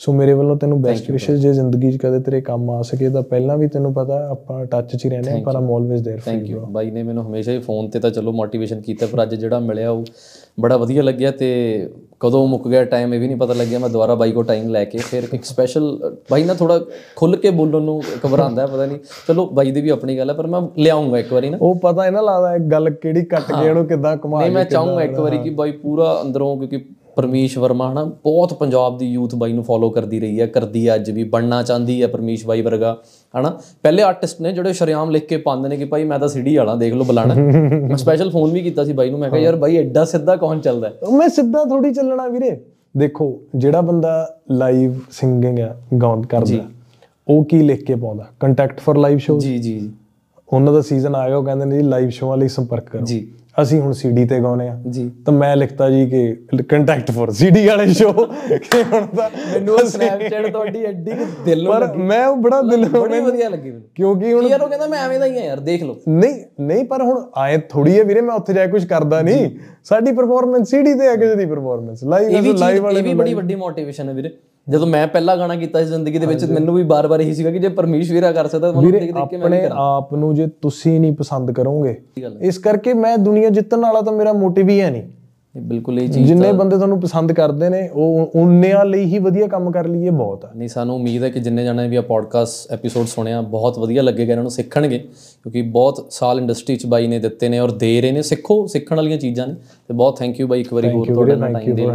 ਸੋ 0.00 0.12
ਮੇਰੇ 0.12 0.32
ਵੱਲੋਂ 0.32 0.56
ਤੈਨੂੰ 0.56 0.80
ਬੈਸਟ 0.82 1.10
ਵਿਸ਼ੇਸ 1.10 1.38
ਜੇ 1.40 1.52
ਜ਼ਿੰਦਗੀ 1.52 1.90
'ਚ 1.92 1.96
ਕਦੇ 1.96 2.18
ਤੇਰੇ 2.20 2.40
ਕੰਮ 2.40 2.70
ਆ 2.70 2.80
ਸਕੇ 2.82 3.08
ਤਾਂ 3.08 3.22
ਪਹਿਲਾਂ 3.22 3.56
ਵੀ 3.58 3.68
ਤੈਨੂੰ 3.68 3.92
ਪਤਾ 3.94 4.16
ਆਪਾਂ 4.30 4.64
ਟੱਚ 4.66 4.96
'ਚ 4.96 5.04
ਹੀ 5.04 5.10
ਰਹਿੰਦੇ 5.10 5.30
ਆ 5.30 5.38
ਪਰ 5.44 5.56
I'm 5.56 5.70
always 5.72 6.00
there 6.00 6.18
for 6.20 6.42
you 6.46 6.60
ਬਾਈ 6.66 6.90
ਨੇ 6.90 7.02
ਮੈਨੂੰ 7.02 7.24
ਹਮੇਸ਼ਾ 7.26 7.52
ਹੀ 7.52 7.58
ਫੋਨ 7.58 7.88
ਤੇ 7.88 8.00
ਤਾਂ 8.00 8.10
ਚਲੋ 8.10 8.32
ਮੋਟੀਵੇਸ਼ਨ 8.32 8.80
ਕੀਤਾ 8.80 9.06
ਪਰ 9.06 9.22
ਅੱਜ 9.22 9.34
ਜਿਹੜਾ 9.34 9.58
ਮਿਲਿਆ 9.58 9.90
ਉਹ 9.90 10.04
ਬੜਾ 10.60 10.76
ਵਧੀਆ 10.76 11.02
ਲੱਗਿਆ 11.02 11.30
ਤੇ 11.30 11.48
ਕਦੋਂ 12.20 12.46
ਮੁੱਕ 12.48 12.68
ਗਿਆ 12.68 12.84
ਟਾਈਮ 12.84 13.14
ਇਹ 13.14 13.20
ਵੀ 13.20 13.26
ਨਹੀਂ 13.26 13.36
ਪਤਾ 13.36 13.54
ਲੱਗਿਆ 13.54 13.78
ਮੈਂ 13.78 13.88
ਦੁਬਾਰਾ 13.88 14.14
ਬਾਈ 14.14 14.32
ਕੋ 14.32 14.42
ਟਾਈਮ 14.42 14.68
ਲੈ 14.68 14.84
ਕੇ 14.84 14.98
ਫਿਰ 14.98 15.26
ਇੱਕ 15.32 15.44
ਸਪੈਸ਼ਲ 15.44 15.88
ਬਾਈ 16.30 16.44
ਨਾ 16.44 16.54
ਥੋੜਾ 16.54 16.78
ਖੁੱਲ 17.16 17.36
ਕੇ 17.36 17.50
ਬੋਲਣ 17.50 17.82
ਨੂੰ 17.82 18.00
ਘਬਰਾਉਂਦਾ 18.26 18.66
ਪਤਾ 18.66 18.86
ਨਹੀਂ। 18.86 18.98
ਚਲੋ 19.28 19.46
ਬਾਈ 19.46 19.70
ਦੀ 19.70 19.80
ਵੀ 19.80 19.88
ਆਪਣੀ 19.88 20.18
ਗੱਲ 20.18 20.30
ਹੈ 20.30 20.34
ਪਰ 20.34 20.46
ਮੈਂ 20.46 20.60
ਲਿਆਉਂਗਾ 20.78 21.18
ਇੱਕ 21.18 21.32
ਵਾਰੀ 21.32 21.50
ਨਾ। 21.50 21.58
ਉਹ 21.60 21.74
ਪਤਾ 21.74 22.06
ਇਹਨਾਂ 22.06 22.22
ਲੱਗਦਾ 22.22 22.56
ਗੱਲ 22.70 22.90
ਕਿਹੜੀ 22.92 23.24
ਕੱਟ 23.24 23.52
ਕੇ 23.52 23.68
ਉਹਨੂੰ 23.68 23.86
ਕਿੱਦਾਂ 23.86 24.16
ਕਮਾ 24.16 24.40
ਨਹੀਂ 24.40 24.50
ਮੈਂ 24.50 24.64
ਚਾਹੂੰਗਾ 24.64 25.02
ਇੱਕ 25.02 25.18
ਵਾਰੀ 25.20 25.38
ਕਿ 25.38 25.50
ਬਾਈ 25.50 25.72
ਪੂਰਾ 25.72 26.16
ਅੰਦਰੋਂ 26.22 26.56
ਕਿਉਂਕਿ 26.58 26.84
ਪਰਮੇਸ਼ 27.16 27.56
ਵਰਮਾ 27.58 27.90
ਹਨਾ 27.92 28.04
ਬਹੁਤ 28.24 28.52
ਪੰਜਾਬ 28.54 28.98
ਦੀ 28.98 29.06
ਯੂਥ 29.06 29.34
ਬਾਈ 29.34 29.52
ਨੂੰ 29.52 29.64
ਫੋਲੋ 29.64 29.90
ਕਰਦੀ 29.90 30.20
ਰਹੀ 30.20 30.40
ਹੈ 30.40 30.46
ਕਰਦੀ 30.46 30.86
ਹੈ 30.88 30.94
ਅੱਜ 30.94 31.10
ਵੀ 31.10 31.24
ਬਣਨਾ 31.24 31.62
ਚਾਹੁੰਦੀ 31.62 32.00
ਹੈ 32.02 32.06
ਪਰਮੇਸ਼ 32.06 32.46
ਬਾਈ 32.46 32.62
ਵਰਗਾ 32.62 32.96
ਹਨਾ। 33.34 33.50
ਪਹਿਲੇ 33.82 34.02
ਆਰਟਿਸਟ 34.02 34.40
ਨੇ 34.40 34.52
ਜਿਹੜੇ 34.52 34.72
ਸ਼ਰਿਆਮ 34.72 35.10
ਲਿਖ 35.10 35.26
ਕੇ 35.26 35.36
ਪਾਉਂਦੇ 35.36 35.68
ਨੇ 35.68 35.76
ਕਿ 35.76 35.84
ਭਾਈ 35.84 36.04
ਮੈਂ 36.04 36.18
ਤਾਂ 36.18 36.28
ਸਿਟੀ 36.28 36.56
ਵਾਲਾ 36.56 36.74
ਦੇਖ 36.74 36.94
ਲਓ 36.94 37.04
ਬੁਲਾਣਾ 37.04 37.34
ਮੈਂ 37.34 37.96
ਸਪੈਸ਼ਲ 37.96 38.30
ਫੋਨ 38.30 38.50
ਵੀ 38.50 38.62
ਕੀਤਾ 38.62 38.84
ਸੀ 38.84 38.92
ਬਾਈ 38.92 39.10
ਨੂੰ 39.10 39.20
ਮੈਂ 39.20 39.30
ਕਿਹਾ 39.30 39.40
ਯਾਰ 39.40 39.56
ਬਾਈ 39.56 39.76
ਐਡਾ 39.76 40.04
ਸਿੱਧਾ 40.04 40.36
ਕੌਣ 40.36 40.60
ਚੱਲਦਾ 40.60 40.92
ਮੈਂ 41.12 41.28
ਸਿੱਧਾ 41.28 41.64
ਥੋੜੀ 41.64 41.92
ਚੱਲਣਾ 41.92 42.26
ਵੀਰੇ। 42.28 42.56
ਦੇਖੋ 42.96 43.32
ਜਿਹੜਾ 43.56 43.80
ਬੰਦਾ 43.80 44.40
ਲਾਈਵ 44.50 44.94
ਸਿੰਗਿੰਗ 45.10 45.58
ਆ 45.60 45.74
ਗਾਉਣ 46.02 46.22
ਕਰਦਾ 46.22 46.64
ਉਹ 47.28 47.44
ਕੀ 47.44 47.62
ਲਿਖ 47.62 47.84
ਕੇ 47.84 47.94
ਪਾਉਂਦਾ? 47.94 48.26
ਕੰਟੈਕਟ 48.40 48.80
ਫॉर 48.80 48.98
ਲਾਈਵ 48.98 49.18
ਸ਼ੋਅ 49.18 49.40
ਜੀ 49.40 49.58
ਜੀ 49.58 49.90
ਉਹਨਾਂ 50.48 50.72
ਦਾ 50.72 50.80
ਸੀਜ਼ਨ 50.80 51.14
ਆਏਗਾ 51.14 51.36
ਉਹ 51.36 51.44
ਕਹਿੰਦੇ 51.44 51.64
ਨੇ 51.64 51.76
ਜੀ 51.76 51.82
ਲਾਈਵ 51.82 52.08
ਸ਼ੋਆਂ 52.08 52.36
ਲਈ 52.36 52.48
ਸੰਪਰਕ 52.48 52.88
ਕਰੋ। 52.90 53.04
ਜੀ। 53.04 53.26
ਅਸੀਂ 53.62 53.80
ਹੁਣ 53.80 53.92
ਸੀਡੀ 53.92 54.24
ਤੇ 54.24 54.38
ਗਾਉਨੇ 54.40 54.68
ਆ 54.68 54.76
ਜੀ। 54.90 55.10
ਤਾਂ 55.26 55.32
ਮੈਂ 55.34 55.54
ਲਿਖਤਾ 55.56 55.88
ਜੀ 55.90 56.06
ਕਿ 56.06 56.62
ਕੰਟੈਕਟ 56.62 57.10
ਫॉर 57.10 57.30
ਸੀਡੀ 57.32 57.66
ਵਾਲੇ 57.66 57.86
ਸ਼ੋਅ 57.92 58.26
ਕਿ 58.54 58.82
ਹੁਣ 58.82 59.06
ਤਾਂ 59.06 59.28
ਮੈਨੂੰ 59.30 59.78
ਸਨੈਪਚੈਟ 59.88 60.50
ਤੁਹਾਡੀ 60.52 60.84
ਐਡੀ 60.84 61.12
ਦਿਲੋਂ 61.44 61.72
ਪਰ 61.72 61.86
ਮੈਂ 61.94 62.26
ਉਹ 62.26 62.36
ਬੜਾ 62.36 62.60
ਦਿਲ 62.62 62.88
ਬੜੀ 62.88 63.20
ਵਧੀਆ 63.20 63.48
ਲੱਗੀ 63.48 63.70
ਮੈਨੂੰ। 63.70 63.82
ਕਿਉਂਕਿ 63.94 64.32
ਹੁਣ 64.32 64.46
ਯਾਰ 64.46 64.62
ਉਹ 64.62 64.68
ਕਹਿੰਦਾ 64.68 64.86
ਮੈਂ 64.86 64.98
ਐਵੇਂ 64.98 65.20
ਦਾ 65.20 65.26
ਹੀ 65.26 65.38
ਆ 65.38 65.44
ਯਾਰ 65.44 65.60
ਦੇਖ 65.60 65.82
ਲਓ। 65.82 65.96
ਨਹੀਂ 66.08 66.34
ਨਹੀਂ 66.60 66.84
ਪਰ 66.84 67.02
ਹੁਣ 67.02 67.22
ਆਏ 67.36 67.58
ਥੋੜੀ 67.70 67.98
ਹੈ 67.98 68.04
ਵੀਰੇ 68.04 68.20
ਮੈਂ 68.20 68.34
ਉੱਥੇ 68.34 68.52
ਜਾ 68.52 68.66
ਕੇ 68.66 68.72
ਕੁਝ 68.72 68.84
ਕਰਦਾ 68.86 69.20
ਨਹੀਂ। 69.22 69.48
ਸਾਡੀ 69.84 70.12
ਪਰਫਾਰਮੈਂਸ 70.12 70.70
ਸੀਡੀ 70.70 70.94
ਤੇ 70.94 71.08
ਆ 71.08 71.14
ਕਿਸੇ 71.16 71.34
ਦੀ 71.34 71.46
ਪਰਫਾਰਮੈਂਸ 71.46 72.04
ਲਾਈਵ 72.04 72.56
ਲਾਈਵ 72.56 72.82
ਵਾਲੇ 72.82 73.00
ਇਹ 73.00 73.04
ਵੀ 73.04 73.14
ਬੜੀ 73.14 73.34
ਵੱਡੀ 73.34 73.54
ਮੋਟੀਵੇਸ਼ਨ 73.54 74.08
ਹੈ 74.08 74.14
ਵੀਰੇ। 74.14 74.30
ਜਦੋਂ 74.70 74.86
ਮੈਂ 74.86 75.06
ਪਹਿਲਾ 75.06 75.36
ਗਾਣਾ 75.36 75.54
ਕੀਤਾ 75.56 75.78
ਸੀ 75.80 75.86
ਜ਼ਿੰਦਗੀ 75.86 76.18
ਦੇ 76.18 76.26
ਵਿੱਚ 76.26 76.44
ਮੈਨੂੰ 76.44 76.74
ਵੀ 76.74 76.82
ਬਾਰ-ਬਾਰ 76.82 77.20
ਇਹੀ 77.20 77.34
ਸੀਗਾ 77.34 77.50
ਕਿ 77.50 77.58
ਜੇ 77.58 77.68
ਪਰਮੇਸ਼ 77.68 78.12
ਵੀਰਾ 78.12 78.32
ਕਰ 78.32 78.46
ਸਕਦਾ 78.46 78.72
ਤਾਂ 78.72 78.82
ਦੇਖ 78.82 78.92
ਦੇਖ 78.92 79.00
ਕੇ 79.04 79.12
ਮੈਂ 79.12 79.22
ਆਪਣੇ 79.22 79.68
ਆਪ 79.72 80.14
ਨੂੰ 80.14 80.34
ਜੇ 80.34 80.46
ਤੁਸੀਂ 80.62 81.00
ਨਹੀਂ 81.00 81.12
ਪਸੰਦ 81.12 81.52
ਕਰੋਗੇ 81.52 82.00
ਇਸ 82.40 82.58
ਕਰਕੇ 82.58 82.94
ਮੈਂ 82.94 83.18
ਦੁਨੀਆ 83.18 83.48
ਜਿੱਤਣ 83.48 83.80
ਵਾਲਾ 83.80 84.00
ਤਾਂ 84.00 84.12
ਮੇਰਾ 84.12 84.32
ਮੋਟਿਵ 84.32 84.68
ਹੀ 84.68 84.80
ਹੈ 84.80 84.90
ਨਹੀਂ। 84.90 85.02
ਇਹ 85.56 85.60
ਬਿਲਕੁਲ 85.60 86.00
ਇਹ 86.00 86.08
ਚੀਜ਼ 86.08 86.26
ਜਿੰਨੇ 86.28 86.52
ਬੰਦੇ 86.52 86.76
ਤੁਹਾਨੂੰ 86.76 87.00
ਪਸੰਦ 87.00 87.32
ਕਰਦੇ 87.32 87.68
ਨੇ 87.68 87.88
ਉਹ 87.88 88.30
ਉਹਨਿਆਂ 88.34 88.84
ਲਈ 88.84 89.04
ਹੀ 89.04 89.18
ਵਧੀਆ 89.18 89.46
ਕੰਮ 89.46 89.70
ਕਰ 89.70 89.86
ਲਈਏ 89.88 90.10
ਬਹੁਤ 90.10 90.44
ਆ। 90.44 90.50
ਨਹੀਂ 90.56 90.68
ਸਾਨੂੰ 90.68 90.94
ਉਮੀਦ 90.96 91.22
ਹੈ 91.22 91.28
ਕਿ 91.28 91.40
ਜਿੰਨੇ 91.40 91.64
ਜਣੇ 91.64 91.88
ਵੀ 91.88 91.96
ਆ 91.96 92.00
ਪੋਡਕਾਸਟ 92.00 92.72
ਐਪੀਸੋਡ 92.72 93.06
ਸੁਣਿਆ 93.06 93.40
ਬਹੁਤ 93.40 93.78
ਵਧੀਆ 93.78 94.02
ਲੱਗੇਗਾ 94.02 94.32
ਇਹਨਾਂ 94.32 94.42
ਨੂੰ 94.44 94.50
ਸਿੱਖਣਗੇ 94.50 94.98
ਕਿਉਂਕਿ 94.98 95.62
ਬਹੁਤ 95.62 96.06
ਸਾਲ 96.10 96.40
ਇੰਡਸਟਰੀ 96.40 96.76
'ਚ 96.76 96.86
ਬਾਈ 96.86 97.06
ਨੇ 97.06 97.18
ਦਿੱਤੇ 97.18 97.48
ਨੇ 97.48 97.58
ਔਰ 97.58 97.70
ਦੇ 97.70 98.00
ਰਹੇ 98.00 98.12
ਨੇ। 98.12 98.22
ਸਿੱਖੋ 98.22 98.66
ਸਿੱਖਣ 98.66 98.96
ਵਾਲੀਆਂ 98.96 99.18
ਚੀਜ਼ਾਂ 99.18 99.46
ਨੇ। 99.46 99.54
ਤੇ 99.88 99.94
ਬਹੁਤ 99.94 100.18
ਥੈਂਕ 100.18 100.40
ਯੂ 100.40 100.46
ਬਾਈ 100.46 100.60
ਇੱਕ 100.60 100.72
ਵਾਰੀ 100.72 100.90
ਹੋਰ 100.90 101.06
ਤੁਹਾਡਾ 101.06 101.48
ਟਾਈਮ 101.48 101.74
ਦੇ 101.74 101.86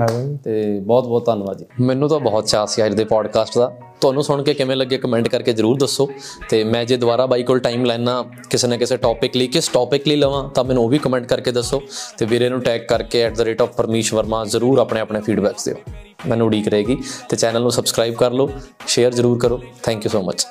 ਤੇ 0.43 0.79
ਬਹੁਤ 0.79 1.07
ਬਹੁਤ 1.07 1.25
ਧੰਨਵਾਦ 1.25 1.57
ਜੀ। 1.57 1.65
ਮੈਨੂੰ 1.79 2.09
ਤਾਂ 2.09 2.19
ਬਹੁਤ 2.19 2.45
ਚਾਅ 2.45 2.65
ਸੀ 2.65 2.85
ਅੱਜ 2.85 2.93
ਦੇ 2.93 3.03
ਪੋਡਕਾਸਟ 3.03 3.57
ਦਾ। 3.57 3.73
ਤੁਹਾਨੂੰ 4.01 4.23
ਸੁਣ 4.23 4.43
ਕੇ 4.43 4.53
ਕਿਵੇਂ 4.53 4.75
ਲੱਗੇ 4.75 4.97
ਕਮੈਂਟ 4.97 5.27
ਕਰਕੇ 5.27 5.53
ਜਰੂਰ 5.53 5.77
ਦੱਸੋ। 5.77 6.09
ਤੇ 6.49 6.63
ਮੈਂ 6.63 6.85
ਜੇ 6.85 6.97
ਦੁਬਾਰਾ 6.97 7.25
ਬਾਈ 7.25 7.43
ਕੋਲ 7.43 7.59
ਟਾਈਮ 7.59 7.85
ਲੈਣਾ 7.85 8.25
ਕਿਸੇ 8.49 8.67
ਨਾ 8.67 8.77
ਕਿਸੇ 8.77 8.97
ਟੌਪਿਕ 8.97 9.37
ਲਈ 9.37 9.47
ਕਿਸ 9.47 9.67
ਟੌਪਿਕ 9.67 10.07
ਲਈ 10.07 10.15
ਲਵਾਂ 10.15 10.49
ਤਾਂ 10.49 10.63
ਮੈਨੂੰ 10.63 10.83
ਉਹ 10.83 10.89
ਵੀ 10.89 10.97
ਕਮੈਂਟ 10.97 11.25
ਕਰਕੇ 11.25 11.51
ਦੱਸੋ। 11.51 11.81
ਤੇ 12.17 12.25
ਵੀਰੇ 12.25 12.49
ਨੂੰ 12.49 12.61
ਟੈਗ 12.61 12.81
ਕਰਕੇ 12.81 13.27
@ਪਰਮੇਸ਼ 13.63 14.13
ਵਰਮਾ 14.13 14.45
ਜ਼ਰੂਰ 14.45 14.79
ਆਪਣੇ 14.79 15.01
ਆਪਣੇ 15.01 15.21
ਫੀਡਬੈਕਸ 15.21 15.65
ਦਿਓ। 15.65 15.75
ਮੈਨੂੰ 16.27 16.47
ਉਡੀਕ 16.47 16.67
ਰਹੇਗੀ। 16.67 16.97
ਤੇ 17.29 17.37
ਚੈਨਲ 17.37 17.61
ਨੂੰ 17.61 17.71
ਸਬਸਕ੍ਰਾਈਬ 17.71 18.13
ਕਰ 18.13 18.31
ਲਓ। 18.31 18.49
ਸ਼ੇਅਰ 18.87 19.13
ਜ਼ਰੂਰ 19.13 19.39
ਕਰੋ। 19.39 19.59
Thank 19.83 20.05
you 20.05 20.09
so 20.09 20.21
much 20.21 20.47